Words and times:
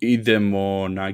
Idemo 0.00 0.88
na 0.88 1.12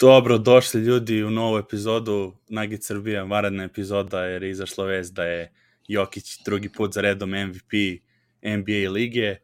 Dobro, 0.00 0.38
došli 0.38 0.80
ljudi 0.80 1.24
u 1.24 1.30
novu 1.30 1.58
epizodu 1.58 2.34
Nugget 2.48 2.84
Srbija, 2.84 3.24
varadna 3.24 3.64
epizoda 3.64 4.24
jer 4.24 4.42
je 4.42 4.50
izašla 4.50 4.84
vest 4.84 5.14
da 5.14 5.24
je 5.24 5.52
Jokić 5.88 6.38
drugi 6.44 6.68
put 6.68 6.92
za 6.92 7.00
redom 7.00 7.30
MVP 7.30 7.72
NBA 8.42 8.90
lige. 8.90 9.36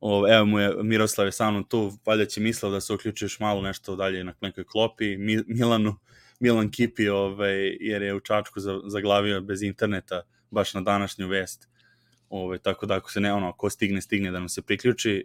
O, 0.00 0.32
evo 0.34 0.44
mu 0.44 0.58
je 0.58 0.74
Miroslav 0.82 1.26
je 1.26 1.32
sa 1.32 1.50
mnom 1.50 1.64
tu, 1.64 1.92
valjda 2.06 2.26
će 2.26 2.40
mislio 2.40 2.70
da 2.70 2.80
se 2.80 2.92
uključi 2.92 3.24
još 3.24 3.40
malo 3.40 3.62
nešto 3.62 3.96
dalje 3.96 4.24
na 4.24 4.34
nekoj 4.40 4.64
klopi. 4.64 5.16
Mi, 5.16 5.42
Milanu, 5.46 5.96
Milan 6.40 6.70
Kipi, 6.70 7.08
ovaj, 7.08 7.76
jer 7.80 8.02
je 8.02 8.14
u 8.14 8.20
Čačku 8.20 8.60
zaglavio 8.86 9.40
bez 9.40 9.62
interneta 9.62 10.22
baš 10.50 10.74
na 10.74 10.80
današnju 10.80 11.28
vest. 11.28 11.68
Ovaj, 12.28 12.58
tako 12.58 12.86
da 12.86 12.94
ako 12.94 13.10
se 13.10 13.20
ne, 13.20 13.32
ono, 13.32 13.52
ko 13.52 13.70
stigne, 13.70 14.00
stigne 14.00 14.30
da 14.30 14.38
nam 14.38 14.48
se 14.48 14.62
priključi. 14.62 15.24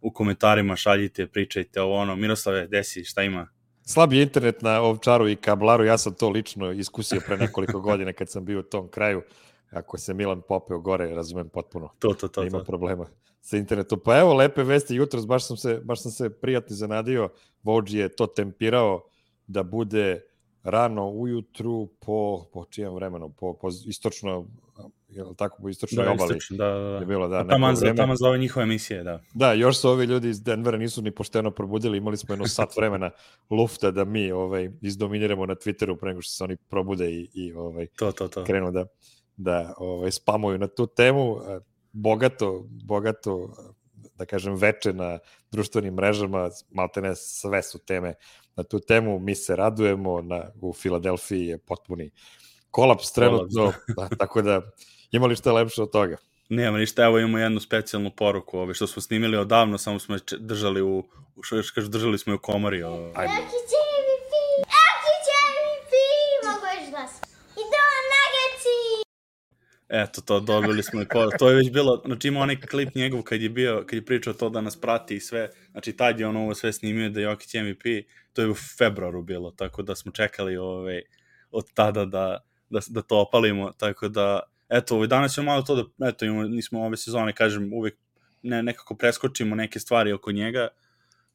U 0.00 0.12
komentarima 0.12 0.76
šaljite, 0.76 1.26
pričajte 1.26 1.80
ovo 1.80 1.96
ono. 1.96 2.16
Miroslave, 2.16 2.66
desi, 2.66 3.04
šta 3.04 3.22
ima? 3.22 3.59
Slab 3.90 4.12
je 4.12 4.22
internet 4.22 4.62
na 4.62 4.80
Ovčaru 4.82 5.28
i 5.28 5.36
Kablaru, 5.36 5.84
ja 5.84 5.98
sam 5.98 6.14
to 6.14 6.28
lično 6.28 6.72
iskusio 6.72 7.20
pre 7.26 7.36
nekoliko 7.36 7.80
godina 7.88 8.12
kad 8.12 8.30
sam 8.30 8.44
bio 8.44 8.60
u 8.60 8.62
tom 8.62 8.88
kraju. 8.88 9.22
Ako 9.70 9.98
se 9.98 10.14
Milan 10.14 10.42
popeo 10.48 10.78
gore, 10.78 11.14
razumem 11.14 11.48
potpuno. 11.48 11.88
To, 11.98 12.14
to, 12.14 12.28
to. 12.28 12.42
Ima 12.42 12.58
to. 12.58 12.64
problema 12.64 13.06
sa 13.40 13.56
internetom. 13.56 14.00
Pa 14.04 14.18
evo, 14.18 14.34
lepe 14.34 14.62
vesti 14.62 14.94
jutros, 14.94 15.26
baš 15.26 15.46
sam 15.46 15.56
se, 15.56 15.80
baš 15.84 16.02
sam 16.02 16.12
se 16.12 16.30
prijatno 16.30 16.76
zanadio. 16.76 17.28
Vođi 17.62 17.98
je 17.98 18.08
to 18.08 18.26
tempirao 18.26 19.02
da 19.46 19.62
bude 19.62 20.20
rano 20.62 21.08
ujutru 21.08 21.88
po, 22.00 22.44
po 22.52 22.64
čijem 22.64 22.94
vremenu, 22.94 23.28
po, 23.28 23.54
po 23.54 23.68
istočno 23.86 24.46
je 25.10 25.24
li 25.24 25.36
tako, 25.36 25.62
po 25.62 25.68
istočnoj 25.68 26.04
da, 26.04 26.12
obali. 26.12 26.28
Istočno, 26.28 26.56
da, 26.56 26.64
da, 26.64 26.90
da. 26.90 26.96
Je 26.96 27.06
bilo, 27.06 27.28
da, 27.28 27.46
taman, 27.48 27.76
za, 27.76 27.94
taman 27.94 28.16
za 28.16 28.28
ove 28.28 28.38
njihove 28.38 28.64
emisije, 28.64 29.02
da. 29.02 29.20
Da, 29.34 29.52
još 29.52 29.78
su 29.78 29.88
ovi 29.88 30.04
ljudi 30.04 30.28
iz 30.28 30.42
Denvera 30.42 30.78
nisu 30.78 31.02
ni 31.02 31.10
pošteno 31.10 31.50
probudili, 31.50 31.98
imali 31.98 32.16
smo 32.16 32.32
jedno 32.32 32.46
sat 32.46 32.76
vremena 32.76 33.10
lufta 33.50 33.90
da 33.90 34.04
mi 34.04 34.32
ovaj, 34.32 34.70
izdominiramo 34.82 35.46
na 35.46 35.54
Twitteru 35.54 35.96
pre 36.00 36.08
nego 36.08 36.22
što 36.22 36.30
se 36.30 36.44
oni 36.44 36.56
probude 36.56 37.10
i, 37.10 37.28
i 37.34 37.52
ovaj, 37.52 37.86
to, 37.86 38.12
to, 38.12 38.28
to. 38.28 38.44
krenu 38.44 38.70
da, 38.70 38.86
da 39.36 39.74
ovaj, 39.76 40.10
spamuju 40.10 40.58
na 40.58 40.66
tu 40.66 40.86
temu. 40.86 41.36
Bogato, 41.92 42.64
bogato 42.68 43.54
da 44.20 44.26
kažem, 44.26 44.54
veče 44.54 44.92
na 44.92 45.18
društvenim 45.50 45.94
mrežama, 45.94 46.50
malte 46.70 47.00
ne 47.00 47.16
sve 47.16 47.62
su 47.62 47.78
teme 47.78 48.14
na 48.56 48.64
tu 48.64 48.80
temu, 48.80 49.18
mi 49.18 49.34
se 49.34 49.56
radujemo, 49.56 50.20
na, 50.22 50.50
u 50.60 50.72
Filadelfiji 50.72 51.46
je 51.46 51.58
potpuni 51.58 52.10
kolaps 52.70 53.12
trenutno, 53.12 53.72
da, 53.96 54.08
tako 54.18 54.42
da 54.42 54.60
ima 55.10 55.26
li 55.26 55.36
šta 55.36 55.52
lepše 55.52 55.82
od 55.82 55.90
toga? 55.90 56.16
Nema 56.48 56.78
ništa, 56.78 57.04
evo 57.04 57.18
imamo 57.18 57.38
jednu 57.38 57.60
specijalnu 57.60 58.10
poruku, 58.10 58.58
ove, 58.58 58.74
što 58.74 58.86
smo 58.86 59.02
snimili 59.02 59.36
odavno, 59.36 59.78
samo 59.78 59.98
smo 59.98 60.16
držali 60.38 60.82
u, 60.82 61.04
što 61.42 61.56
još 61.56 61.70
kažu, 61.70 61.88
držali 61.88 62.18
smo 62.18 62.34
u 62.34 62.38
komori. 62.38 62.82
Ove. 62.82 63.12
Ajde. 63.14 63.32
Aki 63.32 63.60
će 63.70 63.80
MVP! 64.02 64.32
Aki 64.66 65.14
će 65.26 65.38
MVP! 65.56 65.92
Mogu 66.46 66.66
još 66.80 66.90
glas. 66.90 67.10
I 67.52 67.62
to 67.72 67.84
nageci! 68.14 69.04
Eto, 69.88 70.20
to 70.20 70.40
dobili 70.40 70.82
smo 70.82 71.02
i 71.02 71.08
poruku. 71.08 71.36
To 71.38 71.48
je 71.48 71.56
već 71.56 71.70
bilo, 71.70 72.02
znači 72.06 72.28
ima 72.28 72.40
onaj 72.40 72.60
klip 72.60 72.94
njegov 72.94 73.22
kad 73.22 73.40
je 73.40 73.48
bio, 73.48 73.84
kad 73.86 73.94
je 73.96 74.04
pričao 74.04 74.32
to 74.32 74.48
da 74.48 74.60
nas 74.60 74.80
prati 74.80 75.16
i 75.16 75.20
sve, 75.20 75.50
znači 75.70 75.92
tad 75.92 76.20
je 76.20 76.26
on 76.26 76.36
ovo 76.36 76.54
sve 76.54 76.72
snimio 76.72 77.10
da 77.10 77.20
je 77.20 77.24
Jokić 77.24 77.54
MVP, 77.54 77.84
to 78.32 78.42
je 78.42 78.50
u 78.50 78.54
februaru 78.78 79.22
bilo, 79.22 79.50
tako 79.50 79.82
da 79.82 79.96
smo 79.96 80.12
čekali 80.12 80.56
ove, 80.56 81.02
od 81.50 81.72
tada 81.74 82.04
da, 82.04 82.44
da, 82.70 82.80
da 82.88 83.02
to 83.02 83.20
opalimo, 83.20 83.72
tako 83.72 84.08
da 84.08 84.40
eto, 84.70 84.94
ovaj, 84.94 85.08
danas 85.08 85.34
ćemo 85.34 85.44
malo 85.44 85.62
to 85.62 85.74
da, 85.74 86.08
eto, 86.08 86.24
imamo, 86.24 86.42
nismo 86.42 86.84
ove 86.84 86.96
sezone, 86.96 87.32
kažem, 87.32 87.72
uvek 87.72 87.98
ne, 88.42 88.62
nekako 88.62 88.96
preskočimo 88.96 89.56
neke 89.56 89.80
stvari 89.80 90.12
oko 90.12 90.32
njega, 90.32 90.68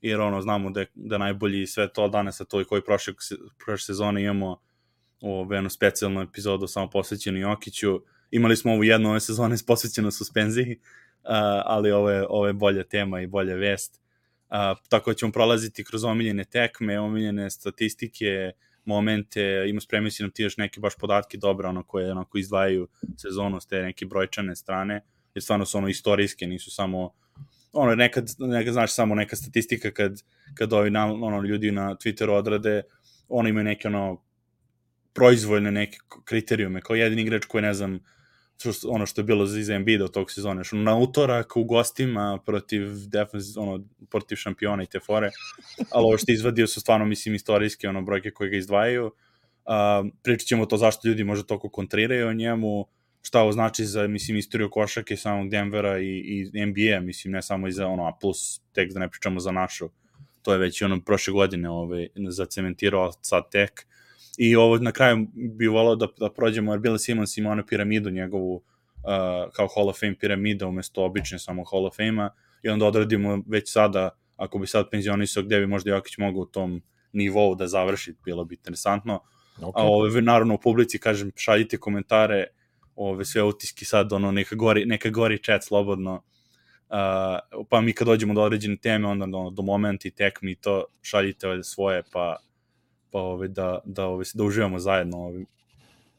jer 0.01 0.21
ono, 0.21 0.41
znamo 0.41 0.69
da 0.69 0.79
je, 0.79 0.87
da 0.95 1.17
najbolji 1.17 1.67
sve 1.67 1.93
to 1.93 2.07
danas, 2.07 2.41
a 2.41 2.45
to 2.45 2.61
i 2.61 2.65
koji 2.65 2.81
prošle, 2.81 3.13
prošle 3.65 3.85
sezone 3.85 4.23
imamo 4.23 4.61
ove, 5.21 5.57
jednu 5.57 5.69
specijalnu 5.69 6.21
epizodu 6.21 6.67
samo 6.67 6.89
posvećenu 6.89 7.39
Jokiću, 7.39 8.01
imali 8.31 8.55
smo 8.55 8.73
ovu 8.73 8.83
jednu 8.83 9.09
ove 9.09 9.19
sezone 9.19 9.55
posvećenu 9.67 10.11
suspenziji, 10.11 10.79
uh, 11.23 11.29
ali 11.65 11.91
ovo 11.91 12.09
je, 12.09 12.25
ovo 12.29 12.47
je 12.47 12.53
bolja 12.53 12.83
tema 12.83 13.21
i 13.21 13.27
bolja 13.27 13.55
vest. 13.55 14.01
Uh, 14.49 14.79
tako 14.89 15.11
da 15.11 15.15
ćemo 15.15 15.31
prolaziti 15.31 15.83
kroz 15.83 16.03
omiljene 16.03 16.43
tekme, 16.43 16.99
omiljene 16.99 17.49
statistike, 17.49 18.51
momente, 18.85 19.65
ima 19.67 19.81
spremio 19.81 20.11
si 20.11 20.23
nam 20.23 20.31
ti 20.31 20.43
još 20.43 20.57
neke 20.57 20.79
baš 20.79 20.93
podatke 20.99 21.37
dobre, 21.37 21.67
ono 21.67 21.83
koje 21.83 22.11
onako 22.11 22.37
izdvajaju 22.37 22.87
sezonu 23.17 23.61
s 23.61 23.67
te 23.67 23.81
neke 23.81 24.05
brojčane 24.05 24.55
strane, 24.55 25.01
jer 25.35 25.43
stvarno 25.43 25.65
su 25.65 25.77
ono 25.77 25.87
istorijske, 25.87 26.47
nisu 26.47 26.71
samo 26.71 27.11
ono, 27.73 27.95
nekad, 27.95 28.29
nekad 28.39 28.73
znaš 28.73 28.93
samo 28.93 29.15
neka 29.15 29.35
statistika 29.35 29.91
kad, 29.91 30.21
kad 30.53 30.73
ovi 30.73 30.89
na, 30.89 31.05
ono, 31.05 31.41
ljudi 31.41 31.71
na 31.71 31.95
Twitteru 31.95 32.31
odrade, 32.31 32.81
ono 33.27 33.49
imaju 33.49 33.63
neke 33.63 33.87
ono 33.87 34.21
proizvoljne 35.13 35.71
neke 35.71 35.97
kriterijume, 36.25 36.81
kao 36.81 36.95
jedin 36.95 37.19
igrač 37.19 37.45
koji 37.45 37.61
ne 37.61 37.73
znam, 37.73 37.99
ono 38.87 39.05
što 39.05 39.21
je 39.21 39.25
bilo 39.25 39.45
za 39.45 39.73
Embiida 39.73 40.03
od 40.03 40.11
tog 40.11 40.31
sezone, 40.31 40.63
što 40.63 40.75
na 40.75 40.97
utorak 40.97 41.57
u 41.57 41.63
gostima 41.63 42.39
protiv 42.45 42.87
defensiv, 43.07 43.61
ono, 43.61 43.83
protiv 44.09 44.35
šampiona 44.35 44.83
i 44.83 44.85
te 44.85 44.99
fore, 44.99 45.29
ali 45.91 46.03
ovo 46.03 46.17
što 46.17 46.31
je 46.31 46.33
izvadio 46.33 46.67
su 46.67 46.81
stvarno, 46.81 47.05
mislim, 47.05 47.35
istorijske 47.35 47.89
ono, 47.89 48.01
brojke 48.01 48.31
koje 48.31 48.49
ga 48.49 48.57
izdvajaju. 48.57 49.05
Uh, 49.05 50.11
pričat 50.23 50.47
ćemo 50.47 50.65
to 50.65 50.77
zašto 50.77 51.07
ljudi 51.07 51.23
možda 51.23 51.45
toliko 51.45 51.69
kontriraju 51.69 52.27
o 52.27 52.33
njemu, 52.33 52.87
šta 53.21 53.41
ovo 53.41 53.51
znači 53.51 53.85
za, 53.85 54.07
mislim, 54.07 54.37
istoriju 54.37 54.69
košake 54.69 55.17
samog 55.17 55.49
Denvera 55.49 55.99
i, 55.99 56.49
i 56.53 56.65
NBA, 56.65 56.99
mislim, 56.99 57.31
ne 57.31 57.41
samo 57.41 57.67
i 57.67 57.71
za 57.71 57.87
ono, 57.87 58.07
a 58.07 58.17
plus, 58.21 58.61
tek 58.73 58.93
da 58.93 58.99
ne 58.99 59.09
pričamo 59.09 59.39
za 59.39 59.51
našu, 59.51 59.89
to 60.41 60.53
je 60.53 60.59
već 60.59 60.81
ono 60.81 61.01
prošle 61.01 61.33
godine 61.33 61.69
ovaj, 61.69 62.07
zacementirao 62.29 63.11
sad 63.21 63.43
tek. 63.51 63.87
I 64.37 64.55
ovo 64.55 64.77
na 64.77 64.91
kraju 64.91 65.27
bi 65.33 65.67
volao 65.67 65.95
da, 65.95 66.07
da 66.19 66.29
prođemo, 66.29 66.73
jer 66.73 66.79
Bill 66.79 66.97
Simmons 66.97 67.37
ima 67.37 67.49
onu 67.49 67.65
piramidu 67.65 68.09
njegovu, 68.09 68.55
uh, 68.55 68.61
kao 69.53 69.67
Hall 69.75 69.89
of 69.89 69.99
Fame 69.99 70.15
piramida 70.19 70.67
umesto 70.67 71.03
obične 71.03 71.39
samo 71.39 71.63
Hall 71.71 71.85
of 71.85 71.95
Fame-a 71.95 72.29
i 72.63 72.69
onda 72.69 72.85
odradimo 72.85 73.43
već 73.47 73.71
sada, 73.71 74.09
ako 74.37 74.59
bi 74.59 74.67
sad 74.67 74.89
penzionisao 74.91 75.43
gde 75.43 75.59
bi 75.59 75.67
možda 75.67 75.91
Jokić 75.91 76.17
mogao 76.17 76.41
u 76.41 76.45
tom 76.45 76.81
nivou 77.13 77.55
da 77.55 77.67
završi, 77.67 78.13
bilo 78.25 78.45
bi 78.45 78.55
interesantno. 78.55 79.19
Okay. 79.57 79.71
A 79.75 79.83
ove, 79.83 80.21
naravno 80.21 80.53
u 80.55 80.57
publici, 80.57 80.99
kažem, 80.99 81.31
šaljite 81.35 81.77
komentare, 81.77 82.47
ove, 82.95 83.25
sve 83.25 83.43
utiski 83.43 83.85
sad, 83.85 84.13
ono, 84.13 84.31
neka 84.31 84.55
gori, 84.55 84.85
neka 84.85 85.09
gori 85.09 85.43
chat 85.43 85.63
slobodno, 85.63 86.13
uh, 86.13 87.63
pa 87.69 87.81
mi 87.81 87.93
kad 87.93 88.07
dođemo 88.07 88.33
do 88.33 88.41
određene 88.41 88.77
teme, 88.77 89.07
onda 89.07 89.25
do, 89.25 89.49
do 89.49 89.63
momenta 89.63 90.07
i 90.07 90.11
tekmi 90.11 90.55
to 90.55 90.85
šaljite 91.01 91.63
svoje, 91.63 92.03
pa 92.11 92.37
pa 93.15 93.21
ove, 93.21 93.47
da, 93.47 93.79
da, 93.85 94.07
ove, 94.07 94.25
da 94.33 94.43
uživamo 94.43 94.79
zajedno. 94.79 95.17
Ove. 95.17 95.45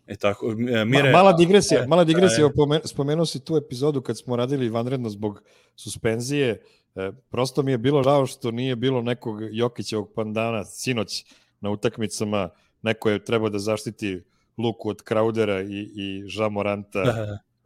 E 0.07 0.17
tako, 0.17 0.55
Mire, 0.87 1.13
mala 1.13 1.33
digresija, 1.33 1.83
e, 1.83 1.87
mala 1.87 2.05
digresija, 2.05 2.47
e, 2.47 2.81
spomenuo 2.85 3.27
si 3.27 3.45
tu 3.45 3.57
epizodu 3.57 4.01
kad 4.01 4.19
smo 4.19 4.37
radili 4.37 4.69
vanredno 4.69 5.09
zbog 5.09 5.43
suspenzije, 5.75 6.63
e, 6.95 7.13
prosto 7.31 7.63
mi 7.63 7.71
je 7.71 7.79
bilo 7.79 8.03
žao 8.03 8.27
što 8.27 8.51
nije 8.51 8.77
bilo 8.77 9.03
nekog 9.03 9.39
Jokićevog 9.51 10.13
pandana 10.15 10.65
sinoć 10.65 11.25
na 11.61 11.71
utakmicama, 11.71 12.49
neko 12.83 13.11
je 13.11 13.25
trebao 13.25 13.49
da 13.49 13.59
zaštiti 13.59 14.23
Luku 14.59 14.89
od 14.89 15.03
Kraudera 15.03 15.63
i, 15.63 15.91
i 15.95 16.23
Žamoranta 16.27 17.05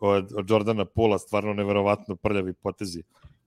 od, 0.01 0.33
od 0.37 0.51
Jordana 0.51 0.85
Pula, 0.85 1.19
stvarno 1.19 1.55
neverovatno 1.55 2.17
prljavi 2.17 2.53
potezi 2.53 3.03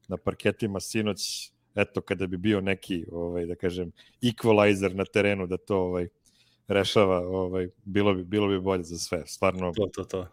na 0.08 0.18
parketima 0.18 0.80
sinoć, 0.80 1.52
eto 1.76 2.02
kada 2.02 2.28
bi 2.28 2.38
bio 2.38 2.62
neki 2.62 3.06
ovaj 3.12 3.46
da 3.46 3.56
kažem 3.56 3.92
equalizer 4.22 4.96
na 4.96 5.06
terenu 5.06 5.48
da 5.48 5.58
to 5.58 5.78
ovaj 5.78 6.08
rešava, 6.68 7.18
ovaj 7.20 7.68
bilo 7.86 8.14
bi 8.14 8.24
bilo 8.24 8.48
bi 8.48 8.60
bolje 8.60 8.84
za 8.84 8.98
sve. 8.98 9.24
Stvarno 9.26 9.72
to 9.76 9.90
to 9.94 10.04
to. 10.04 10.28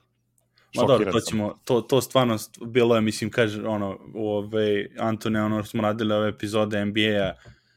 Ma 0.74 0.84
dobro, 0.84 1.12
to 1.12 1.20
ćemo, 1.20 1.58
to, 1.64 1.80
to 1.80 2.00
stvarno 2.00 2.36
bilo 2.66 2.94
je, 2.94 3.00
mislim, 3.00 3.30
kaže, 3.30 3.66
ono, 3.66 3.98
u 4.14 4.28
ove, 4.28 4.86
Antone, 4.98 5.42
ono, 5.42 5.64
smo 5.64 5.82
radili 5.82 6.14
ove 6.14 6.28
epizode 6.28 6.84
NBA-a 6.84 7.34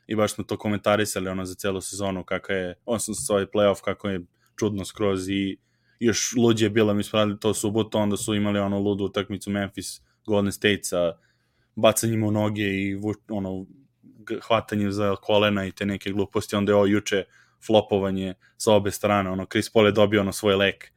i 0.07 0.15
baš 0.15 0.33
smo 0.33 0.43
to 0.43 0.57
komentarisali, 0.57 1.29
ono, 1.29 1.45
za 1.45 1.55
celu 1.55 1.81
sezonu, 1.81 2.23
kakav 2.23 2.55
je, 2.55 2.75
on 2.85 2.99
sam 2.99 3.15
sa 3.15 3.33
ovaj 3.33 3.45
playoff, 3.45 3.81
kako 3.81 4.09
je 4.09 4.21
čudno 4.55 4.85
skroz 4.85 5.29
i 5.29 5.57
još 5.99 6.33
luđe 6.37 6.65
je 6.65 6.69
bilo, 6.69 6.93
mi 6.93 7.03
smo 7.03 7.19
radili 7.19 7.39
to 7.39 7.53
subotu, 7.53 7.97
onda 7.97 8.17
su 8.17 8.35
imali 8.35 8.59
ono 8.59 8.79
ludu 8.79 9.03
utakmicu 9.03 9.49
Memphis 9.49 10.01
Golden 10.25 10.51
State 10.51 10.83
sa 10.83 11.13
bacanjima 11.75 12.27
u 12.27 12.31
noge 12.31 12.63
i 12.63 12.97
ono, 13.29 13.65
hvatanjem 14.47 14.91
za 14.91 15.15
kolena 15.15 15.65
i 15.65 15.71
te 15.71 15.85
neke 15.85 16.11
gluposti, 16.11 16.55
onda 16.55 16.71
je 16.71 16.75
ovo 16.75 16.85
juče 16.85 17.23
flopovanje 17.65 18.33
sa 18.57 18.73
obe 18.73 18.91
strane, 18.91 19.29
ono, 19.29 19.45
Chris 19.45 19.69
Paul 19.69 19.85
je 19.85 19.91
dobio 19.91 20.21
ono 20.21 20.31
svoj 20.31 20.55
lek 20.55 20.93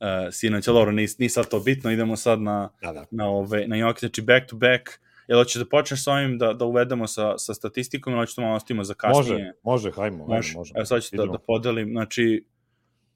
uh, 0.00 0.06
sinoć, 0.32 0.68
ali 0.68 0.78
dobro, 0.78 0.92
nis, 0.92 1.18
nije 1.18 1.28
sad 1.28 1.48
to 1.48 1.60
bitno, 1.60 1.90
idemo 1.90 2.16
sad 2.16 2.40
na, 2.40 2.70
Da, 2.82 2.92
da. 2.92 3.06
na, 3.10 3.28
ove, 3.28 3.68
na 3.68 3.76
Jokić, 3.76 4.00
znači 4.00 4.22
back 4.22 4.46
to 4.46 4.56
back, 4.56 4.82
jel 5.28 5.38
hoćeš 5.38 5.62
da 5.62 5.68
počneš 5.68 6.04
sa 6.04 6.12
ovim 6.12 6.38
da, 6.38 6.52
da 6.52 6.64
uvedemo 6.64 7.06
sa, 7.06 7.38
sa 7.38 7.54
statistikom 7.54 8.12
ili 8.12 8.22
hoćeš 8.22 8.36
da 8.36 8.42
malo 8.42 8.56
ostavimo 8.56 8.84
za 8.84 8.94
kasnije? 8.94 9.22
Može, 9.22 9.52
može, 9.62 9.90
hajmo, 9.90 10.26
Može. 10.26 10.48
hajmo, 10.48 10.60
može. 10.60 10.72
Evo 10.76 10.84
sad 10.84 11.02
ću 11.02 11.16
da, 11.16 11.26
da 11.26 11.38
podelim, 11.38 11.90
znači, 11.90 12.46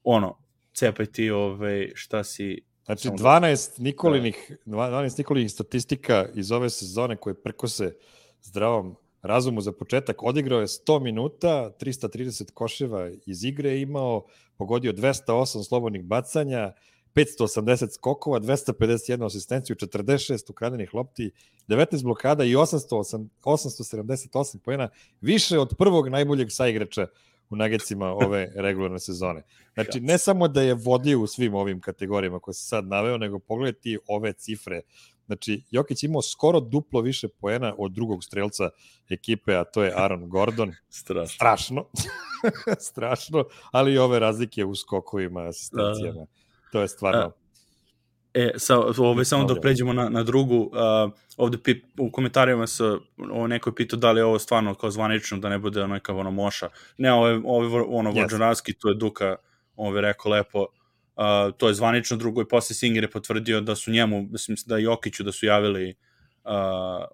ono, 0.03 0.37
cepaj 0.73 1.05
ti, 1.05 1.31
ove, 1.31 1.91
šta 1.95 2.23
si... 2.23 2.68
Znači, 2.89 3.07
Samo 3.07 3.17
da- 3.17 3.23
12 3.23 3.79
Nikolinih, 3.79 4.51
12 4.65 5.17
Nikolinih 5.17 5.51
statistika 5.51 6.25
iz 6.35 6.51
ove 6.51 6.69
sezone 6.69 7.15
koje 7.15 7.33
prkose 7.33 7.93
zdravom 8.41 8.95
razumu 9.21 9.61
za 9.61 9.71
početak. 9.71 10.23
Odigrao 10.23 10.59
je 10.59 10.67
100 10.67 10.99
minuta, 10.99 11.71
330 11.79 12.51
koševa 12.51 13.09
iz 13.25 13.43
igre 13.43 13.69
je 13.69 13.81
imao, 13.81 14.25
pogodio 14.57 14.93
208 14.93 15.63
slobodnih 15.63 16.03
bacanja, 16.03 16.73
580 17.15 17.91
skokova, 17.91 18.39
251 18.39 19.25
asistenciju, 19.25 19.75
46 19.75 20.51
ukradenih 20.51 20.93
lopti, 20.93 21.31
19 21.67 22.03
blokada 22.03 22.43
i 22.43 22.55
808, 22.55 23.27
878 23.43 24.59
pojena, 24.59 24.89
više 25.21 25.59
od 25.59 25.75
prvog 25.77 26.07
najboljeg 26.09 26.47
saigrača 26.51 27.07
u 27.49 27.55
nagecima 27.55 28.05
ove 28.05 28.51
regularne 28.65 28.99
sezone. 28.99 29.43
Znači, 29.73 29.99
ne 29.99 30.17
samo 30.17 30.47
da 30.47 30.61
je 30.61 30.73
vodio 30.73 31.19
u 31.19 31.27
svim 31.27 31.55
ovim 31.55 31.81
kategorijama 31.81 32.39
koje 32.39 32.53
se 32.53 32.67
sad 32.67 32.87
naveo, 32.87 33.17
nego 33.17 33.39
pogledajte 33.39 33.97
ove 34.07 34.33
cifre. 34.33 34.81
Znači, 35.25 35.63
Jokić 35.71 36.03
imao 36.03 36.21
skoro 36.21 36.59
duplo 36.59 37.01
više 37.01 37.27
poena 37.27 37.75
od 37.77 37.91
drugog 37.91 38.23
strelca 38.23 38.69
ekipe, 39.09 39.55
a 39.55 39.63
to 39.63 39.83
je 39.83 39.93
Aaron 39.95 40.29
Gordon. 40.29 40.73
Strašno. 40.89 41.35
Strašno. 41.35 41.85
Strašno, 42.89 43.45
ali 43.71 43.93
i 43.93 43.97
ove 43.97 44.19
razlike 44.19 44.65
u 44.65 44.75
skokovima, 44.75 45.41
asistencijama. 45.41 46.25
To 46.71 46.81
je 46.81 46.87
stvarno... 46.87 47.31
E, 48.39 48.51
sa, 48.57 48.79
ove, 48.97 49.25
samo 49.25 49.43
dok 49.43 49.57
pređemo 49.61 49.93
na, 49.93 50.09
na 50.09 50.23
drugu, 50.23 50.55
uh, 50.55 51.11
ovde 51.37 51.57
pi, 51.57 51.81
u 51.97 52.11
komentarima 52.11 52.67
se 52.67 52.83
ovo 53.31 53.47
neko 53.47 53.69
je 53.69 53.75
pitao 53.75 53.99
da 53.99 54.11
li 54.11 54.19
je 54.19 54.25
ovo 54.25 54.39
stvarno 54.39 54.73
kao 54.75 54.91
zvanično, 54.91 55.37
da 55.37 55.49
ne 55.49 55.57
bude 55.59 55.83
ono 55.83 55.99
kao 55.99 56.17
ono 56.17 56.31
moša. 56.31 56.69
Ne, 56.97 57.13
ovo 57.13 57.27
je, 57.27 57.41
ovo 57.45 57.77
je 57.77 57.85
ono 57.87 58.09
Jeste. 58.09 58.21
Vođanarski, 58.21 58.73
to 58.73 58.89
je 58.89 58.95
Duka 58.95 59.35
ovo 59.75 59.95
je 59.95 60.01
rekao 60.01 60.31
lepo, 60.31 60.59
uh, 60.59 61.55
to 61.57 61.67
je 61.67 61.73
zvanično, 61.73 62.17
drugo 62.17 62.41
je 62.41 62.47
posle 62.47 62.75
Singer 62.75 63.03
je 63.03 63.11
potvrdio 63.11 63.61
da 63.61 63.75
su 63.75 63.91
njemu, 63.91 64.21
mislim 64.31 64.57
da 64.65 64.77
je 64.77 64.83
Jokiću 64.83 65.23
da 65.23 65.31
su 65.31 65.45
javili 65.45 65.95
uh, 66.43 66.51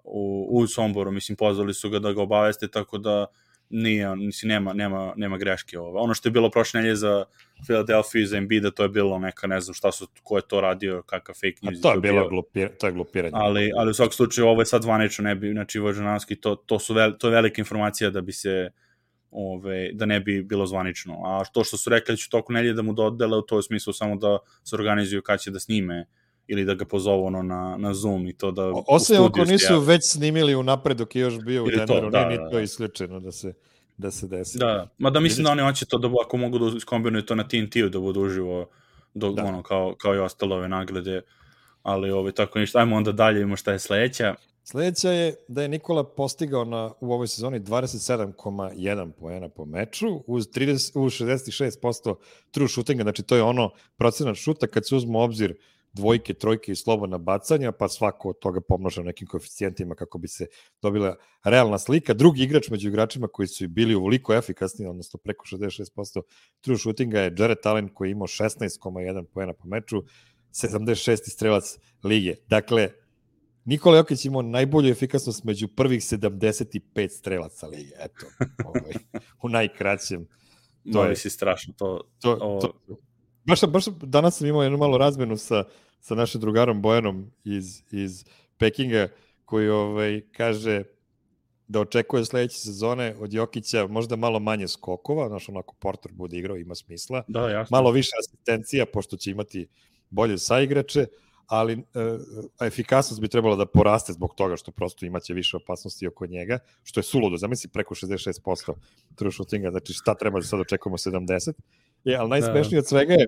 u, 0.04 0.48
u 0.50 0.66
Somboru, 0.66 1.12
mislim 1.12 1.36
pozvali 1.36 1.74
su 1.74 1.90
ga 1.90 1.98
da 1.98 2.12
ga 2.12 2.22
obaveste, 2.22 2.68
tako 2.68 2.98
da 2.98 3.26
nije, 3.70 4.16
mislim, 4.16 4.48
nema, 4.48 4.72
nema, 4.72 5.12
nema 5.16 5.38
greške 5.38 5.78
ovo. 5.78 6.00
Ono 6.00 6.14
što 6.14 6.28
je 6.28 6.32
bilo 6.32 6.50
prošle 6.50 6.80
nelje 6.80 6.96
za 6.96 7.24
Philadelphia 7.64 8.22
i 8.22 8.26
za 8.26 8.36
Embiida, 8.36 8.70
to 8.70 8.82
je 8.82 8.88
bilo 8.88 9.18
neka, 9.18 9.46
ne 9.46 9.60
znam 9.60 9.74
šta 9.74 9.92
su, 9.92 10.08
ko 10.22 10.36
je 10.36 10.42
to 10.48 10.60
radio, 10.60 11.02
kakav 11.02 11.34
fake 11.34 11.56
A 11.62 11.70
news. 11.70 11.80
to 11.80 11.92
je 11.92 12.00
bilo 12.00 12.28
glupir, 12.28 12.68
to 12.78 12.86
je 12.86 12.92
glupiranje. 12.92 13.32
Ali, 13.34 13.72
ali 13.76 13.90
u 13.90 13.94
svakom 13.94 14.12
slučaju 14.12 14.48
ovo 14.48 14.62
je 14.62 14.66
sad 14.66 14.82
zvanično, 14.82 15.24
ne 15.24 15.34
bi, 15.34 15.52
znači 15.52 15.78
Vođananski, 15.78 16.36
to, 16.36 16.54
to, 16.54 16.78
su 16.78 16.94
vel, 16.94 17.12
to 17.18 17.28
je 17.28 17.34
velika 17.34 17.60
informacija 17.60 18.10
da 18.10 18.20
bi 18.20 18.32
se 18.32 18.70
ove, 19.30 19.90
da 19.92 20.06
ne 20.06 20.20
bi 20.20 20.42
bilo 20.42 20.66
zvanično. 20.66 21.22
A 21.24 21.44
to 21.52 21.64
što 21.64 21.76
su 21.76 21.90
rekli 21.90 22.12
da 22.12 22.16
će 22.16 22.30
toku 22.30 22.52
nelje 22.52 22.72
da 22.72 22.82
mu 22.82 22.92
dodele, 22.92 23.42
to 23.48 23.54
je 23.54 23.58
u 23.58 23.62
smislu 23.62 23.92
samo 23.92 24.16
da 24.16 24.38
se 24.64 24.76
organizuju 24.76 25.22
kad 25.22 25.40
će 25.40 25.50
da 25.50 25.60
snime 25.60 26.06
ili 26.48 26.64
da 26.64 26.74
ga 26.74 26.84
pozovu 26.84 27.24
ono 27.24 27.42
na, 27.42 27.76
na 27.78 27.94
Zoom 27.94 28.26
i 28.26 28.32
to 28.32 28.50
da... 28.50 28.64
O- 28.64 28.78
u 28.78 28.84
Osim 28.88 29.24
ako 29.24 29.44
nisu 29.44 29.72
javi. 29.72 29.86
već 29.86 30.00
snimili 30.10 30.54
unapred 30.54 30.96
dok 30.96 31.16
je 31.16 31.20
još 31.20 31.38
bio 31.40 31.64
u 31.64 31.66
to, 31.66 31.76
Denveru, 31.76 32.10
da, 32.10 32.28
nije 32.28 32.38
da, 32.38 32.50
to 32.50 32.56
da. 32.56 32.60
isključeno 32.62 33.20
da 33.20 33.32
se, 33.32 33.54
da 33.96 34.10
se 34.10 34.26
desi. 34.28 34.58
Da. 34.58 34.88
Ma 34.98 35.10
da 35.10 35.20
mislim 35.20 35.44
da 35.44 35.50
oni 35.50 35.62
hoće 35.62 35.86
to 35.86 35.98
da 35.98 36.08
ako 36.24 36.36
mogu 36.36 36.58
da 36.58 36.76
iskombinuju 36.76 37.22
to 37.22 37.34
na 37.34 37.48
TNT-u 37.48 37.88
da 37.88 37.98
budu 38.00 38.20
uživo 38.20 38.68
do, 39.14 39.32
Da. 39.32 39.44
ono, 39.44 39.62
kao, 39.62 39.94
kao 39.98 40.14
i 40.14 40.18
ostale 40.18 40.56
ove 40.56 40.68
nagrade 40.68 41.22
ali 41.82 42.10
ovaj, 42.10 42.32
tako 42.32 42.58
ništa, 42.58 42.78
ajmo 42.78 42.96
onda 42.96 43.12
dalje, 43.12 43.40
imamo 43.40 43.56
šta 43.56 43.72
je 43.72 43.78
sledeća. 43.78 44.34
Sledeća 44.64 45.10
je 45.10 45.34
da 45.48 45.62
je 45.62 45.68
Nikola 45.68 46.04
postigao 46.04 46.64
na, 46.64 46.92
u 47.00 47.12
ovoj 47.12 47.28
sezoni 47.28 47.60
27,1 47.60 49.10
poena 49.12 49.48
po 49.48 49.64
meču 49.64 50.06
uz, 50.26 50.48
30, 50.48 50.98
uz 50.98 51.12
66% 51.12 52.14
true 52.50 52.68
shootinga, 52.68 53.02
znači 53.02 53.22
to 53.22 53.36
je 53.36 53.42
ono 53.42 53.70
procenat 53.96 54.36
šuta 54.36 54.66
kad 54.66 54.86
se 54.88 54.94
uzme 54.96 55.18
u 55.18 55.20
obzir 55.20 55.54
dvojke, 55.96 56.34
trojke 56.34 56.72
i 56.72 56.76
slobodna 56.76 57.18
bacanja, 57.18 57.72
pa 57.72 57.88
svako 57.88 58.28
od 58.28 58.38
toga 58.38 58.60
pomnoža 58.60 59.02
nekim 59.02 59.28
koeficijentima 59.28 59.94
kako 59.94 60.18
bi 60.18 60.28
se 60.28 60.46
dobila 60.82 61.16
realna 61.44 61.78
slika. 61.78 62.14
Drugi 62.14 62.42
igrač 62.42 62.70
među 62.70 62.88
igračima 62.88 63.28
koji 63.28 63.48
su 63.48 63.68
bili 63.68 63.94
uvoliko 63.94 64.34
efikasni, 64.34 64.86
odnosno 64.86 65.18
preko 65.18 65.44
66% 65.46 66.22
true 66.60 66.78
shootinga 66.78 67.20
je 67.20 67.34
Jared 67.38 67.58
Allen 67.64 67.88
koji 67.88 68.08
je 68.08 68.12
imao 68.12 68.26
16,1 68.26 69.24
poena 69.24 69.52
po 69.52 69.68
meču, 69.68 70.04
76. 70.52 71.16
strelac 71.30 71.78
lige. 72.04 72.34
Dakle, 72.48 72.90
Nikola 73.64 73.96
Jokić 73.96 74.24
imao 74.24 74.42
najbolju 74.42 74.90
efikasnost 74.90 75.44
među 75.44 75.68
prvih 75.68 76.00
75 76.00 77.08
strelaca 77.08 77.66
lige. 77.66 77.94
Eto, 77.98 78.26
ovaj, 78.64 78.92
u 79.42 79.48
najkraćem. 79.48 80.26
To 80.92 80.92
To 80.92 81.04
je 81.04 81.16
si 81.16 81.30
strašno, 81.30 81.74
to, 81.78 82.00
To, 82.20 82.38
O- 82.40 82.60
to, 82.60 82.98
baš, 83.46 83.60
baš 83.68 83.84
danas 84.02 84.38
sam 84.38 84.46
imao 84.46 84.62
jednu 84.62 84.78
malu 84.78 84.98
razmenu 84.98 85.36
sa, 85.36 85.64
sa 86.00 86.14
našim 86.14 86.40
drugarom 86.40 86.82
Bojanom 86.82 87.30
iz, 87.44 87.82
iz 87.90 88.24
Pekinga, 88.58 89.08
koji 89.44 89.68
ovaj, 89.68 90.20
kaže 90.32 90.82
da 91.68 91.80
očekuje 91.80 92.24
sledeće 92.24 92.58
sezone 92.58 93.14
od 93.20 93.32
Jokića 93.32 93.86
možda 93.86 94.16
malo 94.16 94.40
manje 94.40 94.68
skokova, 94.68 95.28
znaš, 95.28 95.48
onako 95.48 95.74
Porter 95.74 96.12
bude 96.12 96.38
igrao, 96.38 96.56
ima 96.56 96.74
smisla, 96.74 97.22
da, 97.28 97.50
jasno. 97.50 97.76
malo 97.76 97.90
više 97.90 98.10
asistencija, 98.20 98.86
pošto 98.86 99.16
će 99.16 99.30
imati 99.30 99.68
bolje 100.10 100.38
saigrače, 100.38 101.06
ali 101.46 101.72
e, 101.72 101.82
efikasnost 102.66 103.20
bi 103.20 103.28
trebala 103.28 103.56
da 103.56 103.66
poraste 103.66 104.12
zbog 104.12 104.34
toga 104.34 104.56
što 104.56 104.70
prosto 104.70 105.06
imaće 105.06 105.34
više 105.34 105.56
opasnosti 105.56 106.06
oko 106.06 106.26
njega, 106.26 106.58
što 106.82 107.00
je 107.00 107.04
suludo, 107.04 107.36
zamisli 107.36 107.70
preko 107.70 107.94
66% 107.94 108.72
true 109.14 109.32
shootinga, 109.32 109.70
znači 109.70 109.92
šta 109.92 110.14
treba 110.14 110.40
da 110.40 110.46
sad 110.46 110.60
očekujemo 110.60 110.96
70, 110.96 111.52
je, 112.10 112.16
ali 112.16 112.30
najsmešnije 112.30 112.78
od 112.78 112.86
svega 112.86 113.14
je 113.14 113.26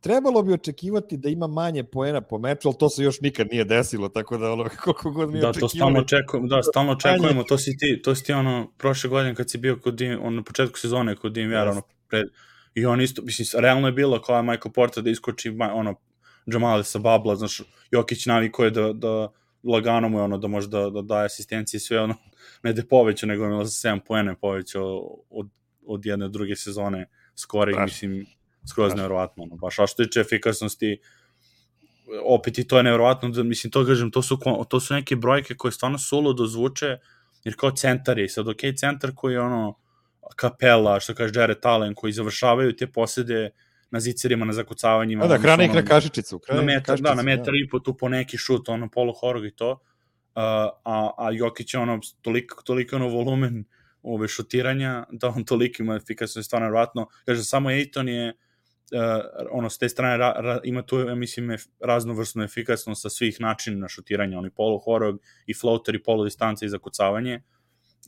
trebalo 0.00 0.42
bi 0.42 0.52
očekivati 0.52 1.16
da 1.16 1.28
ima 1.28 1.46
manje 1.46 1.84
poena 1.84 2.20
po 2.20 2.38
meču, 2.38 2.68
ali 2.68 2.76
to 2.78 2.88
se 2.88 3.02
još 3.02 3.20
nikad 3.20 3.46
nije 3.50 3.64
desilo, 3.64 4.08
tako 4.08 4.38
da 4.38 4.52
ono, 4.52 4.68
koliko 4.84 5.10
god 5.10 5.30
mi 5.30 5.40
Da, 5.40 5.52
to 5.52 5.68
stalno 5.68 6.00
očekivali, 6.00 6.04
očekujemo, 6.04 6.48
da, 6.48 6.62
stalno 6.62 6.92
očekujemo, 6.92 7.42
to 7.42 7.58
si 7.58 7.76
ti, 7.76 8.02
to 8.02 8.14
si 8.14 8.24
ti 8.24 8.32
ono, 8.32 8.72
prošle 8.78 9.10
godine 9.10 9.34
kad 9.34 9.50
si 9.50 9.58
bio 9.58 9.78
kod 9.78 9.94
Dim, 9.94 10.18
on 10.22 10.34
na 10.34 10.42
početku 10.42 10.78
sezone 10.78 11.16
kod 11.16 11.32
DMR, 11.32 11.42
Jeste. 11.42 11.70
ono, 11.70 11.82
pred, 12.08 12.26
i 12.74 12.86
on 12.86 13.00
isto, 13.00 13.22
mislim, 13.22 13.62
realno 13.62 13.88
je 13.88 13.92
bilo 13.92 14.22
kao 14.22 14.36
je 14.36 14.42
Michael 14.42 14.72
Porter 14.72 15.02
da 15.02 15.10
iskoči, 15.10 15.56
ono, 15.72 15.94
Jamal 16.46 16.82
sa 16.82 16.98
babla, 16.98 17.36
znaš, 17.36 17.62
Jokić 17.90 18.26
naviko 18.26 18.64
je 18.64 18.70
da, 18.70 18.92
da 18.92 19.28
lagano 19.64 20.08
mu 20.08 20.18
je 20.18 20.22
ono, 20.22 20.38
da 20.38 20.48
može 20.48 20.68
da, 20.68 20.90
da 20.90 21.02
daje 21.02 21.26
asistencije 21.26 21.78
i 21.78 21.80
sve, 21.80 22.00
ono, 22.00 22.14
ne 22.62 22.72
da 22.72 22.80
je 22.80 22.88
povećao, 22.88 23.26
nego 23.26 23.44
je 23.44 23.64
za 23.64 23.88
7 23.88 24.00
poena 24.06 24.34
povećao 24.34 25.16
od, 25.30 25.48
od 25.86 26.06
jedne 26.06 26.28
druge 26.28 26.56
sezone 26.56 27.06
skore, 27.40 27.72
Strašno. 27.72 27.84
mislim, 27.84 28.26
skroz 28.70 28.94
nevjerovatno, 28.94 29.42
ono, 29.42 29.56
baš, 29.56 29.78
a 29.78 29.86
što 29.86 30.04
tiče 30.04 30.20
efikasnosti, 30.20 30.98
opet 32.24 32.58
i 32.58 32.68
to 32.68 32.76
je 32.76 32.82
nevjerovatno, 32.82 33.28
da, 33.28 33.42
mislim, 33.42 33.70
to 33.70 33.86
kažem, 33.86 34.10
to 34.10 34.22
su, 34.22 34.38
to 34.68 34.80
su 34.80 34.94
neke 34.94 35.16
brojke 35.16 35.54
koje 35.54 35.72
stvarno 35.72 35.98
suludo 35.98 36.46
zvuče, 36.46 36.98
jer 37.44 37.56
kao 37.56 37.70
centar 37.70 38.18
je, 38.18 38.28
sad 38.28 38.48
ok, 38.48 38.60
centar 38.76 39.12
koji 39.14 39.32
je 39.32 39.40
ono, 39.40 39.78
kapela, 40.36 41.00
što 41.00 41.14
kaže 41.14 41.40
Jared 41.40 41.66
Allen, 41.66 41.94
koji 41.94 42.12
završavaju 42.12 42.76
te 42.76 42.86
posede 42.86 43.50
na 43.90 44.00
zicerima, 44.00 44.44
na 44.44 44.52
zakucavanjima. 44.52 45.26
Da, 45.26 45.28
da, 45.28 45.38
hrana 45.38 45.64
ih 45.64 45.70
ono, 45.70 45.80
na 45.80 45.86
kašičicu. 45.86 46.40
na 46.48 46.60
ih 46.60 46.66
metar, 46.66 46.94
kašičicu, 46.94 47.02
da, 47.02 47.14
na 47.14 47.22
metar 47.22 47.54
i 47.54 47.68
po 47.68 47.78
tu 47.78 47.96
po 47.96 48.08
neki 48.08 48.38
šut, 48.38 48.68
ono, 48.68 48.88
polu 48.88 49.12
horog 49.12 49.46
i 49.46 49.50
to. 49.50 49.70
Uh, 49.70 50.42
a, 50.84 51.10
a 51.18 51.30
Jokić 51.32 51.74
je 51.74 51.80
ono, 51.80 52.00
toliko, 52.22 52.62
toliko 52.62 52.96
ono 52.96 53.08
volumen 53.08 53.64
ove 54.02 54.28
šutiranja, 54.28 55.06
da 55.10 55.28
on 55.28 55.44
toliko 55.44 55.82
ima 55.82 55.96
efikasnost, 55.96 56.46
stvarno 56.46 56.66
nevjerojatno. 56.66 57.06
Kaže, 57.26 57.44
samo 57.44 57.70
Ejton 57.70 58.08
je 58.08 58.28
uh, 58.28 59.24
ono, 59.50 59.70
s 59.70 59.78
te 59.78 59.88
strane 59.88 60.16
ra, 60.16 60.32
ra, 60.32 60.60
ima 60.64 60.82
tu, 60.82 60.98
ja 60.98 61.14
mislim, 61.14 61.50
ef, 61.50 61.62
raznovrsnu 61.80 62.42
efikasnost 62.42 63.02
sa 63.02 63.10
svih 63.10 63.40
načina 63.40 63.88
šutiranja, 63.88 64.38
oni 64.38 64.50
polu 64.50 64.78
horog 64.78 65.20
i 65.46 65.54
floater 65.54 65.94
i 65.94 66.02
polu 66.02 66.24
distanca 66.24 66.66
i 66.66 66.68
zakucavanje. 66.68 67.42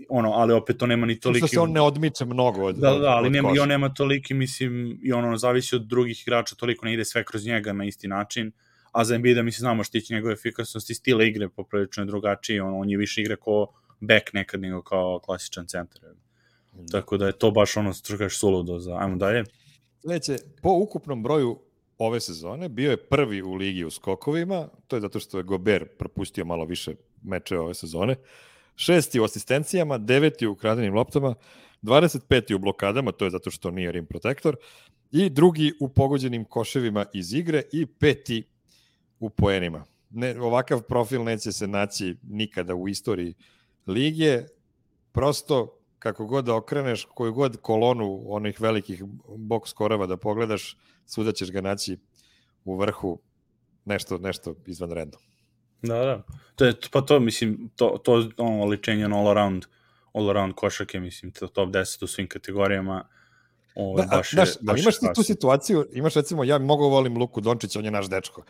Ono, 0.08 0.30
ali 0.30 0.52
opet 0.52 0.78
to 0.78 0.86
nema 0.86 1.06
ni 1.06 1.14
Što 1.14 1.22
toliki... 1.22 1.48
se 1.48 1.60
on 1.60 1.72
ne 1.72 1.80
odmiče 1.80 2.24
mnogo 2.24 2.64
od 2.64 2.76
Da, 2.76 2.90
da, 2.90 2.98
da, 2.98 3.08
ali 3.08 3.30
nema, 3.30 3.52
i 3.56 3.58
on 3.58 3.68
nema 3.68 3.94
toliki, 3.94 4.34
mislim, 4.34 4.98
i 5.02 5.12
ono, 5.12 5.36
zavisi 5.36 5.76
od 5.76 5.86
drugih 5.86 6.22
igrača, 6.22 6.54
toliko 6.54 6.86
ne 6.86 6.94
ide 6.94 7.04
sve 7.04 7.24
kroz 7.24 7.46
njega 7.46 7.72
na 7.72 7.84
isti 7.84 8.08
način, 8.08 8.52
a 8.92 9.04
za 9.04 9.14
Embiida, 9.14 9.42
mislim, 9.42 9.60
znamo 9.60 9.84
štići 9.84 10.14
njegove 10.14 10.32
efikasnost 10.32 10.90
i 10.90 10.94
stila 10.94 11.24
igre 11.24 11.48
poprilično 11.48 12.02
je 12.02 12.06
drugačiji, 12.06 12.60
on, 12.60 12.74
on 12.74 12.90
je 12.90 12.98
više 12.98 13.20
igra 13.20 13.36
kao 13.36 13.66
back 14.02 14.32
nekad 14.32 14.60
nego 14.60 14.82
kao 14.82 15.18
klasičan 15.18 15.66
centar. 15.66 16.00
Tako 16.90 17.16
da 17.16 17.26
je 17.26 17.38
to 17.38 17.50
baš 17.50 17.76
ono, 17.76 17.92
što 17.92 18.18
kažeš, 18.18 18.38
suludo 18.38 18.78
za... 18.78 18.96
Ajmo 18.96 19.16
dalje. 19.16 19.44
Sledeće, 20.00 20.36
po 20.62 20.70
ukupnom 20.72 21.22
broju 21.22 21.58
ove 21.98 22.20
sezone 22.20 22.68
bio 22.68 22.90
je 22.90 22.96
prvi 22.96 23.42
u 23.42 23.54
ligi 23.54 23.84
u 23.84 23.90
skokovima, 23.90 24.68
to 24.86 24.96
je 24.96 25.00
zato 25.00 25.20
što 25.20 25.38
je 25.38 25.44
Gober 25.44 25.88
propustio 25.98 26.44
malo 26.44 26.64
više 26.64 26.94
mečeva 27.22 27.62
ove 27.62 27.74
sezone, 27.74 28.16
šesti 28.76 29.20
u 29.20 29.24
asistencijama, 29.24 29.98
deveti 29.98 30.46
u 30.46 30.52
ukradenim 30.52 30.94
loptama, 30.94 31.34
25. 31.82 32.54
u 32.54 32.58
blokadama, 32.58 33.12
to 33.12 33.24
je 33.24 33.30
zato 33.30 33.50
što 33.50 33.70
nije 33.70 33.92
rim 33.92 34.06
protektor, 34.06 34.56
i 35.10 35.30
drugi 35.30 35.72
u 35.80 35.88
pogođenim 35.88 36.44
koševima 36.44 37.06
iz 37.12 37.32
igre 37.34 37.62
i 37.72 37.86
peti 37.86 38.44
u 39.20 39.30
poenima. 39.30 39.84
Ne, 40.10 40.40
ovakav 40.40 40.82
profil 40.82 41.24
neće 41.24 41.52
se 41.52 41.66
naći 41.66 42.16
nikada 42.22 42.74
u 42.74 42.88
istoriji 42.88 43.34
lige, 43.86 44.42
prosto 45.12 45.78
kako 45.98 46.26
god 46.26 46.44
da 46.44 46.54
okreneš, 46.54 47.04
koju 47.14 47.32
god 47.32 47.56
kolonu 47.56 48.22
onih 48.26 48.60
velikih 48.60 49.04
box 49.28 49.68
skorava 49.68 50.06
da 50.06 50.16
pogledaš, 50.16 50.76
svuda 51.06 51.32
ćeš 51.32 51.50
ga 51.50 51.60
naći 51.60 51.98
u 52.64 52.76
vrhu 52.76 53.20
nešto, 53.84 54.18
nešto 54.18 54.54
izvanredno. 54.66 55.18
Da, 55.82 55.94
da. 55.94 56.22
To 56.54 56.64
je, 56.64 56.74
pa 56.92 57.00
to, 57.00 57.20
mislim, 57.20 57.70
to, 57.76 58.00
to 58.04 58.28
ono 58.36 58.64
ličenje 58.64 59.08
na 59.08 59.18
all 59.18 59.28
around, 59.28 59.64
all 60.12 60.30
around 60.30 60.54
košake, 60.54 61.00
mislim, 61.00 61.32
to 61.32 61.46
top 61.46 61.68
10 61.68 62.04
u 62.04 62.06
svim 62.06 62.28
kategorijama. 62.28 63.08
Ovo, 63.74 63.96
da, 63.96 64.06
baš 64.06 64.32
je, 64.32 64.44
baš 64.60 64.80
imaš 64.80 64.98
ti 64.98 65.06
tu 65.14 65.22
situaciju, 65.22 65.86
imaš 65.92 66.14
recimo, 66.14 66.44
ja 66.44 66.58
mnogo 66.58 66.88
volim 66.88 67.18
Luku 67.18 67.40
Dončića, 67.40 67.78
on 67.78 67.84
je 67.84 67.90
naš 67.90 68.10
dečko, 68.10 68.42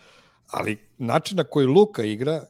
ali 0.46 0.78
način 0.98 1.36
na 1.36 1.44
koji 1.44 1.66
Luka 1.66 2.04
igra 2.04 2.44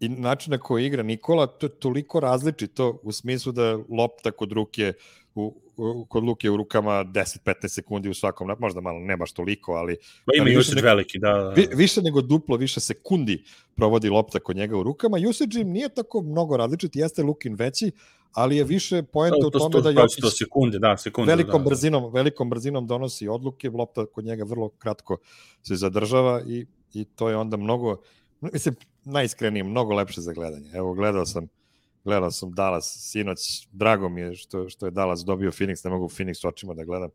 i 0.00 0.08
način 0.08 0.50
na 0.50 0.58
koji 0.58 0.86
igra 0.86 1.02
Nikola, 1.02 1.46
to 1.46 1.66
je 1.66 1.70
toliko 1.70 2.20
različito 2.20 3.00
u 3.02 3.12
smislu 3.12 3.52
da 3.52 3.78
lopta 3.88 4.30
kod 4.30 4.52
ruke 4.52 4.92
u, 5.34 5.62
u, 5.76 6.04
kod 6.08 6.24
Luke 6.24 6.50
u 6.50 6.56
rukama 6.56 7.04
10-15 7.04 7.68
sekundi 7.68 8.08
u 8.08 8.14
svakom, 8.14 8.56
možda 8.58 8.80
malo 8.80 8.98
ne 8.98 9.16
baš 9.16 9.32
toliko, 9.32 9.72
ali... 9.72 9.96
Ba 10.26 10.32
ima 10.36 10.58
usage 10.58 10.76
nego, 10.76 10.88
veliki, 10.88 11.18
da, 11.18 11.32
da, 11.32 11.42
da. 11.42 11.50
Vi, 11.50 11.68
više 11.74 12.02
nego 12.02 12.20
duplo, 12.20 12.56
više 12.56 12.80
sekundi 12.80 13.44
provodi 13.74 14.08
lopta 14.08 14.38
kod 14.38 14.56
njega 14.56 14.78
u 14.78 14.82
rukama. 14.82 15.18
Usage 15.28 15.60
im 15.60 15.70
nije 15.70 15.88
tako 15.88 16.22
mnogo 16.22 16.56
različit, 16.56 16.96
jeste 16.96 17.22
Lukin 17.22 17.54
veći, 17.54 17.90
ali 18.32 18.56
je 18.56 18.64
više 18.64 19.02
poenta 19.02 19.36
da, 19.40 19.46
u 19.46 19.50
tome 19.50 19.80
da 19.80 19.90
Jokić 19.90 20.20
to 20.20 20.30
sekunde, 20.30 20.78
da, 20.78 20.96
sekunde, 20.96 21.32
velikom 21.32 21.60
da, 21.60 21.64
da. 21.64 21.68
brzinom, 21.68 22.12
velikom 22.12 22.50
brzinom 22.50 22.86
donosi 22.86 23.28
odluke, 23.28 23.70
lopta 23.70 24.06
kod 24.06 24.24
njega 24.24 24.44
vrlo 24.44 24.68
kratko 24.68 25.18
se 25.62 25.76
zadržava 25.76 26.42
i, 26.46 26.66
i 26.94 27.04
to 27.04 27.28
je 27.28 27.36
onda 27.36 27.56
mnogo, 27.56 27.96
mislim, 28.40 28.74
najiskrenije, 29.10 29.64
mnogo 29.64 29.94
lepše 29.94 30.20
za 30.20 30.32
gledanje. 30.32 30.70
Evo, 30.74 30.94
gledao 30.94 31.26
sam 31.26 31.48
gledao 32.04 32.30
sam 32.30 32.52
Dallas 32.52 32.96
sinoć, 33.10 33.68
drago 33.72 34.08
mi 34.08 34.20
je 34.20 34.34
što, 34.34 34.68
što 34.68 34.86
je 34.86 34.90
Dallas 34.90 35.24
dobio 35.24 35.50
Phoenix, 35.50 35.84
ne 35.84 35.90
mogu 35.90 36.08
Phoenix 36.08 36.46
očima 36.46 36.74
da 36.74 36.84
gledam, 36.84 37.10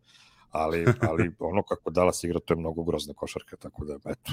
ali, 0.52 0.86
ali 1.02 1.32
ono 1.40 1.64
kako 1.64 1.90
Dallas 1.90 2.24
igra, 2.24 2.40
to 2.40 2.54
je 2.54 2.58
mnogo 2.58 2.84
grozna 2.84 3.14
košarka, 3.14 3.56
tako 3.56 3.86
da, 3.86 3.96
eto, 4.06 4.32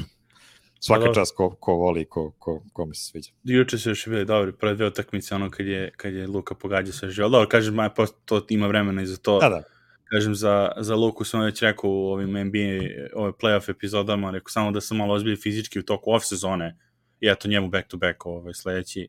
svaka 0.81 1.04
da, 1.04 1.14
čast 1.14 1.37
ko, 1.37 1.50
ko 1.50 1.75
voli 1.75 2.04
ko, 2.04 2.33
ko, 2.38 2.62
ko 2.73 2.87
mi 2.87 2.95
se 2.95 3.04
sviđa. 3.04 3.31
Juče 3.45 3.78
su 3.78 3.90
još 3.90 4.09
bili 4.09 4.25
dobri, 4.25 4.52
prve 4.52 4.75
dve 4.75 4.87
utakmice, 4.87 5.35
ono 5.35 5.50
kad 5.50 5.66
je, 5.66 5.92
kad 5.97 6.14
je 6.14 6.26
Luka 6.26 6.54
pogađa 6.54 6.92
sve 6.92 7.11
živo. 7.11 7.28
Dobro, 7.28 7.49
kažem, 7.49 7.75
maj, 7.75 7.88
to 8.25 8.47
ima 8.49 8.66
vremena 8.66 9.02
i 9.02 9.07
za 9.07 9.16
to. 9.16 9.38
Da, 9.38 9.49
da. 9.49 9.62
Kažem, 10.04 10.35
za, 10.35 10.73
za 10.76 10.95
Luku 10.95 11.25
sam 11.25 11.45
već 11.45 11.62
rekao 11.62 11.90
u 11.90 12.12
ovim 12.12 12.31
NBA, 12.31 12.85
ove 13.14 13.33
playoff 13.33 13.71
epizodama, 13.71 14.31
rekao 14.31 14.49
samo 14.49 14.71
da 14.71 14.81
sam 14.81 14.97
malo 14.97 15.14
ozbilj 15.14 15.37
fizički 15.37 15.78
u 15.78 15.83
toku 15.83 16.12
off 16.12 16.25
sezone 16.25 16.78
i 17.23 17.29
eto 17.29 17.49
njemu 17.49 17.69
back 17.69 17.88
to 17.88 17.97
back 17.97 18.26
ovaj, 18.26 18.55
sledeći 18.55 19.09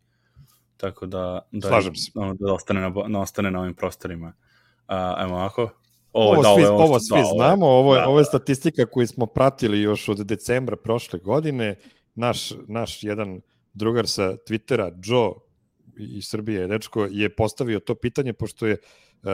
tako 0.77 1.05
da, 1.05 1.47
da, 1.51 1.67
Slažem 1.67 1.95
se. 1.95 2.11
Ono, 2.15 2.33
da 2.33 2.53
ostane 2.53 2.81
na, 2.81 2.89
da 3.07 3.19
ostane 3.19 3.51
na 3.51 3.59
ovim 3.59 3.73
prostorima. 3.73 4.33
A, 4.87 5.13
ajmo 5.17 5.35
ovako. 5.35 5.69
Ovo, 6.13 6.31
ovo, 6.31 6.41
da, 6.41 6.53
svi, 6.55 6.65
ovo, 6.65 6.83
ovo 6.83 6.99
svi 6.99 7.17
da, 7.17 7.23
znamo, 7.35 7.65
ovo, 7.65 7.95
da, 7.95 8.07
ovo 8.07 8.19
je 8.19 8.25
statistika 8.25 8.85
koju 8.85 9.07
smo 9.07 9.25
pratili 9.25 9.81
još 9.81 10.09
od 10.09 10.17
decembra 10.17 10.75
prošle 10.75 11.19
godine. 11.19 11.75
Naš, 12.15 12.53
naš 12.67 13.03
jedan 13.03 13.41
drugar 13.73 14.07
sa 14.07 14.35
Twittera, 14.49 14.91
Joe 15.03 15.33
iz 15.97 16.27
Srbije, 16.27 16.67
dečko, 16.67 17.07
je 17.11 17.29
postavio 17.35 17.79
to 17.79 17.95
pitanje, 17.95 18.33
pošto 18.33 18.67
je 18.67 18.77
uh, 18.77 19.29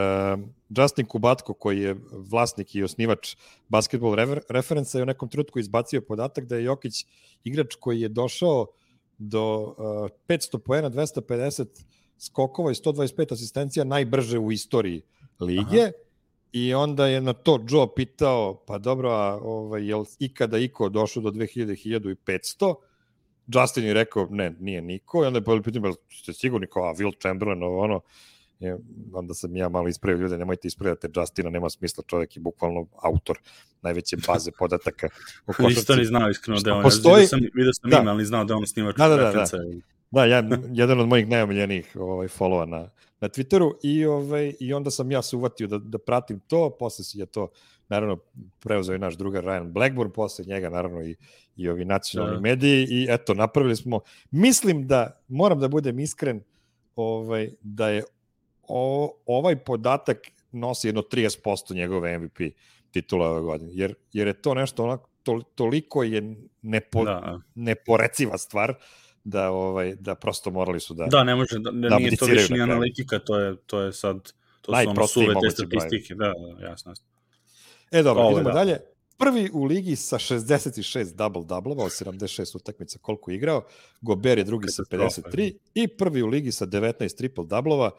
Justin 0.68 1.06
Kubatko, 1.06 1.54
koji 1.54 1.80
je 1.80 1.96
vlasnik 2.12 2.74
i 2.74 2.82
osnivač 2.82 3.36
basketball 3.68 4.14
refer 4.14 4.40
referenca, 4.48 4.98
je 4.98 5.02
u 5.02 5.06
nekom 5.06 5.28
trutku 5.28 5.58
izbacio 5.58 6.00
podatak 6.00 6.44
da 6.44 6.56
je 6.56 6.64
Jokić 6.64 7.06
igrač 7.44 7.74
koji 7.74 8.00
je 8.00 8.08
došao 8.08 8.66
do 9.18 9.60
uh, 9.62 9.74
500 10.28 10.58
poena, 10.58 10.90
250 10.90 11.66
skokova 12.18 12.70
i 12.70 12.74
125 12.74 13.32
asistencija 13.32 13.84
najbrže 13.84 14.38
u 14.38 14.52
istoriji 14.52 15.02
lige. 15.40 15.80
Aha. 15.80 15.92
I 16.52 16.74
onda 16.74 17.06
je 17.06 17.20
na 17.20 17.32
to 17.32 17.58
Joe 17.68 17.86
pitao, 17.96 18.64
pa 18.66 18.78
dobro, 18.78 19.10
a 19.10 19.38
ovaj, 19.42 19.86
je 19.86 19.96
li 19.96 20.06
ikada 20.18 20.58
iko 20.58 20.88
došao 20.88 21.22
do 21.22 21.30
2000, 21.30 22.16
1500? 22.26 22.74
Justin 23.54 23.84
je 23.84 23.94
rekao, 23.94 24.26
ne, 24.30 24.54
nije 24.60 24.82
niko. 24.82 25.24
I 25.24 25.26
onda 25.26 25.36
je 25.36 25.40
bilo 25.40 25.62
pitanje, 25.62 25.92
ste 26.22 26.32
sigurni 26.32 26.66
kao, 26.66 26.90
a 26.90 26.94
Will 26.94 27.20
Chamberlain, 27.20 27.62
ovo 27.62 27.80
ono, 27.80 28.00
je, 28.60 28.78
onda 29.12 29.34
sam 29.34 29.56
ja 29.56 29.68
malo 29.68 29.88
ispravio 29.88 30.22
ljude, 30.22 30.38
nemojte 30.38 30.68
ispravljati 30.68 31.08
Justina, 31.16 31.50
nema 31.50 31.70
smisla, 31.70 32.04
čovjek 32.06 32.36
je 32.36 32.40
bukvalno 32.40 32.86
autor 33.02 33.38
najveće 33.82 34.16
baze 34.26 34.50
podataka 34.58 35.08
košarci. 35.46 35.80
Isto 35.80 35.96
ni 35.96 36.04
znao 36.04 36.30
iskreno 36.30 36.60
da 36.60 36.74
on, 36.74 36.82
postoji... 36.82 37.14
vidio 37.14 37.28
sam, 37.28 37.40
vidio 37.54 37.72
sam 37.72 37.90
da. 37.90 37.98
ime, 37.98 38.10
ali 38.10 38.24
znao 38.24 38.44
da 38.44 38.56
on 38.56 38.66
snimač 38.66 38.96
da, 38.96 39.08
da, 39.08 39.16
da, 39.16 39.32
da. 39.32 39.46
da, 40.10 40.24
ja, 40.24 40.42
jedan 40.72 41.00
od 41.00 41.08
mojih 41.08 41.28
najomiljenijih 41.28 41.96
ovaj, 42.00 42.28
followa 42.28 42.66
na, 42.66 42.90
na 43.20 43.28
Twitteru 43.28 43.72
i, 43.82 44.06
ovaj, 44.06 44.54
i 44.60 44.72
onda 44.72 44.90
sam 44.90 45.10
ja 45.10 45.22
se 45.22 45.36
uvatio 45.36 45.66
da, 45.66 45.78
da 45.78 45.98
pratim 45.98 46.40
to, 46.40 46.76
posle 46.78 47.04
si 47.04 47.18
je 47.18 47.26
to 47.26 47.48
naravno 47.90 48.16
preuzeo 48.60 48.94
i 48.94 48.98
naš 48.98 49.16
drugar 49.16 49.44
Ryan 49.44 49.72
Blackburn, 49.72 50.10
posle 50.10 50.44
njega 50.44 50.70
naravno 50.70 51.02
i, 51.02 51.16
i 51.56 51.68
ovi 51.68 51.84
nacionalni 51.84 52.34
da. 52.34 52.40
mediji 52.40 52.86
i 52.90 53.06
eto, 53.10 53.34
napravili 53.34 53.76
smo, 53.76 54.00
mislim 54.30 54.86
da, 54.86 55.20
moram 55.28 55.60
da 55.60 55.68
budem 55.68 55.98
iskren, 55.98 56.42
ovaj, 56.96 57.50
da 57.60 57.88
je 57.88 58.02
o, 58.68 59.14
ovaj 59.26 59.56
podatak 59.56 60.18
nosi 60.52 60.88
jedno 60.88 61.02
30% 61.02 61.74
njegove 61.74 62.18
MVP 62.18 62.38
titula 62.90 63.30
ove 63.30 63.40
godine, 63.40 63.70
jer, 63.74 63.94
jer 64.12 64.26
je 64.26 64.42
to 64.42 64.54
nešto 64.54 64.84
onako, 64.84 65.10
to, 65.22 65.40
toliko 65.54 66.02
je 66.02 66.36
nepo, 66.62 67.04
da. 67.04 67.40
neporeciva 67.54 68.38
stvar 68.38 68.74
da 69.24 69.50
ovaj 69.50 69.94
da 69.94 70.14
prosto 70.14 70.50
morali 70.50 70.80
su 70.80 70.94
da 70.94 71.06
Da, 71.06 71.24
ne 71.24 71.34
može 71.34 71.58
da, 71.58 71.70
da 71.70 71.98
nije 71.98 72.16
to 72.16 72.26
više 72.26 72.54
ni 72.54 72.60
analitika, 72.60 73.18
to 73.18 73.38
je 73.38 73.56
to 73.56 73.80
je 73.80 73.92
sad 73.92 74.32
to 74.60 74.72
su 74.82 74.90
ono 74.90 75.06
suve 75.06 75.34
te 75.42 75.50
statistike, 75.50 76.14
da, 76.14 76.32
da, 76.58 76.66
jasno. 76.66 76.94
E 77.90 78.02
dobro, 78.02 78.22
Ovo, 78.22 78.32
idemo 78.32 78.48
da. 78.48 78.54
dalje. 78.54 78.78
Prvi 79.18 79.50
u 79.52 79.64
ligi 79.64 79.96
sa 79.96 80.18
66 80.18 81.14
double-doublova, 81.14 81.84
od 81.84 81.90
76 81.90 82.56
utakmica 82.56 82.98
koliko 82.98 83.30
je 83.30 83.36
igrao, 83.36 83.64
Gober 84.00 84.38
je 84.38 84.44
drugi 84.44 84.68
sa 84.68 84.82
53 84.82 85.52
i 85.74 85.88
prvi 85.88 86.22
u 86.22 86.26
ligi 86.26 86.52
sa 86.52 86.66
19 86.66 87.16
triple-doublova, 87.16 87.90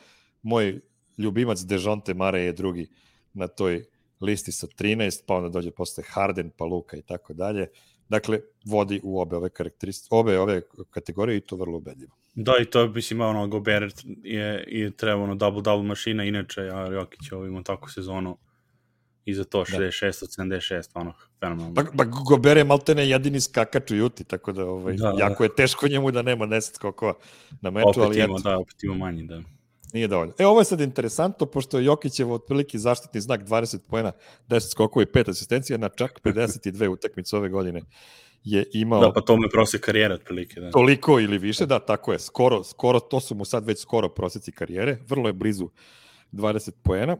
moj 0.41 0.79
ljubimac 1.17 1.59
Dejonte 1.59 2.13
Mare 2.13 2.41
je 2.41 2.53
drugi 2.53 2.87
na 3.33 3.47
toj 3.47 3.85
listi 4.21 4.51
sa 4.51 4.67
13, 4.67 5.23
pa 5.27 5.35
onda 5.35 5.49
dođe 5.49 5.71
posle 5.71 6.03
Harden, 6.07 6.51
pa 6.57 6.65
Luka 6.65 6.97
i 6.97 7.01
tako 7.01 7.33
dalje. 7.33 7.67
Dakle, 8.09 8.39
vodi 8.65 9.01
u 9.03 9.19
obe 9.19 9.35
ove 9.35 9.49
karakteristike, 9.49 10.15
obe 10.15 10.39
ove 10.39 10.61
kategorije 10.89 11.37
i 11.37 11.41
to 11.41 11.55
vrlo 11.55 11.77
ubedljivo. 11.77 12.11
Da, 12.35 12.53
i 12.61 12.65
to 12.65 12.87
bi 12.87 13.01
si 13.01 13.13
imao 13.13 13.29
ono, 13.29 13.47
Gobert 13.47 13.95
je, 14.23 14.65
je 14.67 14.91
treba 14.91 15.23
ono 15.23 15.35
double-double 15.35 15.83
mašina, 15.83 16.23
inače, 16.23 16.61
a 16.61 16.87
Jokić 16.93 17.31
ovo 17.31 17.45
ima 17.45 17.63
takvu 17.63 17.89
sezonu 17.89 18.37
i 19.25 19.33
za 19.33 19.43
to 19.43 19.65
66 19.65 20.01
da. 20.37 20.43
od 20.43 20.47
76, 20.47 20.89
ono, 20.93 21.13
fenomenalno. 21.39 21.75
Pa, 21.75 21.83
pa 21.97 22.03
Gober 22.03 22.57
je 22.57 22.63
maltene 22.63 23.09
jedini 23.09 23.41
skakač 23.41 23.91
u 23.91 23.95
Juti, 23.95 24.23
tako 24.23 24.51
da 24.51 24.65
ovaj, 24.65 24.95
da, 24.95 25.13
jako 25.19 25.43
da. 25.43 25.45
je 25.45 25.55
teško 25.55 25.87
njemu 25.87 26.11
da 26.11 26.21
nema 26.21 26.47
10 26.47 26.75
skokova 26.75 27.13
na 27.61 27.69
meču, 27.69 27.87
opet 27.89 28.03
ali 28.03 28.19
ima, 28.19 28.39
Da, 28.43 28.57
opet 28.57 28.83
ima 28.83 28.95
manji, 28.95 29.23
da. 29.23 29.41
Nije 29.93 30.07
dovoljno. 30.07 30.33
E, 30.39 30.45
ovo 30.45 30.61
je 30.61 30.65
sad 30.65 30.81
interesantno, 30.81 31.45
pošto 31.45 31.79
je 31.79 31.85
Jokićev 31.85 32.31
otprilike 32.31 32.77
zaštitni 32.77 33.21
znak 33.21 33.41
20 33.41 33.79
poena, 33.89 34.11
10 34.47 34.71
skokova 34.71 35.03
i 35.03 35.05
5 35.05 35.29
asistencija 35.29 35.77
na 35.77 35.89
čak 35.89 36.19
52 36.23 36.87
utakmice 36.87 37.37
ove 37.37 37.49
godine 37.49 37.81
je 38.43 38.65
imao... 38.73 39.01
Da, 39.01 39.11
pa 39.13 39.21
to 39.21 39.37
mu 39.37 39.43
je 39.43 39.49
prosjek 39.49 39.81
karijere 39.81 40.13
otprilike. 40.13 40.59
Da. 40.59 40.71
Toliko 40.71 41.19
ili 41.19 41.37
više, 41.37 41.65
da, 41.65 41.79
tako 41.79 42.11
je. 42.11 42.19
Skoro, 42.19 42.63
skoro, 42.63 42.99
to 42.99 43.19
su 43.19 43.35
mu 43.35 43.45
sad 43.45 43.65
već 43.65 43.81
skoro 43.81 44.09
prosjeci 44.09 44.51
karijere. 44.51 44.97
Vrlo 45.07 45.29
je 45.29 45.33
blizu 45.33 45.69
20 46.31 46.71
poena. 46.83 47.17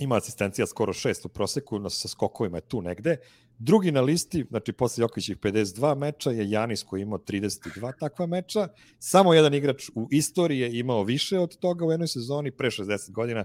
Ima 0.00 0.16
asistencija 0.16 0.66
skoro 0.66 0.92
6 0.92 1.26
u 1.26 1.28
proseku, 1.28 1.90
sa 1.90 2.08
skokovima 2.08 2.56
je 2.58 2.68
tu 2.68 2.82
negde. 2.82 3.16
Drugi 3.58 3.92
na 3.92 4.00
listi, 4.00 4.44
znači 4.50 4.72
posle 4.72 5.02
Jokićih 5.02 5.36
52 5.36 5.96
meča 5.96 6.30
je 6.30 6.50
Janis 6.50 6.82
koji 6.82 7.00
je 7.00 7.02
imao 7.02 7.18
32 7.18 7.92
takva 8.00 8.26
meča. 8.26 8.68
Samo 8.98 9.34
jedan 9.34 9.54
igrač 9.54 9.88
u 9.94 10.08
istoriji 10.10 10.60
je 10.60 10.78
imao 10.78 11.02
više 11.02 11.38
od 11.38 11.58
toga 11.58 11.84
u 11.84 11.90
jednoj 11.90 12.08
sezoni 12.08 12.50
pre 12.50 12.70
60 12.70 13.10
godina. 13.12 13.44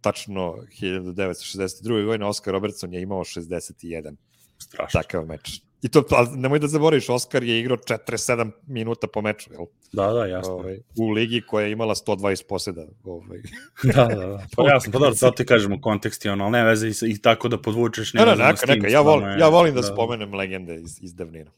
Tačno 0.00 0.56
1962. 0.80 2.04
godine 2.04 2.26
Oscar 2.26 2.52
Robertson 2.52 2.94
je 2.94 3.02
imao 3.02 3.20
61 3.20 4.16
Strašno. 4.58 5.00
takav 5.00 5.26
meč. 5.26 5.62
I 5.84 5.88
to, 5.88 6.04
ali 6.10 6.28
nemoj 6.36 6.58
da 6.58 6.68
zaboraviš, 6.68 7.08
Oskar 7.08 7.42
je 7.42 7.60
igrao 7.60 7.76
47 7.76 8.50
minuta 8.66 9.06
po 9.06 9.22
meču, 9.22 9.52
jel? 9.52 9.64
Da, 9.92 10.12
da, 10.12 10.26
jasno. 10.26 10.52
Ovaj, 10.54 10.78
u 10.98 11.10
ligi 11.10 11.42
koja 11.46 11.66
je 11.66 11.72
imala 11.72 11.94
120 11.94 12.44
poseda. 12.48 12.86
Ovaj. 13.04 13.38
da, 13.94 14.04
da, 14.04 14.26
da. 14.26 14.46
Pa 14.56 14.68
jasno, 14.68 14.92
pa 14.92 14.98
dobro, 14.98 15.14
sad 15.14 15.36
ti 15.36 15.46
kažemo 15.46 15.80
kontekst, 15.80 16.26
ono, 16.26 16.44
ali 16.44 16.52
ne 16.52 16.64
veze 16.64 16.88
i, 16.88 16.92
i 17.10 17.18
tako 17.18 17.48
da 17.48 17.62
podvučeš. 17.62 18.14
Ne, 18.14 18.26
ne, 18.26 18.36
neka, 18.36 18.66
neka, 18.66 18.88
ja 18.88 19.00
volim, 19.00 19.38
ja 19.38 19.48
volim 19.48 19.74
da, 19.74 19.80
da 19.80 19.86
spomenem 19.86 20.34
legende 20.34 20.74
iz, 20.74 20.98
iz 21.02 21.14
davnina. 21.14 21.50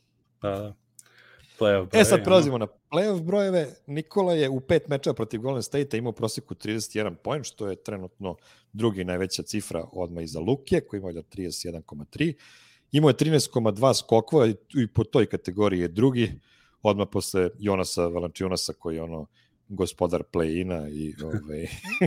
Da, 0.43 0.51
da. 0.51 0.75
Playoff 1.59 1.89
E 1.93 2.05
sad 2.05 2.25
prelazimo 2.25 2.59
na 2.59 2.67
playoff 2.91 3.23
brojeve. 3.23 3.67
Nikola 3.87 4.35
je 4.35 4.49
u 4.49 4.61
pet 4.61 4.89
mečeva 4.89 5.15
protiv 5.15 5.41
Golden 5.41 5.63
State-a 5.63 5.97
imao 5.97 6.13
proseku 6.13 6.55
31 6.55 7.15
poen, 7.15 7.45
što 7.45 7.69
je 7.69 7.77
trenutno 7.77 8.37
drugi 8.73 9.05
najveća 9.05 9.43
cifra 9.43 9.85
odmah 9.93 10.25
iza 10.25 10.41
Luke, 10.41 10.81
koji 10.81 11.01
ima 11.01 11.13
da 11.13 11.23
31,3. 11.23 12.35
Imao 12.93 13.11
je 13.11 13.15
13,2 13.15 13.99
skokova 13.99 14.47
i, 14.47 14.87
po 14.95 15.05
toj 15.05 15.27
kategoriji 15.27 15.81
je 15.81 15.89
drugi, 15.89 16.33
odmah 16.83 17.09
posle 17.13 17.51
Jonasa 17.59 18.07
Valančionasa 18.07 18.73
koji 18.73 18.97
je 18.97 19.03
ono 19.03 19.27
gospodar 19.69 20.23
play-ina 20.33 20.89
i 20.89 21.15
ovaj, 21.25 21.67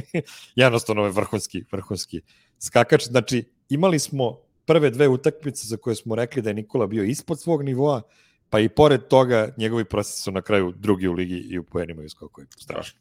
jednostavno 0.55 1.01
ovaj 1.01 1.11
vrhunski, 1.11 1.63
vrhunski 1.71 2.21
skakač. 2.59 3.07
Znači, 3.07 3.43
imali 3.69 3.99
smo 3.99 4.37
prve 4.65 4.89
dve 4.89 5.07
utakmice 5.07 5.67
za 5.67 5.77
koje 5.77 5.95
smo 5.95 6.15
rekli 6.15 6.41
da 6.41 6.49
je 6.49 6.53
Nikola 6.53 6.87
bio 6.87 7.03
ispod 7.03 7.41
svog 7.41 7.63
nivoa, 7.63 8.01
pa 8.49 8.59
i 8.59 8.69
pored 8.69 9.07
toga 9.07 9.53
njegovi 9.57 9.85
prosjeci 9.85 10.21
su 10.21 10.31
na 10.31 10.41
kraju 10.41 10.73
drugi 10.77 11.07
u 11.07 11.13
ligi 11.13 11.47
i 11.49 11.59
u 11.59 11.63
poenima 11.63 12.03
i 12.03 12.09
skokovima. 12.09 12.51
Strašno. 12.57 12.99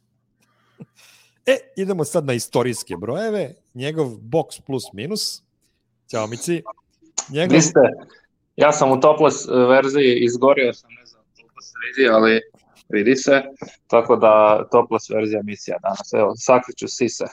E, 1.46 1.58
idemo 1.76 2.04
sad 2.04 2.24
na 2.24 2.32
istorijske 2.32 2.96
brojeve. 2.96 3.54
Njegov 3.74 4.06
box 4.06 4.60
plus 4.66 4.84
minus. 4.92 5.42
Ćao, 6.10 6.26
Mici. 6.26 6.62
Njegov... 7.30 7.54
Vi 7.54 7.62
ste, 7.62 7.80
ja 8.56 8.72
sam 8.72 8.92
u 8.92 9.00
topless 9.00 9.36
verziji 9.68 10.18
izgorio 10.20 10.72
sam, 10.72 10.90
ne 11.00 11.06
znam 11.06 11.22
se 11.62 11.74
vidi, 11.86 12.08
ali 12.08 12.40
vidi 12.88 13.16
se, 13.16 13.42
tako 13.86 14.16
da 14.16 14.64
topless 14.72 15.10
verzija 15.10 15.42
misija 15.42 15.76
danas. 15.82 16.12
Evo, 16.12 16.32
sakriću 16.36 16.88
sise. 16.88 17.24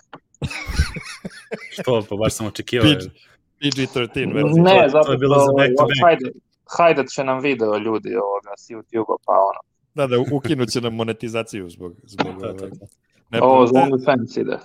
Što, 1.73 2.05
pa 2.09 2.15
baš 2.15 2.33
sam 2.33 2.47
očekivao. 2.47 2.87
PG, 2.87 3.03
PG-13 3.61 4.33
verzija. 4.33 4.63
Ne, 4.63 4.83
to 4.83 4.89
zato 4.89 5.11
je 5.11 5.17
bilo 5.17 5.35
za 5.39 5.43
što 5.43 5.53
back 5.53 5.69
to 5.77 5.83
back. 5.83 6.01
hajde, 6.03 6.31
hajde 6.77 7.07
će 7.07 7.23
nam 7.23 7.39
video 7.39 7.77
ljudi 7.77 8.15
ovoga 8.15 8.51
s 8.57 8.69
YouTube-a, 8.69 9.15
pa 9.25 9.33
ono. 9.33 9.59
Da, 9.93 10.07
da, 10.07 10.15
ukinut 10.31 10.69
će 10.69 10.81
nam 10.81 10.95
monetizaciju 10.95 11.69
zbog... 11.69 11.95
zbog 12.03 12.41
Da, 12.41 12.47
da, 12.47 12.67
da. 12.67 12.85
ne, 13.29 13.41
Ovo 13.41 13.67
za 13.67 13.79
e, 13.79 13.81
OnlyFans 13.81 14.41
ide. 14.41 14.57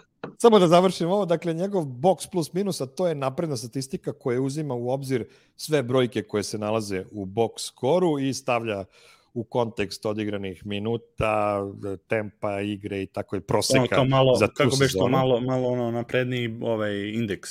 Samo 0.42 0.58
da 0.58 0.68
završim 0.68 1.10
ovo, 1.10 1.24
dakle 1.26 1.54
njegov 1.54 1.84
box 1.84 2.30
plus 2.30 2.52
minus, 2.52 2.80
a 2.80 2.86
to 2.86 3.06
je 3.06 3.14
napredna 3.14 3.56
statistika 3.56 4.12
koja 4.12 4.40
uzima 4.40 4.74
u 4.74 4.90
obzir 4.90 5.26
sve 5.56 5.82
brojke 5.82 6.22
koje 6.22 6.42
se 6.42 6.58
nalaze 6.58 7.04
u 7.12 7.24
box 7.26 7.66
skoru 7.66 8.18
i 8.18 8.34
stavlja 8.34 8.84
u 9.34 9.44
kontekst 9.44 10.06
odigranih 10.06 10.66
minuta, 10.66 11.60
tempa 12.08 12.60
igre 12.60 13.02
i 13.02 13.06
tako 13.06 13.36
je 13.36 13.38
Ono, 13.38 13.46
proseka 13.46 13.94
kao 13.94 14.04
malo, 14.04 14.36
za 14.36 14.46
tu 14.46 14.52
kako 14.56 14.76
bi 14.76 14.88
što 14.88 15.08
malo, 15.08 15.40
malo 15.40 15.68
ono 15.68 15.90
napredniji 15.90 16.58
ovaj 16.62 17.08
indeks. 17.08 17.50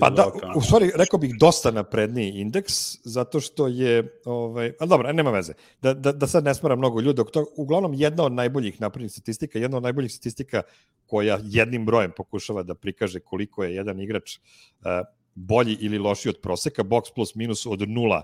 Pa 0.00 0.10
da, 0.10 0.30
kao. 0.40 0.52
u 0.56 0.60
stvari, 0.60 0.90
rekao 0.94 1.18
bih 1.18 1.34
dosta 1.38 1.70
napredniji 1.70 2.30
indeks, 2.30 2.74
zato 3.04 3.40
što 3.40 3.68
je, 3.68 4.20
ovaj, 4.24 4.72
a 4.80 4.86
dobro, 4.86 5.12
nema 5.12 5.30
veze, 5.30 5.52
da, 5.82 5.94
da, 5.94 6.12
da 6.12 6.26
sad 6.26 6.44
ne 6.44 6.54
smara 6.54 6.76
mnogo 6.76 7.00
ljudi, 7.00 7.22
toga, 7.32 7.50
uglavnom 7.56 7.94
jedna 7.94 8.24
od 8.24 8.32
najboljih 8.32 8.80
naprednih 8.80 9.12
statistika, 9.12 9.58
jedna 9.58 9.76
od 9.76 9.82
najboljih 9.82 10.12
statistika 10.12 10.62
koja 11.06 11.38
jednim 11.44 11.86
brojem 11.86 12.12
pokušava 12.16 12.62
da 12.62 12.74
prikaže 12.74 13.20
koliko 13.20 13.64
je 13.64 13.74
jedan 13.74 14.00
igrač 14.00 14.38
uh, 14.38 14.86
bolji 15.34 15.76
ili 15.80 15.98
lošiji 15.98 16.30
od 16.30 16.40
proseka, 16.42 16.84
box 16.84 17.02
plus 17.14 17.34
minus 17.34 17.66
od 17.66 17.88
nula 17.88 18.22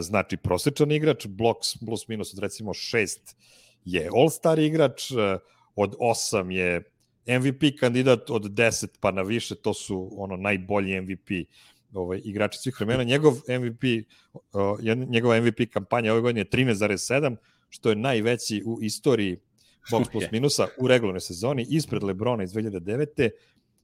znači 0.00 0.36
prosečan 0.36 0.92
igrač, 0.92 1.26
box 1.26 1.86
plus 1.86 2.08
minus 2.08 2.34
od 2.34 2.38
recimo 2.38 2.74
šest 2.74 3.36
je 3.84 4.08
all-star 4.12 4.58
igrač, 4.58 5.10
uh, 5.10 5.18
od 5.76 5.94
8 5.98 6.50
je 6.50 6.82
MVP 7.38 7.78
kandidat 7.80 8.30
od 8.30 8.42
10 8.42 8.86
pa 9.00 9.10
na 9.10 9.22
više, 9.22 9.54
to 9.54 9.74
su 9.74 10.10
ono 10.16 10.36
najbolji 10.36 11.00
MVP 11.00 11.30
ovaj, 11.92 12.20
igrači 12.24 12.58
svih 12.58 12.80
vremena. 12.80 13.02
Njegov 13.02 13.32
MVP, 13.32 13.82
uh, 14.32 14.80
njegova 15.08 15.40
MVP 15.40 15.72
kampanja 15.72 16.12
ove 16.12 16.20
godine 16.20 16.40
je 16.40 16.50
13,7, 16.50 17.36
što 17.68 17.88
je 17.88 17.96
najveći 17.96 18.62
u 18.66 18.78
istoriji 18.82 19.38
box 19.90 20.10
plus 20.12 20.24
minusa 20.32 20.66
u 20.78 20.88
regularnoj 20.88 21.20
sezoni, 21.20 21.66
ispred 21.68 22.02
Lebrona 22.02 22.44
iz 22.44 22.52
2009. 22.52 23.30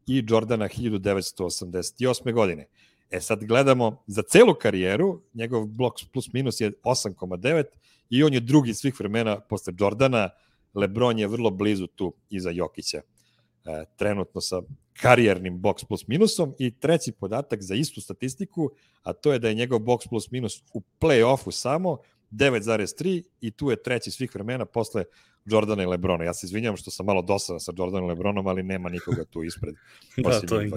i 0.06 0.24
Jordana 0.28 0.68
1988. 0.68 2.32
godine. 2.32 2.66
E 3.10 3.20
sad 3.20 3.44
gledamo 3.44 4.02
za 4.06 4.22
celu 4.22 4.54
karijeru, 4.54 5.22
njegov 5.34 5.64
box 5.64 6.06
plus 6.12 6.32
minus 6.32 6.60
je 6.60 6.72
8,9 6.82 7.64
i 8.10 8.22
on 8.22 8.34
je 8.34 8.40
drugi 8.40 8.74
svih 8.74 9.00
vremena 9.00 9.40
posle 9.40 9.72
Jordana, 9.78 10.30
Lebron 10.74 11.18
je 11.18 11.28
vrlo 11.28 11.50
blizu 11.50 11.86
tu 11.86 12.14
iza 12.30 12.50
Jokića 12.50 12.98
e, 12.98 13.84
trenutno 13.96 14.40
sa 14.40 14.62
karijernim 15.00 15.60
box 15.60 15.86
plus 15.88 16.06
minusom 16.06 16.54
i 16.58 16.70
treći 16.70 17.12
podatak 17.12 17.62
za 17.62 17.74
istu 17.74 18.00
statistiku, 18.00 18.70
a 19.02 19.12
to 19.12 19.32
je 19.32 19.38
da 19.38 19.48
je 19.48 19.54
njegov 19.54 19.80
box 19.80 20.08
plus 20.08 20.30
minus 20.30 20.62
u 20.74 20.82
play-offu 21.00 21.50
samo 21.50 21.98
9,3 22.30 23.22
i 23.40 23.50
tu 23.50 23.70
je 23.70 23.82
treći 23.82 24.10
svih 24.10 24.34
vremena 24.34 24.64
posle 24.64 25.04
Jordana 25.44 25.82
i 25.82 25.86
Lebrona. 25.86 26.24
Ja 26.24 26.34
se 26.34 26.46
izvinjam 26.46 26.76
što 26.76 26.90
sam 26.90 27.06
malo 27.06 27.22
dosadan 27.22 27.60
sa 27.60 27.72
Jordanom 27.76 28.04
i 28.04 28.08
Lebronom, 28.08 28.46
ali 28.46 28.62
nema 28.62 28.88
nikoga 28.88 29.24
tu 29.24 29.42
ispred. 29.42 29.74
Da, 30.16 30.40
to 30.40 30.60
je. 30.60 30.70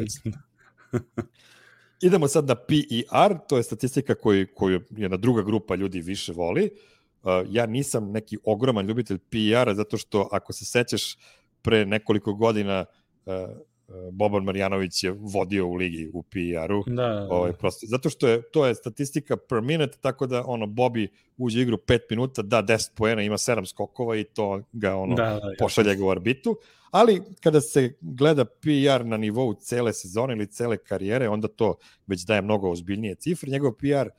Idemo 2.03 2.27
sad 2.27 2.45
na 2.45 2.55
PER, 2.55 3.37
to 3.47 3.57
je 3.57 3.63
statistika 3.63 4.15
koju, 4.15 4.47
koju 4.55 4.81
jedna 4.89 5.17
druga 5.17 5.41
grupa 5.41 5.75
ljudi 5.75 6.01
više 6.01 6.33
voli. 6.33 6.69
Uh, 7.23 7.29
ja 7.49 7.65
nisam 7.65 8.11
neki 8.11 8.37
ogroman 8.43 8.85
ljubitelj 8.85 9.17
PR-a, 9.17 9.73
zato 9.73 9.97
što 9.97 10.29
ako 10.31 10.53
se 10.53 10.65
sećaš 10.65 11.17
pre 11.61 11.85
nekoliko 11.85 12.33
godina 12.33 12.85
uh, 13.25 13.33
Boban 14.11 14.43
Marjanović 14.43 15.03
je 15.03 15.11
vodio 15.11 15.67
u 15.67 15.73
ligi 15.73 16.11
u 16.13 16.23
PR-u. 16.23 16.83
Da, 16.87 16.93
da, 16.93 17.13
da. 17.13 17.27
Ovaj, 17.29 17.53
prosto, 17.53 17.87
zato 17.87 18.09
što 18.09 18.27
je, 18.27 18.41
to 18.41 18.65
je 18.65 18.75
statistika 18.75 19.37
per 19.37 19.61
minute, 19.61 19.97
tako 20.01 20.27
da 20.27 20.43
ono, 20.45 20.65
Bobby 20.65 21.07
uđe 21.37 21.59
u 21.59 21.61
igru 21.61 21.77
5 21.77 21.99
minuta, 22.09 22.41
da 22.41 22.63
10 22.63 22.91
poena, 22.95 23.21
ima 23.21 23.37
7 23.37 23.65
skokova 23.65 24.15
i 24.17 24.23
to 24.23 24.61
ga 24.71 24.95
ono, 24.95 25.15
da, 25.15 25.23
da, 25.23 25.53
pošalje 25.59 25.95
ga 25.95 26.05
u 26.05 26.09
arbitu. 26.09 26.57
Ali 26.91 27.21
kada 27.43 27.61
se 27.61 27.93
gleda 28.01 28.45
PR 28.45 29.05
na 29.05 29.17
nivou 29.17 29.53
cele 29.53 29.93
sezone 29.93 30.33
ili 30.33 30.47
cele 30.47 30.77
karijere, 30.77 31.29
onda 31.29 31.47
to 31.47 31.75
već 32.07 32.21
daje 32.21 32.41
mnogo 32.41 32.71
ozbiljnije 32.71 33.15
cifre. 33.15 33.51
Njegov 33.51 33.71
PR 33.71 34.09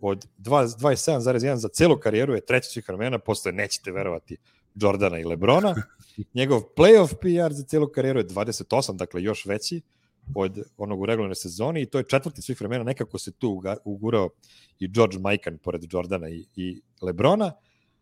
od 0.00 0.26
27,1 0.38 1.54
za 1.54 1.68
celu 1.68 1.96
karijeru 1.96 2.34
je 2.34 2.46
treći 2.46 2.70
svih 2.70 2.88
vremena, 2.88 3.18
posle 3.18 3.52
nećete 3.52 3.92
verovati 3.92 4.36
Jordana 4.74 5.18
i 5.18 5.24
Lebrona. 5.24 5.74
Njegov 6.34 6.62
playoff 6.76 7.14
PR 7.14 7.52
za 7.52 7.64
celu 7.64 7.88
karijeru 7.88 8.20
je 8.20 8.26
28, 8.26 8.96
dakle 8.96 9.22
još 9.22 9.46
veći 9.46 9.80
od 10.34 10.62
onog 10.76 11.00
u 11.00 11.06
regularnoj 11.06 11.34
sezoni 11.34 11.82
i 11.82 11.86
to 11.86 11.98
je 11.98 12.04
četvrti 12.04 12.42
svih 12.42 12.60
vremena, 12.60 12.84
nekako 12.84 13.18
se 13.18 13.32
tu 13.32 13.62
ugurao 13.84 14.30
i 14.78 14.88
George 14.88 15.16
Mikan 15.18 15.58
pored 15.58 15.92
Jordana 15.92 16.28
i, 16.28 16.46
i 16.56 16.80
Lebrona, 17.02 17.52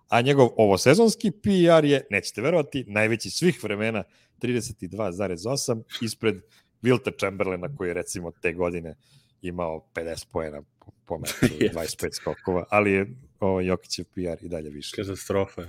a 0.08 0.20
njegov 0.20 0.48
ovosezonski 0.56 1.30
PR 1.30 1.84
je, 1.84 2.06
nećete 2.10 2.42
verovati, 2.42 2.84
najveći 2.88 3.30
svih 3.30 3.64
vremena 3.64 4.04
32,8 4.42 5.82
ispred 6.02 6.34
Wilta 6.82 7.18
Chamberlaina 7.18 7.76
koji 7.76 7.88
je 7.88 7.94
recimo 7.94 8.30
te 8.42 8.52
godine 8.52 8.94
imao 9.42 9.86
50 9.94 10.26
poena 10.32 10.62
po, 11.06 11.18
meču, 11.18 11.34
Jeste. 11.60 12.06
25 12.06 12.14
skokova, 12.14 12.64
ali 12.70 12.92
je 12.92 13.06
ovo 13.40 13.60
Jokićev 13.60 14.04
PR 14.04 14.44
i 14.44 14.48
dalje 14.48 14.70
više. 14.70 14.96
Katastrofa. 14.96 15.62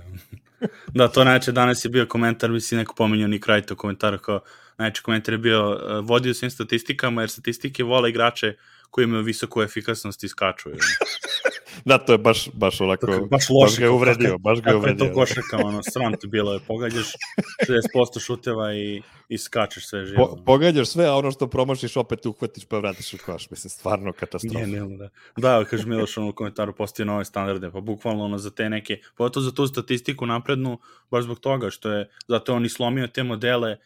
da, 0.98 1.08
to 1.08 1.24
najče 1.24 1.52
danas 1.52 1.84
je 1.84 1.88
bio 1.88 2.06
komentar, 2.06 2.50
mislim 2.50 2.78
neko 2.78 2.94
pominjao 2.94 3.28
ni 3.28 3.40
kraj 3.40 3.62
to 3.62 3.76
komentara 3.76 4.18
kao 4.18 4.40
najče 4.78 5.02
komentar 5.02 5.34
je 5.34 5.38
bio 5.38 5.70
uh, 5.70 6.08
vodio 6.08 6.34
svim 6.34 6.50
statistikama 6.50 7.22
jer 7.22 7.30
statistike 7.30 7.84
vole 7.84 8.10
igrače 8.10 8.56
koji 8.90 9.04
imaju 9.04 9.22
visoku 9.22 9.62
efikasnost 9.62 10.24
i 10.24 10.28
skaču. 10.28 10.70
Da, 11.84 11.98
to 11.98 12.12
je 12.12 12.18
baš, 12.18 12.48
baš 12.52 12.80
onako, 12.80 13.06
baš, 13.06 13.18
baš 13.30 13.50
loše. 13.50 13.62
baš 13.62 13.78
ga 13.78 13.84
je 13.84 13.88
kako- 13.88 13.94
uvredio, 13.94 14.38
baš 14.38 14.60
ga 14.60 14.70
je 14.70 14.74
Kako 14.74 14.86
je 14.86 14.96
to 14.96 15.04
uvredio. 15.04 15.14
košarka, 15.14 15.56
ono, 15.58 15.80
sram 15.84 16.12
te 16.12 16.26
bilo 16.26 16.52
je, 16.52 16.60
pogađaš 16.60 17.06
60% 17.60 18.20
šuteva 18.20 18.74
i, 18.74 19.02
i 19.28 19.38
skačeš 19.38 19.86
sve 19.86 20.06
živo. 20.06 20.26
Po, 20.28 20.44
pogađaš 20.44 20.88
sve, 20.88 21.06
a 21.06 21.14
ono 21.14 21.30
što 21.30 21.46
promašiš 21.46 21.96
opet 21.96 22.26
uhvatiš 22.26 22.64
pa 22.64 22.78
vratiš 22.78 23.14
u 23.14 23.18
koš. 23.18 23.50
Mislim, 23.50 23.70
stvarno 23.70 24.12
katastrofa. 24.12 24.54
Nije, 24.56 24.80
nije, 24.80 24.96
da. 24.98 25.08
Da, 25.38 25.64
kaže 25.64 25.86
Miloš 25.86 26.16
ono 26.18 26.28
u 26.28 26.32
komentaru 26.32 26.74
postoji 26.74 27.06
nove 27.06 27.24
standarde, 27.24 27.70
pa 27.70 27.80
bukvalno 27.80 28.24
ono 28.24 28.38
za 28.38 28.50
te 28.50 28.70
neke, 28.70 28.98
pogotovo 29.16 29.44
za 29.44 29.52
tu 29.52 29.66
statistiku 29.66 30.26
naprednu, 30.26 30.78
baš 31.10 31.24
zbog 31.24 31.38
toga 31.40 31.70
što 31.70 31.90
je, 31.90 32.08
zato 32.28 32.52
je 32.52 32.56
on 32.56 32.64
i 32.64 32.68
slomio 32.68 33.06
te 33.06 33.22
modele, 33.22 33.76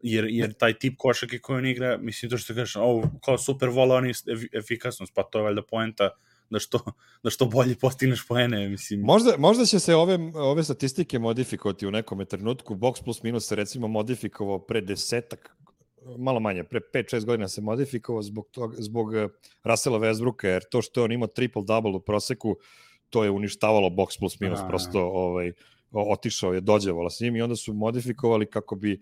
jer, 0.00 0.24
jer 0.26 0.52
taj 0.52 0.74
tip 0.74 0.94
košake 0.98 1.38
koji 1.38 1.58
on 1.58 1.66
igra, 1.66 1.98
mislim 1.98 2.30
to 2.30 2.38
što 2.38 2.54
kažeš, 2.54 2.76
ovo 2.76 3.02
kao 3.24 3.38
super 3.38 3.68
vola 3.68 4.00
ef- 4.00 4.48
efikasnost, 4.54 5.12
pa 5.14 5.22
to 5.22 5.38
je 5.38 5.44
valjda 5.44 5.62
poenta 5.62 6.10
da 6.52 6.58
što, 6.58 6.78
da 7.22 7.30
što 7.30 7.46
bolje 7.46 7.76
postigneš 7.80 8.26
poene, 8.28 8.68
mislim. 8.68 9.00
Možda, 9.00 9.34
možda 9.38 9.64
će 9.64 9.78
se 9.78 9.94
ove, 9.94 10.18
ove 10.34 10.64
statistike 10.64 11.18
modifikovati 11.18 11.86
u 11.86 11.90
nekom 11.90 12.26
trenutku. 12.26 12.74
Box 12.74 13.04
plus 13.04 13.22
minus 13.22 13.48
se 13.48 13.56
recimo 13.56 13.88
modifikovao 13.88 14.58
pre 14.58 14.80
desetak, 14.80 15.56
malo 16.18 16.40
manje, 16.40 16.64
pre 16.64 16.80
5-6 16.94 17.24
godina 17.24 17.48
se 17.48 17.60
modifikovao 17.60 18.22
zbog, 18.22 18.48
toga, 18.50 18.76
zbog 18.78 19.14
eh, 19.14 19.28
Russella 19.64 19.98
Westbrooka, 19.98 20.46
jer 20.46 20.64
to 20.70 20.82
što 20.82 21.00
je 21.00 21.04
on 21.04 21.12
imao 21.12 21.28
triple-double 21.28 21.96
u 21.96 22.00
proseku, 22.00 22.56
to 23.10 23.24
je 23.24 23.30
uništavalo 23.30 23.88
box 23.88 24.18
plus 24.18 24.40
minus, 24.40 24.60
A. 24.60 24.68
prosto 24.68 25.00
ovaj, 25.00 25.52
otišao 25.92 26.54
je, 26.54 26.60
dođevalo 26.60 27.10
s 27.10 27.20
njim 27.20 27.36
i 27.36 27.42
onda 27.42 27.56
su 27.56 27.72
modifikovali 27.72 28.46
kako 28.46 28.76
bi 28.76 29.00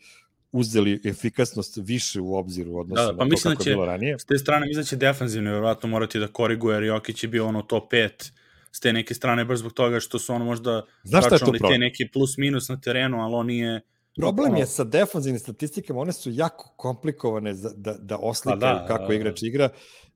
uzeli 0.52 1.00
efikasnost 1.04 1.76
više 1.76 2.20
u 2.20 2.34
obzir 2.34 2.68
u 2.68 2.78
odnosu 2.78 3.02
Da, 3.02 3.12
da, 3.12 3.18
pa 3.18 3.24
na 3.24 3.28
to 3.28 3.30
mislim 3.30 3.50
da 3.50 3.54
kako 3.54 3.64
će- 3.64 3.70
je 3.70 3.74
bilo 3.74 3.86
ranije. 3.86 4.18
S 4.18 4.24
te 4.24 4.38
strane 4.38 4.66
mislim 4.66 4.82
da 4.82 4.86
će 4.86 4.96
defanzivno 4.96 5.50
vjerovatno 5.50 5.88
morati 5.88 6.18
da 6.18 6.26
koriguje, 6.28 6.74
jer 6.74 6.82
Jokić 6.82 7.22
je 7.24 7.28
bio 7.28 7.46
ono 7.46 7.62
top 7.62 7.92
5 7.92 8.32
s 8.72 8.80
te 8.80 8.92
neke 8.92 9.14
strane, 9.14 9.44
baš 9.44 9.58
zbog 9.58 9.72
toga 9.72 10.00
što 10.00 10.18
su 10.18 10.34
ono 10.34 10.44
možda 10.44 10.84
Znaš 11.02 11.24
računali 11.30 11.58
te 11.58 11.78
neke 11.78 12.08
plus 12.12 12.36
minus 12.36 12.68
na 12.68 12.80
terenu, 12.80 13.22
ali 13.22 13.34
on 13.34 13.46
nije... 13.46 13.80
Problem 14.16 14.56
je 14.56 14.66
sa 14.66 14.84
defanzivnim 14.84 15.38
statistikama, 15.38 16.00
one 16.00 16.12
su 16.12 16.30
jako 16.30 16.74
komplikovane 16.76 17.54
za, 17.54 17.70
da, 17.76 17.92
da 17.92 18.16
oslikaju 18.16 18.60
Pa 18.60 18.66
da, 18.74 18.84
kako 18.86 19.06
da, 19.08 19.14
igrač 19.14 19.42
igra 19.42 19.68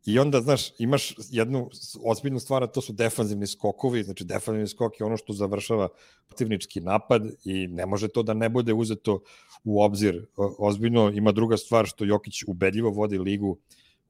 i 0.07 0.19
onda, 0.19 0.41
znaš, 0.41 0.73
imaš 0.79 1.15
jednu 1.31 1.71
ozbiljnu 2.05 2.41
stvar, 2.41 2.63
a 2.63 2.67
to 2.67 2.81
su 2.81 2.93
defanzivni 2.93 3.47
skokovi, 3.47 4.03
znači 4.03 4.25
defanzivni 4.25 4.69
skok 4.69 5.01
je 5.01 5.07
ono 5.07 5.17
što 5.17 5.33
završava 5.33 5.89
protivnički 6.29 6.81
napad 6.81 7.23
i 7.45 7.67
ne 7.67 7.87
može 7.87 8.09
to 8.09 8.23
da 8.23 8.35
ne 8.35 8.49
bude 8.49 8.73
uzeto 8.73 9.21
u 9.65 9.83
obzir 9.83 10.27
ozbiljno. 10.59 11.11
Ima 11.15 11.33
druga 11.33 11.57
stvar 11.57 11.87
što 11.87 12.05
Jokić 12.05 12.43
ubedljivo 12.47 12.91
vodi 12.91 13.19
ligu 13.19 13.59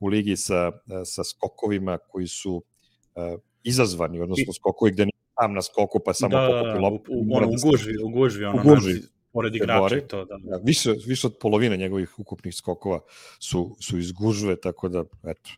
u 0.01 0.09
ligi 0.09 0.37
sa, 0.37 0.73
sa 1.05 1.25
skokovima 1.25 1.99
koji 1.99 2.27
su 2.27 2.55
uh, 2.55 3.41
izazvani, 3.63 4.21
odnosno 4.21 4.53
skokovi 4.53 4.93
gde 4.93 5.05
nije 5.05 5.25
sam 5.41 5.55
na 5.55 5.63
skoku 5.63 6.01
pa 6.05 6.15
samo 6.15 6.31
da, 6.31 6.49
pokupi 6.49 6.79
u, 6.79 6.83
loptu. 6.83 7.13
u, 7.13 7.37
ono, 7.37 7.47
da 7.47 7.53
u 7.53 7.71
gužvi, 7.71 7.95
u 8.05 8.09
gužvi, 8.09 8.45
ono, 8.45 8.61
U 8.61 8.65
gužvi 8.65 8.93
znači, 8.93 9.09
pored 9.33 9.55
igrača 9.55 10.01
to, 10.09 10.25
da. 10.25 10.37
Da, 10.43 10.57
više, 10.65 10.95
više 11.07 11.27
od 11.27 11.37
polovine 11.41 11.77
njegovih 11.77 12.19
ukupnih 12.19 12.55
skokova 12.55 13.01
su, 13.39 13.77
su 13.81 13.99
iz 13.99 14.13
gužve, 14.13 14.57
tako 14.61 14.89
da, 14.89 15.05
eto. 15.25 15.51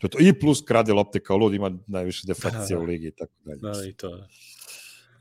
To 0.00 0.08
to. 0.08 0.18
I 0.20 0.32
plus 0.32 0.62
krade 0.64 0.92
lopte 0.92 1.20
kao 1.20 1.36
lud, 1.36 1.54
ima 1.54 1.70
najviše 1.86 2.26
defakcija 2.26 2.76
Da, 2.76 2.82
u 2.82 2.86
ligi 2.86 3.06
i 3.06 3.10
tako 3.10 3.32
dalje. 3.44 3.60
Da, 3.60 3.88
i 3.88 3.92
to. 3.92 4.16
Da. 4.16 4.26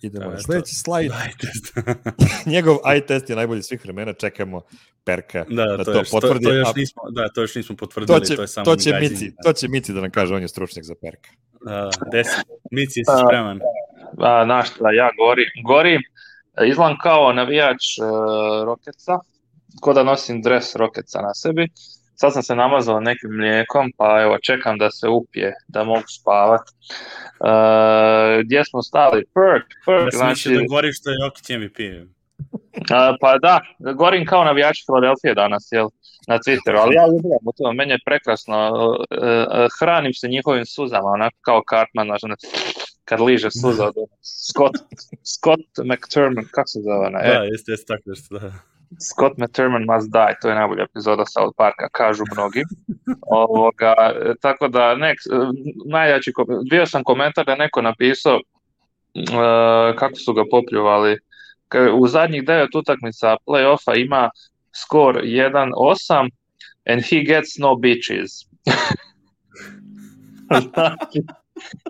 Idemo 0.01 0.25
da, 0.25 0.31
na 0.31 0.39
sledeći 0.39 0.75
slajd. 0.75 1.11
Njegov 2.53 2.77
eye 2.85 3.07
test 3.07 3.29
je 3.29 3.35
najbolji 3.35 3.63
svih 3.63 3.83
vremena, 3.83 4.13
čekamo 4.13 4.61
Perka 5.03 5.45
da, 5.49 5.65
da 5.65 5.83
to, 5.83 5.83
to 5.83 5.99
još, 5.99 6.11
potvrdi. 6.11 6.45
To, 6.45 6.49
to, 6.49 6.55
još 6.55 6.75
nismo, 6.75 7.01
da, 7.11 7.29
to 7.29 7.41
još 7.41 7.55
nismo 7.55 7.75
potvrdili, 7.75 8.19
to 8.19 8.19
to, 8.19 8.35
će, 8.35 8.41
je 8.41 8.47
samo 8.47 8.65
to 8.65 8.75
će 8.75 8.91
gađenje, 8.91 9.09
Mici, 9.09 9.29
da. 9.29 9.43
to 9.43 9.53
će 9.53 9.67
Mici 9.67 9.93
da 9.93 10.01
nam 10.01 10.11
kaže, 10.11 10.35
on 10.35 10.41
je 10.41 10.47
stručnjak 10.47 10.85
za 10.85 10.95
Perka. 11.01 11.29
Da, 11.65 11.89
desi, 12.11 12.35
Mici, 12.71 12.99
jesi 12.99 13.11
A, 13.11 13.17
spreman? 13.25 13.59
A, 14.17 14.45
znaš 14.45 14.69
šta, 14.69 14.91
ja 14.91 15.09
gori, 15.17 15.43
gori, 15.65 15.97
izgledam 16.67 16.97
kao 17.03 17.33
navijač 17.33 17.83
uh, 17.97 18.05
Rokeca, 18.65 19.19
ko 19.81 19.93
da 19.93 20.03
nosim 20.03 20.41
dres 20.41 20.75
Rokeca 20.75 21.21
na 21.21 21.33
sebi. 21.33 21.67
Sad 22.21 22.33
sam 22.33 22.43
se 22.43 22.55
namazao 22.55 22.99
nekim 22.99 23.29
mlijekom, 23.31 23.91
pa 23.97 24.21
evo, 24.21 24.37
čekam 24.43 24.77
da 24.77 24.91
se 24.91 25.07
upije, 25.07 25.53
da 25.67 25.83
mogu 25.83 26.07
spavat. 26.19 26.61
Uh, 27.39 28.43
gdje 28.43 28.65
smo 28.65 28.81
stali? 28.81 29.25
Perk, 29.35 29.67
Perk, 29.85 29.99
Da 29.99 30.05
mislio 30.05 30.17
znači, 30.17 30.49
da 30.49 30.75
goriš 30.75 30.99
što 30.99 31.09
je 31.09 31.15
Jokić 31.23 31.49
MVP. 31.49 31.79
a, 32.91 33.15
pa 33.21 33.37
da, 33.37 33.59
gorim 33.93 34.25
kao 34.25 34.43
navijač 34.43 34.77
Filadelfije 34.85 35.33
danas, 35.33 35.67
jel, 35.71 35.87
na 36.27 36.37
Twitteru, 36.37 36.77
ali 36.83 36.95
ja 36.95 37.05
uživam 37.05 37.43
u 37.45 37.53
tome, 37.57 37.73
meni 37.73 37.91
je 37.91 37.99
prekrasno, 38.05 38.57
uh, 38.71 38.79
uh, 38.79 39.67
hranim 39.79 40.13
se 40.13 40.27
njihovim 40.27 40.65
suzama, 40.65 41.09
onako 41.09 41.37
kao 41.41 41.61
Cartman, 41.69 42.11
ono, 42.23 42.35
kad 43.05 43.19
liže 43.19 43.51
suza 43.51 43.85
od 43.87 43.95
Scott, 44.21 44.75
Scott 45.35 45.71
McTermott, 45.89 46.47
kako 46.51 46.67
se 46.67 46.79
zove 46.79 47.07
ona? 47.07 47.19
Da, 47.19 47.43
E, 47.43 47.47
jeste, 47.51 47.71
jeste 47.71 47.85
tako 47.93 48.15
što 48.15 48.39
da. 48.39 48.51
Scott 48.97 49.37
McTermott 49.37 49.85
must 49.85 50.11
die, 50.11 50.35
to 50.41 50.49
je 50.49 50.55
najbolja 50.55 50.83
epizoda 50.83 51.25
South 51.25 51.55
Parka, 51.57 51.89
kažu 51.89 52.23
mnogi. 52.33 52.63
Ovoga, 53.41 53.93
e, 53.97 54.33
tako 54.41 54.67
da, 54.67 54.95
nek, 54.95 55.17
e, 55.17 55.37
najjači, 55.85 56.33
bio 56.69 56.85
sam 56.85 57.03
komentar 57.03 57.45
da 57.45 57.55
neko 57.55 57.81
napisao 57.81 58.35
e, 58.35 58.41
kako 59.95 60.15
su 60.15 60.33
ga 60.33 60.43
popljuvali. 60.51 61.17
U 61.93 62.07
zadnjih 62.07 62.45
devet 62.45 62.75
utakmica 62.75 63.35
play-offa 63.47 64.01
ima 64.01 64.29
skor 64.71 65.21
1-8 65.23 66.29
and 66.89 67.03
he 67.03 67.23
gets 67.23 67.57
no 67.57 67.75
bitches. 67.75 68.49
Znači, 70.73 71.21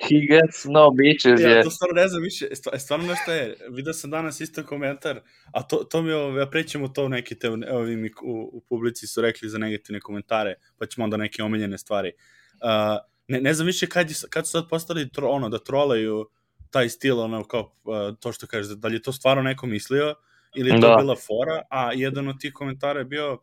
he 0.09 0.15
gets 0.29 0.65
no 0.65 0.91
bitches 0.91 1.41
Ja, 1.41 1.49
je... 1.49 1.63
to 1.63 1.69
stvarno 1.69 2.01
ne 2.01 2.07
znam 2.07 2.23
više, 2.23 2.47
stva- 2.51 2.79
stvarno 2.79 3.07
nešto 3.07 3.31
je, 3.31 3.55
vidio 3.69 3.93
sam 3.93 4.11
danas 4.11 4.41
isto 4.41 4.63
komentar, 4.63 5.21
a 5.53 5.63
to, 5.63 5.77
to 5.77 6.01
mi 6.01 6.11
je, 6.11 6.35
ja 6.39 6.45
prećemo 6.49 6.87
to 6.87 7.07
neki 7.09 7.39
te, 7.39 7.47
evo 7.47 7.79
vi 7.81 7.95
mi 7.95 8.09
u, 8.23 8.49
u 8.53 8.61
publici 8.69 9.07
su 9.07 9.21
rekli 9.21 9.49
za 9.49 9.57
negativne 9.57 9.99
komentare, 9.99 10.55
pa 10.77 10.85
ćemo 10.85 11.03
onda 11.03 11.17
neke 11.17 11.43
omiljene 11.43 11.77
stvari. 11.77 12.11
Uh, 12.53 12.97
ne, 13.27 13.41
ne 13.41 13.53
znam 13.53 13.65
više 13.65 13.87
kad, 13.87 14.09
je, 14.09 14.15
kad 14.29 14.45
su 14.47 14.51
sad 14.51 14.69
postali 14.69 15.09
tro, 15.11 15.27
ono, 15.29 15.49
da 15.49 15.59
trolaju 15.63 16.29
taj 16.69 16.89
stil, 16.89 17.19
ono, 17.19 17.43
kao 17.43 17.75
uh, 17.83 18.15
to 18.19 18.31
što 18.31 18.47
kažeš, 18.47 18.71
da 18.77 18.87
li 18.87 18.95
je 18.95 19.01
to 19.01 19.11
stvarno 19.11 19.43
neko 19.43 19.67
mislio, 19.67 20.15
ili 20.55 20.69
je 20.69 20.81
to 20.81 20.87
Da. 20.87 20.95
bila 20.95 21.15
fora, 21.15 21.61
a 21.69 21.93
jedan 21.93 22.27
od 22.27 22.39
tih 22.39 22.53
komentara 22.53 22.99
je 22.99 23.05
bio, 23.05 23.33
uh, 23.33 23.39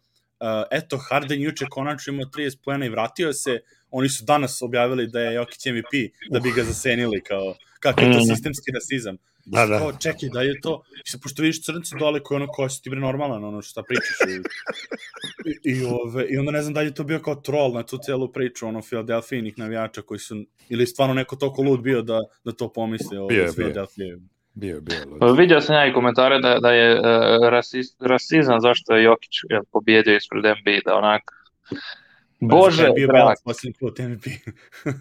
eto, 0.71 0.99
Harden 1.09 1.43
juče 1.43 1.67
konačno 1.71 2.13
imao 2.13 2.27
30 2.27 2.59
pojena 2.65 2.87
i 2.87 2.89
vratio 2.89 3.33
se, 3.33 3.61
oni 3.99 4.09
su 4.09 4.25
danas 4.25 4.63
objavili 4.63 5.07
da 5.07 5.21
je 5.21 5.35
Jokić 5.35 5.67
MVP, 5.67 5.93
da 6.31 6.41
bi 6.41 6.53
ga 6.57 6.63
zasenili, 6.65 7.21
kao, 7.21 7.55
kakav 7.81 8.05
je 8.05 8.13
to 8.13 8.19
Mm. 8.19 8.29
sistemski 8.35 8.71
rasizam. 8.75 9.17
Da, 9.45 9.67
da. 9.67 9.79
Kao, 9.79 9.93
čekaj, 9.93 10.29
da 10.33 10.43
je 10.43 10.61
to, 10.61 10.83
i 11.05 11.11
se, 11.11 11.19
pošto 11.23 11.43
vidiš 11.43 11.65
crnci 11.65 11.95
dole 11.99 12.21
koji 12.23 12.37
ono, 12.37 12.47
ko 12.47 12.69
si 12.69 12.83
ti 12.83 12.91
bre 12.91 13.01
normalan, 13.01 13.45
ono 13.45 13.63
šta 13.63 13.83
pričaš. 13.89 14.17
I, 14.29 14.35
i, 15.51 15.79
i, 15.79 15.85
ove, 15.85 16.27
I 16.29 16.39
onda 16.39 16.53
ne 16.53 16.63
znam 16.63 16.75
da 16.75 16.81
li 16.81 16.87
je 16.87 16.95
to 16.95 17.05
bio 17.05 17.19
kao 17.19 17.35
troll 17.35 17.73
na 17.75 17.83
tu 17.83 17.99
celu 17.99 18.33
priču, 18.33 18.67
ono, 18.67 18.83
Filadelfijinih 18.83 19.59
navijača 19.59 20.03
koji 20.03 20.19
su, 20.19 20.45
ili 20.69 20.87
stvarno 20.87 21.15
neko 21.15 21.37
toliko 21.37 21.63
lud 21.63 21.81
bio 21.81 22.03
da, 22.03 22.21
da 22.45 22.53
to 22.53 22.73
pomisli 22.73 23.17
je, 23.31 23.45
iz 23.45 23.55
bio. 23.55 24.19
Bio, 24.55 24.81
bio. 24.81 24.99
lud. 25.21 25.39
Vidio 25.39 25.61
sam 25.61 25.75
ja 25.77 25.87
i 25.87 25.93
komentare 25.93 26.41
da, 26.41 26.59
da 26.61 26.71
je 26.73 27.01
uh, 27.01 27.05
rasis, 27.49 27.87
rasizam 28.01 28.61
zašto 28.61 28.97
je 28.97 29.05
Jokić 29.05 29.33
pobjedio 29.73 30.17
ispred 30.17 30.45
Embiida, 30.45 30.95
onak. 30.95 31.23
Bože, 32.41 32.83
je 32.83 32.93
bio 32.93 33.07
drag, 33.07 33.37
put 33.81 33.99
MVP. 33.99 34.25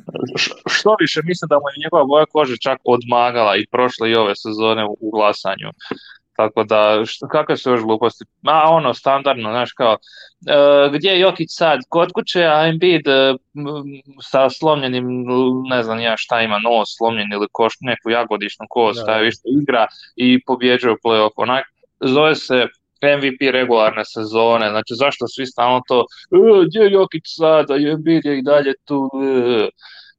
što 0.75 0.95
više, 0.99 1.21
mislim 1.23 1.47
da 1.49 1.55
mu 1.55 1.69
je 1.69 1.83
njegova 1.83 2.03
boja 2.05 2.25
kože 2.25 2.57
čak 2.57 2.79
odmagala 2.83 3.55
i 3.55 3.67
prošle 3.71 4.11
i 4.11 4.15
ove 4.15 4.35
sezone 4.35 4.85
u, 4.99 5.11
glasanju. 5.11 5.69
Tako 6.35 6.63
da, 6.63 7.01
što, 7.05 7.27
kakve 7.27 7.57
su 7.57 7.71
još 7.71 7.81
gluposti? 7.81 8.25
Ma, 8.41 8.63
ono, 8.69 8.93
standardno, 8.93 9.49
znaš, 9.51 9.71
kao, 9.73 9.97
e, 10.47 10.89
gdje 10.93 11.09
je 11.09 11.19
Jokić 11.19 11.49
sad? 11.51 11.79
Kod 11.89 12.11
kuće, 12.11 12.43
a 12.43 12.67
Embiid 12.67 13.07
e, 13.07 13.35
sa 14.21 14.49
slomljenim, 14.49 15.05
ne 15.69 15.83
znam 15.83 15.99
ja 15.99 16.17
šta 16.17 16.41
ima, 16.41 16.59
nos 16.59 16.97
slomljen 16.97 17.33
ili 17.33 17.47
koš, 17.51 17.73
neku 17.81 18.09
jagodišnu 18.09 18.65
kost, 18.69 18.99
Da. 18.99 19.03
šta 19.03 19.15
je 19.17 19.23
više, 19.23 19.39
igra 19.61 19.87
i 20.15 20.43
pobjeđuje 20.45 20.93
u 20.93 20.97
play-off. 21.03 21.33
Onak, 21.35 21.65
zove 21.99 22.35
se 22.35 22.67
MVP 23.17 23.41
regularne 23.51 24.05
sezone, 24.05 24.69
znači 24.69 24.93
zašto 24.95 25.27
svi 25.27 25.45
stalno 25.45 25.81
to, 25.87 25.99
e, 26.31 26.65
gdje 26.67 26.79
je 26.79 26.91
Jokić 26.91 27.23
sad, 27.25 27.71
a 27.71 27.75
Embiid 27.75 28.25
je 28.25 28.37
i 28.37 28.41
dalje 28.41 28.73
tu, 28.85 29.09
e, 29.13 29.69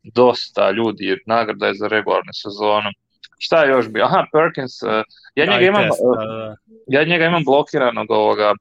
dosta 0.02 0.70
ljudi, 0.70 1.16
nagrada 1.26 1.66
je 1.66 1.74
za 1.74 1.88
regularnu 1.88 2.32
sezonu. 2.32 2.90
Šta 3.38 3.62
je 3.62 3.70
još 3.70 3.88
bio? 3.88 4.04
Aha, 4.04 4.24
Perkins, 4.32 4.82
e, 4.82 5.02
ja 5.34 5.46
njega 5.46 5.66
imam, 5.66 5.82
test, 5.82 6.00
e, 6.00 6.26
da, 6.26 6.34
da. 6.34 6.56
ja 6.86 7.04
njega 7.04 7.24
imam 7.24 7.44
blokiranog 7.44 8.10
ovoga 8.10 8.52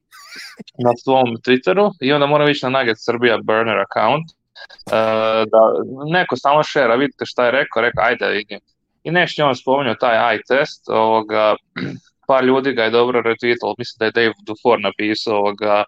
na 0.86 0.92
svom 1.04 1.38
Twitteru 1.48 1.92
i 2.02 2.14
onda 2.14 2.26
moram 2.26 2.50
ići 2.50 2.66
na 2.66 2.80
Nugget 2.80 2.98
Srbija 3.00 3.38
burner 3.44 3.78
account 3.78 4.26
e, 4.32 4.36
da 5.52 5.62
neko 6.12 6.36
samo 6.38 6.64
šera, 6.64 6.96
vidite 6.96 7.26
šta 7.26 7.46
je 7.46 7.52
rekao, 7.52 7.82
rekao 7.82 8.04
ajde 8.04 8.28
vidim. 8.30 8.60
I 9.04 9.12
nešto 9.12 9.42
je 9.42 9.46
on 9.46 9.56
spomenuo 9.56 9.96
taj 9.96 10.18
eye 10.18 10.42
test, 10.48 10.90
ovoga, 10.90 11.56
par 12.28 12.44
ljudi 12.44 12.74
ga 12.74 12.84
je 12.84 12.90
dobro 12.90 13.22
retweetalo, 13.22 13.76
mislim 13.78 13.98
da 14.00 14.06
je 14.06 14.12
Dave 14.12 14.34
Dufour 14.46 14.80
napisao 14.82 15.38
ovoga, 15.38 15.84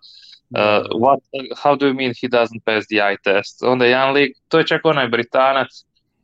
Uh, 0.49 0.81
what, 0.95 1.19
how 1.57 1.75
do 1.75 1.87
you 1.87 1.93
mean 1.93 2.13
he 2.21 2.27
doesn't 2.27 2.63
pass 2.63 2.87
the 2.87 3.01
eye 3.01 3.17
test? 3.23 3.63
Onda 3.63 3.85
je 3.85 3.91
jedan 3.91 4.13
lik, 4.13 4.37
to 4.47 4.57
je 4.57 4.67
čak 4.67 4.85
onaj 4.85 5.07
Britanac, 5.07 5.67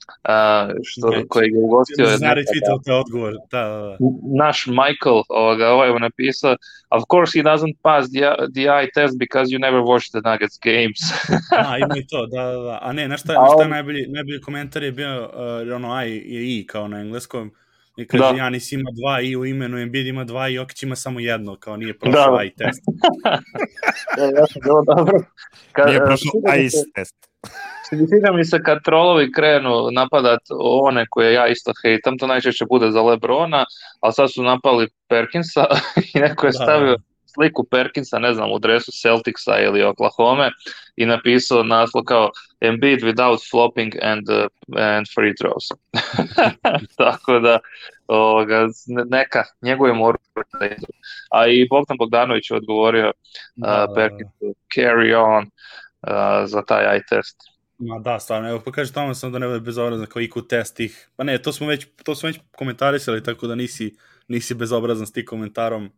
uh, 0.08 0.76
što, 0.84 1.08
Ok. 1.08 1.28
koji 1.30 1.45
je 1.47 1.60
ugostio 1.60 2.06
zna 2.17 2.34
retweetao 2.34 2.84
te 2.86 2.93
odgovor, 2.93 3.34
da, 3.52 3.62
da, 3.62 3.80
da. 3.82 3.97
naš 4.43 4.67
Michael, 4.67 5.21
ovoga, 5.30 5.69
ovaj 5.69 5.89
je 5.89 5.99
napisao, 5.99 6.56
of 6.89 7.04
course 7.12 7.39
he 7.39 7.43
doesn't 7.43 7.76
pass 7.82 8.08
the, 8.12 8.19
the 8.56 8.63
eye 8.76 8.89
test 8.93 9.17
because 9.19 9.52
you 9.52 9.60
never 9.60 9.82
watch 9.82 10.06
the 10.15 10.21
Nuggets 10.30 10.60
games. 10.69 11.02
A, 11.69 11.78
ima 11.78 11.95
i 11.97 12.08
to, 12.08 12.26
da, 12.26 12.43
da, 12.43 12.62
da. 12.62 12.80
A 12.82 12.93
ne, 12.93 13.06
znaš 13.08 13.21
šta, 13.21 13.34
A 13.34 13.36
znaš 13.36 13.52
šta 13.54 13.67
najbolji, 13.67 14.06
najbolji 14.08 14.41
komentar 14.41 14.84
je 14.84 14.91
bio, 14.91 15.32
uh, 15.67 15.76
ono, 15.76 16.06
I 16.06 16.12
je 16.12 16.60
I, 16.60 16.67
kao 16.67 16.88
na 16.88 16.99
engleskom, 16.99 17.52
i 17.98 18.08
kaže, 18.08 18.24
Da. 18.24 18.30
Janis 18.30 18.72
ima 18.72 18.90
dva 18.94 19.22
I 19.22 19.36
u 19.36 19.46
imenu, 19.46 19.78
Embiid 19.78 20.08
ima 20.08 20.24
dva 20.24 20.50
I, 20.50 20.54
Jokić 20.54 20.84
ima 20.84 20.96
samo 20.96 21.20
jedno, 21.20 21.56
kao 21.56 21.78
nije 21.78 22.00
prošao 22.00 22.38
Da. 22.38 22.44
I 22.44 22.50
test. 22.50 22.82
ja, 24.18 24.24
ja 24.40 24.48
sam 24.48 24.62
bilo 24.64 24.84
dobro. 24.88 25.20
Kad, 25.72 25.86
Nije 25.86 25.98
e, 25.98 26.00
prošao 26.00 26.32
se- 26.70 26.92
test. 26.96 27.16
Sviđa 27.90 28.32
mi 28.32 28.46
se 28.46 28.64
kad 28.64 28.84
trolovi 28.84 29.32
krenu 29.32 29.70
napadat 29.92 30.40
one 30.82 31.06
koje 31.10 31.34
ja 31.34 31.48
isto 31.48 31.72
hejtam, 31.82 32.18
to 32.18 32.28
najčešće 32.28 32.66
bude 32.66 32.92
za 32.92 33.02
Lebrona, 33.02 33.66
ali 34.00 34.14
sad 34.14 34.34
su 34.34 34.44
napali 34.44 34.88
Perkinsa 35.10 35.66
i 36.16 36.20
neko 36.20 36.46
je 36.46 36.50
Da, 36.50 36.54
stavio 36.56 36.92
da. 36.92 37.04
Sliku 37.34 37.63
Perkinsa, 37.72 38.19
ne 38.19 38.34
znam, 38.34 38.52
u 38.52 38.60
dresu 38.60 38.91
Celticsa 39.02 39.60
ili 39.60 39.84
Oklahoma 39.84 40.52
i 40.96 41.06
napisao 41.06 41.63
naslov 41.63 42.04
kao 42.04 42.30
Embiid 42.62 43.00
without 43.00 43.50
flopping 43.52 43.96
and, 44.02 44.30
uh, 44.30 44.46
and 44.78 45.06
free 45.15 45.34
throws. 45.41 45.67
Tako 46.98 47.39
da, 47.39 47.60
ovoga, 48.08 48.67
ne- 48.88 49.06
neka, 49.10 49.43
njegove 49.62 49.93
moru. 49.93 50.17
A 51.32 51.48
i 51.48 51.67
Bogdan 51.69 51.98
Bogdanović 51.98 52.52
je 52.52 52.58
odgovorio 52.58 53.12
Da, 53.56 53.88
uh, 53.89 53.96
Perkinsu 53.96 54.56
carry 54.76 55.15
on 55.15 55.43
uh, 55.43 56.50
za 56.50 56.62
taj 56.62 56.86
eye 56.86 57.02
test. 57.10 57.54
Ma 57.78 58.00
da, 58.00 58.19
stvarno, 58.19 58.50
evo 58.50 58.62
pa 58.65 58.72
kaže 58.72 58.93
tamo 58.93 59.13
sam 59.13 59.32
da 59.32 59.39
ne 59.39 59.48
bude 59.48 59.60
bezobrazan 59.60 60.06
kao 60.06 60.22
IQ 60.22 60.48
test 60.48 60.76
tih, 60.76 61.10
pa 61.15 61.24
ne, 61.24 61.38
to 61.38 61.54
smo 61.54 61.67
već, 61.67 61.88
to 62.04 62.15
smo 62.15 62.28
već 62.28 62.39
komentarisali, 62.58 63.24
tako 63.24 63.48
da 63.48 63.56
nisi, 63.56 63.96
nisi 64.28 64.56
bezobrazan 64.56 65.08
s 65.08 65.12
tim 65.12 65.26
komentarom, 65.26 65.89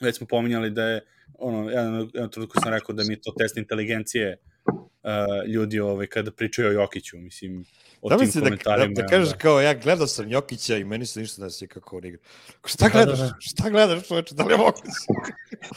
već 0.00 0.16
smo 0.16 0.26
pominjali 0.26 0.70
da 0.70 0.84
je, 0.84 1.00
ono, 1.34 1.70
jedan, 1.70 2.10
jedan 2.14 2.30
trenutku 2.30 2.60
sam 2.62 2.72
rekao 2.72 2.94
da 2.94 3.04
mi 3.04 3.20
to 3.20 3.34
test 3.38 3.56
inteligencije 3.56 4.36
uh, 4.66 4.80
ljudi 5.48 5.80
ovaj, 5.80 6.06
kada 6.06 6.30
pričaju 6.30 6.68
o 6.68 6.72
Jokiću, 6.72 7.18
mislim, 7.18 7.64
o 8.02 8.08
Da 8.08 8.16
tim 8.16 8.26
misli 8.26 8.40
da, 8.40 8.44
da, 8.44 8.50
komentarima. 8.50 8.94
da 8.94 9.06
kažeš 9.06 9.26
onda- 9.26 9.38
kao 9.38 9.60
ja 9.60 9.74
gledao 9.74 10.06
sam 10.06 10.28
Jokića 10.28 10.76
i 10.76 10.84
meni 10.84 11.06
se 11.06 11.20
ništa 11.20 11.42
ne 11.42 11.50
svi 11.50 11.66
kako 11.66 11.96
on 11.96 12.04
igra. 12.04 12.20
Ko, 12.60 12.68
Šta 12.68 12.84
Da, 12.84 12.88
da, 12.88 12.94
gledaš? 12.94 13.18
da. 13.20 13.34
Šta 13.40 13.70
gledaš 13.70 14.08
čoveče? 14.08 14.34
Da 14.34 14.44
li 14.44 14.52
je 14.52 14.58
moguće? 14.58 14.82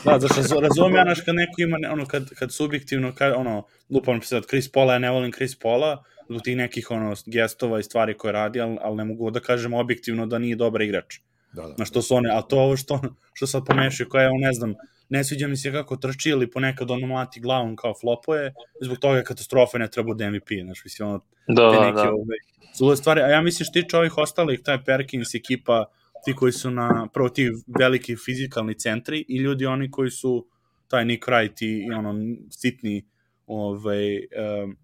Da, 0.06 0.20
zašto 0.20 0.36
razu- 0.38 0.62
razumem 0.62 0.96
ja, 0.96 1.04
znaš, 1.04 1.22
kad 1.22 1.36
neko 1.36 1.54
ima, 1.58 1.78
ono, 1.92 2.06
kad, 2.06 2.30
kad 2.30 2.54
subjektivno, 2.54 3.16
kad, 3.16 3.34
ono, 3.34 3.68
lupam 3.90 4.22
se 4.22 4.28
sad, 4.28 4.44
Chris 4.46 4.72
Paula, 4.72 4.94
ja 4.94 5.00
ne 5.00 5.12
volim 5.12 5.32
Chris 5.32 5.56
Paula, 5.56 6.04
zbog 6.30 6.42
tih 6.42 6.58
nekih, 6.58 6.92
ono, 6.92 7.16
gestova 7.26 7.80
i 7.80 7.84
stvari 7.84 8.14
koje 8.14 8.32
radi, 8.32 8.62
ali, 8.62 8.78
ali 8.82 8.96
ne 8.96 9.06
mogu 9.06 9.32
da 9.32 9.40
kažem 9.40 9.74
objektivno 9.74 10.26
da 10.26 10.40
nije 10.40 10.56
dobar 10.56 10.82
igrač. 10.82 11.20
Da, 11.54 11.62
da. 11.62 11.74
Na 11.78 11.86
što 11.86 12.02
su 12.02 12.16
one, 12.16 12.30
a 12.34 12.42
to 12.42 12.60
ovo 12.60 12.78
što, 12.78 13.02
što 13.34 13.48
sad 13.48 13.66
pomešaju, 13.66 14.10
koja 14.10 14.24
je, 14.24 14.32
ne 14.38 14.54
znam, 14.54 14.74
ne 15.10 15.24
sviđa 15.24 15.48
mi 15.48 15.58
se 15.58 15.72
kako 15.72 15.96
trči 15.96 16.30
ili 16.30 16.52
ponekad 16.52 16.92
ono 16.92 17.08
mlati 17.08 17.40
glavom 17.40 17.76
kao 17.76 17.94
flopuje, 18.02 18.54
zbog 18.82 18.98
toga 18.98 19.18
je 19.18 19.24
katastrofa 19.24 19.78
i 19.78 19.80
ne 19.80 19.88
treba 19.88 20.08
bude 20.08 20.30
MVP, 20.30 20.48
znaš, 20.64 20.84
mislim, 20.84 21.10
ono, 21.10 21.22
Da, 21.48 21.72
te 21.72 21.78
da, 21.78 21.86
neke 21.86 21.96
da. 21.96 22.14
ove, 22.14 22.38
zle 22.76 22.98
stvari, 22.98 23.22
a 23.22 23.28
ja 23.28 23.42
mislim 23.42 23.66
što 23.66 23.82
tiče 23.82 23.98
ovih 23.98 24.18
ostalih, 24.18 24.60
taj 24.64 24.84
Perkins 24.84 25.36
ekipa, 25.36 25.86
ti 26.26 26.34
koji 26.36 26.52
su 26.52 26.72
na, 26.72 27.08
prvo 27.14 27.30
ti 27.30 27.52
veliki 27.80 28.16
fizikalni 28.26 28.80
centri 28.80 29.26
i 29.28 29.38
ljudi 29.38 29.66
oni 29.66 29.92
koji 29.92 30.12
su 30.12 30.48
taj 30.88 31.06
Nick 31.06 31.28
Wright 31.28 31.64
i, 31.64 31.86
i 31.88 31.92
ono 31.92 32.14
sitni 32.50 33.06
ovaj, 33.48 34.16
um, 34.18 34.78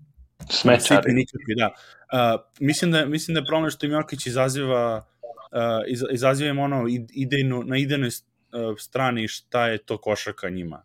Smećari. 0.50 1.02
sitni 1.02 1.14
nikakvi, 1.14 1.56
da. 1.56 1.70
Uh, 1.74 2.42
mislim, 2.60 2.92
da, 2.92 3.06
mislim 3.06 3.34
da 3.34 3.40
je 3.40 3.46
problem 3.46 3.72
što 3.72 3.86
im 3.86 3.92
Jokić 3.92 4.26
izaziva 4.26 4.98
uh, 4.98 5.13
iz, 5.88 6.04
izaziva 6.12 6.50
im 6.50 6.60
ono 6.60 6.84
id- 6.84 7.12
idejnu, 7.14 7.64
na 7.64 7.78
idejnoj 7.78 8.08
uh, 8.10 8.76
strani 8.80 9.28
šta 9.28 9.68
je 9.68 9.78
to 9.78 9.98
košarka 9.98 10.50
njima. 10.50 10.84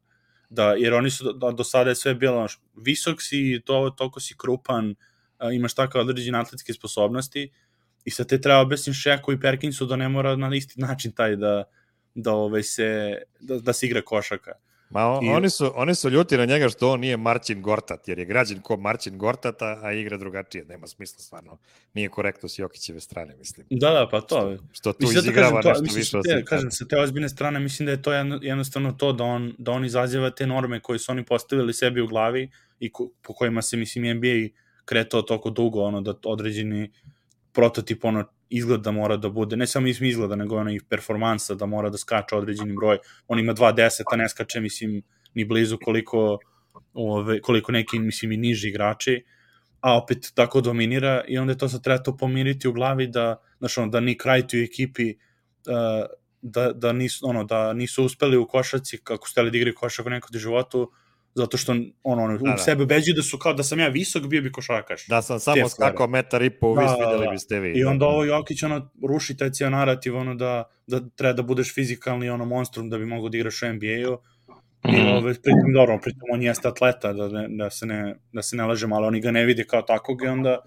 Da, 0.51 0.73
jer 0.73 0.95
oni 0.95 1.11
su 1.11 1.33
do, 1.33 1.53
do 1.53 1.65
sada 1.65 1.91
je 1.91 1.97
sve 1.97 2.15
bilo 2.15 2.47
visok 2.77 3.23
si, 3.23 3.61
to, 3.65 3.91
toliko 3.97 4.21
si 4.21 4.35
krupan, 4.39 4.91
uh, 4.91 5.55
imaš 5.55 5.75
takve 5.75 6.01
određene 6.01 6.39
atletske 6.39 6.73
sposobnosti 6.73 7.51
i 8.05 8.11
sad 8.11 8.29
te 8.29 8.41
treba 8.41 8.61
objasnim 8.61 8.95
Šeku 8.95 9.33
i 9.33 9.41
Perkinsu 9.41 9.87
da 9.87 9.97
ne 9.97 10.09
mora 10.09 10.37
na 10.37 10.57
isti 10.57 10.81
način 10.81 11.13
taj 11.13 11.37
da, 11.37 11.65
da, 12.15 12.33
ovaj 12.33 12.63
se, 12.63 13.19
da, 13.41 13.59
da 13.59 13.73
se 13.73 13.87
igra 13.87 14.03
košarka. 14.03 14.53
Ma 14.91 15.07
on, 15.07 15.25
I- 15.25 15.29
oni, 15.29 15.51
su, 15.51 15.73
oni 15.75 15.95
su 15.95 16.11
ljuti 16.11 16.37
na 16.37 16.45
njega 16.45 16.69
što 16.69 16.91
on 16.91 17.01
nije 17.01 17.17
Marcin 17.17 17.63
Gortat, 17.63 18.09
jer 18.09 18.19
je 18.19 18.25
građen 18.25 18.61
ko 18.61 18.77
Marcin 18.77 19.19
Gortat, 19.19 19.63
a 19.63 19.93
igra 19.93 20.17
drugačije. 20.17 20.65
Nema 20.65 20.87
smisla 20.87 21.19
stvarno. 21.19 21.59
Nije 21.95 22.09
korektno 22.09 22.49
s 22.49 22.59
Jokićeve 22.59 23.01
strane, 23.01 23.37
mislim. 23.37 23.67
Da, 23.71 23.91
da, 23.91 24.09
pa 24.11 24.21
to. 24.21 24.57
Što 24.73 24.93
tu 24.93 24.99
Mislim, 25.01 25.15
zato 25.15 25.27
izigrava 25.27 25.63
kažem, 25.63 25.63
to, 25.63 25.69
nešto 25.69 25.83
mislim, 25.83 26.01
više 26.01 26.19
od 26.19 26.25
te, 26.25 26.45
kažem, 26.45 26.71
sa 26.71 26.85
te 26.85 27.01
ozbiljne 27.01 27.29
strane, 27.29 27.61
mislim 27.61 27.87
da 27.87 27.93
je 27.93 28.03
to 28.03 28.13
jedno, 28.13 28.39
jednostavno 28.43 28.93
to 28.93 29.13
da 29.13 29.25
on, 29.25 29.55
da 29.59 29.73
on 29.73 29.85
izaziva 29.85 30.31
te 30.31 30.47
norme 30.47 30.81
koje 30.81 30.99
su 30.99 31.13
oni 31.13 31.25
postavili 31.25 31.75
sebi 31.75 32.01
u 32.01 32.07
glavi 32.07 32.51
i 32.79 32.93
ko, 32.93 33.11
po 33.23 33.33
kojima 33.33 33.63
se, 33.63 33.77
mislim, 33.77 34.17
NBA 34.17 34.59
kretao 34.85 35.23
toliko 35.23 35.51
dugo, 35.51 35.83
ono, 35.83 36.01
da 36.01 36.15
određeni 36.25 36.91
prototip, 37.53 38.05
ono, 38.05 38.25
izgled 38.51 38.81
da 38.81 38.91
mora 38.91 39.17
da 39.17 39.29
bude, 39.29 39.57
ne 39.57 39.67
samo 39.67 39.85
mislim 39.85 40.09
izgleda, 40.09 40.37
nego 40.37 40.57
ono 40.57 40.73
i 40.73 40.81
performansa 40.89 41.55
da 41.55 41.67
mora 41.67 41.91
da 41.91 41.99
skače 41.99 42.37
određeni 42.37 42.75
broj. 42.77 42.99
On 43.29 43.39
ima 43.39 43.55
2.10, 43.55 44.03
a 44.13 44.17
ne 44.17 44.29
skače, 44.29 44.61
mislim, 44.61 45.03
ni 45.35 45.45
blizu 45.45 45.79
koliko, 45.83 46.39
ove, 46.93 47.41
koliko 47.41 47.73
neki, 47.73 47.99
mislim, 47.99 48.33
i 48.33 48.37
niži 48.37 48.69
igrači 48.69 49.23
a 49.81 49.97
opet 49.97 50.33
tako 50.35 50.61
dominira 50.61 51.25
i 51.29 51.39
onda 51.39 51.53
je 51.53 51.59
to 51.59 51.69
sad 51.69 51.83
treba 51.83 52.03
to 52.03 52.17
pomiriti 52.17 52.69
u 52.69 52.73
glavi 52.73 53.07
da, 53.07 53.37
znaš, 53.59 53.79
ono, 53.79 53.89
da 53.89 54.01
Nick 54.01 54.25
Wright 54.25 54.57
i 54.57 54.65
ekipi 54.65 55.15
uh, 55.15 56.07
da, 56.43 56.73
da, 56.73 56.93
nisu, 56.93 57.29
ono, 57.29 57.45
da 57.45 57.73
nisu 57.73 58.05
uspeli 58.05 58.37
u 58.37 58.47
košarci 58.47 58.99
kako 59.05 59.29
su 59.29 59.33
hteli 59.33 59.51
da 59.51 59.57
igraju 59.57 59.75
košarku 59.77 60.11
nekog 60.11 60.31
u 60.35 60.39
životu 60.39 60.93
zato 61.39 61.57
što 61.57 61.73
ono, 61.73 62.23
ono, 62.25 62.33
Da, 62.33 62.39
da, 62.39 62.45
da. 62.47 62.55
u 62.55 62.59
sebe 62.59 62.83
ubeđuju 62.83 63.15
da 63.15 63.23
su 63.23 63.39
kao 63.39 63.55
da 63.55 63.63
sam 63.63 63.79
ja 63.79 63.89
visok 63.89 64.23
bio 64.25 64.43
bi 64.43 64.53
košarkaš. 64.53 65.07
Da 65.07 65.23
sam 65.23 65.41
samo 65.41 65.55
te 65.55 65.69
stvari. 65.69 65.91
skakao 65.91 66.07
metar 66.09 66.43
i 66.43 66.51
po, 66.51 66.75
Da, 66.75 66.81
vis 66.81 66.91
da, 66.91 66.97
videli 66.99 67.25
da. 67.25 67.31
biste 67.31 67.61
vi. 67.61 67.73
I 67.73 67.85
onda 67.85 67.99
Da. 67.99 68.07
ovo 68.07 68.25
Jokić 68.25 68.63
ono 68.63 68.79
ruši 69.05 69.37
taj 69.37 69.51
cijel 69.51 69.71
narativ 69.71 70.17
ono 70.17 70.35
da, 70.35 70.65
da 70.87 71.01
treba 71.11 71.33
da 71.33 71.43
budeš 71.43 71.75
fizikalni 71.75 72.31
ono 72.31 72.45
monstrum 72.47 72.91
da 72.91 72.99
bi 72.99 73.07
mogao 73.07 73.29
da 73.29 73.37
igraš 73.37 73.63
u 73.63 73.67
NBA-u 73.67 74.19
I 74.85 74.93
Mhm. 74.93 75.07
ove, 75.09 75.33
pritom, 75.35 75.73
dobro, 75.75 75.99
pritom 76.03 76.23
on 76.33 76.43
jeste 76.43 76.69
atleta, 76.69 77.13
da, 77.13 77.29
ne, 77.29 77.47
da, 77.51 77.71
se 77.71 77.87
ne, 77.87 77.99
da 78.33 78.43
se 78.43 78.57
ne 78.57 78.65
lažemo, 78.65 78.97
ali 78.97 79.07
oni 79.07 79.21
ga 79.21 79.31
ne 79.31 79.45
vide 79.45 79.65
kao 79.65 79.83
takvog 79.83 80.23
i 80.23 80.27
onda 80.27 80.59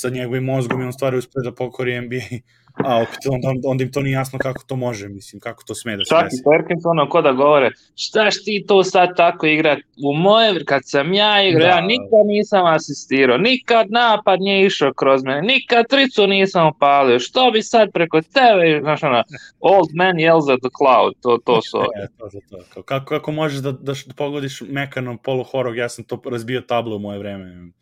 sa 0.00 0.08
njegovim 0.08 0.44
mozgom 0.44 0.80
i 0.80 0.84
on 0.84 0.92
stvari 0.92 1.16
uspe 1.16 1.40
da 1.44 1.52
pokori 1.52 2.00
NBA, 2.00 2.38
a 2.84 2.96
opet 3.02 3.18
onda, 3.30 3.68
onda 3.68 3.84
im 3.84 3.92
to 3.92 4.00
nije 4.00 4.12
jasno 4.12 4.38
kako 4.38 4.62
to 4.66 4.76
može, 4.76 5.08
mislim, 5.08 5.40
kako 5.40 5.64
to 5.64 5.74
sme 5.74 5.96
da 5.96 6.04
se 6.04 6.08
Čak 6.08 6.22
i 6.22 6.24
desi. 6.24 6.42
Perkins 6.50 6.84
ono 6.84 7.08
ko 7.08 7.22
da 7.22 7.32
govore, 7.32 7.70
štaš 7.96 8.44
ti 8.44 8.64
to 8.68 8.84
sad 8.84 9.16
tako 9.16 9.46
igrat? 9.46 9.78
U 10.04 10.12
moje, 10.12 10.64
kad 10.64 10.82
sam 10.84 11.12
ja 11.12 11.48
igrao, 11.48 11.66
Da. 11.68 11.74
ja 11.74 11.80
nikad 11.80 12.26
nisam 12.26 12.66
asistirao, 12.66 13.38
nikad 13.38 13.86
napad 13.90 14.40
nije 14.40 14.66
išao 14.66 14.92
kroz 14.92 15.22
mene, 15.24 15.42
nikad 15.42 15.86
tricu 15.88 16.26
nisam 16.26 16.66
opalio, 16.66 17.18
što 17.18 17.50
bi 17.50 17.62
sad 17.62 17.92
preko 17.92 18.20
tebe, 18.22 18.80
znaš 18.82 19.02
ono, 19.02 19.22
old 19.60 19.88
man 19.94 20.16
yells 20.16 20.52
at 20.54 20.60
the 20.60 20.72
cloud, 20.78 21.14
to, 21.22 21.38
to 21.44 21.62
su. 21.62 21.78
E, 22.02 22.06
to, 22.18 22.28
to, 22.30 22.40
to. 22.50 22.64
Kao, 22.74 22.82
kako, 22.82 23.06
kako 23.06 23.32
možeš 23.32 23.58
da, 23.58 23.72
da, 23.72 23.92
da 23.92 24.14
pogodiš 24.16 24.60
mekanom 24.60 25.18
poluhorog, 25.18 25.76
ja 25.76 25.88
sam 25.88 26.04
to 26.04 26.22
razbio 26.30 26.60
tablu 26.60 26.96
u 26.96 26.98
moje 26.98 27.18
vreme. 27.18 27.72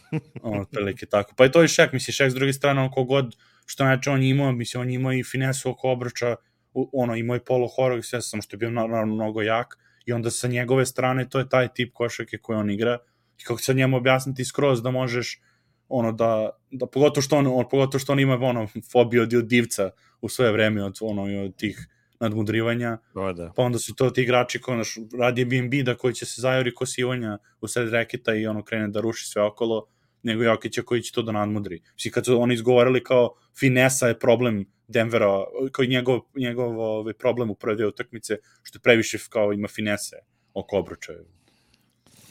ono, 0.42 0.64
prilike 0.64 1.06
tako. 1.06 1.34
Pa 1.36 1.46
i 1.46 1.52
to 1.52 1.62
je 1.62 1.68
Šek, 1.68 1.92
misli, 1.92 2.12
Šek 2.12 2.30
s 2.30 2.34
druge 2.34 2.52
strane, 2.52 2.80
on 2.80 2.90
kogod, 2.90 3.36
što 3.66 3.84
znači 3.84 4.10
on 4.10 4.22
je 4.22 4.30
imao, 4.30 4.52
mislim, 4.52 4.80
on 4.80 4.90
je 4.90 4.94
imao 4.94 5.12
i 5.12 5.24
finesu 5.24 5.70
oko 5.70 5.90
obruča, 5.90 6.36
ono, 6.74 7.16
imao 7.16 7.36
i 7.36 7.44
poluhorog 7.44 7.98
i 7.98 8.02
sve, 8.02 8.22
samo 8.22 8.42
što 8.42 8.54
je 8.54 8.58
bio 8.58 8.70
naravno 8.70 9.14
mnogo 9.14 9.42
jak, 9.42 9.78
i 10.06 10.12
onda 10.12 10.30
sa 10.30 10.48
njegove 10.48 10.86
strane 10.86 11.28
to 11.28 11.38
je 11.38 11.48
taj 11.48 11.68
tip 11.68 11.92
košake 11.94 12.38
koji 12.38 12.58
on 12.58 12.70
igra, 12.70 12.98
i 13.38 13.44
kako 13.44 13.60
sad 13.60 13.76
njemu 13.76 13.96
objasniti 13.96 14.44
skroz 14.44 14.82
da 14.82 14.90
možeš, 14.90 15.40
ono, 15.88 16.12
da, 16.12 16.50
da 16.70 16.86
pogotovo 16.86 17.22
što 17.22 17.36
on, 17.36 17.46
on, 17.46 17.68
pogotovo 17.70 17.98
što 17.98 18.12
on 18.12 18.20
ima, 18.20 18.34
ono, 18.34 18.68
fobiju 18.92 19.22
od, 19.22 19.28
divca 19.28 19.90
u 20.20 20.28
svoje 20.28 20.52
vreme, 20.52 20.84
od, 20.84 20.98
ono, 21.00 21.22
od 21.44 21.56
tih 21.56 21.88
nadmudrivanja, 22.22 22.98
O, 23.14 23.32
da. 23.32 23.52
pa 23.56 23.62
onda 23.62 23.78
su 23.78 23.94
to 23.94 24.10
ti 24.10 24.22
igrači 24.22 24.60
koji 24.60 24.78
naš, 24.78 24.94
radi 25.18 25.44
BNB 25.44 25.84
da 25.84 25.94
koji 25.94 26.14
će 26.14 26.26
se 26.26 26.40
zajori 26.40 26.74
ko 26.74 26.86
sivanja 26.86 27.38
u 27.60 27.68
sred 27.68 27.88
reketa 27.90 28.34
i 28.34 28.46
ono 28.46 28.62
krene 28.64 28.88
da 28.88 29.00
ruši 29.00 29.26
sve 29.28 29.42
okolo, 29.42 29.86
nego 30.22 30.42
Jokića 30.42 30.82
koji 30.82 31.02
će 31.02 31.12
to 31.12 31.22
da 31.22 31.32
nadmudri. 31.32 31.82
Mislim, 31.94 32.12
kad 32.12 32.24
su 32.24 32.40
oni 32.40 32.54
izgovorili 32.54 33.04
kao 33.04 33.34
finesa 33.58 34.08
je 34.08 34.18
problem 34.18 34.64
Denvera, 34.88 35.44
koji 35.72 35.88
njegov, 35.88 36.20
njegov 36.36 36.80
ovaj, 36.80 37.14
problem 37.14 37.50
u 37.50 37.54
prve 37.54 37.86
utakmice, 37.86 38.36
što 38.62 38.76
je 38.76 38.80
previše 38.82 39.18
kao 39.28 39.52
ima 39.52 39.68
finese 39.68 40.16
oko 40.54 40.78
obruča. 40.78 41.12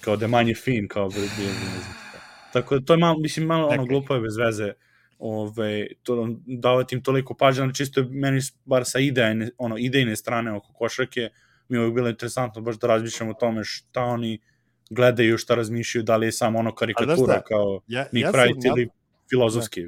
Kao 0.02 0.16
da 0.18 0.26
je 0.26 0.30
manje 0.30 0.56
fin, 0.56 0.88
kao 0.88 1.10
bi, 1.10 1.20
bi, 1.20 1.28
bi, 1.38 1.44
ne 1.44 1.80
znam. 1.84 1.96
Tako 2.54 2.80
da 2.80 2.86
to 2.86 2.94
je 2.94 2.98
malo, 2.98 3.20
mislim, 3.20 3.46
malo 3.46 3.68
ono 3.68 3.86
glupo 3.86 4.16
je 4.16 4.22
bez 4.22 4.38
veze 4.38 4.74
ove, 5.22 5.88
to, 6.04 6.28
davati 6.46 6.96
im 6.96 7.04
toliko 7.04 7.34
pažnje, 7.34 7.64
ali 7.64 7.74
čisto 7.74 8.00
je 8.00 8.08
meni 8.10 8.42
bar 8.66 8.84
sa 8.86 9.00
idejne, 9.00 9.50
ono, 9.58 9.78
idejne 9.78 10.16
strane 10.16 10.54
oko 10.54 10.74
košarke, 10.74 11.30
mi 11.70 11.78
je 11.78 11.80
uvijek 11.80 11.96
bilo 11.96 12.10
interesantno 12.10 12.62
baš 12.62 12.80
da 12.80 12.88
razmišljamo 12.88 13.32
o 13.32 13.40
tome 13.40 13.64
šta 13.64 14.04
oni 14.04 14.40
gledaju, 14.90 15.38
šta 15.38 15.56
razmišljaju, 15.56 16.04
da 16.04 16.18
li 16.18 16.28
je 16.28 16.32
samo 16.32 16.60
ono 16.60 16.76
karikatura 16.76 17.34
šta? 17.34 17.42
kao 17.42 17.82
Ja, 17.88 18.06
Nick 18.12 18.26
ja, 18.26 18.32
Wright 18.32 18.68
ili 18.68 18.90
filozofski. 19.30 19.82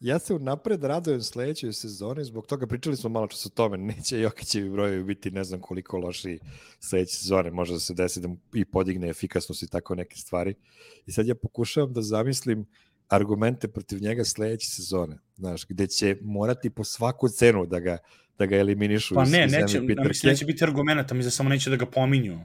ja 0.00 0.18
se 0.18 0.34
unapred 0.34 0.84
radujem 0.84 1.22
sledećoj 1.22 1.72
sezoni, 1.72 2.24
zbog 2.24 2.46
toga 2.46 2.66
pričali 2.66 2.96
smo 2.96 3.10
malo 3.10 3.26
čas 3.26 3.46
o 3.46 3.48
tome, 3.48 3.78
neće 3.96 4.20
Jokićevi 4.20 4.70
brojevi 4.70 5.04
biti 5.04 5.30
ne 5.30 5.44
znam 5.44 5.60
koliko 5.60 5.98
loši 5.98 6.38
sledeće 6.80 7.16
sezone, 7.16 7.50
može 7.50 7.72
da 7.72 7.80
se 7.80 7.94
desi 7.94 8.20
da 8.20 8.28
i 8.54 8.64
podigne 8.64 9.08
efikasnost 9.08 9.62
i 9.62 9.68
tako 9.68 9.94
neke 9.94 10.16
stvari. 10.16 10.54
I 11.06 11.12
sad 11.12 11.26
ja 11.26 11.34
pokušavam 11.34 11.92
da 11.92 12.02
zamislim 12.02 12.66
argumente 13.08 13.68
protiv 13.68 14.02
njega 14.02 14.24
sledeće 14.24 14.68
sezone, 14.70 15.18
znaš, 15.36 15.66
gde 15.68 15.86
će 15.86 16.16
morati 16.22 16.70
po 16.70 16.84
svaku 16.84 17.28
cenu 17.28 17.66
da 17.66 17.80
ga, 17.80 17.98
da 18.38 18.46
ga 18.46 18.56
eliminišu 18.56 19.14
Pa 19.14 19.22
iz, 19.22 19.32
ne, 19.32 19.44
iz 19.44 19.52
neće, 19.52 19.80
MVP 19.80 19.90
ja 19.90 20.04
mislim, 20.08 20.30
neće 20.32 20.44
biti 20.44 20.64
argumenta, 20.64 21.14
mi 21.14 21.22
za 21.22 21.30
samo 21.30 21.48
neće 21.48 21.70
da 21.70 21.76
ga 21.76 21.86
pominju. 21.86 22.40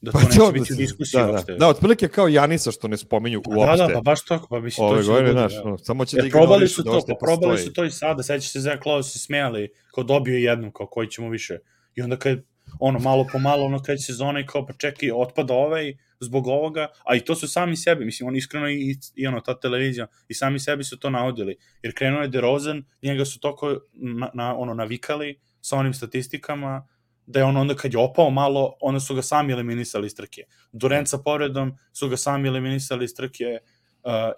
Da 0.00 0.12
Pa 0.12 0.20
to 0.20 0.26
neće 0.26 0.52
biti 0.52 0.72
u 0.72 0.76
da 0.76 0.82
diskusiji 0.82 1.20
da, 1.20 1.30
uopšte. 1.30 1.52
da, 1.52 1.58
da, 1.58 1.68
otprilike 1.68 2.08
kao 2.08 2.28
Janisa 2.28 2.70
što 2.70 2.88
ne 2.88 2.96
spominju 2.96 3.42
Pa 3.42 3.50
uopšte. 3.50 3.76
Da, 3.76 3.86
da, 3.86 3.94
pa 3.94 4.00
baš 4.00 4.24
tako, 4.24 4.46
pa 4.50 4.60
mislim, 4.60 4.86
Ove 4.86 4.96
to 4.96 5.02
će 5.02 5.08
godine, 5.08 5.32
da 5.32 5.48
bude, 5.48 5.70
da. 5.70 5.78
samo 5.78 6.04
će 6.04 6.16
da 6.16 6.22
Jer 6.22 6.30
probali 6.30 6.56
ignorišu 6.56 6.74
su 6.74 6.82
da 6.82 6.90
to, 6.90 7.06
pa 7.06 7.14
probali 7.20 7.58
su 7.58 7.72
to 7.72 7.84
i 7.84 7.90
sada, 7.90 8.22
seća 8.22 8.48
se 8.48 8.60
Zach 8.60 8.82
Lowe 8.86 9.02
se 9.02 9.18
smejali, 9.18 9.68
kao 9.94 10.04
dobio 10.04 10.36
jednom, 10.38 10.72
kao 10.72 10.86
koji 10.86 11.08
ćemo 11.08 11.28
više. 11.28 11.58
I 11.94 12.02
onda 12.02 12.16
kad, 12.16 12.42
ono, 12.80 12.98
malo 12.98 13.26
po 13.32 13.38
malo, 13.38 13.64
ono, 13.64 13.82
kreće 13.82 14.02
sezona 14.02 14.40
i 14.40 14.46
kao, 14.46 14.66
pa 14.66 14.72
čekaj, 14.72 15.10
otpada 15.14 15.54
ovaj 15.54 15.94
zbog 16.20 16.46
ovoga, 16.46 16.88
a 17.04 17.16
i 17.16 17.20
to 17.20 17.34
su 17.34 17.48
sami 17.48 17.76
sebi, 17.76 18.04
mislim, 18.04 18.28
on 18.28 18.36
iskreno 18.36 18.68
i, 18.68 18.96
i 19.14 19.26
ono, 19.26 19.40
ta 19.40 19.60
televizija, 19.60 20.06
i 20.28 20.34
sami 20.34 20.58
sebi 20.58 20.84
su 20.84 20.98
to 20.98 21.10
navodili, 21.10 21.56
jer 21.82 21.94
krenuo 21.94 22.22
je 22.22 22.28
DeRozan, 22.28 22.84
njega 23.02 23.24
su 23.24 23.40
toko, 23.40 23.76
na, 23.92 24.30
na, 24.34 24.56
ono, 24.56 24.74
navikali 24.74 25.40
sa 25.60 25.76
onim 25.76 25.94
statistikama, 25.94 26.86
da 27.26 27.38
je 27.38 27.44
on 27.44 27.56
onda 27.56 27.74
kad 27.74 27.92
je 27.92 27.98
opao 27.98 28.30
malo, 28.30 28.76
onda 28.80 29.00
su 29.00 29.14
ga 29.14 29.22
sami 29.22 29.52
eliminisali 29.52 30.06
iz 30.06 30.14
trke. 30.14 30.42
Durant 30.72 31.08
sa 31.08 31.18
povredom 31.18 31.78
su 31.92 32.08
ga 32.08 32.16
sami 32.16 32.48
eliminisali 32.48 33.04
iz 33.04 33.14
trke, 33.14 33.58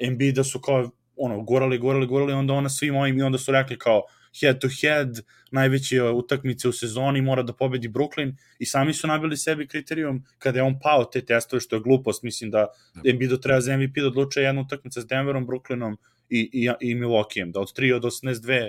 Embiida 0.01 0.45
su 0.45 0.61
kao 0.61 0.91
ono, 1.17 1.43
gurali, 1.43 1.79
gurali, 1.79 2.07
gurali, 2.07 2.33
onda 2.33 2.55
ona 2.55 2.69
svim 2.69 2.97
ovim 2.97 3.19
i 3.19 3.23
onda 3.23 3.39
su 3.39 3.53
rekli 3.53 3.79
kao 3.79 4.03
head 4.41 4.61
to 4.61 4.69
head, 4.81 5.21
najveće 5.51 6.03
utakmice 6.03 6.69
u 6.69 6.73
sezoni, 6.73 7.23
mora 7.23 7.43
da 7.43 7.53
pobedi 7.53 7.89
Brooklyn 7.89 8.35
i 8.59 8.67
sami 8.67 8.95
su 8.95 9.07
nabili 9.07 9.37
sebi 9.37 9.67
kriterijum 9.67 10.25
kada 10.39 10.59
je 10.59 10.63
on 10.63 10.81
pao 10.81 11.05
te 11.05 11.21
testove, 11.21 11.61
što 11.61 11.77
je 11.77 11.83
glupost, 11.83 12.23
mislim 12.23 12.51
da 12.51 12.67
Embiido 13.05 13.37
treba 13.37 13.61
za 13.61 13.77
MVP 13.77 13.95
da 13.97 14.07
odlučuje 14.07 14.45
jednu 14.45 14.63
utakmicu 14.63 15.01
s 15.01 15.07
Denverom, 15.07 15.47
Brooklynom 15.47 15.97
i, 16.31 16.51
i, 16.53 16.71
i 16.81 16.95
Milwaukeeom, 16.95 17.53
da 17.53 17.61
od 17.61 17.73
3 17.79 17.95
od 17.95 18.03
82 18.03 18.69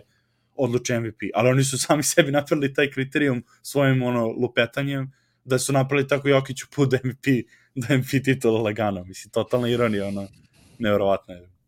odluče 0.56 1.00
MVP, 1.00 1.20
ali 1.34 1.50
oni 1.50 1.64
su 1.64 1.78
sami 1.78 2.04
sebi 2.04 2.32
napravili 2.32 2.74
taj 2.74 2.92
kriterijum 2.92 3.44
svojim 3.62 4.04
ono 4.04 4.28
lupetanjem, 4.28 5.12
da 5.44 5.60
su 5.60 5.74
napravili 5.74 6.08
tako 6.08 6.30
Jokiću 6.30 6.68
put 6.76 6.90
da 6.92 6.98
MVP, 7.04 7.26
da 7.76 7.98
MVP 7.98 8.24
titula 8.24 8.62
lagano, 8.62 9.04
mislim, 9.04 9.32
totalna 9.32 9.70
ironija, 9.70 10.08
ono, 10.08 10.28
nevjerovatno 10.80 11.34
je. 11.34 11.59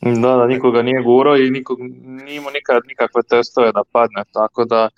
Da, 0.00 0.36
da, 0.36 0.46
nikoga 0.46 0.82
nije 0.82 1.02
gurao 1.02 1.36
i 1.36 1.50
nikog, 1.50 1.78
nije 1.80 2.36
imao 2.36 2.50
nikad 2.50 2.82
nikakve 2.86 3.22
testove 3.22 3.72
da 3.72 3.82
padne, 3.92 4.22
tako 4.32 4.64
da 4.64 4.88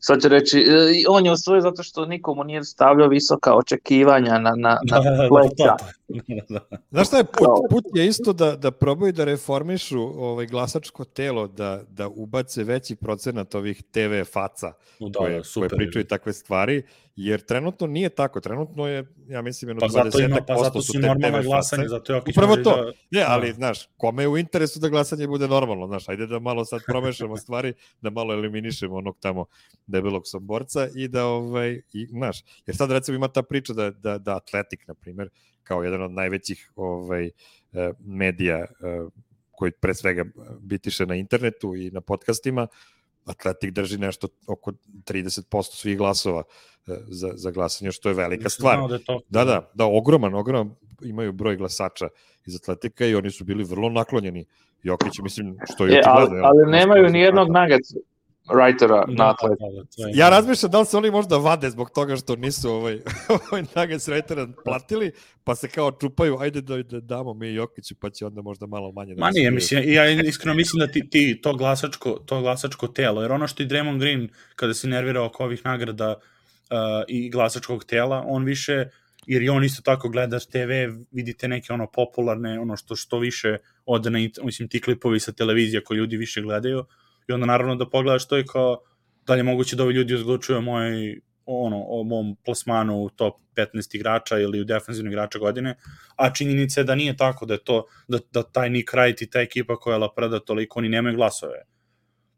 sad 0.00 0.22
će 0.22 0.28
reći, 0.28 0.58
e, 0.58 1.04
on 1.08 1.26
je 1.26 1.32
osvojio 1.32 1.60
zato 1.60 1.82
što 1.82 2.06
nikomu 2.06 2.44
nije 2.44 2.64
stavljao 2.64 3.08
visoka 3.08 3.54
očekivanja 3.54 4.38
na, 4.38 4.52
na, 4.56 4.78
na 4.90 4.98
Da, 5.00 5.10
da, 5.10 5.16
da, 5.16 5.28
pleća. 5.28 5.76
da. 6.48 6.60
Znaš 6.90 7.06
šta 7.06 7.16
je 7.16 7.24
put? 7.24 7.70
Put 7.70 7.84
je 7.94 8.06
isto 8.06 8.32
da, 8.32 8.56
da 8.56 8.70
probaju 8.70 9.12
da 9.12 9.24
reformišu 9.24 10.00
ovaj 10.00 10.46
glasačko 10.46 11.04
telo, 11.04 11.48
da, 11.48 11.82
da 11.88 12.08
ubace 12.08 12.64
veći 12.64 12.96
procenat 12.96 13.54
ovih 13.54 13.82
TV 13.82 14.32
faca 14.32 14.72
Da, 15.00 15.18
koje, 15.18 15.36
da, 15.36 15.44
super. 15.44 15.68
koje 15.68 15.76
pričaju 15.76 16.04
takve 16.04 16.32
stvari, 16.32 16.82
jer 17.16 17.40
trenutno 17.40 17.86
nije 17.86 18.08
tako. 18.08 18.40
Trenutno 18.40 18.86
je, 18.86 19.04
ja 19.28 19.42
mislim, 19.42 19.68
jedno 19.68 19.80
Pa 19.80 19.88
zato, 19.88 20.20
ima, 20.20 20.36
20% 20.36 20.46
pa 20.46 20.56
zato 20.56 20.82
su 20.82 20.86
su 20.86 20.92
te 20.92 21.06
normalne 21.06 21.40
TV 21.42 21.46
glasanje, 21.46 21.82
face. 21.82 21.88
zato 21.88 22.12
Jokić 22.12 22.36
Upravo 22.36 22.56
to. 22.56 22.76
Da, 22.76 22.92
Ne, 23.10 23.24
ali, 23.28 23.48
Da. 23.48 23.54
znaš, 23.54 23.88
kome 23.96 24.22
je 24.22 24.28
u 24.28 24.38
interesu 24.38 24.80
da 24.80 24.88
glasanje 24.88 25.26
bude 25.26 25.48
normalno, 25.48 25.86
znaš, 25.86 26.08
ajde 26.08 26.26
da 26.26 26.38
malo 26.38 26.64
sad 26.64 26.80
promešamo 26.86 27.36
stvari, 27.36 27.72
da 28.00 28.10
malo 28.10 28.34
eliminišemo 28.34 28.96
onog 28.96 29.16
tamo 29.20 29.46
debelog 29.86 30.22
samborca 30.24 30.88
i 30.94 31.08
da, 31.08 31.26
ovaj, 31.26 31.80
i, 31.92 32.06
znaš, 32.06 32.44
jer 32.66 32.76
sad 32.76 32.90
recimo 32.90 33.16
ima 33.16 33.28
ta 33.28 33.42
priča 33.42 33.72
da, 33.72 33.90
da, 33.90 34.18
da 34.18 34.36
Atletik, 34.36 34.88
na 34.88 34.94
primer, 34.94 35.28
kao 35.64 35.82
jedan 35.82 36.02
od 36.02 36.10
najvećih 36.10 36.72
ovaj, 36.76 37.26
eh, 37.26 37.92
medija 38.00 38.56
eh, 38.58 38.66
koji 39.50 39.72
pre 39.72 39.94
svega 39.94 40.24
bitiše 40.60 41.06
na 41.06 41.14
internetu 41.14 41.76
i 41.76 41.90
na 41.90 42.00
podcastima, 42.00 42.66
Atletik 43.26 43.70
drži 43.70 43.98
nešto 43.98 44.28
oko 44.46 44.72
30% 45.04 45.62
svih 45.62 45.98
glasova 45.98 46.42
eh, 46.86 46.96
za, 47.08 47.30
za 47.34 47.50
glasanje, 47.50 47.92
što 47.92 48.08
je 48.08 48.14
velika 48.14 48.48
stvar. 48.48 48.88
Da, 48.88 48.94
je 48.94 49.04
to. 49.04 49.20
Da, 49.28 49.44
da, 49.44 49.70
da, 49.74 49.84
ogroman, 49.84 50.34
ogroman 50.34 50.74
imaju 51.02 51.32
broj 51.32 51.56
glasača 51.56 52.08
iz 52.46 52.56
Atletika 52.56 53.06
i 53.06 53.14
oni 53.14 53.30
su 53.30 53.44
bili 53.44 53.64
vrlo 53.64 53.88
naklonjeni 53.88 54.44
Jokiću, 54.82 55.22
mislim, 55.22 55.56
što 55.74 55.86
je 55.86 55.92
Je, 55.92 56.02
ali, 56.04 56.40
ali 56.42 56.70
nemaju 56.70 57.08
ni 57.08 57.20
jednog 57.20 57.48
Atlanta. 57.48 57.76
Writera 58.46 59.04
Da, 59.06 59.12
na 59.14 59.30
atlet. 59.30 59.58
da, 59.58 59.66
da, 59.70 59.84
to 59.86 60.08
je- 60.08 60.12
Ja 60.14 60.28
razmišljam 60.28 60.70
da 60.70 60.80
li 60.80 60.86
se 60.86 60.96
oni 60.96 61.10
možda 61.10 61.36
vade 61.36 61.70
zbog 61.70 61.90
toga 61.90 62.16
što 62.16 62.36
nisu 62.36 62.70
ovaj, 62.70 63.00
ovaj 63.50 63.62
Nuggets 63.76 64.08
writera 64.08 64.52
platili, 64.64 65.12
pa 65.44 65.54
se 65.54 65.68
kao 65.68 65.92
čupaju, 65.92 66.38
ajde 66.40 66.60
da, 66.60 66.82
da 66.82 67.00
damo 67.00 67.34
mi 67.34 67.54
Jokiću, 67.54 67.94
pa 67.94 68.10
će 68.10 68.26
onda 68.26 68.42
možda 68.42 68.66
malo 68.66 68.92
manje 68.92 69.14
da 69.14 69.20
Ma 69.20 69.30
nije, 69.30 69.50
mislim, 69.50 69.82
ja 69.86 70.10
iskreno 70.10 70.54
mislim 70.54 70.80
da 70.80 70.92
ti, 70.92 71.10
ti 71.10 71.40
to, 71.42 71.54
glasačko, 71.54 72.10
to 72.26 72.40
glasačko 72.40 72.88
telo, 72.88 73.22
jer 73.22 73.32
ono 73.32 73.48
što 73.48 73.62
i 73.62 73.66
Draymond 73.66 73.98
Green, 73.98 74.28
kada 74.56 74.74
se 74.74 74.88
nervirao 74.88 75.26
oko 75.26 75.44
ovih 75.44 75.60
nagrada 75.64 76.10
uh, 76.10 76.76
i 77.08 77.30
glasačkog 77.30 77.84
tela, 77.84 78.24
on 78.26 78.44
više, 78.44 78.88
jer 79.26 79.42
i 79.42 79.48
on 79.48 79.64
isto 79.64 79.82
tako 79.82 80.08
gleda 80.08 80.38
TV, 80.38 80.70
vidite 81.10 81.48
neke 81.48 81.72
ono 81.72 81.86
popularne, 81.86 82.60
ono 82.60 82.76
što 82.76 82.96
što 82.96 83.18
više 83.18 83.56
ode 83.86 84.10
na, 84.10 84.18
mislim, 84.42 84.68
ti 84.68 84.80
klipovi 84.80 85.20
sa 85.20 85.32
televizije 85.32 85.84
koji 85.84 85.98
ljudi 85.98 86.16
više 86.16 86.40
gledaju, 86.42 86.84
i 87.28 87.32
onda 87.32 87.46
naravno 87.46 87.76
da 87.76 87.90
pogledaš 87.90 88.28
to 88.28 88.38
i 88.38 88.46
kao, 88.46 88.82
da 89.26 89.32
li 89.32 89.38
je 89.38 89.42
moguće 89.42 89.76
da 89.76 89.82
ovi 89.82 89.94
ljudi 89.94 90.14
odlučuju 90.14 90.58
o 90.58 90.60
moj 90.60 91.20
ono, 91.46 91.84
o 91.88 92.02
mom 92.02 92.36
plasmanu 92.44 93.02
u 93.02 93.10
top 93.10 93.34
15 93.56 93.96
igrača 93.96 94.38
ili 94.38 94.60
u 94.60 94.64
defensivnog 94.64 95.12
igrača 95.12 95.38
godine, 95.38 95.76
a 96.16 96.32
činjenica 96.32 96.80
je 96.80 96.84
da 96.84 96.94
nije 96.94 97.16
tako, 97.16 97.46
da 97.46 97.54
je 97.54 97.64
to, 97.64 97.86
da, 98.08 98.18
da 98.32 98.42
taj 98.42 98.70
Nick 98.70 98.92
Wright 98.92 99.22
i 99.22 99.30
ta 99.30 99.40
ekipa 99.40 99.76
koja 99.76 99.94
je 99.94 99.98
Lapreda 99.98 100.40
toliko, 100.40 100.78
oni 100.78 100.88
nemaju 100.88 101.16
glasove. 101.16 101.62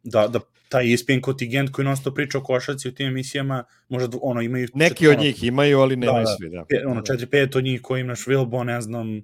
Da, 0.03 0.29
da 0.29 0.41
taj 0.69 0.95
ESPN 0.95 1.21
kontingent 1.23 1.71
koji 1.71 1.85
non 1.85 1.97
stop 1.97 2.15
priča 2.15 2.39
o 2.39 2.43
košarci 2.43 2.89
u 2.89 2.95
tim 2.95 3.07
emisijama, 3.07 3.65
možda 3.89 4.19
ono, 4.23 4.41
imaju... 4.41 4.69
Neki 4.75 5.09
od 5.09 5.15
ono, 5.15 5.23
njih 5.23 5.45
imaju, 5.45 5.81
ali 5.81 5.97
nemaju 5.97 6.25
Da, 6.25 6.31
da. 6.31 6.37
svi, 6.37 6.51
da. 6.51 6.91
ono, 6.91 7.01
4-5 7.01 7.59
od 7.59 7.65
njih 7.65 7.83
koji 7.83 8.01
imaš 8.01 8.25
Wilbo, 8.27 8.65
ne 8.65 8.81
znam, 8.81 9.23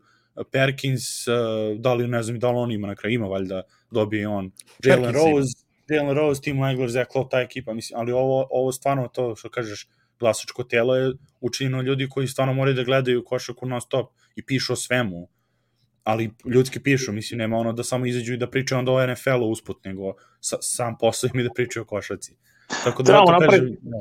Perkins, 0.53 1.29
uh, 1.29 1.35
da 1.81 1.94
li, 1.94 2.09
ne 2.09 2.22
znam, 2.22 2.38
da 2.38 2.51
li 2.51 2.57
on 2.57 2.72
ima 2.72 2.87
na 2.87 2.94
kraju, 2.94 3.14
ima 3.14 3.27
valjda, 3.27 3.62
dobije 3.92 4.28
on. 4.28 4.50
Jalen. 4.85 5.14
Rose, 5.14 5.52
Jalen 5.88 6.16
Rose, 6.16 6.40
Tim 6.42 6.62
Legler, 6.62 6.90
Zach 6.90 7.11
Lowe, 7.14 7.28
ta 7.31 7.40
ekipa, 7.40 7.74
mislim, 7.74 8.00
ali 8.00 8.12
ovo, 8.12 8.46
ovo 8.50 8.72
stvarno 8.72 9.09
to 9.09 9.37
što 9.37 9.50
kažeš, 9.50 9.88
glasačko 10.20 10.64
telo 10.64 10.96
je 10.96 11.12
učinjeno 11.40 11.83
ljudi 11.83 12.09
koji 12.11 12.28
stvarno 12.28 12.55
moraju 12.55 12.74
da 12.74 12.85
gledaju 12.85 13.24
košarku 13.24 13.66
non 13.66 13.81
stop 13.81 14.11
i 14.37 14.44
pišu 14.44 14.72
o 14.72 14.76
svemu, 14.76 15.28
ali 16.05 16.31
ljudski 16.44 16.81
pišu, 16.81 17.12
mislim, 17.12 17.38
nema 17.38 17.57
ono 17.57 17.72
da 17.72 17.85
samo 17.85 18.07
izađu 18.07 18.35
i 18.35 18.37
da 18.37 18.50
pričaju 18.50 18.78
onda 18.78 18.92
o 18.92 19.07
NFL-u 19.07 19.50
usput, 19.50 19.85
nego 19.85 20.14
sa, 20.40 20.57
sam 20.61 20.98
posao 20.98 21.31
im 21.35 21.40
je 21.40 21.44
da 21.44 21.50
pričaju 21.55 21.83
o 21.83 21.87
košarci. 21.87 22.37
Tako 22.85 23.02
da 23.02 23.07
Trebamo 23.07 23.31
napraviti- 23.31 23.59
kažem, 23.61 23.76
da. 23.83 23.98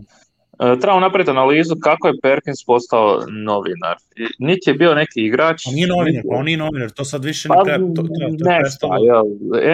E, 0.62 0.80
trebamo 0.80 1.00
napraviti 1.00 1.32
analizu 1.32 1.76
kako 1.82 2.08
je 2.08 2.13
Perkins 2.21 2.65
postao 2.65 3.19
novinar. 3.45 3.95
Niti 4.39 4.69
je 4.69 4.74
bio 4.74 4.95
neki 4.95 5.21
igrač. 5.21 5.67
On 5.67 5.74
nije 5.74 5.88
novinar, 5.88 6.24
pa 6.30 6.36
on 6.36 6.45
nije 6.45 6.58
novinar, 6.58 6.89
to 6.89 7.06
sad 7.06 7.26
više 7.26 7.47
Pa, 7.47 7.56
ne 7.56 7.63
pre, 7.63 7.78
to, 7.78 8.02
to, 8.02 8.08
to 8.43 8.52
je 8.52 8.60
nešto, 8.60 8.88
jel, 9.06 9.24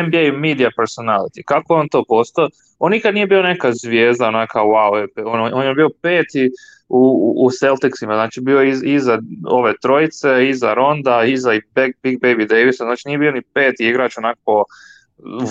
NBA 0.07 0.37
media 0.37 0.69
personality. 0.77 1.43
Kako 1.45 1.75
on 1.75 1.89
to 1.89 2.03
postao? 2.07 2.49
On 2.79 2.91
nikad 2.91 3.13
nije 3.13 3.27
bio 3.27 3.41
neka 3.41 3.71
zvijezda, 3.73 4.27
onaka 4.27 4.59
wow, 4.59 5.07
on, 5.25 5.53
on 5.53 5.65
je 5.65 5.73
bio 5.75 5.89
peti 6.01 6.49
u, 6.89 6.97
u- 6.99 7.45
u 7.45 7.51
Celticsima, 7.51 8.13
znači 8.13 8.41
bio 8.41 8.63
iz, 8.63 8.83
iza 8.83 9.19
ove 9.47 9.73
trojice, 9.81 10.49
iza 10.49 10.73
Ronda, 10.73 11.23
iza 11.23 11.53
i 11.53 11.61
Big, 11.75 11.93
Big 12.03 12.19
Baby 12.19 12.47
Davisa, 12.47 12.83
znači 12.83 13.07
nije 13.07 13.17
bio 13.17 13.31
ni 13.31 13.41
peti 13.41 13.87
igrač 13.87 14.17
onako 14.17 14.65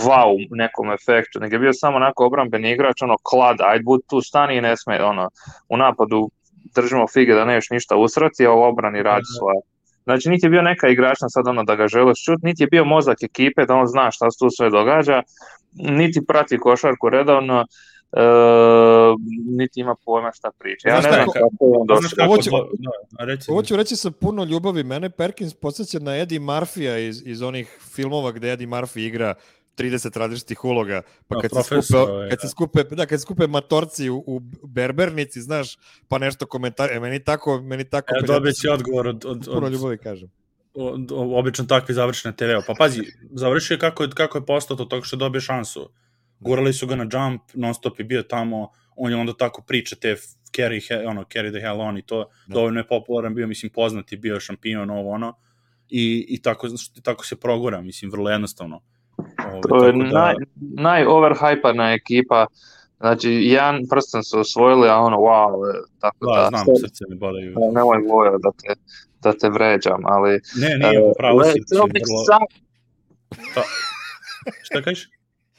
wow 0.07 0.37
nekom 0.50 0.92
efektu, 0.92 1.40
nego 1.40 1.55
je 1.55 1.59
bio 1.59 1.72
samo 1.72 1.96
onako 1.96 2.26
obrambeni 2.26 2.72
igrač, 2.72 3.02
ono 3.02 3.16
klad, 3.22 3.57
ajde 3.61 3.83
bud 3.83 4.00
tu 4.11 4.20
stani 4.20 4.57
i 4.57 4.61
ne 4.61 4.76
sme, 4.76 5.05
ono, 5.05 5.29
u 5.68 5.76
napadu 5.76 6.31
držimo 6.74 7.07
fige 7.07 7.35
da 7.35 7.44
neš 7.44 7.70
ništa 7.70 7.96
usrati, 7.96 8.46
a 8.46 8.52
u 8.52 8.62
obrani 8.62 9.02
radi 9.02 9.24
svoje. 9.38 9.61
Znači, 10.05 10.29
niti 10.29 10.46
je 10.46 10.50
bio 10.50 10.62
neka 10.62 10.88
igračna 10.88 11.29
sad 11.29 11.48
ono 11.48 11.64
da 11.64 11.74
ga 11.74 11.88
želiš 11.88 12.24
čut, 12.24 12.42
niti 12.42 12.62
je 12.62 12.66
bio 12.66 12.85
mozak 12.85 13.22
ekipe 13.22 13.66
da 13.66 13.74
on 13.74 13.87
zna 13.87 14.11
šta 14.11 14.31
se 14.31 14.38
tu 14.38 14.50
sve 14.50 14.70
događa, 14.70 15.22
niti 15.72 16.26
prati 16.26 16.59
košarku 16.59 17.09
redovno, 17.09 17.64
e, 18.12 18.21
niti 19.49 19.81
ima 19.81 19.95
pojma 19.97 20.33
šta 20.33 20.51
priča. 20.59 20.88
Ja 20.88 21.01
Znaš 21.01 21.05
ne 21.07 21.12
znam 21.12 21.27
ko- 21.27 21.33
kako 21.33 21.64
je 21.64 21.73
on 21.73 21.87
došao. 21.87 22.27
Ovo 22.27 22.37
ću- 22.37 22.51
da, 23.11 23.25
reci. 23.25 23.51
Ovo 23.51 23.62
ću 23.62 23.77
reći 23.77 23.97
sa 23.97 24.11
puno 24.11 24.45
ljubavi. 24.45 24.85
Mene 24.85 25.11
Perkins 25.11 25.55
podsjeća 25.55 25.99
na 25.99 26.16
Eddie 26.16 26.40
Murphy-a 26.40 26.99
iz, 26.99 27.23
iz 27.25 27.42
onih 27.42 27.79
filmova 27.87 28.33
gde 28.33 28.53
Eddie 28.53 28.66
Murphy 28.66 28.99
igra 29.01 29.35
30 29.75 30.19
različitih 30.19 30.64
uloga, 30.64 31.03
pa 31.29 31.35
Da, 31.35 31.40
kad 31.40 31.51
se, 31.53 31.83
skupe, 31.83 31.99
ovaj, 31.99 32.31
kad 32.31 32.40
se 32.40 32.49
skupe, 32.49 32.83
da, 32.85 33.07
kad 33.07 33.19
se 33.19 33.23
skupe 33.23 33.47
matorci 33.47 34.11
u, 34.11 34.25
u 34.27 34.40
berbernici, 34.64 35.40
znaš, 35.40 35.77
pa 36.09 36.19
nešto 36.19 36.47
komentar, 36.47 36.92
e, 36.92 37.01
meni 37.01 37.25
tako, 37.25 37.61
meni 37.61 37.85
tako, 37.85 38.14
E, 38.14 38.21
kad 38.21 38.27
dobit 38.27 38.55
će 38.55 38.71
odgovor 38.71 39.07
od, 39.09 39.25
od, 39.25 39.45
puno 39.47 39.66
od, 39.66 39.73
ljubavi 39.73 39.99
kažem. 39.99 40.31
od, 40.75 41.12
od, 41.12 41.29
obično 41.33 41.64
takvi 41.64 41.95
završene 41.95 42.37
TV-u. 42.37 42.62
Pa 42.66 42.75
pazi, 42.79 43.01
završio 43.33 43.75
je 43.75 43.79
kako 43.79 44.03
je, 44.03 44.11
kako 44.11 44.38
je 44.38 44.47
postao 44.47 44.77
to 44.77 44.85
toga 44.85 45.03
što 45.05 45.16
je 45.16 45.19
dobio 45.19 45.40
šansu. 45.40 45.90
Gurali 46.40 46.72
su 46.72 46.87
ga 46.87 46.96
na 46.96 47.03
jump, 47.05 47.42
non 47.55 47.75
stop 47.75 47.99
je 47.99 48.05
bio 48.05 48.22
tamo, 48.22 48.68
on 48.96 49.11
je 49.11 49.16
onda 49.16 49.33
tako 49.35 49.62
priča 49.62 49.96
te 49.96 50.16
carry, 50.53 50.88
he, 50.88 51.07
ono, 51.07 51.22
carry 51.25 51.51
the 51.51 51.61
hell 51.61 51.81
on 51.81 51.99
i 51.99 52.03
to, 52.03 52.25
Da. 52.46 52.55
dovoljno 52.55 52.81
je 52.81 52.87
popularan 52.87 53.35
bio, 53.35 53.46
mislim, 53.46 53.72
poznat 53.72 54.12
je 54.12 54.18
bio 54.18 54.40
šampion, 54.40 54.90
ovo 54.90 55.11
ono, 55.11 55.35
i, 55.88 56.27
i 56.29 56.42
tako, 56.42 56.68
tako 57.03 57.27
se 57.27 57.37
progura, 57.37 57.81
mislim, 57.81 58.11
vrlo 58.11 58.31
jednostavno. 58.31 58.81
Ove, 59.44 59.61
To 59.62 59.87
je 59.87 59.92
tako 59.92 60.05
naj, 60.05 60.35
najoverhypana 60.77 61.94
ekipa, 61.94 62.46
znači 62.96 63.31
jedan 63.31 63.81
prsten 63.90 64.22
su 64.22 64.40
osvojili, 64.40 64.88
a 64.88 64.96
ono 64.96 65.17
wow, 65.17 65.71
e, 65.71 65.79
tako 65.98 66.17
Da, 66.27 66.40
da, 66.40 66.48
znam, 66.48 66.65
sad- 66.67 66.81
srce 66.81 67.04
mi 67.08 67.17
bodaju. 67.17 67.54
nemoj 67.73 67.98
Voja 68.08 68.31
da 68.31 68.50
te, 68.52 68.81
da 69.23 69.33
te 69.33 69.48
vređam, 69.48 70.00
ali... 70.04 70.31
Ne, 70.60 70.69
nije, 70.79 71.13
pravo 71.19 71.42
si, 71.44 71.48
e, 71.50 71.63
Celtics 71.67 72.08
vrlo... 72.10 72.25
suck, 72.25 72.67
Šta 74.63 74.83
kažeš? 74.83 75.08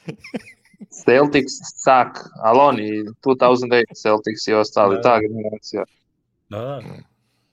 Celtics 1.04 1.52
suck, 1.84 2.30
ali 2.42 2.58
oni 2.60 3.04
2008 3.22 4.02
Celtics 4.02 4.46
i 4.48 4.52
ostali, 4.52 4.96
Da. 4.96 5.02
ta 5.02 5.18
generacija. 5.20 5.84
Da, 6.48 6.58
da. 6.58 6.82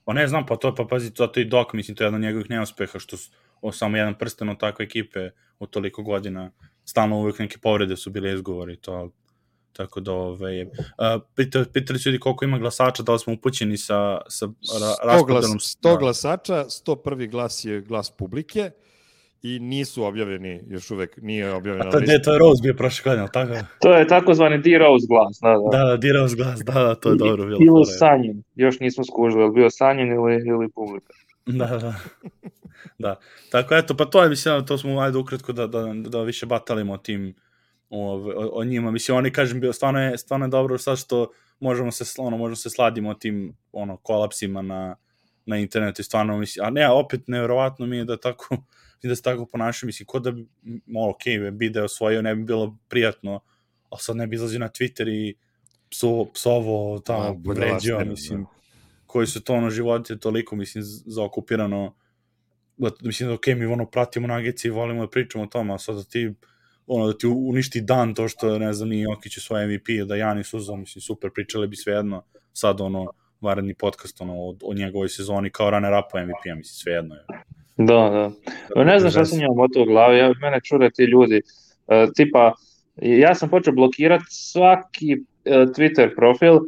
Pa 0.04 0.12
ne 0.12 0.26
znam, 0.26 0.46
pa 0.46 0.56
to, 0.56 0.74
pa 0.74 0.84
pazi, 0.84 1.14
to, 1.14 1.26
to 1.26 1.40
i 1.40 1.44
dok, 1.44 1.72
mislim, 1.72 1.96
to 1.96 2.04
je 2.04 2.06
jedan 2.06 2.14
od 2.14 2.20
njegovih 2.20 2.50
neuspeha, 2.50 2.98
što 2.98 3.16
su, 3.16 3.30
o, 3.60 3.72
samo 3.72 3.96
jedan 3.96 4.14
prsten 4.14 4.48
od 4.48 4.60
takve 4.60 4.84
ekipe 4.84 5.30
u 5.58 5.66
toliko 5.66 6.02
godina, 6.02 6.50
stalno 6.84 7.18
uvek 7.18 7.38
neke 7.38 7.58
povrede 7.58 7.96
su 7.96 8.10
bile 8.10 8.34
izgovori 8.34 8.76
to, 8.76 9.10
tako 9.72 10.00
da, 10.00 10.12
ove, 10.12 10.62
uh, 10.64 11.22
pitali, 11.34 11.66
pitali 11.72 11.98
su 11.98 12.08
ljudi 12.08 12.20
koliko 12.20 12.44
ima 12.44 12.58
glasača, 12.58 13.02
da 13.02 13.12
li 13.12 13.18
smo 13.18 13.32
upućeni 13.32 13.76
sa, 13.76 14.20
sa 14.28 14.46
ra, 14.46 15.12
100, 15.12 15.26
glas, 15.26 15.28
raspodelom. 15.28 15.58
100 15.58 15.98
glasača, 15.98 16.64
101. 16.64 17.30
glas 17.30 17.64
je 17.64 17.80
glas 17.80 18.10
publike 18.10 18.70
i 19.46 19.58
nisu 19.58 20.04
objavljeni 20.04 20.60
još 20.68 20.90
uvek, 20.90 21.16
nije 21.22 21.52
objavljena 21.52 21.88
A 21.88 21.92
to, 21.92 21.98
je, 21.98 22.22
to 22.22 22.32
je 22.32 22.38
Rose 22.38 22.62
bio 22.62 22.74
prošle 22.74 23.02
godine, 23.04 23.20
ali 23.20 23.30
tako? 23.32 23.66
To 23.80 23.92
je 23.92 24.06
takozvani 24.06 24.58
D-Rose 24.58 25.06
glas, 25.08 25.38
da, 25.42 25.48
da. 25.48 25.78
Da, 25.78 25.84
da, 25.84 25.96
D-Rose 25.96 26.36
glas, 26.36 26.60
da, 26.64 26.72
da, 26.72 26.94
to 26.94 27.10
je 27.10 27.16
dobro 27.16 27.46
bilo. 27.46 27.58
Ili 27.60 27.84
sanjen, 27.98 28.42
još 28.54 28.80
nismo 28.80 29.04
skužili, 29.04 29.42
ali 29.42 29.52
bio 29.52 29.70
sanjen 29.70 30.12
ili, 30.12 30.42
ili 30.46 30.68
publika. 30.74 31.12
Da, 31.46 31.66
da. 31.66 31.94
da. 33.04 33.20
Tako, 33.50 33.74
eto, 33.74 33.96
pa 33.96 34.04
to 34.04 34.22
je, 34.22 34.28
mislim, 34.28 34.66
to 34.66 34.78
smo, 34.78 35.00
ajde 35.00 35.18
ukratko 35.18 35.52
da, 35.52 35.66
da, 35.66 35.92
da 35.94 36.22
više 36.22 36.46
batalimo 36.46 36.92
o 36.92 36.98
tim, 36.98 37.34
o, 37.90 38.14
o, 38.14 38.50
o 38.52 38.64
njima. 38.64 38.90
Mislim, 38.90 39.16
oni, 39.18 39.30
kažem, 39.30 39.60
bio, 39.60 39.72
stvarno 39.72 40.02
je, 40.02 40.18
stvarno 40.18 40.46
je 40.46 40.50
dobro 40.50 40.78
sad 40.78 40.98
što 40.98 41.30
možemo 41.60 41.92
se, 41.92 42.04
ono, 42.18 42.36
možemo 42.36 42.56
se 42.56 42.70
sladimo 42.70 43.10
o 43.10 43.14
tim, 43.14 43.56
ono, 43.72 43.96
kolapsima 43.96 44.62
na, 44.62 44.96
na 45.46 45.56
internetu 45.56 46.00
i 46.00 46.04
stvarno, 46.04 46.38
mislim, 46.38 46.66
a 46.66 46.70
ne, 46.70 46.90
opet, 46.90 47.20
nevjerovatno 47.26 47.86
mi 47.86 47.96
je 47.96 48.04
da 48.04 48.16
tako, 48.16 48.56
da 49.02 49.16
se 49.16 49.22
tako 49.22 49.46
ponaša, 49.46 49.86
mislim, 49.86 50.06
ko 50.06 50.18
da 50.18 50.30
bi, 50.30 50.46
ok, 51.10 51.52
bi 51.52 51.70
da 51.70 51.80
je 51.80 51.84
osvojio, 51.84 52.22
ne 52.22 52.34
bi 52.34 52.44
bilo 52.44 52.78
prijatno, 52.88 53.40
ali 53.90 54.00
sad 54.00 54.16
ne 54.16 54.26
bi 54.26 54.36
izlazio 54.36 54.58
na 54.58 54.68
Twitter 54.68 55.08
i 55.08 55.34
pso, 55.90 56.24
psovo, 56.34 56.98
tamo, 56.98 57.40
vređio, 57.44 58.04
mislim, 58.04 58.42
da. 58.42 58.48
koji 59.06 59.26
su 59.26 59.40
to 59.40 59.54
ono 59.54 59.70
živote 59.70 60.18
toliko, 60.18 60.56
mislim, 60.56 60.84
zaokupirano, 60.86 61.94
da, 62.76 62.90
mislim, 63.02 63.32
ok, 63.32 63.46
mi 63.46 63.64
ono 63.64 63.86
pratimo 63.86 64.26
nageci 64.26 64.68
i 64.68 64.70
volimo 64.70 65.00
da 65.02 65.10
pričamo 65.10 65.44
o 65.44 65.46
tome, 65.46 65.74
a 65.74 65.78
sad 65.78 65.96
da 65.96 66.04
ti, 66.04 66.32
ono, 66.86 67.06
da 67.06 67.18
ti 67.18 67.26
uništi 67.26 67.80
dan 67.80 68.14
to 68.14 68.28
što, 68.28 68.58
ne 68.58 68.72
znam, 68.72 68.88
ni 68.88 69.00
Jokić 69.00 69.36
u 69.36 69.40
svoj 69.40 69.66
MVP, 69.66 70.06
da 70.08 70.16
Jani 70.16 70.44
Suza, 70.44 70.76
mislim, 70.76 71.02
super, 71.02 71.30
pričali 71.34 71.68
bi 71.68 71.76
svejedno, 71.76 72.24
sad, 72.52 72.80
ono, 72.80 73.12
varedni 73.40 73.74
podcast, 73.74 74.20
ono, 74.20 74.34
o, 74.34 74.56
o 74.62 74.74
njegovoj 74.74 75.08
sezoni 75.08 75.50
kao 75.50 75.70
runner 75.70 75.92
up 75.92 76.14
MVP-a, 76.14 76.54
mislim, 76.54 76.74
svejedno 76.74 77.14
je. 77.14 77.24
Da, 77.76 78.30
da. 78.74 78.84
ne 78.84 78.98
znam 78.98 79.10
šta 79.10 79.24
se 79.24 79.36
njima 79.36 79.68
to 79.74 79.82
u 79.82 79.84
glavi, 79.84 80.18
ja, 80.18 80.32
mene 80.40 80.60
čure 80.60 80.90
ti 80.90 81.02
ljudi, 81.02 81.40
uh, 81.86 82.12
tipa, 82.16 82.52
ja 82.96 83.34
sam 83.34 83.48
počeo 83.48 83.72
blokirati 83.72 84.24
svaki 84.28 85.16
uh, 85.16 85.52
Twitter 85.52 86.14
profil 86.16 86.58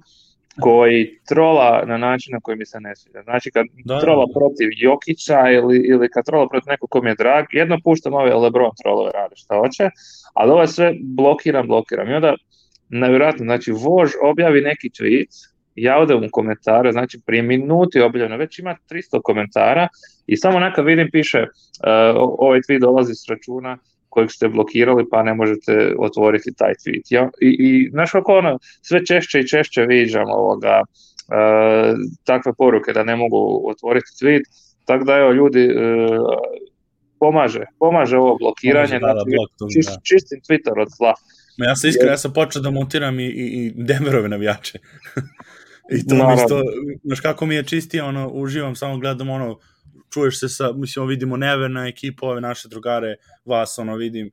koji 0.61 1.19
trola 1.29 1.85
na 1.87 1.97
način 1.97 2.33
na 2.33 2.41
koji 2.41 2.57
mi 2.57 2.67
se 2.67 2.81
ne 2.81 2.97
sviđa. 2.97 3.23
Znači 3.23 3.51
kad 3.51 3.67
da, 3.85 4.01
trola 4.01 4.27
da. 4.27 4.33
protiv 4.33 4.69
Jokića 4.77 5.51
ili, 5.51 5.79
ili 5.79 6.09
kad 6.09 6.25
trola 6.25 6.49
protiv 6.49 6.71
nekog 6.71 6.91
ko 6.91 7.03
mi 7.03 7.11
je 7.11 7.15
drag, 7.15 7.45
jedno 7.53 7.79
puštam 7.85 8.15
ove 8.15 8.35
Lebron 8.35 8.71
trolove 8.83 9.11
rade 9.15 9.37
šta 9.37 9.55
hoće, 9.55 9.91
ali 10.35 10.53
ovo 10.53 10.67
sve 10.67 10.95
blokiram, 11.03 11.67
blokiram. 11.67 12.11
I 12.11 12.15
onda, 12.15 12.35
nevjerojatno, 12.89 13.45
znači 13.45 13.73
Vož 13.73 14.11
objavi 14.23 14.61
neki 14.61 14.89
tweet, 14.89 15.49
ja 15.83 15.99
odem 15.99 16.25
u 16.25 16.29
komentare, 16.33 16.93
znači 16.93 17.21
prije 17.27 17.43
minuti 17.43 18.01
objavljeno, 18.01 18.37
već 18.37 18.59
ima 18.59 18.77
300 18.91 19.21
komentara 19.23 19.89
i 20.27 20.37
samo 20.37 20.61
neka 20.61 20.83
vidim 20.83 21.09
piše 21.13 21.43
uh, 21.43 22.37
ovaj 22.39 22.61
tweet 22.61 22.81
dolazi 22.81 23.15
s 23.15 23.29
računa 23.29 23.79
kojeg 24.09 24.31
ste 24.31 24.49
blokirali 24.49 25.05
pa 25.11 25.23
ne 25.23 25.35
možete 25.35 25.95
otvoriti 25.99 26.55
taj 26.55 26.75
tweet. 26.75 27.03
Ja, 27.11 27.31
I, 27.41 27.57
i 27.59 27.91
znaš 27.91 28.11
kako 28.11 28.39
ono, 28.39 28.59
sve 28.83 29.07
češće 29.07 29.41
i 29.41 29.49
češće 29.49 29.83
viđam 29.83 30.29
ovoga, 30.29 30.83
uh, 30.83 31.99
takve 32.25 32.53
poruke 32.59 32.93
da 32.93 33.05
ne 33.05 33.17
mogu 33.17 33.71
otvoriti 33.71 34.25
tweet, 34.25 34.43
tako 34.85 35.05
da 35.05 35.17
evo 35.17 35.33
ljudi 35.33 35.69
uh, 35.69 35.79
pomaže, 37.19 37.65
pomaže 37.79 38.17
ovo 38.17 38.37
blokiranje, 38.37 39.01
pomaže, 39.01 39.07
da, 39.07 39.13
znači, 39.13 39.31
da, 39.31 39.37
blok, 39.37 39.73
čist, 39.73 39.89
da. 39.89 40.01
čistim 40.03 40.41
Twitter 40.41 40.81
od 40.81 40.89
zla. 40.97 41.15
Ma 41.59 41.67
ja 41.67 41.77
sam 41.77 41.91
iskreno, 41.91 42.13
ja 42.13 42.19
sam 42.19 42.33
počeo 42.33 42.63
da 42.63 42.71
montiram 42.71 43.21
i, 43.21 43.27
i, 43.27 43.47
i 43.67 43.73
Denverove 43.77 44.29
navijače. 44.29 44.79
I 45.91 46.07
to 46.07 46.15
mi 46.15 46.35
isto, 46.35 46.63
znaš 47.05 47.21
kako 47.21 47.47
mi 47.47 47.55
je 47.55 47.65
čistio, 47.65 48.07
ono, 48.07 48.29
uživam, 48.29 48.77
samo 48.77 48.99
gledam, 48.99 49.31
ono, 49.31 49.59
čuješ 50.11 50.41
se 50.41 50.49
sa, 50.49 50.73
mislim, 50.73 51.07
vidimo 51.07 51.37
Neverna 51.37 51.87
ekipa, 51.87 52.27
ove 52.27 52.41
naše 52.41 52.69
drugare, 52.69 53.17
vas, 53.45 53.79
ono, 53.79 53.97
vidim, 53.97 54.31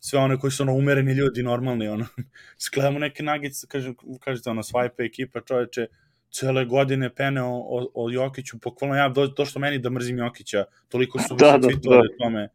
sve 0.00 0.18
one 0.18 0.38
koji 0.38 0.50
su 0.50 0.62
ono 0.62 0.74
umereni 0.74 1.12
ljudi, 1.12 1.42
normalni, 1.42 1.88
ono, 1.88 2.06
skledamo 2.66 2.98
neke 2.98 3.22
nagice, 3.22 3.66
kaže, 3.68 3.94
kažete, 4.20 4.50
ono, 4.50 4.62
swipe 4.62 5.06
ekipa, 5.06 5.40
čoveče, 5.40 5.86
cele 6.30 6.64
godine 6.64 7.14
pene 7.14 7.42
o, 7.42 7.56
o, 7.56 7.90
o 7.94 8.10
Jokiću, 8.10 8.58
pokvalno 8.58 8.96
ja, 8.96 9.08
do, 9.08 9.26
to 9.26 9.44
što 9.44 9.60
meni 9.60 9.78
da 9.78 9.90
mrzim 9.90 10.18
Jokića, 10.18 10.64
toliko 10.88 11.18
su 11.18 11.34
da, 11.40 11.58
da, 11.58 11.68
da. 11.68 12.00
tome, 12.18 12.48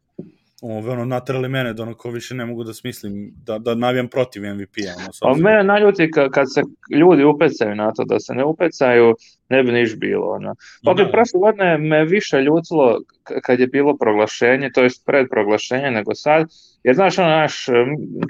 ove, 0.62 0.92
ono, 0.92 1.04
natrali 1.04 1.48
mene 1.48 1.72
da 1.72 1.82
ono 1.82 1.94
ko 1.94 2.10
više 2.10 2.34
ne 2.34 2.46
mogu 2.46 2.64
da 2.64 2.74
smislim, 2.74 3.32
da, 3.46 3.58
da 3.58 3.74
navijam 3.74 4.08
protiv 4.08 4.42
MVP-a. 4.42 4.94
Ono, 4.96 5.32
A 5.32 5.36
mene 5.36 5.64
najljuti 5.64 6.10
kad, 6.10 6.30
kad 6.30 6.46
se 6.54 6.62
ljudi 6.98 7.24
upecaju 7.24 7.74
na 7.74 7.92
to, 7.92 8.04
da 8.04 8.20
se 8.20 8.34
ne 8.34 8.44
upecaju, 8.44 9.14
ne 9.48 9.62
bi 9.62 9.72
niš 9.72 9.96
bilo. 9.96 10.26
Ono. 10.26 10.54
Ok, 10.86 10.96
da. 10.96 11.10
prošle 11.10 11.40
godine 11.40 11.78
me 11.78 12.04
više 12.04 12.40
ljutilo 12.40 13.00
kad 13.42 13.60
je 13.60 13.66
bilo 13.66 13.96
proglašenje, 13.96 14.70
to 14.74 14.82
je 14.82 14.90
pred 15.06 15.26
proglašenje 15.30 15.90
nego 15.90 16.14
sad, 16.14 16.46
jer 16.84 16.94
znaš, 16.94 17.18
ono, 17.18 17.28
naš, 17.28 17.66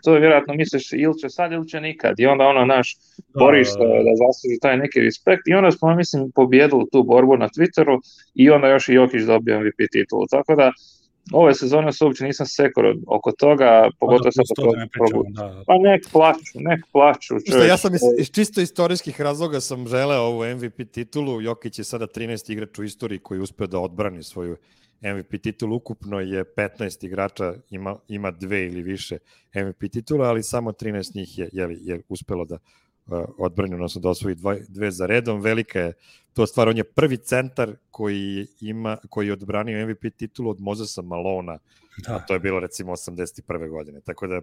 to 0.05 0.15
je 0.15 0.21
vjerojatno 0.21 0.55
misliš 0.55 0.93
ili 0.93 1.19
će 1.19 1.29
sad 1.29 1.53
ili 1.53 1.69
će 1.69 1.81
nikad, 1.81 2.15
i 2.21 2.27
onda 2.27 2.45
ono, 2.45 2.65
naš, 2.65 2.97
da, 3.19 3.39
boriš 3.39 3.69
se 3.69 3.79
da, 3.79 3.85
da 3.85 4.13
zasluži 4.23 4.61
taj 4.61 4.77
neki 4.77 5.01
respekt, 5.01 5.43
i 5.47 5.55
onda 5.55 5.71
smo, 5.71 5.95
mislim, 5.95 6.33
pobjedili 6.35 6.85
tu 6.93 7.03
borbu 7.03 7.37
na 7.37 7.49
Twitteru, 7.49 8.01
i 8.35 8.51
onda 8.51 8.69
još 8.69 8.89
i 8.89 8.95
Jokić 8.95 9.23
dobio 9.23 9.61
MVP 9.61 9.91
titulu, 9.93 10.27
tako 10.31 10.55
da, 10.55 10.73
ove 11.33 11.55
sezone 11.55 11.93
se 11.93 12.05
uopće 12.05 12.25
nisam 12.25 12.47
sekor 12.47 12.85
oko 13.07 13.33
toga, 13.33 13.91
pogotovo 14.01 14.33
sa 14.33 14.43
to 14.57 14.73
da, 14.73 15.43
da. 15.43 15.63
Pa 15.67 15.75
nek 15.79 16.03
plaću, 16.13 16.55
nek 16.55 16.81
plaću. 16.93 17.35
Što 17.47 17.65
ja 17.65 17.77
sam 17.77 17.95
iz, 17.95 18.01
iz 18.19 18.31
čisto 18.31 18.61
istorijskih 18.61 19.21
razloga 19.21 19.61
sam 19.61 19.89
želeo 19.89 20.21
ovu 20.21 20.45
MVP 20.57 20.93
titulu, 20.93 21.43
Jokić 21.43 21.79
je 21.79 21.85
sada 21.85 22.07
13 22.07 22.53
igrač 22.53 22.79
u 22.79 22.85
istoriji 22.85 23.19
koji 23.19 23.41
uspeo 23.41 23.67
da 23.67 23.79
odbrani 23.79 24.23
svoju 24.23 24.57
MVP 25.03 25.43
titulu, 25.43 25.77
ukupno 25.77 26.21
je 26.21 26.45
15 26.57 27.07
igrača, 27.07 27.55
ima, 27.71 27.97
ima 28.09 28.31
dve 28.31 28.67
ili 28.67 28.83
više 28.83 29.19
MVP 29.55 29.93
titula, 29.93 30.29
ali 30.29 30.43
samo 30.43 30.73
13 30.73 31.17
njih 31.17 31.39
je, 31.39 31.49
je, 31.53 31.79
je 31.81 32.03
uspelo 32.09 32.45
da 32.45 32.59
odbrani, 33.39 33.75
odnosno 33.75 34.01
da 34.01 34.09
osvoji 34.09 34.35
dva, 34.35 34.57
dve 34.69 34.91
za 34.91 35.07
redom. 35.07 35.41
Velika 35.41 35.81
je 35.81 35.93
to 36.33 36.47
stvar, 36.47 36.69
on 36.69 36.77
je 36.77 36.85
prvi 36.85 37.17
centar 37.17 37.77
koji 37.91 38.47
ima 38.61 38.97
koji 39.11 39.27
je 39.27 39.33
odbranio 39.33 39.87
MVP 39.87 40.17
titulu 40.17 40.51
od 40.51 40.61
Mozesa 40.61 41.03
Malona. 41.03 41.59
Da. 42.07 42.15
A 42.15 42.27
to 42.27 42.35
je 42.35 42.41
bilo 42.41 42.61
recimo 42.61 42.93
81. 42.93 43.69
godine. 43.69 44.01
Tako 44.01 44.27
da 44.27 44.41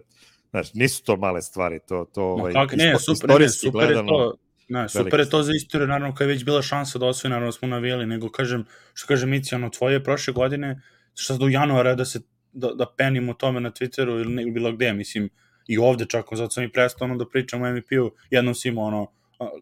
znaš, 0.50 0.74
nisu 0.74 1.04
to 1.04 1.16
male 1.16 1.42
stvari, 1.42 1.80
to 1.88 2.04
to 2.14 2.22
ovaj 2.22 2.52
no, 2.52 2.66
ne, 2.72 2.94
super, 2.98 3.40
ne, 3.40 3.48
super 3.48 3.72
gledano, 3.72 4.12
je 4.12 4.18
to. 4.18 4.36
Ne, 4.68 4.88
super 4.88 5.20
je 5.20 5.30
to 5.30 5.42
za 5.42 5.52
istoriju, 5.56 5.88
naravno, 5.88 6.14
kad 6.14 6.28
je 6.28 6.34
već 6.34 6.44
bila 6.44 6.62
šansa 6.62 6.98
da 6.98 7.06
osvoji, 7.06 7.30
naravno 7.30 7.52
smo 7.52 7.68
navijeli, 7.68 8.06
nego 8.06 8.30
kažem, 8.30 8.64
što 8.94 9.06
kaže 9.06 9.26
Mici, 9.26 9.54
ono, 9.54 9.70
tvoje 9.70 10.04
prošle 10.04 10.32
godine, 10.32 10.80
što 11.14 11.36
do 11.36 11.48
januara 11.48 11.94
da 11.94 12.04
se 12.04 12.20
da, 12.52 12.72
da 12.74 12.86
penimo 12.96 13.34
tome 13.34 13.60
na 13.60 13.70
Twitteru 13.70 14.20
ili 14.20 14.50
bilo 14.50 14.72
gde, 14.72 14.92
mislim, 14.92 15.28
i 15.66 15.78
ovde 15.78 16.06
čak, 16.06 16.26
zato 16.32 16.50
sam 16.50 16.64
i 16.64 16.72
prestao 16.72 17.04
ono 17.04 17.16
da 17.16 17.28
pričam 17.28 17.62
o 17.62 17.72
MVP-u, 17.72 18.10
jednom 18.30 18.54
si 18.54 18.68
imao 18.68 18.84
ono, 18.84 19.06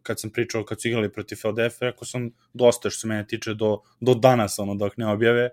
kad 0.02 0.20
sam 0.20 0.30
pričao, 0.30 0.64
kad 0.64 0.80
su 0.80 0.88
igrali 0.88 1.12
protiv 1.12 1.36
Philadelphia, 1.36 1.90
rekao 1.90 2.04
sam 2.04 2.30
dosta 2.52 2.90
što 2.90 3.00
se 3.00 3.06
mene 3.06 3.26
tiče 3.26 3.54
do, 3.54 3.80
do 4.00 4.14
danas, 4.14 4.58
ono, 4.58 4.74
dok 4.74 4.96
ne 4.96 5.06
objave, 5.06 5.50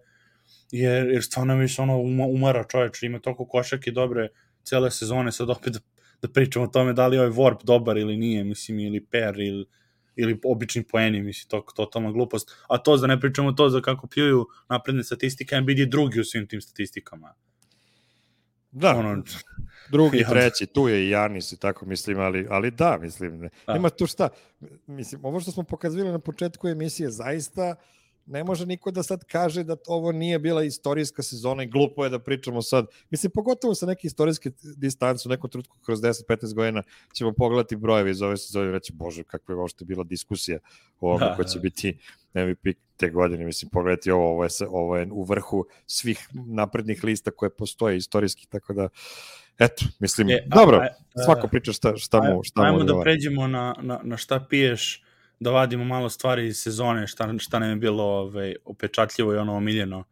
jer, 0.72 1.08
jer 1.08 1.24
stvarno 1.24 1.56
mi 1.56 1.68
se 1.68 1.82
ono 1.82 1.98
umara 2.28 2.64
čoveč, 2.64 3.04
ima 3.04 3.20
toliko 3.20 3.46
košake 3.46 3.92
dobre 3.92 4.28
cele 4.64 4.92
sezone, 4.92 5.32
sad 5.32 5.50
opet 5.50 5.74
da, 5.74 5.80
da 6.22 6.28
pričamo 6.28 6.66
o 6.66 6.68
tome 6.68 6.94
da 6.94 7.08
li 7.08 7.16
je 7.16 7.22
ovaj 7.22 7.32
Warp 7.32 7.64
dobar 7.64 7.98
ili 7.98 8.18
nije, 8.18 8.44
mislim, 8.44 8.80
ili 8.80 9.06
Per, 9.06 9.40
ili, 9.40 9.66
ili 10.16 10.40
obični 10.46 10.84
poeni, 10.84 11.22
mislim, 11.22 11.50
to 11.50 11.66
totalna 11.76 12.12
glupost. 12.12 12.52
A 12.70 12.78
to 12.78 12.98
da 12.98 13.08
ne 13.08 13.20
pričamo 13.20 13.52
to 13.52 13.70
za 13.70 13.82
kako 13.82 14.08
pljuju 14.08 14.48
napredne 14.70 15.04
statistike, 15.04 15.56
Embiid 15.56 15.80
je 15.80 15.86
drugi 15.86 16.20
u 16.20 16.24
svim 16.24 16.48
tim 16.48 16.62
statistikama. 16.62 17.34
Da, 18.72 18.96
ono, 18.96 19.24
drugi, 19.92 20.26
treći, 20.30 20.66
tu 20.66 20.88
je 20.88 21.06
i 21.06 21.10
Janis 21.10 21.52
i 21.52 21.58
tako 21.58 21.86
mislim, 21.86 22.20
ali, 22.20 22.48
ali 22.50 22.72
da, 22.72 22.98
mislim, 23.02 23.40
ne. 23.40 23.50
Da. 23.68 23.74
nema 23.74 23.90
tu 23.90 24.08
šta. 24.08 24.30
Mislim, 24.88 25.26
ovo 25.26 25.40
što 25.40 25.52
smo 25.52 25.64
pokazali 25.64 26.12
na 26.12 26.20
početku 26.20 26.68
emisije, 26.68 27.10
zaista 27.10 27.76
ne 28.26 28.44
može 28.44 28.66
niko 28.66 28.92
da 28.92 29.04
sad 29.04 29.24
kaže 29.24 29.64
da 29.64 29.76
ovo 29.88 30.12
nije 30.12 30.40
bila 30.40 30.64
istorijska 30.64 31.24
sezona 31.24 31.64
i 31.64 31.68
glupo 31.68 32.04
je 32.04 32.10
da 32.10 32.20
pričamo 32.20 32.62
sad. 32.62 32.86
Mislim, 33.10 33.32
pogotovo 33.32 33.76
sa 33.76 33.86
neke 33.86 34.08
istorijske 34.08 34.52
distance, 34.78 35.30
u 35.30 35.32
nekom 35.32 35.50
trutku 35.50 35.78
kroz 35.86 36.02
10-15 36.02 36.54
godina 36.54 36.84
ćemo 37.14 37.34
pogledati 37.34 37.76
brojeve 37.76 38.12
iz 38.12 38.22
ove 38.22 38.38
sezone 38.38 38.70
i 38.70 38.72
reći, 38.72 38.94
bože, 38.94 39.24
kakva 39.24 39.56
je 39.56 39.62
je 39.82 39.86
bila 39.86 40.04
diskusija 40.04 40.60
o 41.00 41.10
ovome 41.10 41.26
da, 41.26 41.36
ko 41.36 41.44
će 41.44 41.60
da. 41.60 41.62
biti 41.62 41.98
MVP 42.34 42.78
te 42.98 43.10
godine. 43.10 43.46
Mislim, 43.46 43.70
pogledajte 43.70 44.14
ovo, 44.14 44.30
ovo 44.30 44.44
je, 44.44 44.50
ovo 44.70 44.98
je 44.98 45.08
u 45.12 45.24
vrhu 45.24 45.66
svih 45.86 46.30
naprednih 46.34 47.04
lista 47.04 47.32
koje 47.32 47.50
postoje 47.50 47.98
istorijski, 47.98 48.48
tako 48.48 48.74
da 48.74 48.90
eto, 49.60 49.86
mislim, 50.00 50.30
e, 50.30 50.44
dobro, 50.48 50.78
a, 50.78 50.88
a, 51.16 51.24
svako 51.24 51.48
priča 51.48 51.74
šta, 51.74 51.98
šta 51.98 52.22
mu, 52.22 52.44
šta 52.44 52.62
ajmo 52.62 52.78
mu 52.78 52.84
da 52.84 53.02
pređemo 53.02 53.48
na, 53.48 53.76
na, 53.82 54.02
na 54.04 54.18
šta 54.18 54.46
piješ, 54.50 55.04
da 55.42 55.52
vadimo 55.52 55.84
malo 55.84 56.10
stvari 56.10 56.48
iz 56.48 56.58
sezone, 56.58 57.08
šta, 57.08 57.34
šta 57.38 57.60
nam 57.60 57.70
je 57.70 57.76
bilo 57.76 58.04
ovaj, 58.04 58.56
upečatljivo 58.66 59.34
i 59.34 59.38
ono 59.38 59.56
omiljeno 59.56 60.04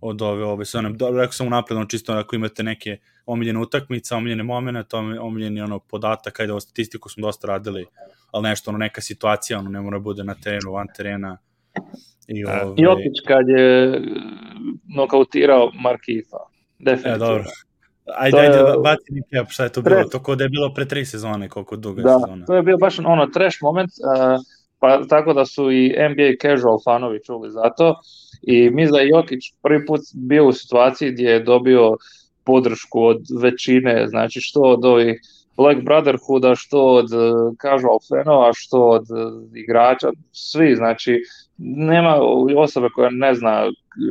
od 0.00 0.22
ove 0.22 0.44
ove 0.44 0.64
sezone. 0.64 0.90
Da, 0.92 1.10
rekao 1.10 1.32
sam 1.32 1.46
unapred, 1.46 1.76
ono 1.76 1.86
čisto 1.86 2.12
ako 2.12 2.36
imate 2.36 2.62
neke 2.62 2.98
omiljene 3.26 3.58
utakmice, 3.58 4.14
omiljene 4.14 4.42
momenata, 4.42 4.98
omiljeni 4.98 5.60
ono 5.60 5.78
podatak, 5.78 6.40
ajde, 6.40 6.52
ovo 6.52 6.60
statistiku 6.60 7.08
smo 7.08 7.26
dosta 7.26 7.46
radili, 7.46 7.86
ali 8.30 8.48
nešto, 8.48 8.70
ono, 8.70 8.78
neka 8.78 9.00
situacija, 9.00 9.58
ono, 9.58 9.70
ne 9.70 9.80
mora 9.80 9.98
bude 9.98 10.24
na 10.24 10.34
terenu, 10.34 10.72
van 10.72 10.86
terena. 10.96 11.38
I, 12.28 12.44
ove... 12.44 12.74
Jokić 12.76 13.20
kad 13.26 13.48
je 13.48 14.00
nokautirao 14.96 15.70
Markifa. 15.82 16.36
definitivno. 16.78 17.14
E, 17.14 17.28
dobro. 17.28 17.44
Ajde, 18.14 18.38
ajde, 18.38 18.58
baci 18.84 19.12
mi 19.12 19.22
cap, 19.22 19.50
šta 19.50 19.64
je 19.64 19.72
to 19.72 19.82
bilo? 19.82 20.04
To 20.04 20.22
kod 20.22 20.40
je 20.40 20.48
bilo 20.48 20.74
pre 20.74 20.88
tri 20.88 21.04
sezone, 21.04 21.48
koliko 21.48 21.76
duga 21.76 22.02
Da, 22.02 22.18
sezona. 22.18 22.46
to 22.46 22.54
je 22.54 22.62
bio 22.62 22.76
baš 22.76 22.98
ono 22.98 23.26
trash 23.26 23.58
moment, 23.62 23.90
uh, 23.90 24.40
pa 24.78 25.06
tako 25.08 25.32
da 25.32 25.46
su 25.46 25.70
i 25.70 25.94
NBA 26.10 26.32
casual 26.42 26.78
fanovi 26.84 27.20
čuli 27.24 27.50
za 27.50 27.70
to. 27.76 28.00
I 28.42 28.70
da 28.90 28.98
je 28.98 29.08
Jokić 29.08 29.40
prvi 29.62 29.86
put 29.86 30.00
bio 30.14 30.46
u 30.46 30.52
situaciji 30.52 31.12
gdje 31.12 31.28
je 31.30 31.40
dobio 31.40 31.96
podršku 32.44 33.04
od 33.04 33.20
većine, 33.42 34.06
znači 34.08 34.40
što 34.40 34.60
od 34.60 34.84
ovih 34.84 35.20
Black 35.56 35.80
Brotherhooda, 35.80 36.54
što 36.54 36.84
od 36.84 37.12
uh, 37.12 37.56
casual 37.62 37.98
fanova, 38.08 38.50
što 38.54 38.88
od 38.88 39.06
uh, 39.10 39.56
igrača, 39.56 40.08
svi, 40.32 40.76
znači 40.76 41.20
nema 41.58 42.16
osobe 42.56 42.88
koja 42.94 43.10
ne 43.10 43.34
zna 43.34 43.66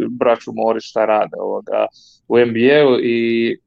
braću 0.10 0.52
Mori 0.54 0.82
šta 0.82 1.06
rade 1.06 1.38
ovoga 1.40 1.86
u 2.28 2.38
NBA-u 2.40 3.00
i 3.04 3.58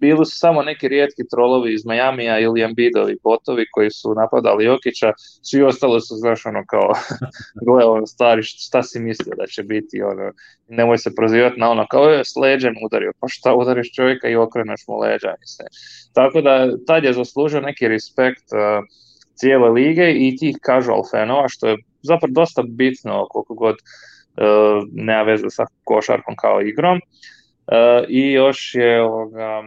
bili 0.00 0.26
su 0.26 0.38
samo 0.38 0.62
neki 0.62 0.88
rijetki 0.88 1.22
trolovi 1.30 1.74
iz 1.74 1.86
Majamija 1.86 2.38
ili 2.38 2.62
Embiidovi 2.62 3.16
botovi 3.22 3.64
koji 3.72 3.90
su 3.90 4.14
napadali 4.14 4.64
Jokića, 4.64 5.12
svi 5.42 5.62
ostalo 5.62 6.00
su, 6.00 6.14
znaš, 6.14 6.46
ono 6.46 6.64
kao, 6.66 6.92
gle, 7.66 7.84
ono, 7.84 8.06
stari, 8.06 8.42
šta 8.42 8.82
si 8.82 9.00
mislio 9.00 9.34
da 9.36 9.46
će 9.46 9.62
biti, 9.62 10.02
ono, 10.02 10.32
nemoj 10.68 10.98
se 10.98 11.14
prozivati 11.14 11.60
na 11.60 11.70
ono, 11.70 11.86
kao 11.90 12.04
je 12.04 12.24
s 12.24 12.36
leđem 12.36 12.74
udario, 12.84 13.12
pa 13.20 13.28
šta 13.28 13.54
udariš 13.54 13.92
čovjeka 13.92 14.28
i 14.28 14.36
okreneš 14.36 14.80
mu 14.88 14.98
leđa, 14.98 15.34
mislim. 15.40 15.68
Tako 16.12 16.40
da, 16.40 16.76
tad 16.86 17.04
je 17.04 17.12
zaslužio 17.12 17.60
neki 17.60 17.88
respekt 17.88 18.44
uh, 18.52 18.84
cijele 19.34 19.68
lige 19.70 20.12
i 20.12 20.36
tih 20.36 20.56
casual 20.66 21.02
fanova, 21.10 21.48
što 21.48 21.68
je 21.68 21.76
zapravo 22.02 22.32
dosta 22.32 22.62
bitno 22.66 23.26
koliko 23.30 23.54
god 23.54 23.74
uh, 23.74 24.88
nema 24.92 25.22
veze 25.22 25.50
sa 25.50 25.64
košarkom 25.84 26.36
kao 26.36 26.60
igrom. 26.60 26.96
Uh, 26.96 28.04
I 28.08 28.32
još 28.32 28.74
je 28.74 29.02
ovoga, 29.02 29.62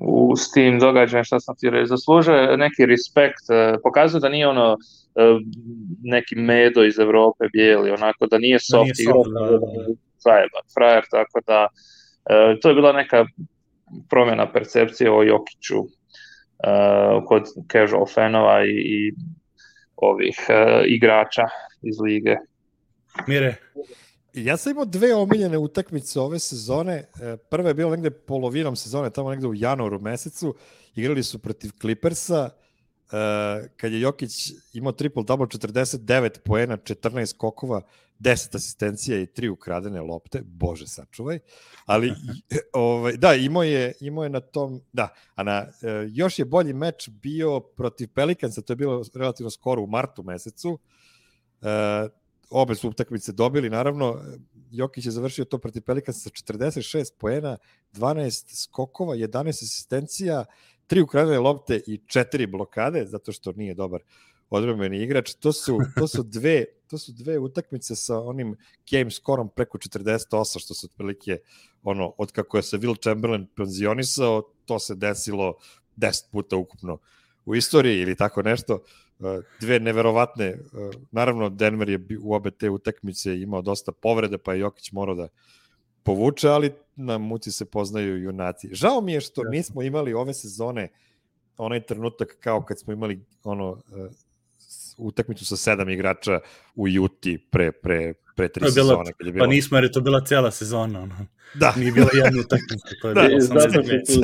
u 0.00 0.36
s 0.36 0.50
tim 0.50 0.78
događajem 0.78 1.24
šta 1.24 1.40
sam 1.40 1.56
ti 1.58 1.70
reći, 1.70 1.86
zaslužuje 1.86 2.56
neki 2.56 2.86
respekt, 2.86 3.50
e, 3.50 3.74
pokazuje 3.82 4.20
da 4.20 4.28
nije 4.28 4.48
ono 4.48 4.72
e, 4.72 4.76
neki 6.02 6.34
medo 6.36 6.84
iz 6.84 6.98
Evrope 6.98 7.44
bijeli, 7.52 7.90
onako 7.90 8.26
da 8.26 8.38
nije 8.38 8.58
soft 8.60 8.84
nije 8.84 9.02
igrač, 9.02 9.16
soft, 9.16 9.30
da, 9.34 9.40
nego 9.40 9.52
da. 9.52 9.66
da 9.66 9.72
je 9.72 9.96
zajeban, 10.18 10.64
frajer, 10.74 11.04
tako 11.10 11.40
da 11.46 11.68
e, 12.30 12.60
to 12.60 12.68
je 12.68 12.74
bila 12.74 12.92
neka 12.92 13.26
promjena 14.10 14.52
percepcije 14.52 15.10
o 15.10 15.22
Jokiću 15.22 15.84
kod 17.26 17.42
casual 17.72 18.06
fanova 18.06 18.64
i, 18.64 18.70
i 18.70 19.12
ovih 19.96 20.36
igrača 20.86 21.42
iz 21.82 22.00
lige. 22.00 22.36
Mire, 23.26 23.54
Ja 24.34 24.56
sam 24.56 24.70
imao 24.70 24.84
dve 24.84 25.14
omiljene 25.14 25.58
utakmice 25.58 26.20
ove 26.20 26.38
sezone. 26.38 27.04
E, 27.20 27.36
Prva 27.36 27.68
je 27.68 27.74
bila 27.74 27.90
negde 27.90 28.10
polovinom 28.10 28.76
sezone, 28.76 29.10
tamo 29.10 29.30
negde 29.30 29.46
u 29.46 29.54
januaru 29.54 30.00
mesecu. 30.00 30.54
Igrali 30.94 31.22
su 31.22 31.38
protiv 31.38 31.70
Clippersa, 31.80 32.50
e, 33.12 33.68
kad 33.76 33.92
je 33.92 34.00
Jokić 34.00 34.52
imao 34.72 34.92
triple-double 34.92 35.46
49 35.46 36.38
poena, 36.44 36.76
14 36.76 37.26
skokova, 37.26 37.80
10 38.18 38.56
asistencija 38.56 39.18
i 39.18 39.26
3 39.26 39.48
ukradene 39.48 40.00
lopte, 40.00 40.42
bože 40.44 40.86
sačuvaj. 40.86 41.38
Ali, 41.86 42.12
ovaj, 42.72 43.16
da, 43.16 43.34
imao 43.34 43.62
je, 43.62 43.92
imao 44.00 44.24
je 44.24 44.30
na 44.30 44.40
tom, 44.40 44.80
da, 44.92 45.08
a 45.34 45.42
na, 45.42 45.66
e, 45.82 46.06
još 46.08 46.38
je 46.38 46.44
bolji 46.44 46.72
meč 46.72 47.08
bio 47.08 47.60
protiv 47.60 48.08
Pelicansa, 48.14 48.62
to 48.62 48.72
je 48.72 48.76
bilo 48.76 49.04
relativno 49.14 49.50
skoro 49.50 49.82
u 49.82 49.86
martu 49.86 50.22
mesecu. 50.22 50.78
E, 51.62 52.08
obe 52.50 52.74
su 52.74 52.88
utakmice 52.88 53.32
dobili, 53.32 53.70
naravno, 53.70 54.22
Jokić 54.70 55.04
je 55.06 55.12
završio 55.12 55.44
to 55.44 55.58
protiv 55.58 55.82
Pelikansa 55.82 56.20
sa 56.20 56.30
46 56.30 57.12
poena, 57.18 57.58
12 57.92 58.62
skokova, 58.62 59.16
11 59.16 59.48
asistencija, 59.48 60.44
3 60.88 61.02
ukradene 61.02 61.38
lopte 61.38 61.80
i 61.86 61.98
4 61.98 62.50
blokade, 62.50 63.06
zato 63.06 63.32
što 63.32 63.52
nije 63.52 63.74
dobar 63.74 64.00
odbrambeni 64.50 65.02
igrač. 65.02 65.34
To 65.34 65.52
su, 65.52 65.78
to 65.98 66.08
su 66.08 66.22
dve 66.22 66.64
to 66.88 66.98
su 66.98 67.12
dve 67.12 67.38
utakmice 67.38 67.96
sa 67.96 68.20
onim 68.20 68.56
game 68.90 69.10
skorom 69.10 69.48
preko 69.48 69.78
48, 69.78 70.60
što 70.60 70.74
se 70.74 70.86
otprilike 70.86 71.38
ono, 71.82 72.14
od 72.18 72.32
kako 72.32 72.56
je 72.56 72.62
se 72.62 72.78
Will 72.78 73.02
Chamberlain 73.02 73.46
penzionisao, 73.56 74.42
to 74.64 74.78
se 74.78 74.94
desilo 74.94 75.54
10 75.96 76.30
puta 76.32 76.56
ukupno 76.56 76.98
u 77.46 77.54
istoriji 77.54 78.00
ili 78.00 78.16
tako 78.16 78.42
nešto. 78.42 78.74
Uh, 78.74 78.80
dve 79.60 79.80
neverovatne, 79.80 80.54
uh, 80.54 80.60
naravno 81.10 81.48
Denver 81.50 81.88
je 81.88 81.98
u 82.20 82.34
obe 82.34 82.50
te 82.50 82.70
utakmice 82.70 83.40
imao 83.40 83.62
dosta 83.62 83.92
povrede, 83.92 84.38
pa 84.38 84.52
je 84.54 84.60
Jokić 84.60 84.92
morao 84.92 85.14
da 85.14 85.28
povuče, 86.02 86.48
ali 86.48 86.72
na 86.96 87.18
muci 87.18 87.52
se 87.52 87.64
poznaju 87.64 88.16
junaci. 88.18 88.68
Žao 88.72 89.00
mi 89.00 89.12
je 89.12 89.20
što 89.20 89.42
nismo 89.44 89.82
imali 89.82 90.14
ove 90.14 90.34
sezone 90.34 90.88
onaj 91.56 91.80
trenutak 91.82 92.36
kao 92.40 92.62
kad 92.62 92.78
smo 92.78 92.92
imali 92.92 93.20
ono 93.44 93.76
s- 94.58 94.94
utakmicu 94.98 95.46
sa 95.46 95.56
sedam 95.56 95.88
igrača 95.88 96.40
u 96.74 96.88
Juti 96.88 97.38
pre, 97.40 97.72
pre, 97.72 98.12
pre 98.36 98.48
tri 98.48 98.60
bila- 98.62 98.70
sezone. 98.72 99.12
Kad 99.12 99.26
je 99.26 99.32
bilo... 99.32 99.44
pa 99.44 99.48
nismo 99.48 99.76
jer 99.76 99.84
je 99.84 99.92
to 99.92 100.00
bila 100.00 100.20
cijela 100.20 100.50
sezona. 100.50 101.00
Ono. 101.00 101.26
Da, 101.54 101.74
Nije 101.76 101.92
bila 101.92 102.08
jedna 102.14 102.40
utakmica. 102.40 102.88
To 103.02 103.08
je 103.08 103.14
Da, 103.14 103.22
bilo 103.22 103.40
zato 103.40 103.70
što 103.70 103.82
su- 104.12 104.20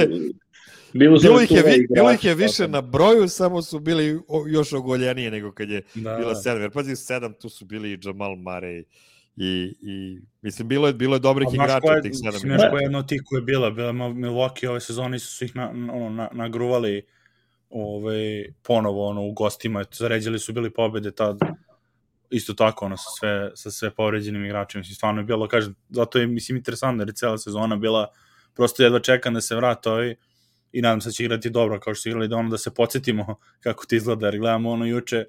bilo, 0.95 1.19
su 1.19 1.23
bilo 1.23 1.41
ih, 1.41 1.51
je, 1.51 1.57
vi, 1.57 1.63
igrači, 1.63 1.87
bilo 1.91 2.13
ih 2.13 2.25
je 2.25 2.35
više 2.35 2.57
tako. 2.59 2.71
na 2.71 2.81
broju, 2.81 3.29
samo 3.29 3.63
su 3.63 3.81
bili 3.81 4.21
još 4.49 4.73
ogoljenije 4.73 5.31
nego 5.31 5.53
kad 5.53 5.71
je 5.71 5.83
Da, 5.95 6.15
bila 6.15 6.29
da. 6.29 6.35
sedam. 6.35 6.61
Jer 6.61 6.71
pazi, 6.71 6.97
sedam 6.97 7.33
tu 7.33 7.49
su 7.49 7.65
bili 7.65 7.93
i 7.93 7.99
Jamal 8.03 8.31
Murray 8.31 8.83
i, 9.37 9.75
i 9.83 10.19
mislim, 10.43 10.69
bilo 10.69 10.87
je, 10.87 10.93
bilo 10.95 11.17
je 11.17 11.21
dobrih 11.21 11.47
A 11.47 11.51
znaš 11.51 11.65
igrača 11.65 11.81
koja 11.81 11.97
od 11.97 12.03
tih 12.03 12.13
sedam 12.15 12.33
mislim, 12.33 12.53
igrača. 12.53 12.71
koja 12.71 12.81
je 12.81 12.85
jedna 12.85 12.99
od 12.99 13.09
tih 13.09 13.23
koja 13.25 13.39
je 13.39 13.43
bila, 13.43 13.71
bila 13.71 13.93
Mil- 13.93 14.15
Milwaukee 14.15 14.69
ove 14.69 14.81
sezone 14.81 15.19
su 15.19 15.45
ih 15.45 15.57
na, 15.57 15.73
na- 15.73 15.93
ono, 15.93 16.11
na, 16.11 16.29
nagruvali 16.33 17.03
ovaj, 17.71 18.17
ponovo 18.63 19.07
ono, 19.07 19.23
u 19.23 19.33
gostima, 19.33 19.85
zaređali 19.93 20.39
su 20.39 20.53
bili 20.53 20.71
pobede 20.71 21.11
tad 21.11 21.39
isto 22.31 22.55
tako 22.55 22.85
ono, 22.85 22.97
sa 22.97 23.11
sve, 23.11 23.51
sa 23.55 23.71
sve 23.71 23.91
povređenim 23.91 24.45
igračima, 24.45 24.79
mislim, 24.81 24.95
stvarno 24.95 25.21
je 25.21 25.25
bilo, 25.25 25.49
kažem, 25.49 25.75
zato 25.89 26.19
je, 26.19 26.27
mislim, 26.27 26.57
interesantno, 26.57 27.03
jer 27.03 27.09
je 27.09 27.15
cijela 27.15 27.39
sezona 27.39 27.77
bila, 27.77 28.07
prosto 28.55 28.83
jedva 28.83 29.01
čekam 29.01 29.35
da 29.35 29.41
se 29.41 29.57
vrate 29.57 29.91
ovi, 29.91 30.17
i 30.75 30.83
nadam 30.83 31.01
se 31.01 31.09
da 31.09 31.13
će 31.13 31.25
igrati 31.25 31.51
dobro, 31.51 31.81
kao 31.81 31.95
što 31.95 32.03
su 32.03 32.09
igrali, 32.09 32.29
da 32.29 32.37
ono, 32.37 32.51
da 32.51 32.59
se 32.59 32.75
podsjetimo 32.75 33.37
kako 33.61 33.87
ti 33.87 33.97
izgleda, 33.97 34.27
jer 34.27 34.39
gledamo 34.39 34.71
ono 34.71 34.87
juče, 34.87 35.25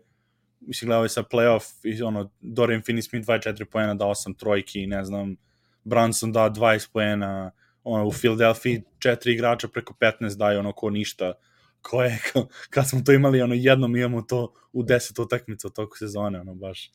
mislim, 0.59 0.87
gledao 0.87 1.03
je 1.03 1.09
sa 1.09 1.23
playoff, 1.23 1.65
i 1.83 2.01
ono, 2.01 2.31
Dorian 2.41 2.81
Finney-Smith 2.81 3.25
24 3.25 3.65
poena, 3.65 3.93
da 3.93 4.05
8 4.05 4.37
trojki, 4.37 4.87
ne 4.87 5.03
znam, 5.05 5.35
Brunson 5.83 6.31
da 6.31 6.49
20 6.49 6.91
poena, 6.93 7.51
ono, 7.83 8.07
u 8.07 8.11
Philadelphia 8.11 8.81
četiri 8.99 9.33
igrača 9.33 9.67
preko 9.67 9.93
15 10.01 10.37
daju 10.37 10.59
ono 10.59 10.73
ko 10.73 10.89
ništa, 10.89 11.33
ko 11.81 12.03
je, 12.03 12.19
kad 12.73 12.89
smo 12.89 13.01
to 13.05 13.11
imali, 13.11 13.41
ono, 13.41 13.55
jednom 13.55 13.95
imamo 13.95 14.21
to 14.21 14.53
u 14.73 14.83
10 14.83 15.21
utakmica 15.21 15.69
toku 15.69 15.97
sezone, 15.97 16.39
ono, 16.39 16.55
baš, 16.55 16.91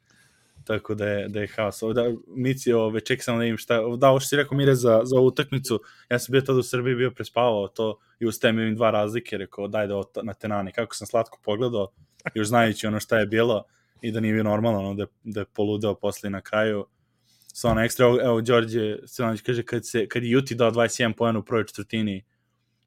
tako 0.65 0.95
da 0.95 1.07
je, 1.07 1.29
da 1.29 1.41
je 1.41 1.49
haos. 1.57 1.83
Ovo 1.83 1.93
Da, 1.93 2.13
Mici, 2.27 2.73
ove, 2.73 3.01
ček 3.01 3.23
sam 3.23 3.39
da 3.39 3.45
im 3.45 3.57
šta, 3.57 3.81
da, 3.97 4.09
ovo 4.09 4.21
što 4.21 4.29
si 4.29 4.37
rekao 4.37 4.59
Mire 4.59 4.75
za, 4.75 5.01
za 5.05 5.17
ovu 5.17 5.27
utakmicu, 5.27 5.81
ja 6.11 6.19
sam 6.19 6.33
bio 6.33 6.41
tada 6.41 6.59
u 6.59 6.63
Srbiji, 6.63 6.95
bio 6.95 7.11
prespavao 7.11 7.69
to 7.69 7.99
i 8.21 8.27
ustajem 8.27 8.59
im 8.59 8.77
dva 8.77 8.91
razlike, 8.91 9.39
rekao, 9.39 9.69
daj 9.69 9.87
da 9.87 9.95
ovo 9.95 10.05
ta- 10.05 10.23
na 10.23 10.35
tenani, 10.35 10.73
kako 10.73 10.95
sam 10.95 11.07
slatko 11.07 11.39
pogledao, 11.45 11.89
još 12.35 12.49
znajući 12.49 12.87
ono 12.87 13.01
šta 13.01 13.19
je 13.19 13.27
bilo 13.27 13.65
i 14.03 14.13
da 14.13 14.21
nije 14.21 14.35
bio 14.35 14.43
normalno, 14.43 14.79
ono, 14.79 14.95
da, 14.95 15.07
da 15.25 15.41
je 15.41 15.47
poludeo 15.55 15.95
posle 15.95 16.31
na 16.31 16.41
kraju, 16.41 16.87
sa 17.55 17.71
ono 17.71 17.81
ekstra, 17.81 18.07
evo, 18.23 18.41
Đorđe 18.41 18.97
Stilanić 19.07 19.41
kaže, 19.41 19.63
kad, 19.63 19.87
se, 19.87 20.09
kad 20.09 20.23
je 20.23 20.31
Juti 20.31 20.55
dao 20.55 20.71
21 20.71 21.13
poena 21.17 21.39
u 21.39 21.43
prvoj 21.43 21.67
četvrtini, 21.67 22.25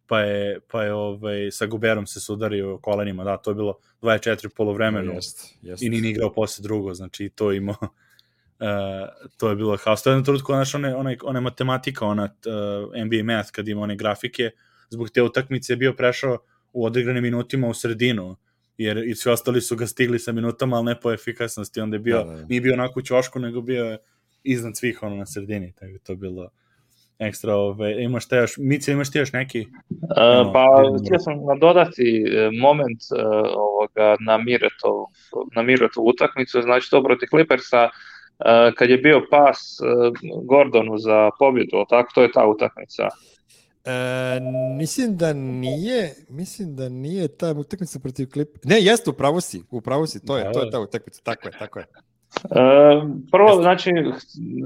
pa 0.08 0.20
je, 0.20 0.60
pa 0.72 0.84
je 0.84 0.94
ovaj, 0.94 1.52
sa 1.52 1.66
Guberom 1.66 2.08
se 2.08 2.20
sudario 2.20 2.78
kolenima, 2.78 3.24
da, 3.24 3.38
to 3.38 3.52
je 3.52 3.56
bilo 3.56 3.78
24 4.02 4.50
polovremeno 4.56 5.14
Jest, 5.14 5.56
jest. 5.62 5.84
i 5.84 5.90
nije 5.90 6.02
ni 6.02 6.10
igrao 6.10 6.34
posle 6.34 6.64
drugo, 6.64 6.94
znači 6.94 7.26
i 7.26 7.30
to 7.30 7.52
je 7.52 7.58
imao 7.58 7.76
Uh, 8.60 8.70
to 9.38 9.50
je 9.50 9.56
bilo 9.56 9.78
haos. 9.78 10.04
To 10.04 10.10
je 10.10 10.12
jednom 10.12 10.26
trenutku, 10.26 10.54
znaš, 10.54 10.76
one, 10.76 10.96
one, 10.96 11.18
one 11.24 11.42
matematika, 11.42 12.06
ona 12.06 12.24
uh, 12.24 13.06
NBA 13.06 13.24
math, 13.24 13.52
kad 13.52 13.68
ima 13.68 13.82
one 13.82 13.96
grafike, 13.96 14.52
zbog 14.90 15.10
te 15.10 15.22
utakmice 15.22 15.74
je 15.74 15.78
bio 15.78 15.94
prešao 15.94 16.38
u 16.74 16.86
odigrane 16.86 17.22
minutima 17.22 17.68
u 17.68 17.74
sredinu, 17.74 18.36
jer 18.78 18.98
i 18.98 19.16
svi 19.16 19.32
ostali 19.32 19.62
su 19.62 19.76
ga 19.76 19.88
stigli 19.88 20.20
sa 20.20 20.32
minutama, 20.32 20.78
ali 20.78 20.86
ne 20.86 21.00
po 21.00 21.12
efikasnosti, 21.12 21.82
onda 21.82 21.96
je 21.96 22.00
bio, 22.00 22.18
Da, 22.18 22.24
da, 22.24 22.36
da. 22.36 22.46
nije 22.46 22.62
bio 22.62 22.74
onako 22.74 23.00
u 23.00 23.04
ćošku, 23.04 23.40
nego 23.40 23.62
bio 23.62 23.86
je 23.86 23.98
iznad 24.44 24.78
svih 24.78 25.04
ono 25.04 25.16
na 25.16 25.26
sredini, 25.26 25.74
tako 25.76 25.92
da 25.92 26.00
to 26.00 26.12
je 26.14 26.18
bilo 26.18 26.50
ekstra, 27.20 27.56
ove, 27.56 28.04
imaš 28.04 28.28
te 28.28 28.36
još, 28.36 28.58
Mici, 28.58 28.92
imaš 28.92 29.12
ti 29.12 29.18
još 29.18 29.32
neki? 29.32 29.60
E, 29.60 29.66
Evo, 30.18 30.52
pa 30.54 30.66
htio 31.06 31.20
sam 31.20 31.34
nadodati 31.46 32.26
e, 32.28 32.50
moment 32.62 33.02
e, 33.02 33.24
ovoga 33.56 34.16
na 34.20 34.38
Miretov, 34.38 35.06
na 35.56 35.62
Miretovu 35.62 36.08
utakmicu, 36.10 36.62
znači 36.62 36.90
to 36.90 37.04
protiv 37.04 37.28
Clippersa, 37.30 37.84
e, 37.84 38.72
kad 38.76 38.90
je 38.90 38.98
bio 38.98 39.22
pas 39.32 39.80
Gordonu 40.46 40.98
za 40.98 41.30
pobjedu, 41.40 41.86
tako, 41.90 42.12
to 42.16 42.22
je 42.22 42.32
ta 42.32 42.48
utakmica. 42.48 43.08
E, 43.86 44.40
mislim 44.78 45.18
da 45.18 45.34
nije, 45.34 46.16
mislim 46.30 46.76
da 46.76 46.90
nije 46.90 47.28
ta 47.28 47.52
utakmica 47.52 48.00
protiv 48.00 48.30
klip. 48.32 48.50
Ne, 48.64 48.82
jeste, 48.82 49.10
u 49.10 49.14
pravu 49.14 49.42
si, 49.42 49.64
u 49.72 49.82
pravu 49.82 50.08
si, 50.08 50.26
to 50.26 50.38
je, 50.38 50.52
to 50.52 50.60
je 50.60 50.66
da. 50.66 50.72
ta 50.72 50.80
utakmica, 50.80 51.22
tako 51.24 51.48
je, 51.48 51.52
tako 51.60 51.80
je. 51.80 51.86
Prvo, 53.32 53.56
znači, 53.62 53.90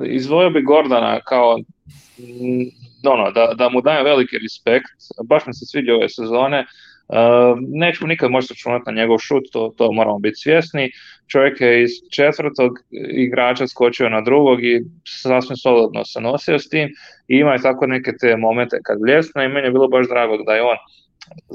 izdvojio 0.06 0.50
bi 0.50 0.62
Gordana 0.62 1.20
kao, 1.20 1.58
m, 1.58 2.70
ono, 3.04 3.32
da, 3.32 3.54
da 3.56 3.70
mu 3.70 3.82
dajem 3.82 4.06
veliki 4.06 4.38
respekt, 4.38 4.92
baš 5.26 5.46
mi 5.46 5.54
se 5.54 5.66
sviđa 5.66 5.94
ove 5.94 6.10
sezone, 6.10 6.66
Uh, 7.10 7.60
nećemo 7.60 8.08
nikad 8.08 8.32
možda 8.32 8.54
računati 8.54 8.84
na 8.86 9.02
njegov 9.02 9.18
šut, 9.18 9.44
to, 9.52 9.74
to 9.78 9.92
moramo 9.92 10.20
biti 10.20 10.36
svjesni. 10.36 10.92
Čovjek 11.28 11.62
je 11.62 11.84
iz 11.84 11.92
četvrtog 12.12 12.72
igrača 13.10 13.68
skočio 13.68 14.10
na 14.10 14.22
drugog 14.22 14.64
i 14.64 14.82
sasvim 15.22 15.58
solidno 15.58 16.06
se 16.06 16.22
nosio 16.22 16.60
s 16.60 16.70
tim. 16.70 16.90
I 17.28 17.38
ima 17.38 17.56
i 17.56 17.62
tako 17.62 17.88
neke 17.88 18.12
te 18.22 18.38
momente 18.38 18.78
kad 18.84 19.00
bljesne 19.00 19.46
i 19.46 19.48
meni 19.48 19.68
je 19.68 19.72
bilo 19.72 19.88
baš 19.88 20.08
drago 20.08 20.38
da 20.38 20.56
je 20.56 20.62
on 20.62 20.78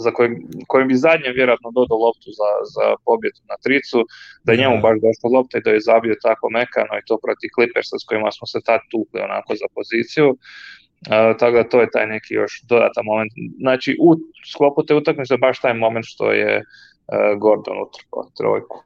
za 0.04 0.10
kojim, 0.16 0.34
kojim 0.66 0.88
bi 0.88 1.02
zadnje 1.06 1.30
vjerojatno 1.38 1.70
dodao 1.78 1.98
loptu 2.06 2.28
za, 2.40 2.50
za 2.74 2.86
pobjedu 3.06 3.40
na 3.52 3.56
tricu, 3.64 3.98
da 4.44 4.52
je 4.52 4.60
njemu 4.62 4.76
baš 4.86 4.96
došla 5.06 5.28
lopta 5.36 5.58
i 5.58 5.64
da 5.66 5.70
je 5.70 5.86
zabio 5.90 6.16
tako 6.28 6.50
mekano 6.50 6.92
i 6.96 7.06
to 7.08 7.14
proti 7.24 7.52
Clippersa 7.54 7.96
s 7.98 8.04
kojima 8.08 8.30
smo 8.36 8.46
se 8.52 8.58
tad 8.68 8.80
tukli 8.92 9.18
onako 9.28 9.50
za 9.62 9.68
poziciju. 9.76 10.28
Uh, 10.30 11.36
tako 11.38 11.56
da 11.56 11.68
to 11.68 11.80
je 11.80 11.90
taj 11.94 12.06
neki 12.06 12.34
još 12.34 12.52
dodatan 12.70 13.04
moment. 13.04 13.32
Znači 13.64 13.90
u 14.06 14.08
sklopu 14.52 14.80
te 14.86 14.94
utakmice 14.94 15.36
baš 15.36 15.60
taj 15.60 15.74
moment 15.74 16.06
što 16.08 16.32
je 16.32 16.52
uh, 16.58 17.38
Gordon 17.42 17.76
utrpao 17.86 18.30
trojku. 18.38 18.76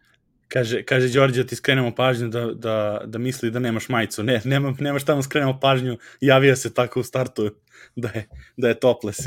Kaže, 0.49 0.83
kaže 0.83 1.09
Đorđe, 1.09 1.47
ti 1.47 1.57
skrenemo 1.57 1.95
pažnju 1.95 2.29
da, 2.29 2.47
da, 2.55 3.03
da 3.07 3.19
misli 3.19 3.51
da 3.51 3.59
nemaš 3.59 3.89
majicu. 3.89 4.23
Ne, 4.23 4.41
nema, 4.45 4.75
nemaš 4.81 5.05
tamo 5.05 5.23
skrenemo 5.23 5.59
pažnju, 5.61 5.99
javio 6.21 6.57
se 6.57 6.75
tako 6.75 7.01
u 7.01 7.03
startu 7.03 7.51
da 7.97 8.09
je, 8.09 8.29
da 8.57 8.69
je 8.69 8.81
topless. 8.81 9.27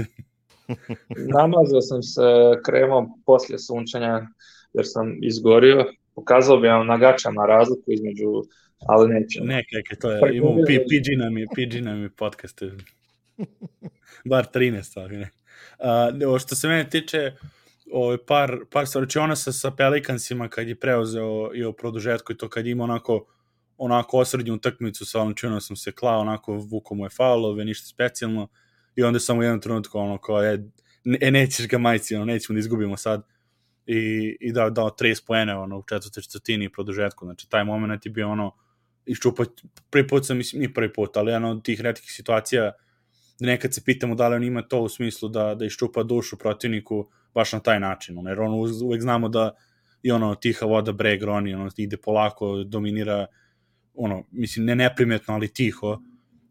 Namazao 1.38 1.82
sam 1.82 2.04
se 2.04 2.22
kremom 2.66 3.22
poslije 3.26 3.60
sunčanja 3.60 4.28
jer 4.74 4.86
sam 4.88 5.18
izgorio. 5.22 5.86
Pokazao 6.16 6.58
bi 6.58 6.68
vam 6.68 6.88
na 6.88 6.98
gačama 6.98 7.46
razliku 7.46 7.92
između 7.92 8.44
ali 8.88 9.14
neće. 9.14 9.42
Ne, 9.42 9.64
kake, 9.64 10.00
to 10.02 10.12
je, 10.12 10.38
imamo 10.38 10.58
PG 10.66 11.18
nam 11.18 11.38
je, 11.38 11.46
PG 11.46 11.84
nam 11.84 12.02
je 12.02 12.10
podcast. 12.10 12.62
Bar 14.26 14.48
13, 14.54 15.02
ali 15.02 15.18
ne. 15.18 15.30
Uh, 16.28 16.40
što 16.40 16.56
se 16.56 16.68
mene 16.68 16.90
tiče, 16.90 17.32
ovaj, 17.92 18.18
par, 18.28 18.58
par 18.72 18.88
stvari, 18.88 19.08
ona 19.20 19.36
sa, 19.36 19.52
sa 19.52 19.72
Pelicansima 19.72 20.48
kad 20.48 20.68
je 20.68 20.76
preuzeo 20.76 21.52
i 21.54 21.64
o 21.64 21.72
produžetku 21.72 22.34
i 22.34 22.38
to 22.38 22.50
kad 22.50 22.68
ima 22.68 22.84
onako 22.84 23.26
onako 23.78 24.18
osrednju 24.18 24.54
utakmicu 24.54 25.06
sa 25.06 25.22
onom 25.22 25.34
činom 25.36 25.62
sam 25.62 25.76
se 25.76 25.92
klao, 25.92 26.20
onako 26.20 26.54
vuko 26.54 26.96
mu 26.96 27.06
je 27.06 27.10
faulove, 27.10 27.66
ništa 27.66 27.88
specijalno 27.88 28.48
i 29.00 29.04
onda 29.04 29.20
samo 29.20 29.40
u 29.40 29.44
jednom 29.44 29.62
trenutku 29.62 30.00
ono 30.00 30.18
kao 30.18 30.44
je, 30.44 30.70
e, 31.22 31.32
nećeš 31.32 31.68
ga 31.68 31.78
majci, 31.78 32.16
ono, 32.16 32.26
nećemo 32.26 32.56
da 32.56 32.60
izgubimo 32.60 32.98
sad. 32.98 33.24
I, 33.86 34.38
i 34.40 34.52
da 34.52 34.70
dao 34.70 34.90
30 34.90 35.26
poene 35.28 35.56
ono, 35.56 35.78
u 35.78 35.84
četvrte 35.84 36.22
četvrtini 36.22 36.66
i 36.66 36.70
produžetku, 36.70 37.26
znači 37.26 37.50
taj 37.50 37.64
moment 37.64 38.06
je 38.06 38.12
bio 38.12 38.30
ono 38.30 38.56
iščupati, 39.06 39.64
prvi 39.90 40.08
put 40.08 40.26
sam, 40.26 40.38
mislim, 40.38 40.60
nije 40.60 40.74
prvi 40.74 40.94
put, 40.94 41.18
ali 41.18 41.32
jedna 41.32 41.50
od 41.52 41.64
tih 41.64 41.82
redkih 41.82 42.12
situacija 42.12 42.72
da 43.40 43.48
nekad 43.48 43.74
se 43.74 43.82
pitamo 43.86 44.16
da 44.16 44.28
li 44.28 44.36
on 44.36 44.44
ima 44.44 44.62
to 44.62 44.82
u 44.82 44.90
smislu 44.90 45.30
da, 45.30 45.56
da 45.56 45.66
iščupa 45.66 46.04
dušu 46.04 46.38
protivniku 46.38 47.10
baš 47.34 47.54
na 47.54 47.60
taj 47.60 47.80
način, 47.80 48.18
ono, 48.18 48.30
jer 48.30 48.40
ono 48.40 48.58
uvek 48.84 49.02
znamo 49.02 49.30
da 49.30 49.56
i 50.04 50.12
ono 50.12 50.36
tiha 50.36 50.66
voda 50.66 50.92
breg 50.92 51.24
roni, 51.24 51.54
ono 51.54 51.70
ide 51.78 51.98
polako, 51.98 52.64
dominira 52.64 53.26
ono, 53.94 54.24
mislim, 54.32 54.66
ne 54.66 54.76
neprimetno, 54.76 55.34
ali 55.34 55.54
tiho, 55.54 56.00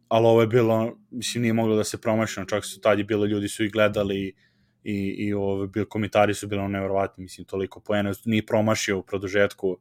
ali 0.09 0.27
ovo 0.27 0.41
je 0.41 0.47
bilo, 0.47 0.99
mislim, 1.11 1.43
nije 1.43 1.53
moglo 1.53 1.77
da 1.77 1.85
se 1.85 2.01
promašeno, 2.01 2.47
čak 2.47 2.65
su 2.65 2.81
tad 2.81 2.99
je 2.99 3.05
bilo, 3.05 3.25
ljudi 3.25 3.49
su 3.49 3.65
i 3.65 3.71
gledali 3.71 4.35
i, 4.85 4.95
i 5.19 5.35
ove, 5.35 5.67
bil, 5.67 5.85
komentari 5.85 6.35
su 6.35 6.49
bilo 6.49 6.69
nevjerovatni, 6.69 7.23
mislim, 7.23 7.45
toliko 7.45 7.81
poena, 7.81 8.13
nije 8.25 8.47
promašio 8.47 8.99
u 8.99 9.03
produžetku, 9.03 9.79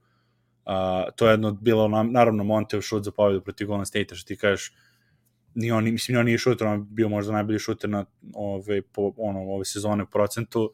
Uh, 0.67 1.13
to 1.15 1.27
je 1.27 1.33
jedno 1.33 1.51
bilo, 1.51 1.87
naravno, 1.87 2.43
Montev 2.43 2.81
šut 2.81 3.03
za 3.03 3.11
pobedu 3.11 3.41
protiv 3.41 3.67
Golden 3.67 3.85
State, 3.85 4.15
što 4.15 4.27
ti 4.27 4.37
kažeš, 4.37 4.73
ni 5.55 5.71
on, 5.71 5.83
mislim, 5.83 6.13
ni 6.13 6.19
on 6.19 6.25
nije 6.25 6.37
šuter, 6.37 6.67
on 6.67 6.87
bio 6.89 7.09
možda 7.09 7.33
najbolji 7.33 7.59
šuter 7.59 7.89
na 7.89 8.05
ove, 8.33 8.81
po, 8.81 9.13
ono, 9.17 9.39
ove 9.39 9.65
sezone 9.65 10.03
u 10.03 10.07
procentu, 10.07 10.73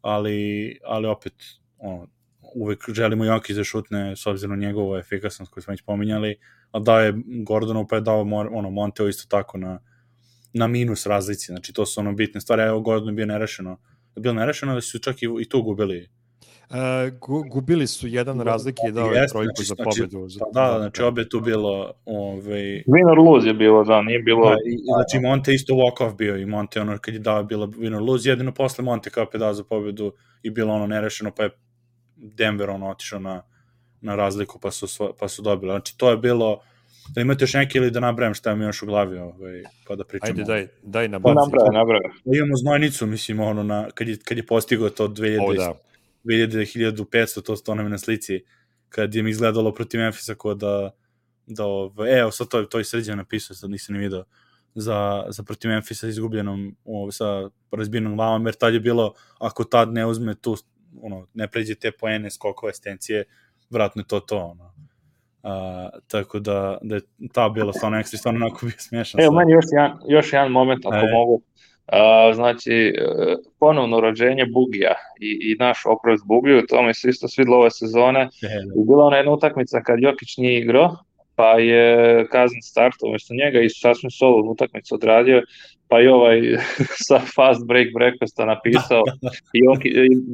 ali, 0.00 0.78
ali 0.84 1.06
opet, 1.06 1.32
ono, 1.78 2.06
uvek 2.54 2.84
želimo 2.88 3.24
Jokić 3.24 3.56
da 3.56 3.64
šutne 3.64 4.16
s 4.16 4.26
obzirom 4.26 4.58
na 4.58 4.66
njegovu 4.66 4.96
efikasnost 4.96 5.52
koju 5.52 5.62
smo 5.62 5.72
već 5.72 5.82
pominjali, 5.82 6.36
a 6.70 6.78
dao 6.78 7.00
je 7.00 7.14
Gordonu 7.46 7.86
pa 7.86 7.96
je 7.96 8.00
dao 8.00 8.20
ono, 8.52 8.70
Monteo 8.70 9.08
isto 9.08 9.26
tako 9.28 9.58
na, 9.58 9.80
na 10.52 10.66
minus 10.66 11.06
razlici, 11.06 11.46
znači 11.46 11.72
to 11.72 11.86
su 11.86 12.00
ono 12.00 12.12
bitne 12.12 12.40
stvari, 12.40 12.62
evo 12.62 12.80
Gordon 12.80 13.08
je 13.08 13.14
bio 13.14 13.26
nerešeno, 13.26 13.78
bilo 14.16 14.34
nerešeno 14.34 14.74
da 14.74 14.80
su 14.80 14.98
čak 14.98 15.22
i, 15.22 15.28
i 15.40 15.48
tu 15.48 15.62
gubili? 15.62 16.08
Uh, 16.70 17.48
gubili 17.50 17.86
su 17.86 18.08
jedan 18.08 18.40
razlik 18.40 18.76
i 18.88 18.92
dao 18.92 19.12
je 19.12 19.26
trojku 19.28 19.52
znači, 19.56 19.68
za 19.68 19.74
pobedu. 19.84 20.28
Znači, 20.28 20.50
da, 20.54 20.60
da, 20.72 20.78
znači 20.78 21.02
obe 21.02 21.28
tu 21.28 21.40
bilo... 21.40 21.92
Ovaj... 22.04 22.82
Winner 22.86 23.24
lose 23.26 23.48
je 23.48 23.54
bilo, 23.54 23.84
da, 23.84 24.02
nije 24.02 24.18
bilo... 24.18 24.48
Da, 24.48 24.56
i, 24.66 24.78
znači 24.94 25.26
Monte 25.26 25.54
isto 25.54 25.74
walk-off 25.74 26.16
bio 26.16 26.36
i 26.36 26.46
Monte 26.46 26.80
ono 26.80 26.98
kad 26.98 27.14
je 27.14 27.20
dao 27.20 27.44
bilo 27.44 27.66
winner 27.66 28.06
lose, 28.06 28.28
jedino 28.28 28.52
posle 28.52 28.84
Monte 28.84 29.10
kao 29.10 29.26
je 29.32 29.38
dao 29.38 29.54
za 29.54 29.64
pobedu 29.64 30.12
i 30.42 30.50
bilo 30.50 30.74
ono 30.74 30.86
nerešeno, 30.86 31.30
pa 31.36 31.42
je 31.42 31.50
Denver 32.16 32.70
ono 32.70 32.90
otišao 32.90 33.20
na, 33.20 33.42
na 34.00 34.16
razliku 34.16 34.58
pa 34.58 34.70
su, 34.70 35.14
pa 35.18 35.28
su 35.28 35.42
dobili. 35.42 35.72
Znači 35.72 35.98
to 35.98 36.10
je 36.10 36.16
bilo... 36.16 36.60
Da 37.14 37.20
imate 37.20 37.42
još 37.42 37.54
neki 37.54 37.78
ili 37.78 37.90
da 37.90 38.00
nabrajam 38.00 38.34
šta 38.34 38.54
mi 38.54 38.64
još 38.64 38.82
u 38.82 38.86
glavi, 38.86 39.18
ovaj, 39.18 39.62
pa 39.86 39.96
da 39.96 40.04
pričamo. 40.04 40.30
Ajde, 40.30 40.44
daj, 40.44 40.66
daj 40.82 41.08
na 41.08 41.18
baci. 41.18 41.34
Nabraj, 41.34 41.72
nabraj. 41.72 42.00
Da 42.24 42.36
imamo 42.36 42.56
znojnicu, 42.56 43.06
mislim, 43.06 43.40
ono, 43.40 43.62
na, 43.62 43.90
kad, 43.94 44.08
je, 44.08 44.16
kad 44.24 44.36
je 44.38 44.46
postigao 44.46 44.90
to 44.90 45.08
2000, 45.08 45.40
o, 45.40 45.54
da 45.54 45.74
2500, 46.24 47.42
to, 47.42 47.56
to 47.56 47.74
nam 47.74 47.86
je 47.86 47.90
na 47.90 47.98
slici, 47.98 48.40
kad 48.88 49.14
je 49.14 49.22
mi 49.22 49.30
izgledalo 49.30 49.74
protiv 49.74 50.00
Memphisa 50.00 50.34
ko 50.34 50.54
da, 50.54 50.90
da 51.46 51.64
ove, 51.64 52.18
evo 52.18 52.30
sad 52.30 52.48
to, 52.48 52.62
to 52.62 52.78
je 52.78 52.84
sređeno 52.84 53.16
napisao, 53.16 53.56
sad 53.56 53.70
nisam 53.70 53.94
ni 53.94 54.00
video, 54.00 54.24
za, 54.74 55.24
za 55.28 55.42
protiv 55.42 55.70
Memphisa 55.70 56.08
izgubljenom 56.08 56.76
ove, 56.84 57.12
sa 57.12 57.50
razbijenom 57.70 58.16
glavom, 58.16 58.46
jer 58.46 58.54
tad 58.54 58.74
je 58.74 58.80
bilo, 58.80 59.14
ako 59.38 59.64
tad 59.64 59.92
ne 59.92 60.06
uzme 60.06 60.34
tu, 60.34 60.56
ono, 61.02 61.26
ne 61.34 61.48
pređe 61.48 61.74
te 61.74 61.92
poene, 61.92 62.30
skokove, 62.30 62.72
stencije, 62.72 63.24
vratno 63.70 64.00
je 64.00 64.06
to 64.06 64.20
to, 64.20 64.38
ono. 64.38 64.74
A, 65.42 65.88
tako 66.06 66.38
da, 66.38 66.78
da 66.82 66.94
je 66.94 67.00
ta 67.32 67.48
bila 67.48 67.72
stvarno 67.72 67.98
ekstra, 67.98 68.18
stvarno 68.18 68.46
onako 68.46 68.66
bio 68.66 68.78
smiješan. 68.78 69.20
Evo, 69.20 69.32
meni 69.32 69.52
još 69.52 69.64
jedan, 69.72 69.98
još 70.08 70.32
jedan 70.32 70.50
moment, 70.52 70.86
ako 70.86 71.06
e. 71.06 71.12
mogu. 71.12 71.42
Uh, 71.92 72.34
znači, 72.34 72.72
e, 72.72 73.02
ponovno 73.58 74.00
rođenje 74.00 74.46
Bugija 74.46 74.94
i, 75.20 75.52
i 75.52 75.56
naš 75.58 75.86
okroz 75.86 76.20
Bugiju, 76.24 76.66
to 76.68 76.82
mi 76.82 76.94
se 76.94 77.08
isto 77.08 77.28
svidlo 77.28 77.56
ove 77.56 77.70
sezone. 77.70 78.28
I 78.76 78.84
bila 78.88 79.04
ona 79.04 79.16
jedna 79.16 79.32
utakmica 79.32 79.80
kad 79.82 79.98
Jokić 80.00 80.36
nije 80.36 80.60
igrao, 80.60 80.96
pa 81.34 81.50
je 81.50 82.26
Kazan 82.28 82.62
startao 82.62 83.06
umjesto 83.06 83.34
njega 83.34 83.60
i 83.60 83.68
sasvim 83.68 84.10
solo 84.10 84.50
utakmicu 84.50 84.94
odradio, 84.94 85.42
pa 85.94 86.00
i 86.00 86.06
ovaj 86.08 86.40
sa 87.08 87.18
fast 87.34 87.66
break 87.66 87.88
breakfasta 87.94 88.44
napisao 88.44 89.02
i 89.52 89.58
Joki, 89.64 89.90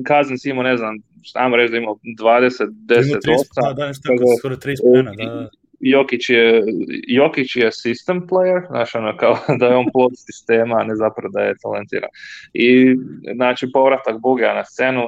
Kazan 0.06 0.38
si 0.38 0.50
imao, 0.50 0.62
ne 0.62 0.76
znam, 0.76 0.94
šta 1.22 1.48
mu 1.48 1.56
reći 1.56 1.70
da 1.70 1.78
imao 1.78 1.96
20, 2.20 2.50
10, 2.86 3.04
8. 3.04 3.68
Da, 3.68 3.72
da, 3.72 3.86
nešto 3.86 4.08
skoro 4.38 4.56
30 4.56 4.76
pena, 4.94 5.12
da, 5.16 5.24
da. 5.24 5.48
Jokić 5.80 6.30
je, 6.30 6.62
Jokić 7.08 7.56
je 7.56 7.70
system 7.70 8.20
player, 8.28 8.66
znači 8.70 8.98
ono 8.98 9.16
kao 9.16 9.38
da 9.60 9.66
je 9.66 9.76
on 9.76 9.86
plod 9.92 10.12
sistema, 10.16 10.76
a 10.80 10.84
ne 10.84 10.96
zapravo 10.96 11.28
da 11.32 11.40
je 11.40 11.54
talentiran. 11.62 12.10
I 12.52 12.96
znači 13.34 13.66
povratak 13.72 14.20
Buga 14.20 14.54
na 14.54 14.64
scenu, 14.64 15.02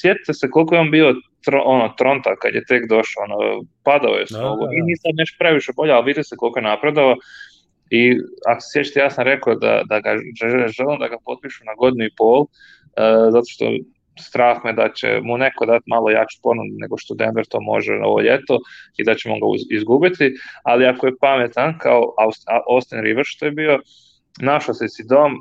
sjetite 0.00 0.32
se 0.34 0.50
koliko 0.50 0.74
je 0.74 0.80
on 0.80 0.90
bio 0.90 1.14
tro, 1.44 1.62
ono, 1.64 1.94
tronta 1.98 2.36
kad 2.36 2.54
je 2.54 2.64
tek 2.64 2.88
došao, 2.88 3.24
ono, 3.28 3.64
padao 3.84 4.14
je 4.14 4.26
s 4.26 4.30
da, 4.30 4.38
da, 4.38 4.44
da. 4.44 4.66
i 4.76 4.82
nije 4.86 4.96
sad 4.96 5.12
nešto 5.16 5.36
previše 5.38 5.72
bolje, 5.76 5.92
ali 5.92 6.06
vidite 6.06 6.24
se 6.24 6.36
koliko 6.36 6.58
je 6.58 6.62
napredao. 6.62 7.16
I 7.90 8.18
ako 8.46 8.60
se 8.60 8.68
sjećate, 8.72 9.00
ja 9.00 9.10
sam 9.10 9.24
rekao 9.24 9.54
da, 9.54 9.82
da 9.88 10.00
ga 10.00 10.10
želim 10.76 10.98
da 10.98 11.08
ga 11.08 11.16
potpišu 11.24 11.64
na 11.64 11.74
godinu 11.74 12.04
i 12.04 12.14
pol, 12.16 12.40
uh, 12.40 12.48
zato 13.32 13.44
što 13.48 13.64
strah 14.20 14.64
me 14.64 14.72
da 14.72 14.88
će 14.94 15.20
mu 15.22 15.38
neko 15.38 15.66
dati 15.66 15.84
malo 15.86 16.10
jaču 16.10 16.38
ponudu 16.42 16.74
nego 16.78 16.96
što 16.98 17.14
Denver 17.14 17.46
to 17.46 17.60
može 17.60 17.92
na 17.92 18.06
ovo 18.06 18.20
ljeto 18.20 18.58
i 18.96 19.04
da 19.04 19.14
ćemo 19.14 19.34
ga 19.34 19.46
izgubiti, 19.70 20.32
ali 20.62 20.86
ako 20.86 21.06
je 21.06 21.18
pametan 21.20 21.78
kao 21.78 22.14
Austin 22.70 23.00
Rivers 23.00 23.28
što 23.28 23.46
je 23.46 23.50
bio, 23.50 23.78
našao 24.40 24.74
se 24.74 24.88
si 24.88 25.04
dom, 25.08 25.32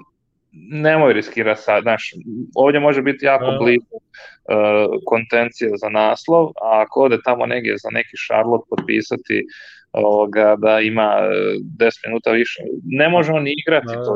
nemoj 0.71 1.13
riskirati 1.13 1.61
sad, 1.61 1.83
znaš, 1.83 2.11
ovdje 2.55 2.79
može 2.79 3.01
biti 3.01 3.25
jako 3.25 3.45
blizu 3.61 3.95
uh, 3.95 4.01
kontencije 5.05 5.69
za 5.75 5.89
naslov, 5.89 6.45
a 6.47 6.81
ako 6.81 7.01
ode 7.01 7.17
tamo 7.25 7.45
negdje 7.45 7.77
za 7.77 7.89
neki 7.91 8.17
Charlotte 8.27 8.67
potpisati 8.69 9.45
ovoga, 9.93 10.55
da 10.57 10.79
ima 10.79 11.11
10 11.79 12.07
minuta 12.07 12.31
više, 12.31 12.61
ne 12.83 13.09
može 13.09 13.31
on 13.31 13.43
ni 13.43 13.53
igrati 13.57 13.87
da. 13.87 14.05
to 14.05 14.15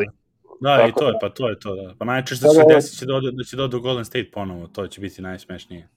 Da, 0.61 0.77
Tako, 0.77 0.89
i 0.89 0.93
to 0.99 1.07
je, 1.07 1.13
pa 1.21 1.29
to 1.29 1.49
je 1.49 1.59
to, 1.59 1.75
da. 1.75 1.95
Pa 1.99 2.05
najčešće 2.05 2.45
da 2.45 2.49
se 2.49 2.63
desi 2.69 2.97
će 2.97 3.05
dođe, 3.05 3.31
da 3.31 3.43
će 3.43 3.55
dođe 3.55 3.77
Golden 3.77 4.05
State 4.05 4.31
ponovo, 4.33 4.67
to 4.67 4.87
će 4.87 5.01
biti 5.01 5.21
najsmešnije. 5.21 5.87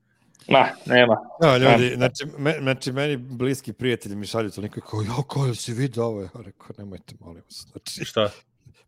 Ma, 0.48 0.66
nema. 0.86 1.16
Da, 1.40 1.56
ljudi, 1.56 1.94
znači, 1.96 2.24
me, 2.38 2.56
znači, 2.60 2.92
meni 2.92 3.16
bliski 3.16 3.72
prijatelji 3.72 4.16
mi 4.16 4.26
šalju 4.26 4.50
to 4.50 4.60
neko 4.60 4.80
kao, 4.80 5.02
jo, 5.02 5.22
ko 5.22 5.54
si 5.54 5.72
vidio 5.72 6.04
ovo? 6.04 6.22
Ja 6.22 6.28
rekao, 6.34 6.68
nemojte, 6.78 7.14
molim 7.20 7.42
vas. 7.44 7.66
Znači, 7.72 8.04
Šta? 8.04 8.30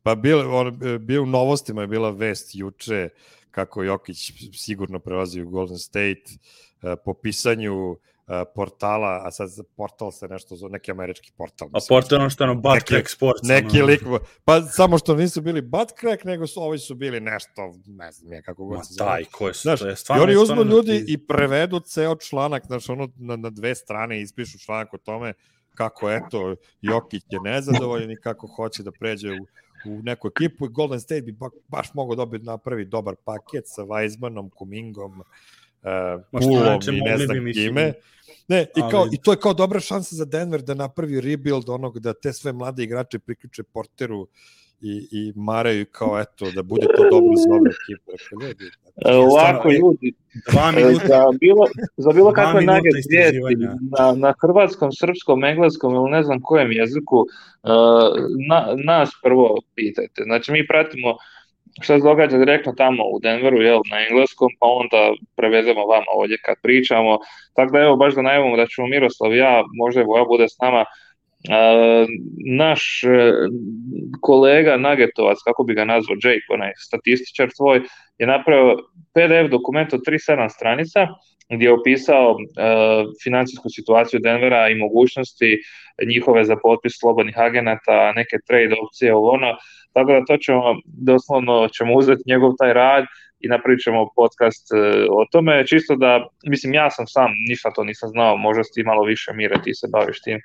Pa 0.02 0.14
bio, 0.14 0.58
on, 0.58 0.78
bio 1.00 1.22
u 1.22 1.26
novostima 1.26 1.80
je 1.80 1.86
bila 1.86 2.10
vest 2.10 2.50
juče 2.54 3.08
kako 3.50 3.82
Jokić 3.82 4.32
sigurno 4.52 4.98
prelazi 4.98 5.42
u 5.42 5.50
Golden 5.50 5.78
State 5.78 6.22
uh, 6.82 6.92
po 7.04 7.14
pisanju 7.14 7.90
uh, 7.90 7.96
portala, 8.54 9.22
a 9.24 9.30
sad 9.30 9.48
portal 9.76 10.12
se 10.12 10.28
nešto 10.28 10.56
zove, 10.56 10.72
neki 10.72 10.90
američki 10.90 11.32
portal. 11.36 11.68
A 11.72 11.78
portal 11.88 12.20
ono 12.20 12.30
što 12.30 12.44
je 12.44 12.50
ono 12.50 12.60
Butt 12.60 12.74
Neki- 12.74 12.86
Crack 12.86 13.08
Sports. 13.08 13.40
Neki 13.42 13.76
ono. 13.76 13.86
lik, 13.86 14.00
pa 14.44 14.62
samo 14.62 14.98
što 14.98 15.14
nisu 15.14 15.40
bili 15.40 15.60
butt 15.62 15.90
crack, 16.00 16.24
nego 16.24 16.46
su 16.46 16.62
ovi 16.62 16.78
su 16.78 16.94
bili 16.94 17.20
nešto, 17.20 17.74
ne 17.86 18.12
znam 18.12 18.32
ja 18.32 18.42
kako 18.42 18.64
god 18.64 18.86
se 18.86 18.94
zove. 18.94 19.10
daj, 19.10 19.24
ko 19.24 19.48
je, 19.48 19.54
Znaš, 19.54 19.80
to 19.80 19.86
je 19.86 19.92
I 19.92 19.96
stvarno... 19.96 20.24
oni 20.24 20.32
je 20.32 20.38
uzmu 20.38 20.62
ljudi 20.64 21.04
i 21.08 21.26
prevedu 21.26 21.80
ceo 21.80 22.16
članak, 22.16 22.66
znaš, 22.66 22.88
ono 22.88 23.08
na, 23.16 23.36
na 23.36 23.50
dve 23.50 23.74
strane 23.74 24.20
ispišu 24.20 24.58
članak 24.58 24.94
o 24.94 24.98
tome 24.98 25.32
kako, 25.74 26.10
eto, 26.10 26.54
Jokić 26.80 27.22
je 27.30 27.40
nezadovoljan 27.40 28.10
i 28.10 28.16
kako 28.16 28.46
hoće 28.46 28.82
da 28.82 28.90
pređe 28.92 29.28
u, 29.30 29.46
u 29.90 30.02
neku 30.02 30.28
ekipu 30.28 30.66
i 30.66 30.68
Golden 30.68 31.00
State 31.00 31.22
bi 31.22 31.32
ba, 31.32 31.48
baš 31.68 31.94
mogao 31.94 32.16
dobiti 32.16 32.44
napravi 32.44 32.84
dobar 32.84 33.14
paket 33.24 33.64
sa 33.66 33.82
Weizmanom, 33.82 34.50
Kumingom, 34.50 35.20
uh, 35.20 35.26
Što 35.82 36.48
Pulom 36.48 36.80
i 36.96 37.00
ne 37.00 37.16
znam 37.18 37.52
kime. 37.52 37.92
Ne, 38.48 38.62
i, 38.76 38.80
kao, 38.90 39.00
ali- 39.00 39.10
i 39.12 39.22
to 39.22 39.32
je 39.32 39.36
kao 39.36 39.54
dobra 39.54 39.80
šansa 39.80 40.16
za 40.16 40.24
Denver 40.24 40.62
da 40.62 40.74
napravi 40.74 41.20
rebuild 41.20 41.68
onog, 41.68 41.98
da 42.00 42.12
te 42.12 42.32
sve 42.32 42.52
mlade 42.52 42.82
igrače 42.82 43.18
priključe 43.18 43.62
porteru 43.62 44.26
i, 44.80 45.08
i 45.10 45.32
maraju 45.36 45.86
kao 45.92 46.20
eto, 46.20 46.50
da 46.50 46.62
bude 46.62 46.86
to 46.96 47.02
dobro 47.10 47.36
za 47.36 47.54
ekipe. 47.56 48.12
Rekao, 48.12 48.48
ljudi, 48.48 48.64
E, 48.96 49.14
Ovako, 49.14 49.68
ljudi, 49.70 50.12
Dva 50.52 50.72
e, 50.76 50.84
minuta. 50.84 51.06
za 51.06 51.24
bilo, 51.40 51.66
za 51.96 52.10
bilo 52.10 52.32
kakve 52.32 52.62
nage 52.62 52.88
na, 53.98 54.14
na 54.14 54.34
hrvatskom, 54.40 54.92
srpskom, 54.92 55.44
engleskom 55.44 55.94
ili 55.94 56.10
ne 56.10 56.22
znam 56.22 56.40
kojem 56.42 56.72
jeziku, 56.72 57.26
e, 57.64 57.68
na, 58.48 58.66
nas 58.84 59.10
prvo 59.22 59.56
pitajte. 59.74 60.22
Znači, 60.24 60.52
mi 60.52 60.66
pratimo 60.66 61.16
šta 61.80 61.98
se 61.98 62.04
događa 62.04 62.38
direktno 62.38 62.72
tamo 62.76 63.02
u 63.04 63.18
Denveru, 63.20 63.62
jel, 63.62 63.80
na 63.90 63.96
engleskom, 64.08 64.48
pa 64.60 64.66
onda 64.66 65.12
prevezemo 65.36 65.86
vama 65.86 66.10
ovdje 66.14 66.36
kad 66.44 66.56
pričamo. 66.62 67.18
Tako 67.54 67.72
da 67.72 67.78
evo, 67.78 67.96
baš 67.96 68.14
da 68.14 68.22
najavimo 68.22 68.56
da 68.56 68.66
ćemo 68.66 68.86
Miroslav 68.86 69.36
ja, 69.36 69.62
možda 69.74 70.00
i 70.00 70.04
Voja 70.04 70.24
bude 70.24 70.48
s 70.48 70.58
nama, 70.62 70.84
Uh, 71.48 72.08
naš 72.56 73.02
e, 73.04 73.32
kolega 74.20 74.76
Nagetovac, 74.76 75.38
kako 75.44 75.64
bi 75.64 75.74
ga 75.74 75.84
nazvao, 75.84 76.16
Jake, 76.22 76.46
onaj 76.48 76.72
statističar 76.76 77.48
tvoj, 77.56 77.80
je 78.18 78.26
napravio 78.26 78.76
PDF 79.14 79.50
dokument 79.50 79.92
od 79.92 80.00
3-7 80.06 80.48
stranica 80.48 81.06
gdje 81.52 81.66
je 81.66 81.72
opisao 81.72 82.30
uh, 82.30 82.38
financijsku 83.24 83.68
situaciju 83.68 84.20
Denvera 84.20 84.68
i 84.68 84.74
mogućnosti 84.74 85.60
njihove 86.06 86.44
za 86.44 86.56
potpis 86.62 86.92
slobodnih 87.00 87.38
agenata, 87.38 88.12
neke 88.12 88.36
trade 88.46 88.74
opcije, 88.84 89.14
ovo 89.14 89.30
ono, 89.30 89.56
tako 89.92 90.12
da 90.12 90.24
to 90.24 90.36
ćemo, 90.36 90.62
doslovno 90.84 91.68
ćemo 91.68 91.94
uzeti 91.94 92.22
njegov 92.26 92.52
taj 92.58 92.72
rad 92.72 93.04
i 93.40 93.48
napravit 93.48 93.80
ćemo 93.80 94.08
podcast 94.16 94.66
uh, 94.72 94.78
o 95.10 95.24
tome, 95.32 95.66
čisto 95.66 95.96
da, 95.96 96.26
mislim, 96.46 96.74
ja 96.74 96.90
sam 96.90 97.06
sam, 97.06 97.30
ništa 97.48 97.70
to 97.70 97.84
nisam 97.84 98.08
znao, 98.08 98.36
možda 98.36 98.64
si 98.64 98.74
ti 98.74 98.82
malo 98.84 99.04
više, 99.04 99.32
Mire, 99.32 99.56
ti 99.64 99.74
se 99.74 99.86
baviš 99.92 100.22
tim 100.22 100.38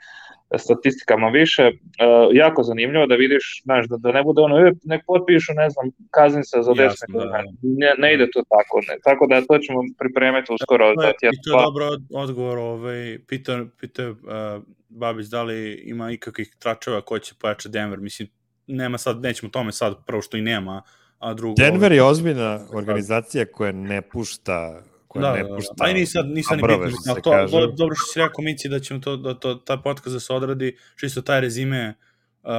statistikama 0.55 1.27
više, 1.29 1.63
uh, 1.67 2.35
jako 2.35 2.63
zanimljivo 2.63 3.05
da 3.05 3.15
vidiš, 3.15 3.61
znaš, 3.63 3.87
da, 3.87 3.97
da 3.97 4.11
ne 4.11 4.23
bude 4.23 4.41
ono, 4.41 4.67
e, 4.67 4.71
nek 4.83 5.01
potpišu, 5.07 5.53
ne 5.55 5.69
znam, 5.69 5.85
kazinca 6.11 6.63
za 6.63 6.71
10 6.71 6.81
Jasno, 6.83 7.19
da, 7.19 7.25
da. 7.25 7.43
Ne, 7.61 7.93
ne 7.97 8.13
ide 8.13 8.27
to 8.33 8.43
tako, 8.49 8.81
ne. 8.87 8.95
tako 9.03 9.27
da 9.27 9.41
to 9.41 9.57
ćemo 9.57 9.79
pripremiti 9.99 10.53
uskoro. 10.53 10.93
To 10.93 11.01
Da 11.01 11.07
je, 11.07 11.13
ja 11.21 11.29
I 11.33 11.41
to 11.43 11.57
je 11.57 11.63
dobro 11.63 11.85
od- 11.85 12.07
odgovor, 12.13 12.57
ovaj, 12.57 13.19
pitao, 13.27 13.65
pitao 13.79 14.09
uh, 14.11 14.17
Babić 14.89 15.27
da 15.27 15.43
li 15.43 15.73
ima 15.73 16.11
ikakvih 16.11 16.55
tračeva 16.59 17.01
koji 17.01 17.21
će 17.21 17.33
pojačati 17.41 17.73
Denver, 17.73 17.99
mislim, 17.99 18.27
nema 18.67 18.97
sad, 18.97 19.21
nećemo 19.21 19.49
tome 19.49 19.71
sad, 19.71 20.05
prvo 20.05 20.21
što 20.21 20.37
i 20.37 20.41
nema, 20.41 20.81
a 21.19 21.33
drugo... 21.33 21.55
Denver 21.57 21.91
ovaj, 21.91 21.95
je 21.95 22.03
ozbiljna 22.03 22.59
organizacija 22.73 23.45
koja 23.45 23.71
ne 23.71 24.01
pušta 24.01 24.81
Da, 25.21 25.33
ne 25.33 25.43
da, 25.43 25.49
da. 25.49 25.55
pušta. 25.55 25.73
Pa 25.77 25.89
i 25.89 25.93
nisam, 25.93 26.27
ni 26.27 26.35
bitno, 26.35 26.89
što 27.11 27.21
to, 27.21 27.31
kaže. 27.31 27.51
do, 27.51 27.67
dobro 27.67 27.95
što 27.95 28.05
si 28.13 28.19
rekao, 28.19 28.43
Mici, 28.43 28.69
da 28.69 28.79
ćemo 28.79 28.99
to, 28.99 29.17
da, 29.17 29.33
to, 29.33 29.55
taj 29.55 29.81
podcast 29.81 30.13
da 30.13 30.19
se 30.19 30.33
odradi, 30.33 30.77
čisto 30.99 31.21
taj 31.21 31.41
rezime, 31.41 31.95
uh, 32.43 32.51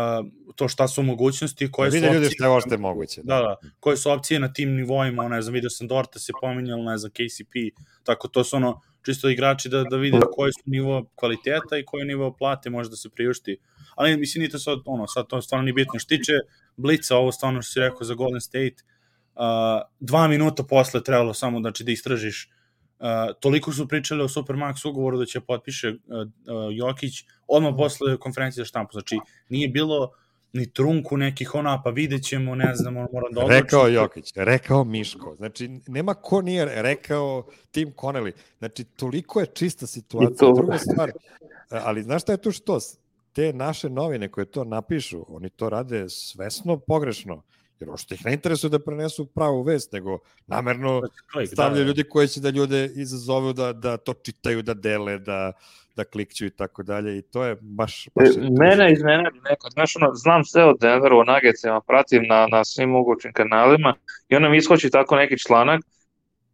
to 0.56 0.68
šta 0.68 0.88
su 0.88 1.02
mogućnosti, 1.02 1.70
koje 1.72 1.86
Da 1.86 1.90
su 1.90 1.96
vide 1.96 2.06
ljudi 2.06 2.26
opcije. 2.26 2.60
šta 2.60 2.74
je 2.74 2.78
moguće. 2.78 3.20
Da, 3.24 3.36
da, 3.36 3.56
koje 3.80 3.96
su 3.96 4.10
opcije 4.10 4.40
na 4.40 4.52
tim 4.52 4.74
nivoima, 4.74 5.28
ne 5.28 5.42
znam, 5.42 5.54
vidio 5.54 5.70
sam 5.70 5.88
Dorta 5.88 6.18
se 6.18 6.32
pominjal, 6.40 6.84
ne 6.84 6.98
znam, 6.98 7.10
KCP, 7.10 7.54
tako 8.04 8.28
to 8.28 8.44
su 8.44 8.56
ono, 8.56 8.80
čisto 9.04 9.28
igrači 9.28 9.68
da, 9.68 9.84
da 9.90 9.96
vide 9.96 10.18
koji 10.32 10.52
su 10.52 10.62
nivo 10.64 11.10
kvaliteta 11.14 11.78
i 11.78 11.84
koji 11.84 12.04
nivo 12.04 12.32
plate 12.32 12.70
može 12.70 12.90
da 12.90 12.96
se 12.96 13.08
priušti. 13.08 13.58
Ali 13.94 14.16
mislim, 14.16 14.40
nije 14.40 14.50
to 14.50 14.58
sad, 14.58 14.78
ono, 14.84 15.06
sad 15.06 15.26
to 15.26 15.42
stvarno 15.42 15.64
nije 15.64 15.74
bitno. 15.74 15.98
Što 15.98 16.08
tiče 16.08 16.32
Blica, 16.76 17.16
ovo 17.16 17.32
stvarno 17.32 17.62
što 17.62 17.72
si 17.72 17.80
rekao 17.80 18.04
za 18.04 18.14
Golden 18.14 18.40
State, 18.40 18.76
uh, 19.38 19.82
dva 20.00 20.28
minuta 20.28 20.62
posle 20.62 21.02
trebalo 21.02 21.34
samo 21.34 21.60
znači, 21.60 21.84
da 21.84 21.92
istražiš 21.92 22.50
Uh, 23.00 23.04
toliko 23.40 23.72
su 23.72 23.88
pričali 23.88 24.22
o 24.22 24.28
Supermax 24.28 24.88
ugovoru 24.88 25.18
da 25.18 25.26
će 25.26 25.40
potpiše 25.40 25.88
uh, 25.88 25.96
uh, 25.96 26.26
Jokić 26.72 27.24
odmah 27.46 27.74
posle 27.76 28.16
konferencije 28.16 28.62
za 28.62 28.68
štampu. 28.68 28.92
Znači, 28.92 29.18
nije 29.48 29.68
bilo 29.68 30.10
ni 30.52 30.72
trunku 30.72 31.16
nekih 31.16 31.54
ona, 31.54 31.82
pa 31.82 31.90
vidjet 31.90 32.22
ćemo, 32.22 32.54
ne 32.54 32.74
znam, 32.74 32.96
on 32.96 33.06
moram 33.12 33.32
da 33.32 33.40
odlučim. 33.40 33.62
Rekao 33.62 33.88
Jokić, 33.88 34.32
rekao 34.36 34.84
Miško. 34.84 35.34
Znači, 35.36 35.80
nema 35.86 36.14
ko 36.14 36.42
nije 36.42 36.82
rekao 36.82 37.46
Tim 37.70 37.92
Connelly. 37.96 38.32
Znači, 38.58 38.84
toliko 38.84 39.40
je 39.40 39.46
čista 39.46 39.86
situacija. 39.86 40.36
to. 40.38 40.52
Druga 40.52 40.78
stvar, 40.78 41.10
ali 41.70 42.02
znaš 42.02 42.22
šta 42.22 42.32
je 42.32 42.42
tu 42.42 42.52
što? 42.52 42.78
Te 43.32 43.52
naše 43.52 43.90
novine 43.90 44.28
koje 44.28 44.44
to 44.44 44.64
napišu, 44.64 45.24
oni 45.28 45.50
to 45.50 45.68
rade 45.68 46.08
svesno 46.08 46.78
pogrešno. 46.78 47.42
Jer 47.80 47.90
ošto 47.90 48.14
ih 48.14 48.24
ne 48.24 48.32
interesuje 48.32 48.70
da 48.70 48.78
prenesu 48.78 49.26
pravu 49.26 49.62
vest, 49.62 49.92
nego 49.92 50.18
namerno 50.46 51.02
Klik, 51.32 51.48
stavljaju 51.48 51.84
da, 51.84 51.88
ljudi 51.88 52.04
koji 52.04 52.28
će 52.28 52.40
da 52.40 52.50
ljude 52.50 52.90
izazovu 52.96 53.52
da, 53.52 53.72
da 53.72 53.96
to 53.96 54.14
čitaju, 54.14 54.62
da 54.62 54.74
dele, 54.74 55.18
da, 55.18 55.52
da 55.96 56.04
klikću 56.04 56.46
i 56.46 56.50
tako 56.50 56.82
dalje. 56.82 57.18
I 57.18 57.22
to 57.22 57.44
je 57.44 57.56
baš... 57.60 58.08
baš 58.14 58.28
je 58.28 58.50
Mene 58.60 58.92
iznenadi 58.92 59.38
nekad, 59.50 59.72
znaš, 59.72 59.96
ono, 59.96 60.14
znam 60.14 60.44
sve 60.44 60.64
o 60.64 60.72
Denveru, 60.72 61.18
o 61.18 61.24
Nuggetsima, 61.24 61.80
pratim 61.80 62.26
na, 62.28 62.46
na 62.46 62.64
svim 62.64 62.90
mogućim 62.90 63.32
kanalima 63.32 63.94
i 64.28 64.36
onda 64.36 64.48
mi 64.48 64.56
iskoči 64.56 64.90
tako 64.90 65.16
neki 65.16 65.38
članak 65.38 65.80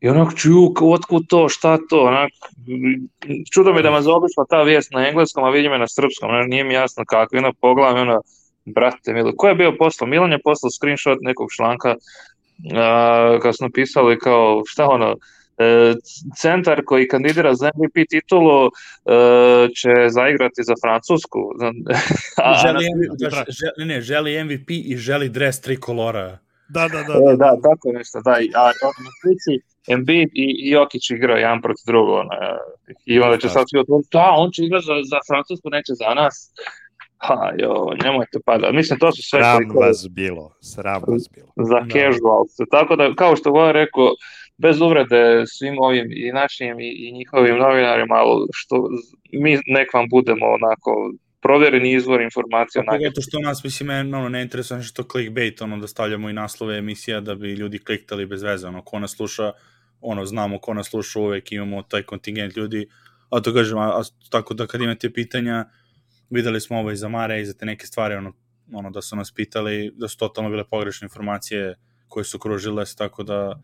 i 0.01 0.09
onak 0.09 0.35
čuju, 0.37 0.75
otkud 0.81 1.23
to, 1.29 1.49
šta 1.49 1.79
to, 1.89 2.03
onak, 2.03 2.31
čudo 3.53 3.73
mi 3.73 3.83
da 3.83 3.91
me 3.91 4.03
zaobišla 4.03 4.45
ta 4.51 4.63
vijest 4.63 4.93
na 4.93 5.09
engleskom, 5.09 5.45
a 5.45 5.51
vidim 5.51 5.73
je 5.73 5.79
na 5.79 5.89
srpskom, 5.89 6.29
znaš, 6.29 6.47
nije 6.49 6.65
mi 6.65 6.75
jasno 6.75 7.05
kako, 7.05 7.37
i 7.37 7.39
onda 7.39 7.53
pogledam 7.61 7.97
i 7.97 8.01
onda, 8.01 8.21
brate 8.65 9.13
milo, 9.13 9.33
ko 9.37 9.49
je 9.49 9.55
bio 9.55 9.73
poslao? 9.79 10.09
Milan 10.09 10.33
je 10.33 10.39
poslao 10.45 10.71
screenshot 10.71 11.19
nekog 11.21 11.49
članka, 11.57 11.95
a, 12.75 13.39
kad 13.43 13.57
smo 13.57 13.69
pisali 13.75 14.19
kao, 14.19 14.63
šta 14.67 14.87
ono, 14.89 15.17
e, 15.59 15.95
centar 16.37 16.83
koji 16.85 17.09
kandidira 17.09 17.55
za 17.55 17.71
MVP 17.77 18.09
titulu 18.11 18.67
e, 18.67 18.71
će 19.69 20.09
zaigrati 20.09 20.63
za 20.63 20.75
Francusku. 20.85 21.39
a, 22.43 22.51
a, 22.51 22.59
želi, 22.63 22.85
da, 23.19 23.29
želi, 23.31 23.73
ne, 23.79 23.85
ne, 23.95 24.01
želi 24.01 24.45
MVP 24.45 24.71
i 24.71 24.97
želi 24.97 25.29
dres 25.29 25.61
trikolora. 25.61 26.39
Da, 26.69 26.89
da, 26.89 27.03
da. 27.03 27.15
E, 27.33 27.37
da, 27.37 27.51
tako 27.63 27.93
nešto, 27.93 28.21
da. 28.25 28.39
i- 28.41 28.51
A 28.55 28.63
ono 28.63 29.01
na 29.07 29.13
slici 29.21 29.53
Embiid 29.89 30.29
i, 30.33 30.71
Jokić 30.71 31.11
igrao 31.11 31.37
jedan 31.37 31.63
protiv 31.63 31.85
drugog. 31.87 32.15
Ono, 32.19 32.33
e, 32.33 32.57
I 33.07 33.21
onda 33.21 33.39
će 33.39 33.49
sad 33.49 33.65
svi 33.71 33.79
otvoriti, 33.79 34.09
da, 34.13 34.27
on 34.37 34.51
će 34.51 34.63
igrati 34.65 34.87
za, 34.87 34.93
za 35.13 35.19
Francusku, 35.31 35.71
neće 35.71 35.93
za 35.95 36.15
nas. 36.15 36.53
Ha, 37.27 37.53
jo, 37.59 37.75
nemojte 38.05 38.39
pada. 38.45 38.73
Mislim, 38.73 38.99
to 38.99 39.13
su 39.13 39.23
sve 39.23 39.41
Sram 39.41 39.57
toliko 39.57 39.81
vas 39.81 40.07
bilo, 40.11 40.57
sram 40.61 41.03
vas 41.09 41.29
bilo. 41.35 41.53
za 41.57 41.81
Da. 41.81 41.87
casuals. 41.93 42.53
Tako 42.71 42.97
da, 42.97 43.15
kao 43.15 43.37
što 43.37 43.51
Voja 43.51 43.73
rekao, 43.73 44.15
bez 44.59 44.81
uvrede 44.81 45.45
svim 45.47 45.79
ovim 45.79 46.07
i 46.13 46.33
našim 46.33 46.81
i, 46.81 46.91
i 47.09 47.13
njihovim 47.13 47.57
novinarima, 47.59 48.15
ali 48.15 48.47
što 48.53 48.89
mi 49.33 49.59
nek 49.67 49.95
vam 49.95 50.09
budemo 50.09 50.47
onako 50.47 51.13
provjereni 51.43 51.93
izvor 51.93 52.21
informacija. 52.23 52.83
Pa 52.87 52.93
pogotovo 52.93 53.23
što 53.29 53.39
nas, 53.39 53.65
mislim, 53.65 53.91
je, 53.91 54.01
ono, 54.01 54.29
ne 54.29 54.43
interesuje 54.43 54.79
nešto 54.79 55.03
clickbait, 55.03 55.63
ono, 55.63 55.77
da 55.77 55.87
stavljamo 55.87 56.31
i 56.31 56.33
naslove 56.33 56.79
emisija 56.79 57.21
da 57.21 57.35
bi 57.35 57.53
ljudi 57.53 57.79
kliktali 57.79 58.27
bez 58.27 58.43
veze, 58.43 58.69
ono, 58.69 58.83
ko 58.83 58.99
nas 58.99 59.17
sluša, 59.17 59.53
ono, 60.01 60.25
znamo 60.25 60.59
ko 60.59 60.75
nas 60.75 60.89
sluša, 60.91 61.21
uvek 61.21 61.53
imamo 61.53 61.83
taj 61.83 62.03
kontingent 62.03 62.57
ljudi, 62.57 62.87
a 63.31 63.41
to 63.41 63.53
kažem, 63.55 63.79
a, 63.79 63.89
a 64.01 64.03
tako 64.31 64.55
da 64.55 64.67
kad 64.67 64.81
imate 64.81 65.11
pitanja, 65.13 65.65
videli 66.35 66.61
smo 66.61 66.79
ovo 66.79 66.91
i 66.91 66.97
za 66.97 67.09
Mare 67.09 67.41
i 67.41 67.47
za 67.47 67.53
te 67.55 67.67
neke 67.67 67.87
stvari, 67.87 68.15
ono, 68.15 68.33
ono 68.73 68.91
da 68.91 69.03
su 69.03 69.17
nas 69.17 69.33
pitali, 69.33 69.93
da 69.97 70.09
su 70.09 70.19
totalno 70.19 70.51
bile 70.51 70.65
pogrešne 70.71 71.07
informacije 71.07 71.75
koje 72.09 72.25
su 72.25 72.39
kružile, 72.39 72.85
tako 72.99 73.23
da, 73.23 73.61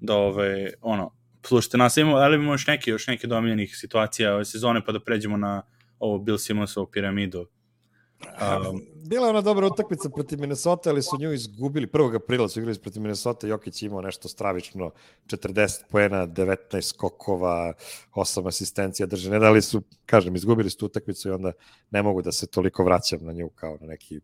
da 0.00 0.14
ove, 0.16 0.72
ono, 0.80 1.10
slušajte 1.46 1.78
nas, 1.78 1.96
imamo, 1.96 2.16
ali 2.16 2.34
imamo 2.34 2.52
još 2.52 2.66
neki, 2.66 2.90
još 2.90 3.06
neke 3.06 3.26
domljenih 3.26 3.76
situacija 3.76 4.34
ove 4.34 4.44
sezone, 4.44 4.84
pa 4.84 4.92
da 4.92 5.00
pređemo 5.00 5.36
na 5.36 5.62
ovo 5.98 6.18
Bill 6.18 6.38
Simmonsovu 6.38 6.86
piramidu. 6.86 7.46
Um, 8.70 8.82
Bila 9.08 9.26
je 9.26 9.30
ona 9.30 9.40
dobra 9.40 9.66
utakmica 9.66 10.08
protiv 10.08 10.40
Minnesota, 10.40 10.90
ali 10.90 11.02
su 11.02 11.16
nju 11.20 11.32
izgubili. 11.32 11.86
1. 11.86 12.16
aprila 12.16 12.48
su 12.48 12.60
igrali 12.60 12.78
protiv 12.78 13.02
Minnesota, 13.02 13.46
Jokić 13.46 13.82
imao 13.82 14.00
nešto 14.02 14.28
stravično, 14.28 14.90
40 15.26 15.82
poena, 15.90 16.26
19 16.26 16.82
skokova, 16.82 17.72
8 18.14 18.48
asistencija 18.48 19.06
drže. 19.06 19.30
Ne 19.30 19.38
da 19.38 19.50
li 19.50 19.62
su, 19.62 19.82
kažem, 20.06 20.36
izgubili 20.36 20.70
su 20.70 20.76
tu 20.76 20.86
utakmicu 20.86 21.28
i 21.28 21.32
onda 21.32 21.52
ne 21.90 22.02
mogu 22.02 22.22
da 22.22 22.32
se 22.32 22.46
toliko 22.46 22.84
vraćam 22.84 23.24
na 23.24 23.32
nju 23.32 23.48
kao 23.48 23.78
na 23.80 23.86
neki 23.86 24.20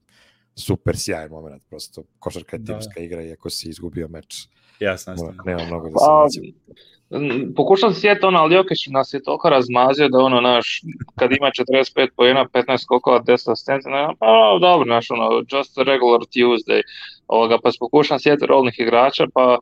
super 0.55 0.99
sjajan 0.99 1.31
moment, 1.31 1.63
prosto 1.69 2.03
košarka 2.19 2.57
je 2.57 2.61
Da. 2.61 2.73
timska 2.73 3.01
igra 3.01 3.23
i 3.23 3.33
ako 3.33 3.51
si 3.51 3.69
izgubio 3.69 4.09
meč, 4.09 4.49
Jasno, 4.81 5.13
jasno. 5.13 5.35
nema 5.45 5.65
mnogo 5.65 5.89
da 5.89 5.99
se 6.31 6.41
Pa, 6.41 7.19
pokušam 7.57 7.95
se 7.95 8.01
sjetiti 8.01 8.27
ono, 8.27 8.39
ali 8.39 8.55
Jokić 8.55 8.87
nas 8.87 9.15
je 9.15 9.23
toliko 9.23 9.51
razmazio 9.51 10.09
da 10.09 10.19
ono, 10.19 10.41
naš, 10.41 10.81
kad 11.19 11.33
ima 11.33 11.51
45 11.75 12.09
pojena, 12.17 12.47
15 12.53 12.83
skokova, 12.83 13.21
10 13.21 13.53
asistencija, 13.53 13.93
ne, 13.93 14.15
pa 14.19 14.27
dobro, 14.61 14.85
naš, 14.95 15.11
ono, 15.11 15.43
just 15.53 15.79
a 15.79 15.83
regular 15.83 16.21
Tuesday, 16.21 16.83
ovoga, 17.27 17.59
pa 17.63 17.73
se 17.73 17.77
pokušam 17.81 18.19
sjetiti 18.19 18.47
rolnih 18.47 18.75
igrača, 18.79 19.27
pa 19.35 19.59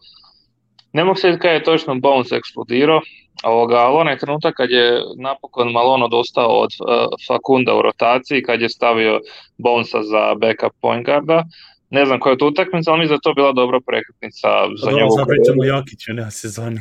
ne 0.92 1.04
mogu 1.04 1.18
se 1.18 1.38
kada 1.38 1.54
je 1.54 1.62
točno 1.62 1.94
Bones 1.94 2.32
eksplodirao, 2.32 3.00
ovoga, 3.44 3.76
ali 3.76 3.96
onaj 3.96 4.18
trenutak 4.18 4.54
kad 4.54 4.70
je 4.70 5.02
napokon 5.16 5.72
Malone 5.72 6.04
odustao 6.04 6.48
od 6.48 6.70
uh, 6.80 7.06
Fakunda 7.28 7.74
u 7.74 7.82
rotaciji, 7.82 8.42
kad 8.42 8.60
je 8.60 8.68
stavio 8.68 9.20
Bonesa 9.58 10.02
za 10.02 10.34
backup 10.34 10.72
point 10.80 11.06
guarda, 11.06 11.44
ne 11.91 12.07
znam 12.07 12.20
koja 12.20 12.32
je 12.32 12.39
to 12.39 12.47
utakmica, 12.47 12.93
ali 12.93 13.09
da 13.09 13.14
je 13.14 13.20
to 13.22 13.34
bila 13.34 13.53
dobra 13.53 13.78
prekretnica 13.86 14.49
za 14.80 14.86
Dobro, 14.86 14.97
njegovu 14.97 15.16
karijeru. 15.16 15.28
pričamo 15.28 15.64
Jokiću, 15.64 16.12
o 16.26 16.30
sezoni. 16.30 16.80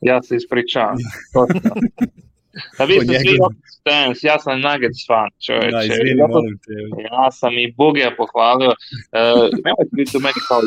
Ja 0.00 0.22
se 0.22 0.36
ispričavam. 0.36 0.96
Da 2.78 2.84
vi 2.84 2.94
ste 3.00 3.18
svi 3.18 3.36
fans, 3.88 4.18
ja 4.22 4.38
sam 4.38 4.60
Nuggets 4.60 5.00
fan, 5.08 5.30
čoveče. 5.46 5.70
Da, 5.70 5.82
izvini, 5.82 6.20
Zato- 6.20 6.28
molim 6.32 6.58
te. 6.64 6.72
Ja 7.10 7.30
sam 7.30 7.52
i 7.58 7.72
Bugija 7.76 8.10
pohvalio. 8.16 8.70
E, 9.12 9.20
nemojte 9.64 9.92
biti 9.92 10.16
u 10.16 10.20
meni 10.20 10.40
kao. 10.48 10.60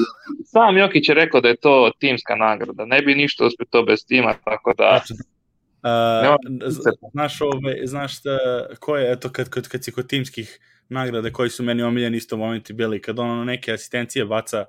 Sam 0.45 0.77
Jokić 0.77 1.09
je 1.09 1.15
rekao 1.15 1.41
da 1.41 1.47
je 1.47 1.55
to 1.55 1.91
timska 1.99 2.35
nagrada. 2.35 2.85
Ne 2.85 3.01
bi 3.01 3.15
ništa 3.15 3.45
uspio 3.45 3.65
to 3.69 3.83
bez 3.83 3.99
tima, 4.07 4.33
tako 4.43 4.73
da... 4.77 4.99
Tačno. 4.99 5.15
Uh, 5.83 6.37
znaš, 7.11 7.41
ove, 7.41 7.75
znaš 7.83 8.19
šta, 8.19 8.37
ko 8.79 8.97
je, 8.97 9.11
eto, 9.11 9.29
kad, 9.29 9.49
kad, 9.49 9.67
kad 9.67 9.83
si 9.83 9.91
kod 9.91 10.07
timskih 10.07 10.59
nagrada 10.89 11.31
koji 11.31 11.49
su 11.49 11.63
meni 11.63 11.83
omiljeni 11.83 12.17
isto 12.17 12.37
momenti 12.37 12.73
bili, 12.73 13.01
kad 13.01 13.19
ono 13.19 13.43
neke 13.43 13.73
asistencije 13.73 14.25
baca, 14.25 14.65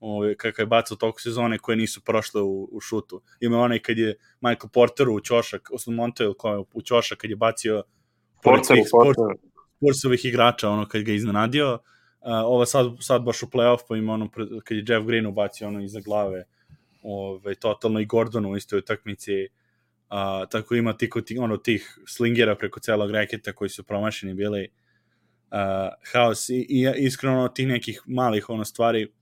ove, 0.00 0.36
kakav 0.36 0.62
je 0.62 0.66
bacao 0.66 0.96
toku 0.96 1.20
sezone 1.20 1.58
koje 1.58 1.76
nisu 1.76 2.00
prošle 2.00 2.42
u, 2.42 2.68
u 2.72 2.80
šutu. 2.80 3.22
Ima 3.40 3.58
onaj 3.58 3.78
kad 3.78 3.98
je 3.98 4.16
Michael 4.40 4.68
Porter 4.72 5.08
u 5.08 5.20
ćošak, 5.20 5.70
osnovno 5.72 6.02
Montel 6.02 6.34
ko 6.34 6.52
je 6.52 6.64
u 6.74 6.82
ćošak 6.82 7.18
kad 7.18 7.30
je 7.30 7.36
bacio 7.36 7.82
pored 8.42 8.60
Porter, 8.60 8.76
svih 8.76 8.88
sport, 8.88 9.16
Porter. 9.16 9.36
Spursovih 9.76 10.24
igrača, 10.24 10.68
ono, 10.68 10.88
kad 10.88 11.02
ga 11.02 11.12
iznenadio. 11.12 11.74
Uh, 11.74 11.78
ova 12.44 12.66
sad, 12.66 12.86
sad 13.00 13.22
baš 13.22 13.42
u 13.42 13.46
play-off, 13.46 13.78
pa 13.88 13.96
ima 13.96 14.12
ono, 14.12 14.28
kad 14.64 14.76
je 14.76 14.84
Jeff 14.88 15.06
Green 15.06 15.26
ubacio 15.26 15.68
ono 15.68 15.82
iza 15.82 16.00
glave, 16.00 16.44
ove, 17.02 17.54
totalno 17.54 18.00
i 18.00 18.06
Gordonu 18.06 18.50
u 18.50 18.56
istoj 18.56 18.78
utakmici. 18.78 19.48
Uh, 20.10 20.48
tako 20.50 20.74
ima 20.74 20.96
ti, 20.96 21.10
ti, 21.24 21.38
ono, 21.38 21.56
tih 21.56 21.98
slingera 22.06 22.54
preko 22.54 22.80
celog 22.80 23.10
reketa 23.10 23.52
koji 23.52 23.68
su 23.68 23.84
promašeni 23.84 24.34
bili. 24.34 24.68
Uh, 25.50 25.56
haos. 26.12 26.48
I, 26.48 26.66
i 26.68 26.92
iskreno 26.96 27.48
tih 27.48 27.68
nekih 27.68 28.02
malih 28.06 28.48
ono 28.48 28.64
stvari 28.64 29.12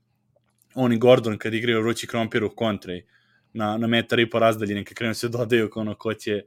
on 0.74 0.92
i 0.92 0.98
Gordon 0.98 1.38
kad 1.38 1.54
igraju 1.54 1.80
vrući 1.80 2.06
krompir 2.06 2.44
u 2.44 2.50
kontri 2.56 3.06
na, 3.52 3.76
na 3.76 3.86
metar 3.86 4.18
i 4.18 4.30
po 4.30 4.38
razdaljine 4.38 4.84
kad 4.84 4.94
krenu 4.94 5.14
se 5.14 5.28
dodaju 5.38 5.70
ono 5.74 5.94
ko 5.94 6.14
će, 6.14 6.42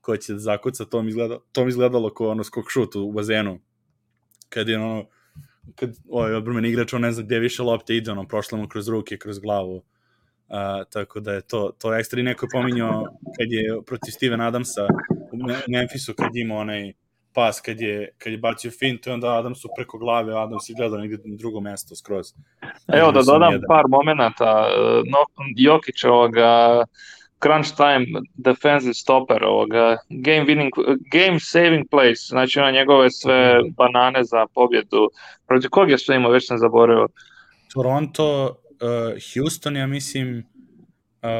ko 0.00 0.16
će 0.16 0.32
da 0.32 0.38
zakuca 0.38 0.84
to 0.84 1.02
mi, 1.02 1.08
izgleda, 1.08 1.38
to 1.52 1.64
mi 1.64 1.68
izgledalo 1.68 2.14
kao 2.14 2.28
ono 2.28 2.44
skok 2.44 2.70
šut 2.70 2.96
u 2.96 3.12
bazenu. 3.12 3.60
Kad 4.48 4.68
je 4.68 4.78
ono 4.78 5.06
kad 5.74 5.96
ovaj 6.08 6.34
odbrmeni 6.34 6.68
igrač 6.68 6.92
on 6.92 7.02
ne 7.02 7.12
zna 7.12 7.22
gde 7.22 7.38
više 7.38 7.62
lopte 7.62 7.96
ide 7.96 8.10
ono 8.10 8.28
prošlo 8.28 8.58
mu 8.58 8.68
kroz 8.68 8.88
ruke 8.88 9.16
kroz 9.16 9.38
glavu. 9.38 9.76
Uh, 9.76 9.82
tako 10.90 11.20
da 11.20 11.32
je 11.32 11.40
to, 11.40 11.72
to 11.78 11.94
ekstra. 11.94 12.20
I 12.20 12.22
neko 12.22 12.46
je 12.46 12.50
pominjao 12.52 13.04
kad 13.38 13.52
je 13.52 13.82
protiv 13.86 14.10
Steven 14.10 14.40
Adamsa 14.40 14.86
u 15.32 15.36
Me- 15.36 15.62
Memphisu 15.68 16.14
kad 16.14 16.36
je 16.36 16.42
imao 16.42 16.58
onaj 16.58 16.92
pas 17.36 17.60
kad 17.60 17.80
je, 17.80 18.10
kad 18.18 18.32
je 18.32 18.38
bacio 18.38 18.70
fint 18.70 19.06
i 19.06 19.10
onda 19.10 19.38
Adamsu 19.38 19.68
preko 19.76 19.98
glave 19.98 20.42
Adams 20.42 20.68
je 20.68 20.74
gledao 20.78 20.98
negdje 20.98 21.18
na 21.24 21.36
drugo 21.36 21.60
mesto 21.60 21.96
skroz. 21.96 22.26
Evo 22.88 23.12
da 23.12 23.22
dodam 23.22 23.52
jedan. 23.52 23.68
par 23.68 23.84
momenata. 23.88 24.68
e, 24.68 25.02
No, 25.12 25.18
Jokić 25.56 26.04
ovoga 26.04 26.84
crunch 27.42 27.70
time 27.76 28.06
defensive 28.34 28.94
stopper 28.94 29.44
ovoga 29.44 29.96
game 30.10 30.44
winning 30.44 30.70
game 31.12 31.40
saving 31.40 31.86
plays 31.90 32.28
znači 32.28 32.60
ono 32.60 32.70
njegove 32.70 33.10
sve 33.10 33.60
banane 33.76 34.24
za 34.24 34.46
pobjedu 34.54 35.10
protiv 35.46 35.70
kog 35.70 35.90
je 35.90 35.98
sve 35.98 36.16
imao 36.16 36.30
već 36.30 36.46
sam 36.46 36.58
zaboravio 36.58 37.08
Toronto, 37.74 38.46
uh, 38.46 39.34
Houston, 39.34 39.76
ja 39.76 39.86
mislim, 39.86 40.46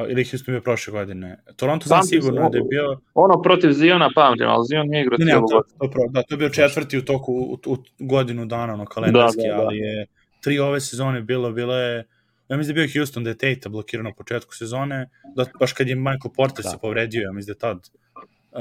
uh, 0.05 0.11
ili 0.11 0.24
Houston 0.24 0.53
bio 0.53 0.61
prošle 0.61 0.93
godine. 0.93 1.43
Toronto 1.57 1.87
znam 1.89 2.03
se, 2.03 2.09
sigurno 2.09 2.51
da 2.51 2.59
je 2.59 2.64
bio, 2.64 3.01
ono 3.14 3.43
protiv 3.43 3.70
Ziona 3.72 4.11
pamtim 4.14 4.47
ali 4.49 4.66
Zion 4.68 4.89
nije 4.89 5.03
igrao 5.03 5.18
cijelu 5.18 5.41
godinu. 5.41 5.93
pro- 5.93 6.09
da, 6.09 6.22
to 6.22 6.34
je 6.34 6.39
bio 6.39 6.49
četvrti 6.49 6.99
u 6.99 7.05
toku, 7.05 7.32
u, 7.32 7.59
u 7.66 7.76
godinu 7.99 8.47
dana, 8.47 8.72
ono, 8.74 8.84
kalendarski, 8.87 9.43
Da, 9.43 9.49
da, 9.49 9.55
da. 9.55 9.62
ali 9.62 9.78
je 9.78 10.07
tri 10.41 10.59
ove 10.59 10.80
sezone 10.80 11.20
bilo, 11.20 11.53
bilo 11.53 11.76
je, 11.76 12.05
ja 12.49 12.57
mislim 12.57 12.74
da 12.74 12.80
je 12.80 12.87
bio 12.87 13.01
Houston 13.01 13.24
da 13.24 13.30
je 13.30 13.39
Tate 13.39 13.68
blokirao 13.68 14.05
na 14.05 14.12
početku 14.14 14.55
sezone, 14.55 15.11
da, 15.34 15.45
baš 15.61 15.72
kad 15.72 15.89
je 15.89 15.95
Michael 15.97 16.32
Porter 16.37 16.62
Da. 16.64 16.70
se 16.70 16.76
povredio, 16.82 17.22
ja 17.22 17.32
mislim 17.32 17.57
da 17.61 17.66
je 17.68 17.74
tad, 17.74 17.91
uh, 18.53 18.59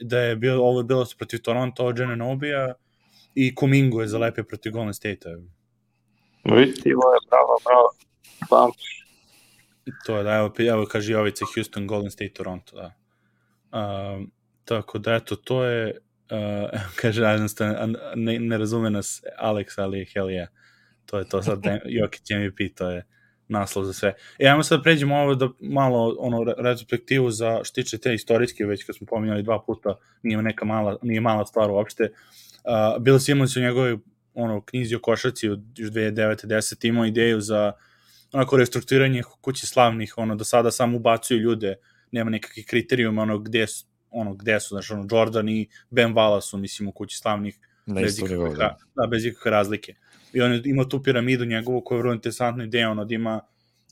da 0.00 0.18
je 0.20 0.36
bilo, 0.36 0.64
ovo 0.64 0.80
je 0.80 0.84
bilo 0.84 1.06
protiv 1.18 1.40
Toronto, 1.42 1.84
od 1.86 1.98
Jana 1.98 2.16
Nobija 2.16 2.74
i 3.34 3.54
Kumingo 3.54 4.00
je 4.00 4.08
zalepio 4.08 4.44
protiv 4.44 4.72
Golden 4.72 4.94
State-a. 4.94 5.30
Vidite, 6.56 6.90
ovo 6.96 7.12
je 7.14 7.20
bravo, 7.30 7.58
bravo. 7.64 7.88
Pamtim. 8.50 9.07
To 10.06 10.16
je 10.16 10.24
da, 10.24 10.34
evo, 10.34 10.54
evo 10.58 10.86
kaže 10.86 11.12
Jovica 11.12 11.44
Houston, 11.54 11.86
Golden 11.86 12.10
State, 12.10 12.32
Toronto, 12.32 12.76
da. 12.76 12.94
Um, 13.78 14.32
tako 14.64 14.98
da, 14.98 15.14
eto, 15.14 15.36
to 15.36 15.64
je, 15.64 15.98
uh, 16.30 16.80
kaže, 17.00 17.22
ne, 18.16 18.38
ne 18.38 18.58
razume 18.58 18.90
nas 18.90 19.22
Alex, 19.38 19.82
ali 19.82 20.06
hell 20.14 20.28
yeah. 20.28 20.46
To 21.06 21.18
je 21.18 21.28
to 21.28 21.42
sad, 21.42 21.62
Jokić 21.98 22.30
MVP, 22.30 22.74
to 22.76 22.90
je 22.90 23.04
naslov 23.48 23.84
za 23.84 23.92
sve. 23.92 24.14
E, 24.38 24.48
ajmo 24.48 24.62
sad 24.62 24.82
pređemo 24.82 25.16
ovo 25.16 25.34
da 25.34 25.48
malo 25.60 26.16
ono 26.18 26.44
re- 26.44 26.54
retrospektivu 26.58 27.30
za 27.30 27.60
što 27.64 27.74
tiče 27.74 27.98
te 27.98 28.14
istorijske, 28.14 28.64
već 28.64 28.84
kad 28.84 28.96
smo 28.96 29.06
pominjali 29.06 29.42
dva 29.42 29.62
puta, 29.66 29.94
nije 30.22 30.42
neka 30.42 30.64
mala, 30.64 30.96
nije 31.02 31.20
mala 31.20 31.46
stvar 31.46 31.70
uopšte. 31.70 32.02
Uh, 32.04 33.02
Bill 33.02 33.18
Simmons 33.18 33.56
u 33.56 33.60
njegovoj 33.60 33.98
ono, 34.34 34.60
knjizi 34.60 34.94
o 34.94 35.00
košarci 35.00 35.48
od 35.48 35.60
još 35.76 35.90
2009. 35.90 36.46
10. 36.46 36.88
imao 36.88 37.06
ideju 37.06 37.40
za 37.40 37.72
onako 38.32 38.56
restrukturiranje 38.56 39.22
kuće 39.40 39.66
slavnih, 39.66 40.14
ono, 40.18 40.34
do 40.34 40.44
sada 40.44 40.70
samo 40.70 40.96
ubacuju 40.96 41.40
ljude, 41.40 41.74
nema 42.12 42.30
nekakvih 42.30 42.66
kriterijuma, 42.66 43.22
ono, 43.22 43.38
gde 43.38 43.66
su, 43.66 43.86
ono, 44.10 44.34
gde 44.34 44.60
su, 44.60 44.68
znači, 44.68 44.92
ono, 44.92 45.06
Jordan 45.10 45.48
i 45.48 45.68
Ben 45.90 46.14
Wallace 46.14 46.50
su, 46.50 46.58
mislim, 46.58 46.88
u 46.88 46.92
kući 46.92 47.18
slavnih, 47.18 47.58
Na 47.86 48.00
bez 48.00 48.18
ikakve, 48.18 48.36
da. 48.36 48.54
da. 48.54 48.76
da, 48.96 49.06
bez 49.06 49.24
ikakve 49.26 49.50
razlike. 49.50 49.94
I 50.32 50.40
on 50.40 50.52
je 50.52 50.62
imao 50.64 50.84
tu 50.84 51.02
piramidu 51.02 51.44
njegovu 51.44 51.80
koja 51.84 51.96
je 51.96 52.02
vrlo 52.02 52.14
interesantna 52.14 52.64
ideja, 52.64 52.90
ono, 52.90 53.04
da 53.04 53.14
ima 53.14 53.40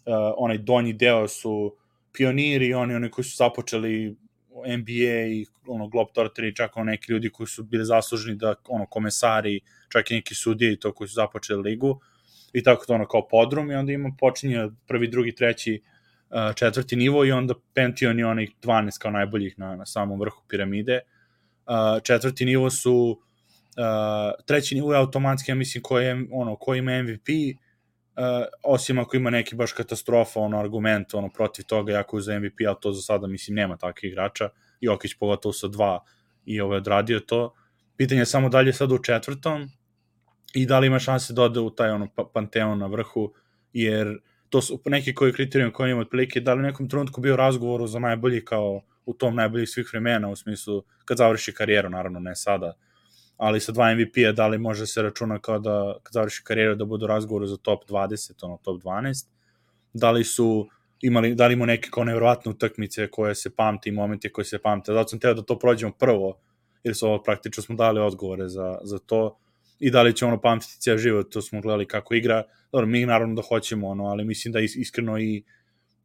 uh, 0.07 0.15
onaj 0.37 0.59
donji 0.59 0.93
deo 0.93 1.29
su 1.29 1.77
pioniri, 2.13 2.75
oni, 2.75 2.95
oni 2.95 3.11
koji 3.11 3.25
su 3.25 3.37
započeli 3.37 4.17
NBA 4.79 5.27
i 5.29 5.47
ono 5.67 5.89
Globetrotteri, 5.89 6.55
čak 6.55 6.77
ono 6.77 6.85
neki 6.85 7.13
ljudi 7.13 7.31
koji 7.31 7.47
su 7.47 7.63
bili 7.63 7.85
zaslužni 7.85 8.35
da 8.35 8.55
ono 8.69 8.87
komesari, 8.87 9.61
čak 9.89 10.11
i 10.11 10.15
neki 10.15 10.35
sudije 10.35 10.73
i 10.73 10.79
to 10.81 10.93
koji 10.93 11.09
su 11.09 11.15
započeli 11.15 11.63
ligu 11.63 12.01
i 12.57 12.63
tako 12.63 12.87
to 12.87 12.95
ono 12.95 13.07
kao 13.07 13.29
podrum 13.29 13.71
i 13.71 13.75
onda 13.75 13.93
ima 13.93 14.11
počinje 14.19 14.69
prvi, 14.87 15.09
drugi, 15.09 15.35
treći, 15.35 15.83
uh, 16.31 16.55
četvrti 16.55 16.97
nivo 16.97 17.25
i 17.25 17.33
onda 17.33 17.55
Pention 17.75 18.19
je 18.19 18.27
onih 18.27 18.51
12 18.63 18.99
kao 18.99 19.11
najboljih 19.11 19.59
na, 19.59 19.77
na 19.77 19.87
samom 19.87 20.21
vrhu 20.21 20.43
piramide. 20.49 21.01
Uh, 21.67 22.03
četvrti 22.03 22.45
nivo 22.45 22.71
su 22.71 22.95
uh, 23.01 24.45
treći 24.47 24.75
nivo 24.75 24.93
je 24.93 24.99
automatski, 24.99 25.51
ja 25.51 25.55
mislim, 25.55 25.83
ko, 25.83 25.99
je, 25.99 26.27
ono, 26.33 26.57
ko 26.57 26.75
ima 26.75 27.03
MVP, 27.03 27.29
uh, 27.29 28.47
osim 28.63 28.99
ako 28.99 29.17
ima 29.17 29.31
neki 29.31 29.57
baš 29.57 29.73
katastrofa, 29.73 30.41
ono, 30.41 30.61
argument, 30.61 31.15
ono, 31.15 31.29
protiv 31.29 31.65
toga, 31.65 31.93
jako 31.93 32.17
je 32.17 32.23
za 32.23 32.39
MVP, 32.39 32.57
ali 32.67 32.77
to 32.81 32.93
za 32.93 33.03
sada, 33.03 33.27
mislim, 33.27 33.55
nema 33.55 33.77
takvih 33.77 34.13
igrača, 34.13 34.49
Jokić 34.81 35.15
pogotovo 35.15 35.53
sa 35.53 35.69
dva 35.69 36.05
i 36.45 36.61
ovaj 36.61 36.77
odradio 36.77 37.21
to. 37.21 37.55
Pitanje 37.97 38.21
je 38.21 38.27
samo 38.27 38.49
dalje 38.49 38.73
sad 38.73 38.93
u 38.93 38.99
četvrtom 38.99 39.69
i 40.57 40.67
da 40.67 40.79
li 40.79 40.87
ima 40.87 40.99
šanse 40.99 41.33
da 41.33 41.43
ode 41.43 41.61
u 41.61 41.71
taj 41.71 41.91
ono, 41.91 42.09
pa- 42.15 42.25
panteon 42.35 42.79
na 42.79 42.87
vrhu, 42.87 43.33
jer 43.73 44.19
to 44.51 44.63
su 44.63 44.81
neki 44.85 45.15
koji 45.15 45.33
kriterijum 45.33 45.73
koji 45.73 45.91
ima 45.91 46.01
otprilike, 46.01 46.41
da 46.41 46.55
li 46.55 46.61
u 46.61 46.63
nekom 46.63 46.89
trenutku 46.89 47.21
bio 47.21 47.37
razgovoru 47.37 47.87
za 47.87 47.99
najbolji 47.99 48.45
kao 48.45 48.81
u 49.07 49.15
tom 49.15 49.35
najboljih 49.37 49.69
svih 49.69 49.91
vremena, 49.93 50.31
u 50.31 50.37
smislu 50.37 50.83
kad 51.05 51.19
završi 51.19 51.53
karijeru, 51.55 51.91
naravno 51.91 52.21
ne 52.21 52.37
sada, 52.37 52.73
ali 53.37 53.61
sa 53.61 53.73
dva 53.73 53.95
MVP-a 53.95 54.33
da 54.33 54.47
li 54.47 54.59
može 54.59 54.87
se 54.87 55.03
računa 55.03 55.39
kao 55.39 55.59
da 55.59 55.97
kad 56.03 56.13
završi 56.13 56.45
karijeru 56.45 56.75
da 56.75 56.85
budu 56.85 57.07
razgovoru 57.07 57.47
za 57.47 57.57
top 57.57 57.85
20, 57.89 58.45
ono 58.45 58.59
top 58.63 58.83
12, 58.83 59.27
da 59.93 60.11
li 60.11 60.25
su 60.25 60.69
imali, 61.01 61.35
da 61.35 61.47
li 61.47 61.53
imamo 61.53 61.67
neke 61.67 61.91
kao 61.93 62.05
nevjerovatne 62.05 62.51
utakmice 62.51 63.11
koje 63.11 63.35
se 63.35 63.57
pamte 63.57 63.89
i 63.89 63.93
momente 63.93 64.33
koje 64.33 64.45
se 64.45 64.59
pamte. 64.59 64.93
Zato 64.93 65.09
sam 65.09 65.21
teo 65.21 65.35
da 65.35 65.43
to 65.43 65.59
prođemo 65.59 65.93
prvo, 65.99 66.39
jer 66.85 66.97
su 66.97 67.07
ovo 67.07 67.23
praktično 67.23 67.63
smo 67.63 67.77
dali 67.77 68.01
odgovore 68.01 68.49
za, 68.49 68.79
za 68.83 68.99
to 68.99 69.37
i 69.79 69.91
da 69.91 70.03
li 70.03 70.17
će 70.17 70.27
ono 70.27 70.41
pamtiti 70.41 70.81
cijel 70.81 70.99
život, 70.99 71.33
to 71.33 71.43
smo 71.43 71.61
gledali 71.61 71.89
kako 71.89 72.15
igra. 72.15 72.43
Dobro, 72.73 72.87
mi 72.87 73.07
naravno 73.07 73.35
da 73.35 73.43
hoćemo, 73.43 73.89
ono, 73.89 74.05
ali 74.05 74.25
mislim 74.25 74.53
da 74.53 74.61
is, 74.61 74.77
iskreno 74.77 75.19
i, 75.19 75.45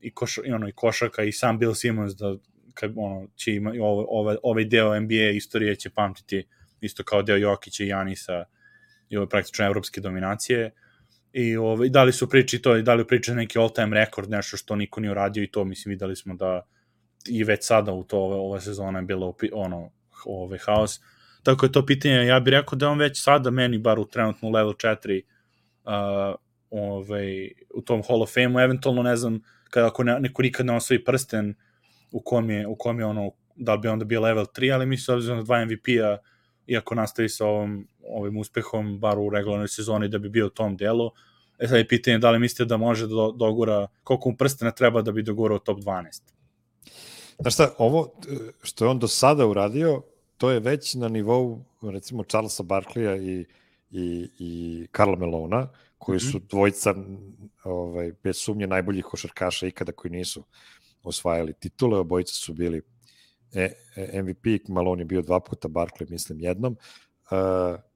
i, 0.01 0.13
koš, 0.13 0.38
i, 0.38 0.51
ono, 0.51 0.69
i 0.69 0.72
košaka 0.72 1.24
i 1.24 1.32
sam 1.32 1.59
Bill 1.59 1.74
Simmons 1.74 2.15
da 2.15 2.36
kad, 2.74 2.93
ono, 2.95 3.28
će 3.36 3.53
ima, 3.53 3.74
ovaj, 3.82 4.05
ovaj, 4.09 4.36
ovaj 4.43 4.65
deo 4.65 4.99
NBA 4.99 5.30
istorije 5.34 5.76
će 5.76 5.89
pamtiti 5.89 6.47
isto 6.82 7.03
kao 7.03 7.22
deo 7.22 7.38
Jokića 7.38 7.84
i 7.84 7.88
Janisa 7.88 8.43
i 9.09 9.17
ove 9.17 9.30
praktično 9.30 9.65
evropske 9.65 10.01
dominacije 10.01 10.72
i 11.34 11.57
ovaj, 11.57 11.89
dali 11.89 12.13
su 12.13 12.30
priči 12.30 12.61
to 12.61 12.78
i 12.78 12.84
dali 12.84 13.07
priče 13.07 13.36
neki 13.36 13.59
all 13.59 13.74
time 13.74 13.99
rekord, 13.99 14.30
nešto 14.30 14.57
što 14.57 14.76
niko 14.76 14.99
nije 14.99 15.11
uradio 15.11 15.43
i 15.43 15.51
to 15.51 15.63
mislim 15.63 15.89
videli 15.89 16.15
smo 16.15 16.36
da 16.36 16.67
i 17.28 17.43
već 17.43 17.65
sada 17.65 17.93
u 17.93 18.03
to 18.03 18.19
ove, 18.19 18.36
ova 18.36 18.61
sezona 18.61 18.99
je 18.99 19.05
bilo 19.05 19.36
ono 19.53 19.91
ovaj 20.26 20.59
haos. 20.59 20.99
Tako 21.43 21.65
je 21.65 21.71
to 21.71 21.85
pitanje, 21.85 22.25
ja 22.25 22.39
bih 22.39 22.51
rekao 22.51 22.75
da 22.77 22.89
on 22.89 22.99
već 22.99 23.23
sada 23.23 23.51
meni 23.51 23.77
bar 23.77 23.99
u 23.99 24.05
trenutno 24.05 24.49
level 24.49 24.73
4 24.73 25.21
uh, 25.85 26.35
ovaj, 26.69 27.51
u 27.73 27.81
tom 27.81 28.01
Hall 28.07 28.21
of 28.21 28.33
Fame-u, 28.33 28.59
eventualno 28.59 29.03
ne 29.03 29.15
znam, 29.15 29.39
kada 29.69 29.87
ako 29.87 30.03
ne, 30.03 30.19
neko 30.19 30.41
nikad 30.41 30.65
ne 30.65 30.75
osvoji 30.75 31.03
prsten 31.03 31.55
u 32.11 32.21
kom 32.21 32.49
je, 32.49 32.67
u 32.67 32.75
kom 32.75 32.99
je 32.99 33.05
ono, 33.05 33.31
da 33.55 33.73
li 33.73 33.79
bi 33.79 33.87
onda 33.87 34.05
bio 34.05 34.21
level 34.21 34.45
3, 34.45 34.73
ali 34.73 34.85
mislim 34.85 35.15
obzirom 35.15 35.37
na 35.37 35.43
dva 35.43 35.65
MVP-a, 35.65 36.17
iako 36.67 36.95
nastavi 36.95 37.29
sa 37.29 37.45
ovom, 37.45 37.87
ovim 38.03 38.37
uspehom, 38.37 38.99
bar 38.99 39.19
u 39.19 39.29
regularnoj 39.29 39.67
sezoni, 39.67 40.07
da 40.07 40.17
bi 40.17 40.29
bio 40.29 40.45
u 40.47 40.49
tom 40.49 40.77
delu. 40.77 41.11
E 41.59 41.67
sad 41.67 41.77
je 41.77 41.87
pitanje 41.87 42.17
da 42.17 42.31
li 42.31 42.39
mislite 42.39 42.65
da 42.65 42.77
može 42.77 43.07
da 43.07 43.31
dogura, 43.35 43.87
koliko 44.03 44.29
mu 44.29 44.37
prstena 44.37 44.71
treba 44.71 45.01
da 45.01 45.11
bi 45.11 45.23
dogurao 45.23 45.59
top 45.59 45.79
12? 45.79 46.21
Znaš 47.39 47.53
šta, 47.53 47.73
ovo 47.77 48.13
što 48.63 48.85
je 48.85 48.89
on 48.89 48.99
do 48.99 49.07
sada 49.07 49.47
uradio, 49.47 50.01
to 50.41 50.51
je 50.51 50.59
već 50.59 50.95
na 50.95 51.07
nivou, 51.07 51.63
recimo, 51.81 52.23
Charlesa 52.23 52.63
Barkleya 52.63 53.15
i, 53.15 53.45
i, 53.91 54.29
i 54.39 54.87
Karla 54.91 55.15
Melona, 55.15 55.67
koji 55.97 56.15
mhm. 56.15 56.25
su 56.25 56.39
dvojica, 56.49 56.95
ovaj, 57.63 58.11
bez 58.23 58.37
sumnje, 58.37 58.67
najboljih 58.67 59.05
košarkaša 59.05 59.67
ikada 59.67 59.91
koji 59.91 60.11
nisu 60.11 60.43
osvajali 61.03 61.53
titule, 61.53 61.99
obojica 61.99 62.33
su 62.33 62.53
bili 62.53 62.81
e, 63.53 63.73
e, 63.95 64.21
MVP, 64.21 64.69
Malone 64.69 65.01
je 65.01 65.05
bio 65.05 65.21
dva 65.21 65.39
puta, 65.39 65.67
Barkley 65.67 66.09
mislim 66.09 66.39
jednom. 66.39 66.73
Uh, 67.31 67.37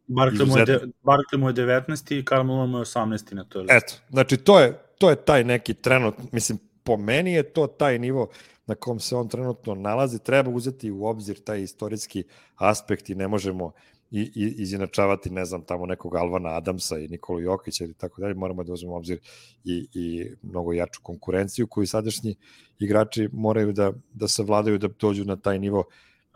Barkley, 0.08 0.48
mu 0.48 0.58
je, 0.58 0.66
de, 0.66 0.80
Barkley 1.04 1.38
mu 1.38 1.50
je 1.50 1.54
19. 1.54 2.20
i 2.20 2.26
Karl 2.26 2.44
Malone 2.44 2.72
mu 2.72 2.78
je 2.78 2.86
18. 2.86 3.34
na 3.34 3.44
to. 3.44 3.66
Eto, 3.70 3.94
znači 4.10 4.38
to 4.38 4.60
je, 4.60 4.80
to 4.98 5.10
je 5.10 5.16
taj 5.16 5.44
neki 5.44 5.74
trenut, 5.74 6.16
mislim, 6.32 6.60
po 6.86 6.98
meni 6.98 7.34
je 7.34 7.44
to 7.54 7.68
taj 7.68 8.00
nivo 8.00 8.28
na 8.68 8.76
kom 8.76 9.00
se 9.00 9.16
on 9.16 9.30
trenutno 9.30 9.76
nalazi, 9.76 10.24
treba 10.24 10.50
uzeti 10.50 10.92
u 10.92 11.06
obzir 11.06 11.44
taj 11.44 11.62
istorijski 11.62 12.24
aspekt 12.56 13.10
i 13.10 13.16
ne 13.16 13.28
možemo 13.28 13.72
i, 14.12 14.22
i 14.22 14.56
izjednačavati, 14.58 15.30
ne 15.30 15.46
znam, 15.46 15.62
tamo 15.62 15.86
nekog 15.86 16.16
Alvana 16.16 16.50
Adamsa 16.50 17.00
i 17.00 17.08
Nikolu 17.08 17.42
Jokića 17.42 17.84
ili 17.84 17.94
tako 17.94 18.22
dalje, 18.22 18.34
moramo 18.34 18.64
da 18.64 18.74
uzmemo 18.74 18.96
obzir 18.96 19.20
i, 19.64 19.88
i 19.94 20.32
mnogo 20.42 20.74
jaču 20.74 21.00
konkurenciju 21.04 21.68
koju 21.68 21.88
sadašnji 21.88 22.36
igrači 22.80 23.30
moraju 23.34 23.74
da, 23.74 23.94
da 24.14 24.28
se 24.28 24.44
vladaju 24.44 24.78
da 24.78 24.88
dođu 24.88 25.26
na 25.26 25.36
taj 25.36 25.60
nivo 25.60 25.84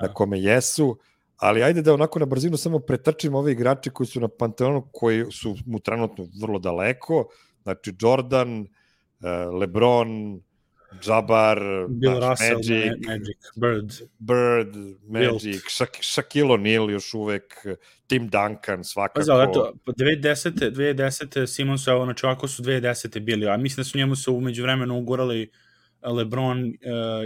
na 0.02 0.14
kome 0.14 0.42
jesu, 0.42 0.98
ali 1.38 1.64
ajde 1.64 1.82
da 1.82 1.94
onako 1.94 2.20
na 2.20 2.26
brzinu 2.26 2.58
samo 2.58 2.80
pretrčimo 2.80 3.38
ove 3.38 3.52
igrače 3.52 3.90
koji 3.90 4.08
su 4.08 4.20
na 4.20 4.28
Panteonu, 4.28 4.88
koji 4.92 5.32
su 5.32 5.56
mu 5.66 5.80
trenutno 5.80 6.28
vrlo 6.42 6.60
daleko, 6.60 7.26
znači 7.64 7.94
Jordan, 8.00 8.68
LeBron, 9.60 10.42
Jabbar, 11.02 11.88
Bill 11.90 12.20
Russell, 12.20 12.56
Magic, 12.56 13.08
Magic, 13.08 13.38
Bird, 13.56 13.94
Bird, 14.20 14.76
Magic, 15.08 15.62
Shak 15.70 15.98
Shaquille 16.02 16.52
O'Neal 16.52 16.92
još 16.92 17.14
uvek, 17.14 17.66
Tim 18.08 18.30
Duncan 18.30 18.84
svakako. 18.84 19.26
Pa 19.28 19.44
eto, 19.44 19.74
2010. 19.86 20.72
2010. 20.72 21.48
Simons, 21.48 21.88
evo, 21.88 22.06
znači 22.06 22.26
ovako 22.26 22.48
su 22.48 22.64
2010. 22.64 23.20
bili, 23.20 23.48
a 23.48 23.58
mislim 23.58 23.82
da 23.82 23.84
su 23.84 23.98
njemu 23.98 24.16
se 24.16 24.32
umeđu 24.32 24.64
vremenu 24.64 24.98
ugurali 24.98 25.52
LeBron, 26.02 26.66
uh, 26.66 26.74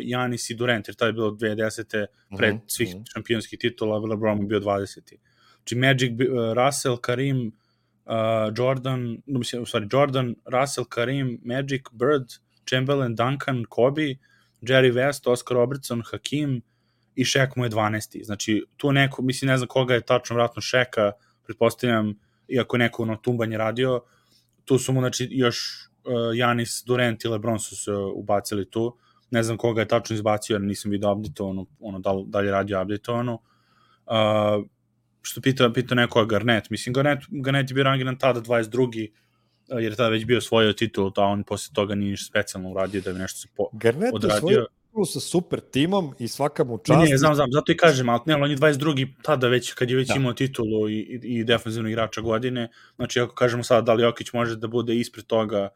Janis 0.01 0.49
i 0.49 0.55
Durant, 0.55 0.87
jer 0.87 0.95
tada 0.95 1.09
je 1.09 1.13
bilo 1.13 1.31
2010. 1.31 2.05
pred 2.37 2.53
uh 2.53 2.55
mhm, 2.55 2.65
-huh, 2.65 2.75
svih 2.75 2.89
mhm. 2.89 2.97
-huh. 2.97 3.13
šampionskih 3.13 3.59
titula, 3.59 3.97
LeBron 3.97 4.37
mu 4.37 4.47
bio 4.47 4.59
20. 4.59 4.99
Znači 5.57 5.75
Magic, 5.75 6.11
uh, 6.11 6.53
Russell, 6.53 6.97
Karim, 6.97 7.51
uh, 8.05 8.13
Jordan, 8.57 9.17
mislim, 9.25 9.61
u 9.61 9.65
stvari 9.65 9.87
Jordan, 9.91 10.35
Russell, 10.45 10.85
Karim, 10.85 11.39
Magic, 11.43 11.81
Bird, 11.91 12.27
Chamberlain, 12.69 13.15
Duncan, 13.15 13.65
Kobe, 13.69 14.15
Jerry 14.61 14.93
West, 14.93 15.31
Oscar 15.31 15.57
Robertson, 15.57 16.01
Hakim 16.05 16.61
i 17.15 17.25
Shaq 17.25 17.47
mu 17.55 17.63
je 17.63 17.69
12. 17.69 18.23
Znači, 18.23 18.65
tu 18.77 18.91
neko, 18.91 19.21
mislim, 19.21 19.49
ne 19.49 19.57
znam 19.57 19.67
koga 19.67 19.93
je 19.93 20.01
tačno 20.01 20.35
vratno 20.35 20.61
Shaka, 20.61 21.11
pretpostavljam, 21.43 22.19
iako 22.47 22.77
neko 22.77 23.03
ono 23.03 23.15
tumbanje 23.15 23.57
radio, 23.57 24.01
tu 24.65 24.77
su 24.77 24.93
mu, 24.93 24.99
znači, 24.99 25.27
još 25.31 25.89
uh, 26.03 26.37
Janis, 26.37 26.83
Durant 26.85 27.25
i 27.25 27.27
LeBron 27.27 27.59
su 27.59 27.75
se 27.75 27.91
ubacili 27.91 28.69
tu. 28.69 28.97
Ne 29.31 29.43
znam 29.43 29.57
koga 29.57 29.81
je 29.81 29.87
tačno 29.87 30.13
izbacio, 30.13 30.53
jer 30.53 30.61
nisam 30.61 30.91
vidio 30.91 31.11
updateovano, 31.11 31.65
ono, 31.79 31.99
da, 31.99 32.11
da 32.25 32.39
li 32.39 32.47
je 32.47 32.51
radio 32.51 32.81
updateovano. 32.81 33.33
Uh, 34.05 34.65
što 35.23 35.41
pita, 35.41 35.69
pita 35.73 35.95
neko 35.95 36.25
Garnet, 36.25 36.69
mislim, 36.69 36.93
Garnet, 36.93 37.19
Garnet 37.29 37.69
je 37.69 37.73
bio 37.73 37.83
rangiran 37.83 38.17
tada 38.17 38.41
22 38.41 39.09
jer 39.67 39.91
je 39.91 39.95
tada 39.95 40.09
već 40.09 40.25
bio 40.25 40.41
svojio 40.41 40.73
titul, 40.73 41.11
a 41.15 41.21
on 41.21 41.43
posle 41.43 41.73
toga 41.73 41.95
nije 41.95 42.11
ništa 42.11 42.29
specijalno 42.29 42.69
uradio 42.69 43.01
da 43.01 43.13
bi 43.13 43.19
nešto 43.19 43.39
se 43.39 43.47
po, 43.55 43.69
Garnet 43.71 44.13
odradio. 44.13 44.47
Garnet 44.47 44.69
je 44.97 45.05
sa 45.05 45.19
super 45.19 45.59
timom 45.59 46.13
i 46.19 46.27
svaka 46.27 46.63
mu 46.63 46.77
čast. 46.77 46.99
Ne, 46.99 47.09
ne, 47.09 47.17
znam, 47.17 47.35
znam, 47.35 47.51
zato 47.51 47.71
i 47.71 47.77
kažem, 47.77 48.09
ali 48.09 48.21
ne, 48.25 48.35
on 48.35 48.51
je 48.51 48.57
22. 48.57 49.07
tada 49.21 49.47
već, 49.47 49.73
kad 49.73 49.89
je 49.89 49.95
već 49.95 50.07
da. 50.07 50.15
imao 50.15 50.33
titulu 50.33 50.89
i, 50.89 50.93
i, 50.93 51.19
i 51.23 51.43
defensivnog 51.43 51.91
igrača 51.91 52.21
godine, 52.21 52.69
znači 52.95 53.19
ako 53.19 53.35
kažemo 53.35 53.63
sada 53.63 53.81
da 53.81 53.93
li 53.93 54.03
Jokić 54.03 54.33
može 54.33 54.55
da 54.55 54.67
bude 54.67 54.95
ispred 54.95 55.25
toga, 55.25 55.69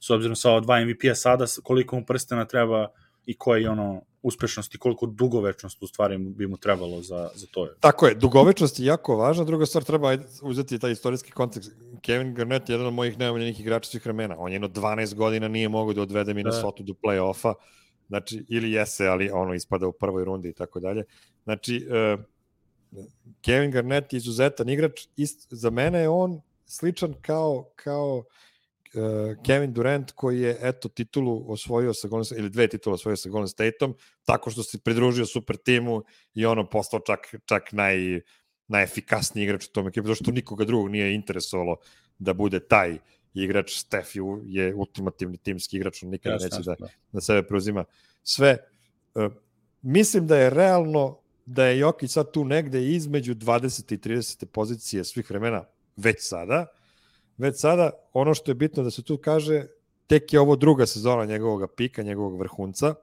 s 0.00 0.10
obzirom 0.10 0.36
sa 0.36 0.50
ova 0.50 0.60
dva 0.60 0.84
MVP-a 0.84 1.14
sada, 1.14 1.44
koliko 1.62 1.96
mu 1.96 2.04
prstena 2.06 2.44
treba 2.44 2.88
i 3.28 3.34
koje 3.34 3.70
ono 3.70 4.02
uspešnost 4.22 4.74
i 4.74 4.78
koliko 4.78 5.06
dugovečnost 5.06 5.82
u 5.82 5.86
stvari 5.86 6.18
bi 6.18 6.46
mu 6.46 6.56
trebalo 6.56 7.02
za, 7.02 7.30
za 7.34 7.46
to. 7.50 7.68
Tako 7.80 8.06
je, 8.06 8.14
dugovečnost 8.14 8.80
je 8.80 8.86
jako 8.86 9.16
važna, 9.16 9.44
druga 9.44 9.66
stvar 9.66 9.84
treba 9.84 10.16
uzeti 10.42 10.78
taj 10.78 10.92
istorijski 10.92 11.30
kontekst. 11.30 11.72
Kevin 12.02 12.34
Garnett 12.34 12.68
je 12.68 12.72
jedan 12.72 12.86
od 12.86 12.94
mojih 12.94 13.18
najomiljenih 13.18 13.60
igrača 13.60 13.90
svih 13.90 14.04
vremena. 14.04 14.34
On 14.38 14.50
je 14.50 14.54
jedno 14.54 14.68
12 14.68 15.14
godina 15.14 15.48
nije 15.48 15.68
mogao 15.68 15.94
da 15.94 16.02
odvede 16.02 16.34
Minnesota 16.34 16.82
da. 16.82 16.84
do 16.84 16.94
play-offa, 17.02 17.54
znači, 18.08 18.44
ili 18.48 18.72
jese, 18.72 19.06
ali 19.06 19.30
ono 19.30 19.54
ispada 19.54 19.86
u 19.86 19.92
prvoj 19.92 20.24
rundi 20.24 20.48
i 20.48 20.54
tako 20.54 20.80
dalje. 20.80 21.04
Znači, 21.44 21.86
uh, 21.86 22.24
Kevin 23.40 23.70
Garnett 23.70 24.12
je 24.12 24.16
izuzetan 24.16 24.68
igrač, 24.68 25.06
ist, 25.16 25.46
za 25.50 25.70
mene 25.70 25.98
je 25.98 26.08
on 26.08 26.40
sličan 26.66 27.14
kao, 27.20 27.70
kao 27.76 28.16
uh, 28.16 28.24
Kevin 29.46 29.72
Durant 29.72 30.12
koji 30.12 30.40
je 30.40 30.58
eto 30.62 30.88
titulu 30.88 31.52
osvojio 31.52 31.94
sa 31.94 32.08
Golden 32.08 32.24
State, 32.24 32.40
ili 32.40 32.50
dve 32.50 32.68
titule 32.68 32.94
osvojio 32.94 33.16
sa 33.16 33.28
Golden 33.28 33.48
Stateom 33.48 33.94
tako 34.24 34.50
što 34.50 34.62
se 34.62 34.78
pridružio 34.78 35.26
super 35.26 35.56
timu 35.56 36.02
i 36.34 36.46
ono 36.46 36.70
postao 36.70 37.00
čak, 37.00 37.34
čak 37.44 37.72
naj, 37.72 38.20
najefikasniji 38.68 39.44
igrač 39.44 39.66
u 39.66 39.72
tom 39.72 39.88
ekipu, 39.88 40.08
zato 40.08 40.22
što 40.24 40.30
nikoga 40.30 40.64
drugog 40.64 40.90
nije 40.90 41.14
interesovalo 41.14 41.76
da 42.18 42.32
bude 42.32 42.60
taj 42.60 42.98
igrač. 43.34 43.78
Steph 43.78 44.08
je 44.44 44.74
ultimativni 44.74 45.36
timski 45.36 45.76
igrač, 45.76 46.02
on 46.02 46.10
nikada 46.10 46.36
neće 46.36 46.62
da 46.64 46.76
na 47.12 47.20
sebe 47.20 47.42
preuzima 47.42 47.84
sve. 48.22 48.56
Uh, 49.14 49.32
mislim 49.82 50.26
da 50.26 50.36
je 50.36 50.50
realno 50.50 51.18
da 51.46 51.64
je 51.64 51.78
Jokić 51.78 52.10
sad 52.10 52.32
tu 52.32 52.44
negde 52.44 52.88
između 52.88 53.34
20. 53.34 53.94
i 53.94 53.98
30. 53.98 54.44
pozicije 54.44 55.04
svih 55.04 55.30
vremena 55.30 55.64
već 55.96 56.16
sada, 56.20 56.66
već 57.38 57.60
sada 57.60 57.90
ono 58.12 58.34
što 58.34 58.50
je 58.50 58.54
bitno 58.54 58.82
da 58.82 58.90
se 58.90 59.02
tu 59.02 59.16
kaže, 59.16 59.66
tek 60.06 60.32
je 60.32 60.40
ovo 60.40 60.56
druga 60.56 60.86
sezona 60.86 61.24
njegovog 61.24 61.70
pika, 61.76 62.02
njegovog 62.02 62.38
vrhunca. 62.38 62.94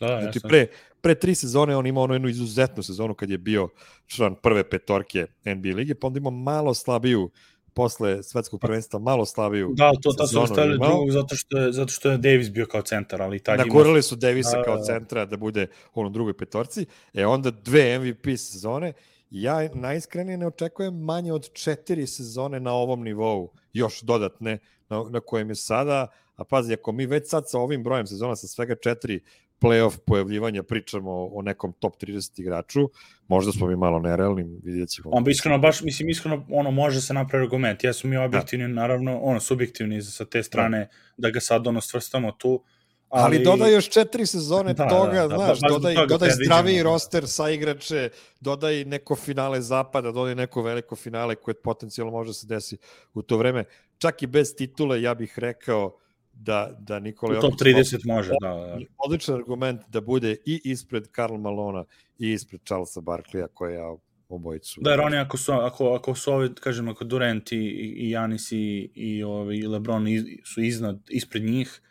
Da, 0.00 0.20
znači, 0.22 0.40
pre, 0.48 0.66
pre 1.00 1.14
tri 1.14 1.34
sezone 1.34 1.76
on 1.76 1.86
ima 1.86 2.00
ono 2.00 2.14
jednu 2.14 2.28
izuzetnu 2.28 2.82
sezonu 2.82 3.14
kad 3.14 3.30
je 3.30 3.38
bio 3.38 3.68
član 4.06 4.34
prve 4.42 4.70
petorke 4.70 5.26
NBA 5.44 5.74
lige, 5.76 5.94
pa 5.94 6.06
onda 6.06 6.18
ima 6.18 6.30
malo 6.30 6.74
slabiju 6.74 7.30
posle 7.74 8.22
svetskog 8.22 8.60
prvenstva 8.60 8.98
malo 8.98 9.26
slabiju. 9.26 9.72
Da, 9.76 9.92
to 10.02 10.12
to 10.12 10.26
su 10.26 10.42
ostali 10.42 10.78
drugog 10.78 11.10
zato 11.10 11.36
što 11.36 11.58
je 11.58 11.72
zato 11.72 11.92
što 11.92 12.10
je 12.10 12.18
Davis 12.18 12.50
bio 12.50 12.66
kao 12.66 12.82
centar, 12.82 13.22
ali 13.22 13.38
tad 13.38 13.58
Nagurali 13.58 14.02
su 14.02 14.16
Davisa 14.16 14.56
da, 14.56 14.62
kao 14.62 14.74
da, 14.74 14.80
da. 14.80 14.84
centra 14.84 15.24
da 15.24 15.36
bude 15.36 15.66
u 15.94 16.08
drugoj 16.08 16.36
petorci. 16.36 16.86
E 17.14 17.26
onda 17.26 17.50
dve 17.50 17.98
MVP 17.98 18.24
sezone 18.36 18.92
ja 19.34 19.68
najiskrenije 19.74 20.38
ne 20.38 20.46
očekujem 20.46 20.94
manje 20.94 21.32
od 21.32 21.52
četiri 21.52 22.06
sezone 22.06 22.60
na 22.60 22.72
ovom 22.72 23.02
nivou, 23.02 23.52
još 23.72 24.00
dodatne 24.00 24.58
na, 24.88 25.04
na 25.10 25.20
kojem 25.20 25.48
je 25.48 25.54
sada, 25.54 26.06
a 26.36 26.44
pazi, 26.44 26.72
ako 26.72 26.92
mi 26.92 27.06
već 27.06 27.28
sad 27.28 27.50
sa 27.50 27.58
ovim 27.58 27.82
brojem 27.82 28.06
sezona 28.06 28.36
sa 28.36 28.46
svega 28.46 28.74
četiri 28.74 29.20
playoff 29.60 29.98
pojavljivanja 30.06 30.62
pričamo 30.62 31.28
o 31.32 31.42
nekom 31.42 31.72
top 31.72 31.96
30 32.02 32.40
igraču, 32.40 32.88
možda 33.28 33.52
smo 33.52 33.66
mi 33.66 33.76
malo 33.76 33.98
nerealni, 33.98 34.60
vidjet 34.62 34.88
ćemo. 34.88 35.10
On 35.12 35.24
bi 35.24 35.30
iskreno, 35.30 35.58
baš, 35.58 35.82
mislim, 35.82 36.08
iskreno, 36.08 36.46
ono, 36.50 36.70
može 36.70 37.00
se 37.00 37.14
napraviti 37.14 37.46
argument. 37.46 37.84
Ja 37.84 37.92
su 37.92 38.08
mi 38.08 38.16
objektivni, 38.16 38.68
da. 38.68 38.74
naravno, 38.74 39.18
ono, 39.20 39.40
subjektivni 39.40 40.02
sa 40.02 40.24
te 40.24 40.42
strane, 40.42 40.78
da, 40.78 40.88
da 41.16 41.30
ga 41.30 41.40
sad, 41.40 41.66
ono, 41.66 41.80
svrstamo 41.80 42.32
tu, 42.32 42.62
Ali, 43.08 43.36
ali 43.36 43.44
dodaj 43.44 43.72
još 43.72 43.88
četiri 43.88 44.26
sezone 44.26 44.74
da, 44.78 44.88
toga, 44.88 45.12
da, 45.12 45.28
da, 45.28 45.36
znaš, 45.36 45.60
da, 45.60 45.68
dodaj, 45.68 45.94
toga 45.94 46.06
dodaj 46.06 46.30
zdraviji 46.30 46.82
roster 46.82 47.28
sa 47.28 47.50
igrače, 47.50 48.08
dodaj 48.40 48.84
neko 48.84 49.16
finale 49.16 49.60
zapada, 49.60 50.12
dodaj 50.12 50.34
neko 50.34 50.62
veliko 50.62 50.96
finale 50.96 51.34
koje 51.34 51.54
potencijalno 51.54 52.12
može 52.12 52.28
da 52.28 52.34
se 52.34 52.46
desi 52.46 52.76
u 53.14 53.22
to 53.22 53.36
vreme. 53.36 53.64
Čak 53.98 54.22
i 54.22 54.26
bez 54.26 54.54
titule, 54.56 55.02
ja 55.02 55.14
bih 55.14 55.38
rekao 55.38 55.98
da, 56.32 56.76
da 56.78 56.98
Nikola 56.98 57.34
Jokić... 57.34 57.50
top 57.50 57.60
30 57.60 58.06
može, 58.06 58.32
da, 58.40 58.48
da. 58.48 58.78
Odličan 58.98 59.34
argument 59.34 59.80
da 59.88 60.00
bude 60.00 60.36
i 60.46 60.60
ispred 60.64 61.08
Karl 61.10 61.36
Malona 61.36 61.84
i 62.18 62.32
ispred 62.32 62.60
Charlesa 62.64 63.00
Barkleya, 63.00 63.46
koje 63.54 63.74
ja 63.74 63.94
obojicu. 64.28 64.80
Da, 64.80 64.90
jer 64.90 65.00
oni 65.00 65.16
ako 65.16 65.36
su, 65.36 65.52
ako, 65.52 65.94
ako 65.94 66.14
su 66.14 66.32
ovi, 66.32 66.54
kažem, 66.54 66.88
ako 66.88 67.04
Durant 67.04 67.52
i, 67.52 67.56
i 67.96 68.10
Janis 68.10 68.52
i, 68.52 68.90
i, 68.94 69.22
ovi, 69.22 69.58
i 69.58 69.66
Lebron 69.66 70.08
iz, 70.08 70.24
su 70.44 70.62
iznad, 70.62 71.00
ispred 71.08 71.44
njih, 71.44 71.82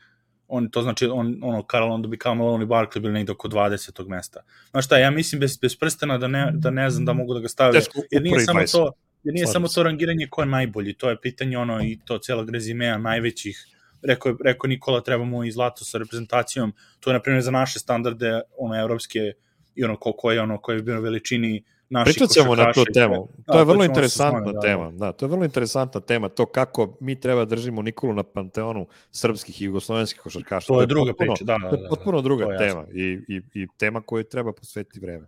on, 0.54 0.70
to 0.70 0.82
znači, 0.82 1.06
on, 1.06 1.40
ono, 1.44 1.64
Karl, 1.64 1.92
onda 1.92 2.08
bi 2.08 2.18
kao 2.18 2.36
Malone 2.36 2.64
i 2.64 2.68
Barkley 2.68 3.00
bili 3.00 3.14
negde 3.14 3.32
oko 3.32 3.48
20. 3.48 4.08
mesta. 4.08 4.40
Znaš 4.72 4.86
šta, 4.86 4.98
ja 4.98 5.12
mislim 5.12 5.40
bez, 5.40 5.58
bez 5.58 5.76
prstena 5.76 6.18
da 6.18 6.28
ne, 6.28 6.52
da 6.54 6.70
ne 6.70 6.90
znam 6.90 7.06
da 7.06 7.14
mogu 7.14 7.34
da 7.34 7.40
ga 7.40 7.48
stave, 7.48 7.72
u 7.96 8.02
jer 8.12 8.22
nije 8.24 8.40
samo 8.40 8.60
20. 8.60 8.72
to, 8.72 8.92
jer 9.24 9.34
nije 9.34 9.48
samo 9.48 9.68
to 9.68 9.84
rangiranje 9.84 10.28
ko 10.30 10.42
je 10.42 10.46
najbolji, 10.48 10.94
to 10.94 11.10
je 11.10 11.22
pitanje 11.22 11.58
ono 11.58 11.84
i 11.84 12.00
to 12.06 12.18
celog 12.18 12.50
rezimea 12.50 12.98
najvećih 12.98 13.68
rekao, 14.04 14.30
je- 14.30 14.36
rekao 14.44 14.68
Nikola 14.68 15.02
trebamo 15.02 15.44
i 15.44 15.52
zlato 15.52 15.86
sa 15.86 15.98
reprezentacijom, 15.98 16.74
to 17.00 17.10
je 17.10 17.14
na 17.14 17.22
primjer 17.22 17.44
za 17.44 17.52
naše 17.52 17.80
standarde, 17.80 18.42
ono 18.58 18.80
evropske 18.80 19.34
i 19.76 19.84
ono 19.84 19.96
ko, 19.98 20.14
ko 20.14 20.32
je 20.32 20.42
ono 20.42 20.58
koji 20.58 20.78
je 20.78 20.84
bio 20.84 21.02
veličini 21.02 21.64
naših 21.94 22.14
Pričat 22.14 22.30
ćemo 22.30 22.56
na 22.56 22.74
tu 22.74 22.84
temu. 22.94 23.28
Da, 23.38 23.54
To 23.54 23.60
je 23.60 23.66
to 23.66 23.72
vrlo 23.72 23.84
interesantna 23.84 24.40
s 24.40 24.46
njima, 24.46 24.54
da, 24.54 24.60
tema. 24.60 24.92
Da, 24.92 25.12
to 25.12 25.26
je 25.26 25.30
vrlo 25.30 25.44
interesantna 25.46 26.02
tema. 26.02 26.30
To 26.30 26.46
kako 26.46 26.98
mi 27.00 27.20
treba 27.20 27.46
držimo 27.46 27.82
Nikolu 27.82 28.14
na 28.14 28.24
panteonu 28.24 28.88
srpskih 29.12 29.62
i 29.62 29.66
jugoslovenskih 29.66 30.22
košarkaša. 30.22 30.68
To 30.68 30.82
je 30.82 30.88
druga 30.88 31.12
potpuno, 31.12 31.34
priča, 31.34 31.46
da, 31.46 31.58
da, 31.58 31.70
To 31.70 31.76
je 31.76 31.82
da, 31.82 31.90
potpuno 31.90 32.22
da, 32.22 32.24
druga 32.24 32.46
to 32.46 32.52
je 32.52 32.58
tema 32.58 32.86
i, 32.94 33.20
i, 33.28 33.42
i 33.54 33.68
tema 33.78 34.02
koju 34.02 34.24
treba 34.24 34.54
posvetiti 34.54 35.00
vreme. 35.00 35.28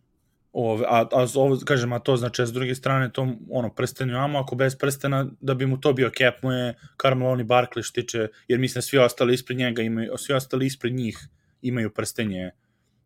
Ove, 0.54 0.86
a, 0.88 1.06
a 1.12 1.28
ovo, 1.36 1.58
kažem, 1.66 1.94
a 1.94 2.00
to 2.00 2.18
znači, 2.18 2.46
s 2.46 2.54
druge 2.54 2.76
strane, 2.76 3.10
to, 3.12 3.28
ono, 3.50 3.70
prsten 3.70 4.10
imamo, 4.10 4.40
ako 4.40 4.56
bez 4.56 4.76
prstena, 4.76 5.26
da 5.42 5.54
bi 5.54 5.66
mu 5.66 5.78
to 5.82 5.94
bio 5.94 6.10
cap, 6.18 6.44
mu 6.44 6.52
je 6.52 6.74
Carmelo 7.02 7.40
i 7.40 7.44
Barkley 7.44 7.84
što 7.84 8.02
tiče, 8.02 8.28
jer 8.48 8.60
mislim 8.60 8.78
da 8.78 8.82
svi 8.82 8.98
ostali 8.98 9.34
ispred 9.34 9.58
njega 9.58 9.82
imaju, 9.82 10.18
svi 10.18 10.34
ostali 10.34 10.66
ispred 10.66 10.94
njih 10.94 11.28
imaju 11.62 11.90
prstenje 11.90 12.52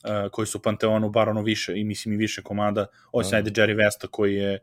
uh, 0.03 0.31
koji 0.31 0.47
su 0.47 0.57
u 0.57 0.61
Panteonu 0.61 1.09
bar 1.09 1.29
ono 1.29 1.41
više, 1.41 1.79
i 1.79 1.83
mislim 1.83 2.13
i 2.13 2.17
više 2.17 2.43
komada, 2.43 2.85
osim 3.11 3.31
Da. 3.31 3.37
ajde 3.37 3.51
Jerry 3.51 3.77
Vesta 3.77 4.07
koji 4.07 4.35
je 4.35 4.59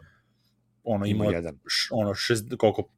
ono 0.85 1.07
Ima 1.07 1.25
imao 1.25 1.35
jedan. 1.35 1.59
š, 1.67 1.89
ono 1.91 2.15
šest, 2.15 2.45
koliko 2.59 2.89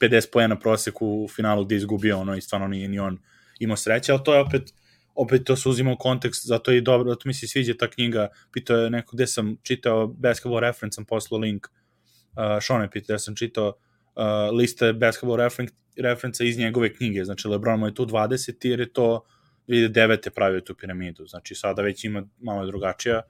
50 0.00 0.30
poena 0.32 0.58
proseku 0.58 1.06
u 1.06 1.28
finalu 1.28 1.64
gde 1.64 1.76
izgubio 1.76 2.18
ono 2.18 2.36
i 2.36 2.40
stvarno 2.40 2.68
nije 2.68 2.88
ni 2.88 2.98
on 2.98 3.18
imao 3.58 3.76
sreće, 3.76 4.12
ali 4.12 4.24
to 4.24 4.34
je 4.34 4.40
opet 4.40 4.72
opet 5.16 5.44
to 5.44 5.56
se 5.56 5.68
uzima 5.68 5.92
u 5.92 5.96
kontekst, 5.96 6.46
zato 6.46 6.70
je 6.70 6.78
i 6.78 6.80
dobro, 6.80 7.10
zato 7.10 7.22
mi 7.28 7.34
se 7.34 7.48
sviđa 7.48 7.74
ta 7.78 7.90
knjiga, 7.90 8.28
pitao 8.52 8.76
je 8.76 8.90
neko 8.90 9.16
gde 9.16 9.26
sam 9.26 9.56
čitao 9.62 10.06
basketball 10.06 10.60
reference, 10.60 10.94
sam 10.94 11.04
poslao 11.04 11.40
link, 11.40 11.66
uh, 11.66 12.62
Sean 12.62 12.82
je 12.82 12.90
pitao, 12.90 13.14
ja 13.14 13.18
sam 13.18 13.36
čitao 13.36 13.68
uh, 13.68 14.56
liste 14.58 14.92
basketball 14.92 15.36
reference, 15.36 15.74
referenca 15.96 16.44
iz 16.44 16.58
njegove 16.58 16.94
knjige, 16.94 17.24
znači 17.24 17.48
Lebron 17.48 17.80
mu 17.80 17.86
je 17.86 17.94
tu 17.94 18.06
20 18.06 18.68
jer 18.68 18.80
je 18.80 18.92
to 18.92 19.24
2009. 19.68 20.30
pravio 20.30 20.60
tu 20.60 20.74
piramidu, 20.74 21.26
znači 21.26 21.54
sada 21.54 21.82
već 21.82 22.04
ima 22.04 22.26
malo 22.38 22.66
drugačija, 22.66 23.22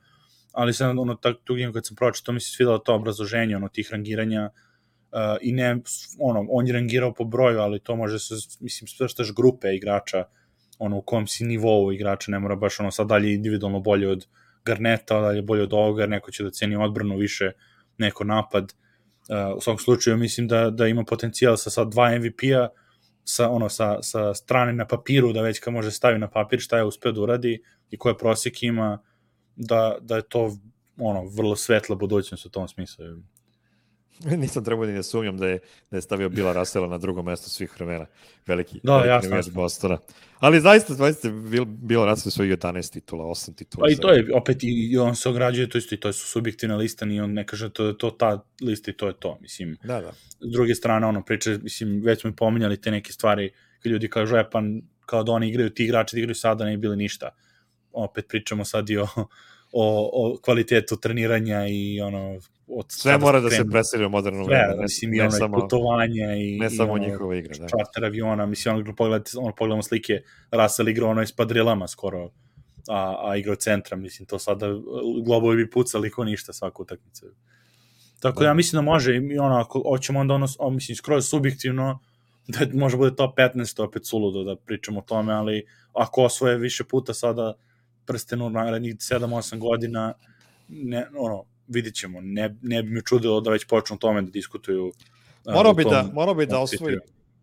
ali 0.57 0.72
sam 0.72 0.99
ono 0.99 1.14
tak, 1.14 1.37
tu 1.45 1.55
kad 1.74 1.87
sam 1.87 1.97
pročitao 1.97 2.32
mi 2.32 2.41
se 2.41 2.51
svidalo 2.51 2.78
to 2.78 2.95
obrazloženje 2.95 3.57
ono 3.57 3.68
tih 3.68 3.89
rangiranja 3.93 4.51
uh, 5.12 5.37
i 5.41 5.53
ne 5.53 5.76
ono 6.20 6.47
on 6.51 6.66
je 6.66 6.72
rangirao 6.72 7.14
po 7.14 7.24
broju 7.24 7.59
ali 7.59 7.80
to 7.80 7.97
može 7.97 8.18
se 8.18 8.34
mislim 8.61 8.89
svrstaš 8.89 9.34
grupe 9.34 9.74
igrača 9.74 10.24
ono 10.78 10.97
u 10.97 11.03
kom 11.03 11.26
si 11.26 11.45
nivou 11.45 11.93
igrača 11.93 12.30
ne 12.30 12.39
mora 12.39 12.57
baš 12.57 12.80
ono 12.80 12.91
sad 12.91 13.09
dalje 13.09 13.34
individualno 13.34 13.80
bolje 13.80 14.09
od 14.09 14.26
Garneta 14.64 15.20
dalje 15.20 15.43
bolje 15.43 15.62
od 15.62 15.72
ovoga 15.72 16.07
neko 16.07 16.30
će 16.30 16.45
da 16.45 16.51
ceni 16.51 16.76
odbranu 16.76 17.16
više 17.16 17.53
neko 17.99 18.24
napad 18.24 18.64
uh, 18.64 19.57
u 19.57 19.61
svakom 19.61 19.78
slučaju 19.78 20.16
mislim 20.16 20.49
da, 20.49 20.70
da 20.70 20.87
ima 20.87 21.05
potencijal 21.05 21.57
sa 21.57 21.70
sad 21.70 21.91
dva 21.91 22.18
MVP-a 22.18 22.68
sa 23.28 23.50
ono 23.50 23.68
sa, 23.68 24.02
sa 24.02 24.34
strane 24.34 24.72
na 24.72 24.86
papiru 24.86 25.32
da 25.32 25.42
već 25.42 25.58
kad 25.58 25.74
može 25.74 25.90
stavi 25.90 26.18
na 26.18 26.28
papir 26.30 26.60
šta 26.60 26.76
je 26.76 26.84
uspeo 26.84 27.12
da 27.12 27.20
uradi 27.20 27.62
i 27.90 27.98
koje 27.98 28.18
prosjek 28.18 28.62
ima 28.62 28.98
da, 29.56 29.96
da 30.00 30.16
je 30.16 30.22
to 30.22 30.52
ono 30.98 31.24
vrlo 31.36 31.56
svetla 31.56 31.96
budućnost 31.96 32.46
u 32.46 32.50
tom 32.50 32.68
smislu. 32.68 33.04
Nisam 34.42 34.64
trebao 34.64 34.86
ni 34.86 34.94
da 34.94 35.02
sumnjam 35.02 35.38
da 35.38 35.46
je, 35.46 35.58
da 35.90 35.96
je 35.96 36.00
stavio 36.00 36.28
Bila 36.28 36.52
Rasela 36.52 36.88
na 36.88 36.98
drugo 36.98 37.22
mesto 37.22 37.50
svih 37.50 37.72
vremena. 37.76 38.06
Veliki, 38.46 38.80
Da, 38.82 38.96
veliki 38.96 39.26
jasno. 39.26 39.52
Bostona. 39.52 39.98
Ali 40.38 40.60
zaista, 40.60 40.94
zaista, 40.94 41.30
Bil, 41.30 41.64
Bila 41.64 42.06
Rasel 42.06 42.32
svoj 42.32 42.46
11 42.46 42.92
titula, 42.92 43.24
8 43.24 43.54
titula. 43.54 43.84
Pa 43.86 43.92
i 43.92 43.96
to 43.96 44.10
je, 44.10 44.26
opet, 44.34 44.58
i, 44.62 44.98
on 44.98 45.16
se 45.16 45.28
ograđuje, 45.28 45.68
to 45.68 45.78
isto 45.78 45.94
i 45.94 46.00
to 46.00 46.12
su 46.12 46.26
subjektivna 46.26 46.76
lista, 46.76 47.04
ni 47.04 47.20
on 47.20 47.32
ne 47.32 47.46
kaže 47.46 47.70
to 47.72 47.92
to 47.92 48.10
ta 48.10 48.44
lista 48.60 48.90
i 48.90 48.94
to 48.94 49.06
je 49.06 49.14
to, 49.18 49.38
mislim. 49.40 49.76
Da, 49.84 50.00
da. 50.00 50.12
S 50.40 50.52
druge 50.52 50.74
strane, 50.74 51.06
ono, 51.06 51.24
priče, 51.24 51.58
mislim, 51.62 52.02
već 52.04 52.20
smo 52.20 52.30
i 52.30 52.36
pominjali 52.36 52.80
te 52.80 52.90
neke 52.90 53.12
stvari, 53.12 53.52
kad 53.82 53.92
ljudi 53.92 54.10
kažu, 54.10 54.36
e, 54.36 54.50
pa, 54.50 54.62
kao 55.06 55.22
da 55.22 55.32
oni 55.32 55.48
igraju, 55.48 55.70
ti 55.70 55.84
igrači 55.84 56.16
da 56.16 56.20
igraju 56.20 56.34
sada, 56.34 56.64
ne 56.64 56.70
bi 56.70 56.76
bili 56.76 56.96
ništa. 56.96 57.30
Opet 57.92 58.28
pričamo 58.28 58.64
sad 58.64 58.90
i 58.90 58.96
o, 58.96 59.06
o, 59.78 60.10
o 60.12 60.36
kvalitetu 60.42 60.96
treniranja 60.96 61.66
i 61.68 62.00
ono, 62.00 62.38
od 62.66 62.86
Sve 62.88 63.18
mora 63.18 63.40
da 63.40 63.50
se 63.50 63.64
preseli 63.70 64.06
u 64.06 64.08
moderno 64.08 64.44
vreme. 64.44 64.74
Ne, 64.76 64.82
mislim, 64.82 65.14
i 65.14 65.16
ne, 65.16 65.22
ono, 65.22 65.30
samo, 65.30 65.58
i 65.58 65.60
putovanje 65.60 66.36
i, 66.38 66.58
ne 66.58 66.66
i 66.66 66.70
samo 66.70 66.92
ono, 66.92 67.04
njihova 67.04 67.36
igra. 67.36 67.54
Da. 67.58 67.66
čarter 67.68 68.04
aviona, 68.04 68.46
mislim, 68.46 68.74
ono, 68.74 68.94
pogledate, 68.94 69.30
ono, 69.38 69.54
pogledamo 69.54 69.82
slike, 69.82 70.20
Russell 70.50 70.88
igrao 70.88 71.10
ono 71.10 71.22
espadrilama 71.22 71.88
skoro, 71.88 72.30
a, 72.88 73.16
a 73.28 73.36
igrao 73.36 73.56
centra, 73.56 73.96
mislim, 73.96 74.26
to 74.26 74.38
sada 74.38 74.66
globovi 75.24 75.56
bi 75.56 75.70
pucali 75.70 76.10
ko 76.10 76.24
ništa 76.24 76.52
svaku 76.52 76.82
utakmicu. 76.82 77.26
Tako 78.20 78.40
da, 78.40 78.44
Da. 78.44 78.50
ja 78.50 78.54
mislim 78.54 78.78
da 78.78 78.90
može, 78.90 79.16
i 79.16 79.38
ono, 79.38 79.56
ako 79.56 79.82
hoćemo 79.88 80.20
onda 80.20 80.34
ono, 80.34 80.46
o, 80.58 80.70
mislim, 80.70 80.96
skroz 80.96 81.28
subjektivno, 81.28 81.98
da 82.48 82.58
može 82.74 82.96
bude 82.96 83.16
top 83.16 83.38
15, 83.38 83.76
to 83.76 83.84
opet 83.84 84.06
suludo 84.06 84.44
da 84.44 84.56
pričamo 84.56 84.98
o 84.98 85.02
tome, 85.02 85.34
ali 85.34 85.66
ako 85.92 86.22
osvoje 86.22 86.58
više 86.58 86.84
puta 86.84 87.14
sada 87.14 87.54
prsten 88.07 88.42
u 88.42 88.50
narednih 88.50 88.94
7-8 88.94 89.59
godina, 89.59 90.12
ne, 90.68 91.07
ono, 91.16 91.44
vidit 91.68 91.94
ćemo, 91.94 92.20
ne, 92.20 92.57
ne 92.62 92.82
bi 92.82 92.90
me 92.90 93.00
čudilo 93.02 93.40
da 93.40 93.50
već 93.50 93.64
počnu 93.64 93.94
o 93.94 93.98
tome 93.98 94.22
da 94.22 94.30
diskutuju. 94.30 94.92
a, 95.44 95.52
Morao 95.52 95.72
u 95.72 95.74
bi 95.74 95.82
tom- 95.82 95.92
da, 95.92 96.11
morao 96.12 96.34
bi 96.34 96.46
da 96.46 96.59
osvoji 96.59 96.96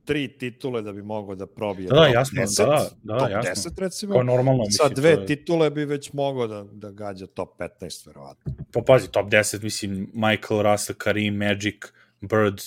tri 0.06 0.28
titule 0.30 0.82
da 0.82 0.94
bi 0.94 1.02
mogao 1.04 1.36
da 1.36 1.48
probije 1.48 1.88
Da, 1.88 1.96
da, 1.96 2.06
jasno, 2.08 2.42
10, 2.42 2.58
da, 2.58 2.90
da, 3.04 3.20
top 3.20 3.30
jasno. 3.32 3.72
10 3.72 3.80
recimo. 3.80 4.24
Normalno, 4.24 4.64
Sa 4.64 4.70
mislim. 4.84 4.96
dve 4.96 5.16
to 5.16 5.22
je- 5.22 5.26
titule 5.28 5.70
bi 5.70 5.86
već 5.86 6.14
mogao 6.14 6.48
da, 6.48 6.66
da 6.66 6.92
gađa 6.92 7.28
top 7.28 7.50
15, 7.58 8.08
verovatno. 8.08 8.54
Pa 8.72 8.82
pazi, 8.82 9.12
top 9.12 9.28
10, 9.28 9.64
mislim, 9.64 10.12
Michael, 10.14 10.62
Russell, 10.62 10.98
Karim, 10.98 11.36
Magic, 11.38 11.76
Bird, 12.22 12.60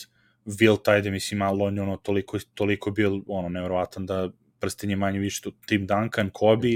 Wilt, 0.47 0.89
ajde, 0.89 1.11
mislim, 1.11 1.43
ali 1.43 1.63
on 1.63 1.77
je 1.77 1.83
ono 1.83 1.97
toliko, 1.97 2.39
toliko 2.55 2.91
bio, 2.91 3.21
ono, 3.27 3.49
nevjerovatan 3.49 4.07
da 4.07 4.31
prsten 4.59 4.91
je 4.91 4.97
manje 4.97 5.19
više 5.19 5.43
tu, 5.43 5.53
Tim 5.67 5.87
Duncan, 5.87 6.31
Kobe, 6.31 6.69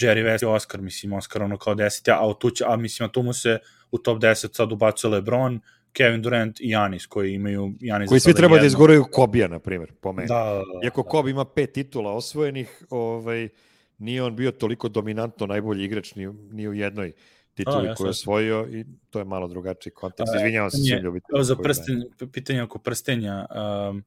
Jerry 0.00 0.24
West 0.24 0.42
i 0.42 0.46
Oscar, 0.46 0.80
mislim, 0.80 1.12
Oscar 1.12 1.42
ono 1.42 1.56
kao 1.58 1.74
10, 1.74 2.10
a, 2.10 2.38
tu 2.38 2.50
će, 2.50 2.64
a 2.66 2.76
mislim, 2.76 3.08
a 3.08 3.12
tu 3.12 3.22
mu 3.22 3.32
se 3.32 3.58
u 3.90 3.98
top 3.98 4.18
10 4.18 4.56
sad 4.56 4.72
ubacuje 4.72 5.10
LeBron, 5.10 5.60
Kevin 5.92 6.22
Durant 6.22 6.60
i 6.60 6.70
Janis, 6.70 7.06
koji 7.06 7.34
imaju, 7.34 7.74
Janis 7.80 8.08
Koji 8.08 8.20
svi 8.20 8.34
treba 8.34 8.54
da 8.54 8.56
jedno. 8.56 8.66
izgoraju 8.66 9.04
Kobija, 9.12 9.48
na 9.48 9.58
primjer, 9.58 9.92
po 10.00 10.12
meni. 10.12 10.28
Da, 10.28 10.34
da, 10.34 10.52
da, 10.52 10.84
Iako 10.84 11.02
da. 11.02 11.08
Kobe 11.08 11.30
ima 11.30 11.44
pet 11.44 11.72
titula 11.72 12.12
osvojenih, 12.12 12.84
ovaj, 12.90 13.48
nije 13.98 14.22
on 14.22 14.36
bio 14.36 14.50
toliko 14.50 14.88
dominantno 14.88 15.46
najbolji 15.46 15.84
igrač 15.84 16.14
ni, 16.14 16.26
ni 16.50 16.68
u 16.68 16.74
jednoj 16.74 17.12
tituli 17.54 17.86
jasno, 17.86 17.94
koju 17.96 18.06
je 18.06 18.10
osvojio 18.10 18.68
i 18.70 18.84
to 19.10 19.18
je 19.18 19.24
malo 19.24 19.48
drugačiji 19.48 19.92
kontekst. 19.92 20.34
A, 20.34 20.36
Izvinjavam 20.36 20.70
se 20.70 20.76
svim 20.76 21.04
ljubiteljima. 21.04 21.44
Za 21.44 21.56
prsten, 21.56 22.04
pitanje 22.32 22.62
oko 22.62 22.78
prstenja, 22.78 23.46
um, 23.90 24.04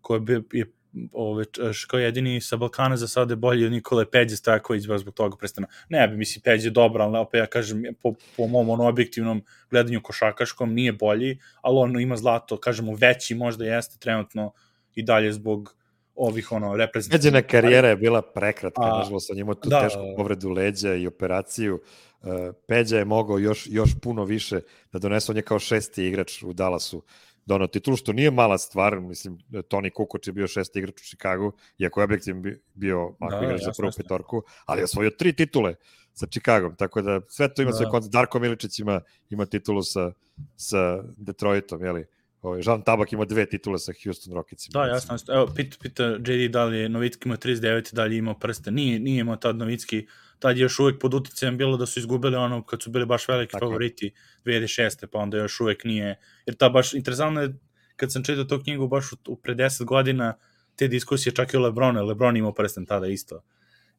koje 0.00 0.20
je 0.52 0.72
ove, 1.12 1.44
kao 1.88 2.00
jedini 2.00 2.40
sa 2.40 2.56
Balkana 2.56 2.96
za 2.96 3.08
sada 3.08 3.32
je 3.32 3.36
bolji 3.36 3.66
od 3.66 3.72
Nikole 3.72 4.10
Peđe 4.10 4.36
Stojković 4.36 4.86
baš 4.86 5.00
zbog 5.00 5.14
toga 5.14 5.36
prstena. 5.36 5.66
Ne, 5.88 6.08
bi 6.08 6.16
mislim 6.16 6.42
Peđe 6.42 6.70
dobar, 6.70 7.02
ali 7.02 7.18
opet 7.18 7.38
ja 7.38 7.46
kažem 7.46 7.82
po, 8.02 8.14
po 8.36 8.46
mom 8.46 8.70
ono 8.70 8.88
objektivnom 8.88 9.44
gledanju 9.70 10.00
košakaškom 10.02 10.74
nije 10.74 10.92
bolji, 10.92 11.38
ali 11.62 11.78
on 11.78 12.00
ima 12.00 12.16
zlato, 12.16 12.56
kažemo 12.56 12.94
veći 12.94 13.34
možda 13.34 13.64
jeste 13.64 13.98
trenutno 13.98 14.52
i 14.94 15.02
dalje 15.02 15.32
zbog 15.32 15.76
ovih 16.14 16.52
ono 16.52 16.76
reprezentativnih. 16.76 17.32
Peđina 17.32 17.48
karijera 17.48 17.88
je 17.88 17.96
bila 17.96 18.22
prekratka, 18.22 18.82
A, 18.82 18.98
nažalost, 18.98 19.30
on 19.30 19.36
je 19.36 19.40
imao 19.40 19.54
tu 19.54 19.68
da, 19.68 19.80
tešku 19.80 20.00
povredu 20.16 20.50
leđa 20.50 20.94
i 20.94 21.06
operaciju. 21.06 21.80
Uh, 22.22 22.30
Peđa 22.68 22.98
je 22.98 23.04
mogao 23.04 23.38
još, 23.38 23.66
još 23.70 23.90
puno 24.02 24.24
više 24.24 24.60
da 24.92 24.98
donese, 24.98 25.32
on 25.32 25.36
je 25.36 25.42
kao 25.42 25.58
šesti 25.58 26.04
igrač 26.04 26.42
u 26.42 26.52
Dallasu 26.52 27.02
donao 27.46 27.66
titulu, 27.66 27.96
što 27.96 28.12
nije 28.12 28.30
mala 28.30 28.58
stvar, 28.58 29.00
mislim, 29.00 29.38
Toni 29.68 29.90
Kukoč 29.90 30.26
je 30.26 30.32
bio 30.32 30.46
šesti 30.46 30.78
igrač 30.78 30.94
u 30.94 31.04
Chicagu, 31.04 31.52
iako 31.78 32.00
je 32.00 32.04
objektivno 32.04 32.42
bi- 32.42 32.60
bio 32.74 33.16
ako 33.20 33.30
Da, 33.30 33.44
igrač 33.44 33.60
za 33.60 33.72
prvu 33.78 33.90
petorku, 33.96 34.42
ali 34.64 34.80
je 34.80 34.84
osvojio 34.84 35.10
tri 35.10 35.32
titule 35.32 35.74
sa 36.12 36.26
Chicagom, 36.26 36.76
tako 36.76 37.02
da 37.02 37.20
sve 37.28 37.54
to 37.54 37.62
ima 37.62 37.70
Da. 37.70 37.76
svoj 37.76 37.90
koncept. 37.90 38.12
Darko 38.12 38.38
Miličić 38.38 38.78
ima, 38.78 39.00
ima 39.30 39.46
titulu 39.46 39.82
sa, 39.82 40.12
sa 40.56 40.78
Detroitom, 41.16 41.84
jeli? 41.84 42.04
Ovaj, 42.42 42.60
Jean 42.60 42.82
Tabak 42.82 43.12
ima 43.12 43.24
dve 43.24 43.46
titule 43.46 43.78
sa 43.78 43.92
Houston 44.04 44.34
Rocketsima. 44.34 44.72
Da, 44.74 44.88
jasno. 44.88 45.16
Evo, 45.28 45.46
pita, 45.46 45.76
pita 45.82 46.04
JD 46.04 46.50
da 46.50 46.64
li 46.64 46.78
je 46.78 46.88
Novicki 46.88 47.22
imao 47.24 47.36
39 47.36 47.92
i 47.92 47.96
da 47.96 48.04
li 48.04 48.14
je 48.14 48.18
imao 48.18 48.34
prste. 48.34 48.70
Nije, 48.70 48.98
nije 48.98 49.20
imao 49.20 49.36
tad 49.36 49.56
Novicki, 49.56 50.06
tad 50.38 50.56
je 50.56 50.62
još 50.62 50.78
uvek 50.78 51.00
pod 51.00 51.14
uticajem 51.14 51.58
bilo 51.58 51.76
da 51.76 51.86
su 51.86 51.98
izgubili 51.98 52.36
ono 52.36 52.62
kad 52.62 52.82
su 52.82 52.90
bili 52.90 53.06
baš 53.06 53.28
veliki 53.28 53.52
Tako 53.52 53.66
favoriti 53.66 54.12
2006. 54.44 55.06
pa 55.06 55.18
onda 55.18 55.36
još 55.36 55.60
uvek 55.60 55.84
nije. 55.84 56.18
Jer 56.46 56.56
ta 56.56 56.68
baš, 56.68 56.94
interesantno 56.94 57.42
je, 57.42 57.54
kad 57.96 58.12
sam 58.12 58.24
čitao 58.24 58.44
tu 58.44 58.62
knjigu 58.62 58.88
baš 58.88 59.12
u, 59.26 59.36
pre 59.36 59.54
10 59.54 59.84
godina, 59.84 60.34
te 60.76 60.88
diskusije 60.88 61.34
čak 61.34 61.54
i 61.54 61.56
o 61.56 61.60
Lebronu, 61.60 61.98
jer 61.98 62.06
Lebron 62.06 62.36
imao 62.36 62.52
prsten 62.52 62.86
tada 62.86 63.06
isto. 63.06 63.42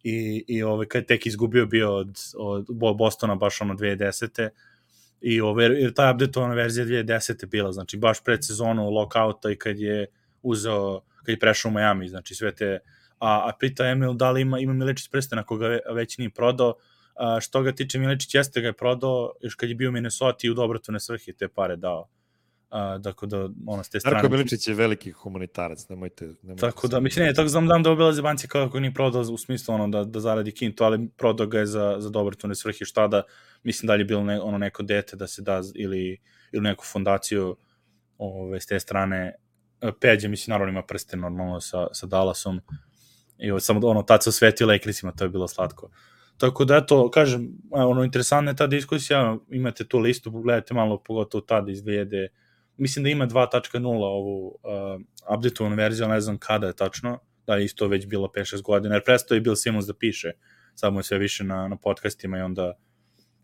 I, 0.04 0.46
i 0.48 0.64
ovaj, 0.64 0.86
kad 0.86 1.06
tek 1.06 1.26
izgubio 1.26 1.66
bio 1.66 1.96
od, 1.96 2.20
od 2.36 2.66
Bo- 2.70 2.94
Bostona 2.94 3.36
baš 3.36 3.62
ono 3.62 3.74
2010. 3.74 4.50
I 5.22 5.42
ove, 5.42 5.66
jer 5.66 5.94
ta 5.94 6.12
updateovana 6.14 6.54
verzija 6.54 6.86
2010. 6.86 7.44
je 7.44 7.48
bila, 7.48 7.72
znači 7.72 7.98
baš 7.98 8.24
pred 8.24 8.46
sezonu 8.46 8.90
lockouta 8.90 9.52
i 9.52 9.56
kad 9.56 9.80
je 9.80 10.06
uzeo, 10.42 11.02
kad 11.18 11.30
je 11.30 11.40
prešao 11.40 11.70
u 11.70 11.74
Miami, 11.74 12.08
znači 12.08 12.36
sve 12.36 12.56
te, 12.56 12.80
a, 13.19 13.49
a 13.49 13.52
pita 13.60 13.88
Emil 13.88 14.14
da 14.14 14.31
li 14.31 14.41
ima, 14.41 14.60
ima 14.60 14.73
Miličić 14.73 15.10
prstena 15.10 15.44
koga 15.44 15.68
ve- 15.68 15.81
već 15.94 16.18
nije 16.18 16.30
prodao, 16.30 16.76
a, 17.15 17.38
što 17.41 17.61
ga 17.61 17.72
tiče 17.72 17.99
Miličić 17.99 18.35
jeste 18.35 18.61
ga 18.61 18.68
je 18.68 18.73
prodao 18.73 19.34
još 19.41 19.56
kad 19.56 19.69
je 19.69 19.76
bio 19.76 19.89
u 19.89 19.91
Minnesota 19.91 20.38
i 20.41 20.49
u 20.49 20.53
dobrotvorne 20.53 20.99
svrhe 20.99 21.34
te 21.34 21.48
pare 21.48 21.76
dao. 21.76 22.07
A, 22.69 22.98
dakle 22.98 23.27
da 23.27 23.49
ono 23.65 23.84
s 23.84 23.89
te 23.89 23.99
strane 23.99 24.15
Darko 24.15 24.30
Miličić 24.30 24.68
je 24.68 24.73
veliki 24.73 25.11
humanitarac, 25.11 25.89
nemojte... 25.89 26.26
nemojte 26.41 26.61
Tako 26.61 26.88
da, 26.88 26.99
mislim, 26.99 27.26
ne, 27.26 27.34
tako 27.34 27.49
znam, 27.49 27.68
dam 27.68 27.84
da 27.84 27.91
obila 27.91 28.14
zebanci 28.14 28.48
kao 28.48 28.65
ako 28.65 28.80
nije 28.80 28.94
prodao 28.94 29.22
u 29.22 29.38
smislu 29.38 29.76
ono 29.76 29.88
da, 29.88 30.03
da 30.03 30.19
zaradi 30.19 30.52
kintu, 30.52 30.84
ali 30.84 31.10
prodao 31.18 31.48
ga 31.48 31.60
je 31.60 31.65
za, 31.65 31.95
za 31.99 32.10
dobrotvorne 32.10 32.56
svrhe, 32.56 32.85
šta 32.85 33.07
da, 33.07 33.23
mislim 33.64 33.88
da 33.88 33.95
li 33.95 34.02
je 34.02 34.06
bilo 34.06 34.23
ne, 34.23 34.41
ono 34.41 34.57
neko 34.57 34.84
dete 34.84 35.15
da 35.15 35.27
se 35.27 35.41
da 35.41 35.61
ili, 35.76 36.18
ili 36.52 36.64
neku 36.64 36.85
fondaciju 36.85 37.56
ove, 38.18 38.60
s 38.61 38.65
te 38.65 38.80
strane. 38.80 39.35
E, 39.81 39.91
Peđe, 40.02 40.27
mislim, 40.27 40.52
naravno 40.52 40.72
ima 40.72 40.84
prste 40.84 41.18
normalno 41.18 41.61
sa, 41.61 41.88
sa 41.91 42.07
Dallasom 42.07 42.61
i 43.38 43.60
samo 43.60 43.88
ono, 43.88 44.04
tad 44.04 44.24
se 44.24 44.30
osvetio 44.30 44.68
Lakersima, 44.68 45.12
to 45.12 45.26
je 45.26 45.30
bilo 45.30 45.48
slatko. 45.48 45.90
Tako 46.38 46.66
da, 46.66 46.78
eto, 46.78 47.12
kažem, 47.12 47.50
ono, 47.72 48.04
interesantna 48.04 48.52
je 48.52 48.56
ta 48.56 48.68
diskusija, 48.68 49.38
imate 49.50 49.88
tu 49.88 50.00
listu, 50.00 50.32
pogledajte 50.32 50.74
malo, 50.74 51.04
pogotovo 51.04 51.42
tad 51.42 51.70
iz 51.70 51.84
2000, 51.84 52.28
mislim 52.78 53.04
da 53.04 53.10
ima 53.10 53.28
2.0 53.28 53.86
ovu 53.86 54.48
uh, 54.48 55.02
updateovanu 55.38 55.76
verziju, 55.76 56.06
ali 56.06 56.14
ne 56.14 56.22
znam 56.22 56.38
kada 56.38 56.68
je 56.68 56.76
tačno, 56.76 57.20
da 57.48 57.56
je 57.56 57.66
isto 57.66 57.88
već 57.88 58.08
bilo 58.08 58.28
5-6 58.28 58.62
godina, 58.62 58.96
jer 58.96 59.04
prestao 59.04 59.36
je 59.36 59.42
Bill 59.42 59.56
Simmons 59.56 59.86
da 59.86 59.94
piše, 59.94 60.32
samo 60.76 61.00
je 61.00 61.04
sve 61.04 61.18
više 61.18 61.44
na, 61.44 61.68
na 61.68 61.76
podcastima 61.76 62.38
i 62.38 62.42
onda 62.42 62.74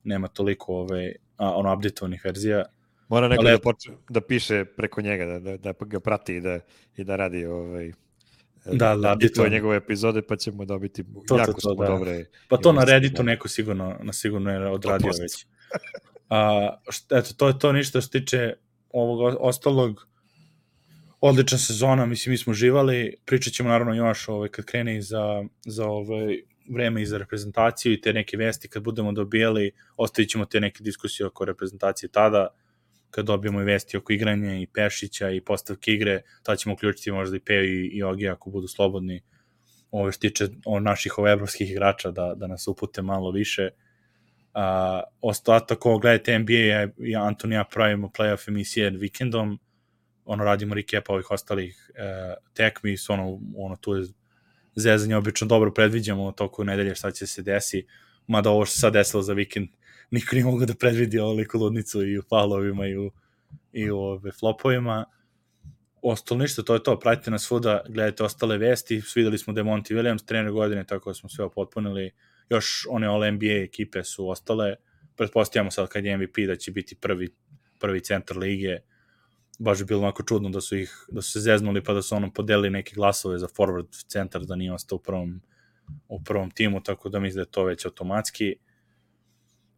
nema 0.03 0.27
toliko 0.27 0.73
ove, 0.73 1.13
a, 1.37 1.55
ono, 1.55 1.73
updateovanih 1.73 2.21
verzija. 2.25 2.65
Mora 3.07 3.27
neko 3.27 3.41
Ali 3.41 3.51
da, 3.51 3.59
počne, 3.59 3.93
da 4.09 4.21
piše 4.21 4.65
preko 4.65 5.01
njega, 5.01 5.25
da, 5.25 5.39
da, 5.39 5.57
da 5.57 5.73
ga 5.79 5.99
prati 5.99 6.35
i 6.35 6.41
da, 6.41 6.59
i 6.97 7.03
da 7.03 7.15
radi 7.15 7.45
ovaj, 7.45 7.91
Da, 8.65 8.95
da, 8.95 8.95
bituje 8.95 9.13
updateovane. 9.15 9.55
njegove 9.55 9.77
epizode, 9.77 10.21
pa 10.21 10.35
ćemo 10.35 10.65
dobiti 10.65 11.03
To, 11.03 11.21
to, 11.27 11.37
jako 11.37 11.53
to, 11.53 11.59
smo 11.59 11.83
da. 11.83 11.85
dobre. 11.85 12.25
Pa 12.47 12.57
to 12.57 12.71
na 12.73 12.83
Redditu 12.83 13.17
da. 13.17 13.23
neko 13.23 13.47
sigurno, 13.47 13.99
na 14.01 14.13
sigurno 14.13 14.51
je 14.51 14.67
odradio 14.69 15.11
100%. 15.11 15.21
već. 15.21 15.45
A, 16.29 16.69
št, 16.89 17.11
eto, 17.11 17.33
to 17.37 17.47
je 17.47 17.59
to 17.59 17.71
ništa 17.71 17.89
što 17.89 18.01
se 18.01 18.09
tiče 18.09 18.53
ovog 18.89 19.37
ostalog. 19.39 20.07
Odlična 21.21 21.57
sezona, 21.57 22.05
mislim, 22.05 22.31
mi 22.31 22.37
smo 22.37 22.53
živali, 22.53 23.15
pričat 23.25 23.53
ćemo 23.53 23.69
naravno 23.69 23.93
još 23.93 24.29
ovaj, 24.29 24.49
kad 24.49 24.65
krene 24.65 24.97
i 24.97 25.01
za, 25.01 25.43
za 25.65 25.85
ovaj, 25.87 26.41
vreme 26.69 27.01
i 27.01 27.05
za 27.05 27.17
reprezentaciju 27.17 27.93
i 27.93 28.01
te 28.01 28.13
neke 28.13 28.37
vesti 28.37 28.67
kad 28.67 28.83
budemo 28.83 29.11
dobijali, 29.11 29.71
ostavit 29.97 30.29
ćemo 30.29 30.45
te 30.45 30.59
neke 30.59 30.83
diskusije 30.83 31.27
oko 31.27 31.45
reprezentacije 31.45 32.09
tada, 32.09 32.47
kad 33.15 33.25
dobijemo 33.25 33.61
i 33.61 33.63
vesti 33.63 33.97
oko 33.97 34.13
igranja 34.13 34.55
i 34.55 34.67
Pešića 34.67 35.29
i 35.29 35.41
postavke 35.41 35.91
igre, 35.91 36.21
tada 36.43 36.55
ćemo 36.55 36.73
uključiti 36.73 37.11
možda 37.11 37.37
i 37.37 37.39
Peo 37.39 37.63
i, 37.63 37.85
i 37.85 38.03
Ogi 38.03 38.29
ako 38.29 38.49
budu 38.49 38.67
slobodni. 38.67 39.21
Ove 39.91 40.11
što 40.11 40.21
tiče 40.21 40.47
o 40.65 40.79
naših 40.79 41.17
ove 41.17 41.31
evropskih 41.31 41.71
igrača 41.71 42.11
da, 42.11 42.33
da 42.35 42.47
nas 42.47 42.67
upute 42.67 43.01
malo 43.01 43.31
više. 43.31 43.69
A, 44.53 45.01
ostatak 45.21 45.85
ovo 45.85 45.97
gledajte 45.97 46.39
NBA 46.39 46.53
ja, 46.53 46.87
ja 46.97 47.23
Anton 47.23 47.51
i 47.51 47.55
ja 47.55 47.63
pravimo 47.63 48.11
playoff 48.17 48.49
emisije 48.49 48.89
vikendom. 48.89 49.59
Ono 50.25 50.43
radimo 50.43 50.75
recap 50.75 51.09
ovih 51.09 51.31
ostalih 51.31 51.91
e, 51.95 52.33
tekmi 52.53 52.97
s 52.97 53.09
ono, 53.09 53.39
ono 53.57 53.75
tu 53.75 53.95
je 53.95 54.07
zezanje 54.75 55.15
obično 55.15 55.47
dobro 55.47 55.73
predviđamo 55.73 56.31
toku 56.31 56.63
nedelje 56.63 56.95
šta 56.95 57.11
će 57.11 57.27
se 57.27 57.41
desi. 57.41 57.85
Mada 58.27 58.49
ovo 58.49 58.65
što 58.65 58.73
se 58.73 58.79
sad 58.79 58.93
desilo 58.93 59.23
za 59.23 59.33
vikend 59.33 59.69
niko 60.11 60.35
nije 60.35 60.45
mogao 60.45 60.65
da 60.65 60.73
predvidi 60.73 61.19
ovoliku 61.19 61.57
ludnicu 61.57 62.05
i 62.07 62.17
u 62.17 62.21
falovima 62.21 62.87
i 62.87 62.97
u, 62.97 63.11
i 63.73 63.91
u 63.91 63.97
ove 63.97 64.31
flopovima. 64.31 65.05
Ostalo 66.01 66.41
ništa, 66.41 66.63
to 66.63 66.73
je 66.73 66.83
to, 66.83 66.99
pratite 66.99 67.31
nas 67.31 67.43
svuda, 67.43 67.81
gledajte 67.89 68.23
ostale 68.23 68.57
vesti, 68.57 69.01
svideli 69.01 69.37
smo 69.37 69.53
da 69.53 69.61
je 69.61 69.65
Monty 69.65 69.95
Williams 69.95 70.25
trener 70.25 70.51
godine, 70.51 70.83
tako 70.83 71.09
da 71.09 71.13
smo 71.13 71.29
sve 71.29 71.49
potpunili, 71.51 72.11
još 72.49 72.87
one 72.89 73.07
All 73.07 73.31
NBA 73.31 73.63
ekipe 73.63 74.03
su 74.03 74.29
ostale, 74.29 74.75
pretpostavljamo 75.15 75.71
sad 75.71 75.89
kad 75.89 76.05
je 76.05 76.17
MVP 76.17 76.37
da 76.47 76.55
će 76.55 76.71
biti 76.71 76.95
prvi, 76.95 77.29
prvi 77.79 77.99
centar 78.01 78.37
lige, 78.37 78.77
baš 79.59 79.79
bi 79.79 79.85
bilo 79.85 80.01
onako 80.01 80.23
čudno 80.23 80.49
da 80.49 80.61
su 80.61 80.77
ih, 80.77 81.05
da 81.11 81.21
su 81.21 81.31
se 81.31 81.39
zeznuli 81.39 81.83
pa 81.83 81.93
da 81.93 82.01
su 82.01 82.15
ono 82.15 82.33
podelili 82.33 82.69
neke 82.69 82.95
glasove 82.95 83.39
za 83.39 83.47
forward 83.47 84.05
centar 84.07 84.45
da 84.45 84.55
nije 84.55 84.73
ostao 84.73 84.95
u 84.95 84.99
prvom, 84.99 85.41
u 86.07 86.23
prvom 86.23 86.51
timu, 86.51 86.83
tako 86.83 87.09
da 87.09 87.19
mislim 87.19 87.35
da 87.35 87.41
je 87.41 87.51
to 87.51 87.63
već 87.63 87.85
automatski. 87.85 88.55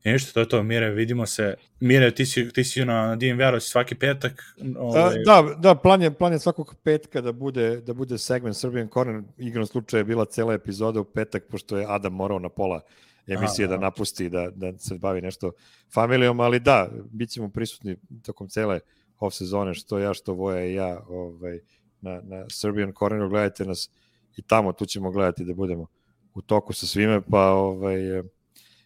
I 0.06 0.12
ništa, 0.12 0.34
to 0.34 0.40
je 0.40 0.50
to, 0.50 0.64
Mire, 0.64 0.90
vidimo 0.90 1.26
se. 1.26 1.56
Mire, 1.80 2.12
ti 2.12 2.26
si, 2.26 2.50
ti 2.54 2.64
si 2.64 2.86
na, 2.86 3.16
DNVR-u 3.16 3.60
svaki 3.60 3.96
petak. 3.96 4.44
A, 4.62 4.80
Ovaj, 4.80 5.16
da, 5.26 5.56
da, 5.58 5.76
plan 5.76 6.02
je, 6.02 6.14
plan 6.14 6.34
je 6.34 6.40
svakog 6.40 6.76
petka 6.84 7.22
da 7.22 7.32
bude, 7.32 7.82
da 7.82 7.94
bude 7.94 8.18
segment 8.18 8.56
Serbian 8.56 8.88
Corner. 8.94 9.24
Igrom 9.38 9.66
slučaja 9.66 10.00
je 10.00 10.06
bila 10.06 10.26
cela 10.26 10.54
epizoda 10.54 11.02
u 11.02 11.04
petak, 11.04 11.44
pošto 11.50 11.78
je 11.78 11.86
Adam 11.90 12.14
morao 12.14 12.40
na 12.40 12.50
pola 12.50 12.82
emisije 13.28 13.66
Aha. 13.66 13.76
da 13.76 13.82
napusti, 13.82 14.30
da, 14.30 14.50
da 14.56 14.78
se 14.78 14.98
bavi 14.98 15.22
nešto 15.22 15.52
familijom, 15.94 16.40
ali 16.40 16.60
da, 16.60 16.90
bit 17.12 17.30
ćemo 17.30 17.50
prisutni 17.50 17.98
tokom 18.26 18.50
cele 18.50 18.80
off 19.20 19.36
sezone, 19.36 19.74
što 19.74 20.00
ja, 20.00 20.14
što 20.14 20.34
Voja 20.34 20.66
i 20.66 20.74
ja 20.74 21.04
ovaj, 21.10 21.60
na, 22.02 22.22
na 22.24 22.46
Serbian 22.50 22.94
Corneru, 23.00 23.30
gledajte 23.30 23.66
nas 23.66 23.90
i 24.38 24.42
tamo, 24.42 24.74
tu 24.74 24.86
ćemo 24.86 25.12
gledati 25.12 25.46
da 25.46 25.54
budemo 25.54 25.88
u 26.34 26.42
toku 26.42 26.74
sa 26.74 26.86
svime, 26.86 27.22
pa 27.22 27.52
ovaj, 27.52 28.20
eh, 28.20 28.24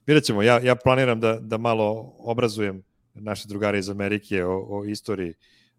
vidjet 0.10 0.26
ćemo, 0.26 0.41
ja, 0.41 0.60
ja 0.64 0.76
planiram 0.76 1.19
da, 1.19 1.38
da 1.41 1.57
malo 1.57 2.14
obrazujem 2.18 2.84
naše 3.14 3.48
drugare 3.48 3.80
iz 3.80 3.90
Amerike 3.90 4.45
o, 4.45 4.65
o 4.69 4.86
istoriji 4.86 5.34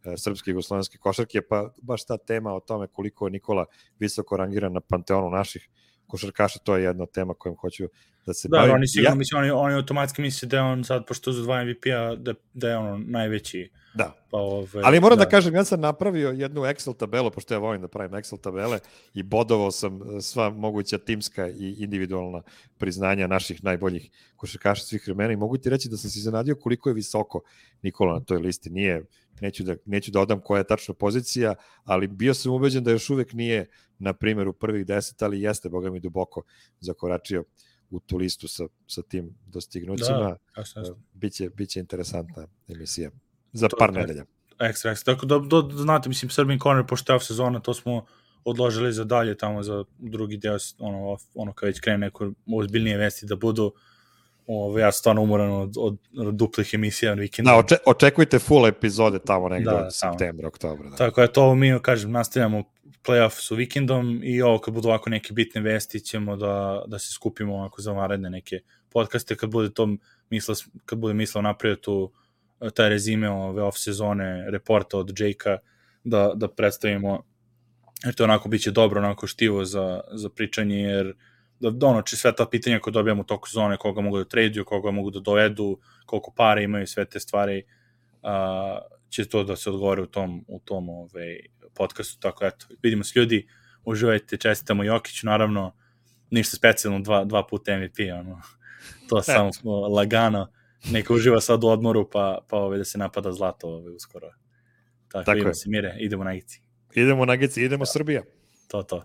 e, 0.04 0.16
srpske 0.16 0.50
i 0.50 0.52
jugoslovenske 0.52 0.98
košarke, 0.98 1.42
pa 1.42 1.72
baš 1.82 2.04
ta 2.04 2.18
tema 2.18 2.54
o 2.54 2.60
tome 2.60 2.86
koliko 2.86 3.26
je 3.26 3.30
Nikola 3.30 3.64
visoko 3.98 4.36
rangiran 4.36 4.72
na 4.72 4.80
panteonu 4.80 5.30
naših 5.30 5.68
košarkaša, 6.06 6.58
to 6.58 6.76
je 6.76 6.84
jedna 6.84 7.06
tema 7.06 7.34
kojom 7.34 7.56
hoću 7.56 7.88
da 8.30 8.34
se 8.34 8.48
Da, 8.48 8.58
bavim. 8.58 8.74
oni 8.74 8.88
sigurno, 8.88 9.10
ja, 9.10 9.14
mislim, 9.14 9.38
oni, 9.40 9.50
oni 9.50 9.74
automatski 9.74 10.22
misle 10.22 10.48
da 10.48 10.56
je 10.56 10.62
on 10.62 10.84
sad, 10.84 11.06
pošto 11.06 11.32
su 11.32 11.42
dva 11.42 11.64
MVP-a, 11.64 12.14
da, 12.16 12.34
da 12.54 12.68
je 12.68 12.76
ono 12.76 12.98
najveći. 12.98 13.70
da, 13.94 14.20
Pa, 14.30 14.38
ove, 14.38 14.80
Ali 14.84 15.00
moram 15.00 15.18
da. 15.18 15.24
da 15.24 15.30
kažem, 15.30 15.54
ja 15.54 15.64
sam 15.64 15.80
napravio 15.80 16.30
jednu 16.30 16.60
Excel 16.60 16.96
tabelu, 16.96 17.30
pošto 17.30 17.54
ja 17.54 17.58
volim 17.58 17.80
da 17.80 17.88
pravim 17.88 18.12
Excel 18.12 18.40
tabele 18.40 18.78
i 19.14 19.22
bodovao 19.22 19.70
sam 19.70 20.00
e, 20.02 20.20
sva 20.20 20.50
moguća 20.50 20.98
timska 20.98 21.48
i 21.48 21.74
individualna 21.78 22.42
priznanja 22.78 23.26
naših 23.26 23.64
najboljih 23.64 24.10
košarkaša 24.36 24.84
svih 24.84 25.02
vremena 25.06 25.32
i 25.32 25.36
mogu 25.36 25.58
ti 25.58 25.70
reći 25.70 25.88
da 25.88 25.96
sam 25.96 26.10
se 26.10 26.18
iznenadio 26.18 26.54
koliko 26.54 26.88
je 26.88 26.94
visoko 26.94 27.40
Nikola 27.82 28.14
na 28.14 28.20
toj 28.20 28.38
listi. 28.38 28.70
Nije, 28.70 29.02
neću 29.40 29.64
da, 29.64 29.74
neću 29.84 30.10
da 30.10 30.20
odam 30.20 30.40
koja 30.40 30.58
je 30.58 30.66
tačno 30.66 30.94
pozicija, 30.94 31.54
ali 31.84 32.06
bio 32.06 32.34
sam 32.34 32.52
ubeđen 32.52 32.84
da 32.84 32.90
još 32.90 33.10
uvek 33.10 33.32
nije, 33.32 33.66
na 33.98 34.12
primjer, 34.12 34.48
u 34.48 34.52
prvih 34.52 34.86
deset, 34.86 35.22
ali 35.22 35.42
jeste, 35.42 35.68
boga 35.68 35.90
mi, 35.90 36.00
duboko 36.00 36.42
zakoračio 36.80 37.44
u 37.90 38.00
tu 38.00 38.16
listu 38.16 38.48
sa, 38.48 38.64
sa 38.86 39.02
tim 39.02 39.38
dostignućima. 39.46 40.18
Da, 40.18 40.36
jasno, 40.56 40.80
jasno. 40.80 40.96
Biće, 41.12 41.50
biće 41.50 41.80
interesantna 41.80 42.46
emisija 42.68 43.10
za 43.52 43.68
To 43.68 43.76
par 43.78 43.92
nedelja. 43.92 44.24
Ekstra, 44.60 44.90
ekstra. 44.90 45.14
Tako 45.14 45.26
da, 45.26 45.38
do, 45.38 45.62
da 45.62 45.76
znate, 45.76 46.08
mislim, 46.08 46.30
Srbin 46.30 46.58
Corner, 46.58 46.86
pošto 46.86 47.12
je 47.12 47.20
sezona, 47.20 47.60
to 47.60 47.74
smo 47.74 48.04
odložili 48.44 48.92
za 48.92 49.04
dalje 49.04 49.38
tamo 49.38 49.62
za 49.62 49.84
drugi 49.98 50.36
deo, 50.36 50.56
ono, 50.78 51.16
ono 51.34 51.52
kad 51.52 51.66
već 51.66 51.80
krene 51.80 51.98
neko 51.98 52.32
ozbiljnije 52.56 52.96
vesti 52.96 53.26
da 53.26 53.36
budu 53.36 53.72
Ove, 54.52 54.82
ja 54.82 54.92
sam 54.92 54.98
stvarno 54.98 55.22
umoran 55.22 55.52
od, 55.52 55.74
od, 55.78 55.98
od 56.18 56.34
duplih 56.34 56.74
emisija 56.74 57.14
na 57.14 57.20
vikenda. 57.20 57.50
Da, 57.50 57.58
oče, 57.58 57.76
očekujte 57.86 58.38
full 58.38 58.66
epizode 58.66 59.18
tamo 59.18 59.48
negde 59.48 59.70
Da, 59.70 59.76
od 59.76 59.84
da, 59.84 59.90
septembra, 59.90 60.48
oktobra. 60.48 60.90
Da. 60.90 60.96
Tako 60.96 61.20
je 61.20 61.32
to 61.32 61.54
mi, 61.54 61.78
kažem, 61.82 62.10
nastavljamo 62.10 62.62
playoff 63.06 63.40
su 63.40 63.54
vikendom 63.54 64.20
i 64.24 64.42
ovo 64.42 64.58
kad 64.58 64.74
budu 64.74 64.88
ovako 64.88 65.10
neke 65.10 65.32
bitne 65.32 65.60
vesti 65.60 66.00
ćemo 66.00 66.36
da, 66.36 66.84
da 66.86 66.98
se 66.98 67.12
skupimo 67.12 67.54
ovako 67.54 67.82
za 67.82 67.92
varedne 67.92 68.30
neke 68.30 68.60
podcaste. 68.90 69.36
Kad 69.36 69.50
bude 69.50 69.70
to 69.70 69.88
misla, 70.30 70.54
kad 70.84 70.98
bude 70.98 71.14
mislao 71.14 71.42
napravio 71.42 71.76
tu 71.76 72.12
eh, 72.60 72.70
taj 72.70 72.88
rezime 72.88 73.30
ove 73.30 73.62
off 73.62 73.78
sezone 73.78 74.50
reporta 74.50 74.98
od 74.98 75.20
Jakea 75.20 75.58
da, 76.04 76.32
da 76.34 76.48
predstavimo 76.48 77.22
jer 78.04 78.14
to 78.14 78.24
onako 78.24 78.48
biće 78.48 78.70
dobro 78.70 79.00
onako 79.00 79.26
štivo 79.26 79.64
za, 79.64 80.00
za 80.12 80.28
pričanje 80.28 80.80
jer 80.80 81.14
da 81.60 81.70
donoči 81.70 82.16
sve 82.16 82.34
ta 82.36 82.46
pitanja 82.46 82.78
koje 82.78 82.92
dobijamo 82.92 83.20
u 83.20 83.24
toku 83.24 83.48
sezone, 83.48 83.76
koga 83.76 84.00
mogu 84.00 84.18
da 84.18 84.24
traduju, 84.24 84.64
koga 84.64 84.90
mogu 84.90 85.10
da 85.10 85.20
dovedu, 85.20 85.78
koliko 86.06 86.32
pare 86.36 86.62
imaju, 86.62 86.86
sve 86.86 87.04
te 87.04 87.20
stvari, 87.20 87.62
a, 88.22 88.78
će 89.08 89.28
to 89.28 89.44
da 89.44 89.56
se 89.56 89.70
odgovore 89.70 90.02
u 90.02 90.06
tom, 90.06 90.44
u 90.48 90.60
tom 90.64 90.88
ovaj, 90.88 91.40
podcastu, 91.74 92.20
tako 92.20 92.46
eto, 92.46 92.66
vidimo 92.82 93.04
se 93.04 93.18
ljudi, 93.18 93.48
uživajte, 93.84 94.36
čestitamo 94.36 94.84
Jokiću, 94.84 95.26
naravno, 95.26 95.76
ništa 96.30 96.56
specijalno, 96.56 97.00
dva, 97.00 97.24
dva 97.24 97.46
puta 97.46 97.78
MVP, 97.78 97.98
ono, 98.20 98.40
to 99.08 99.22
samo 99.22 99.52
smo 99.52 99.72
lagano, 99.72 100.52
neka 100.90 101.14
uživa 101.14 101.40
sad 101.40 101.64
u 101.64 101.68
odmoru, 101.68 102.10
pa, 102.10 102.38
pa 102.48 102.56
ove, 102.56 102.78
da 102.78 102.84
se 102.84 102.98
napada 102.98 103.32
zlato 103.32 103.68
ove, 103.68 103.90
uskoro. 103.90 104.30
Tako, 105.08 105.24
Tako 105.24 105.32
vidimo 105.32 105.50
je. 105.50 105.54
se, 105.54 105.68
mire, 105.68 105.96
idemo 105.98 106.24
na 106.24 106.34
ici. 106.34 106.62
Idemo 106.94 107.24
na 107.24 107.36
Gici, 107.36 107.62
idemo 107.62 107.86
Srbija. 107.86 108.22
To, 108.68 108.82
to. 108.82 109.04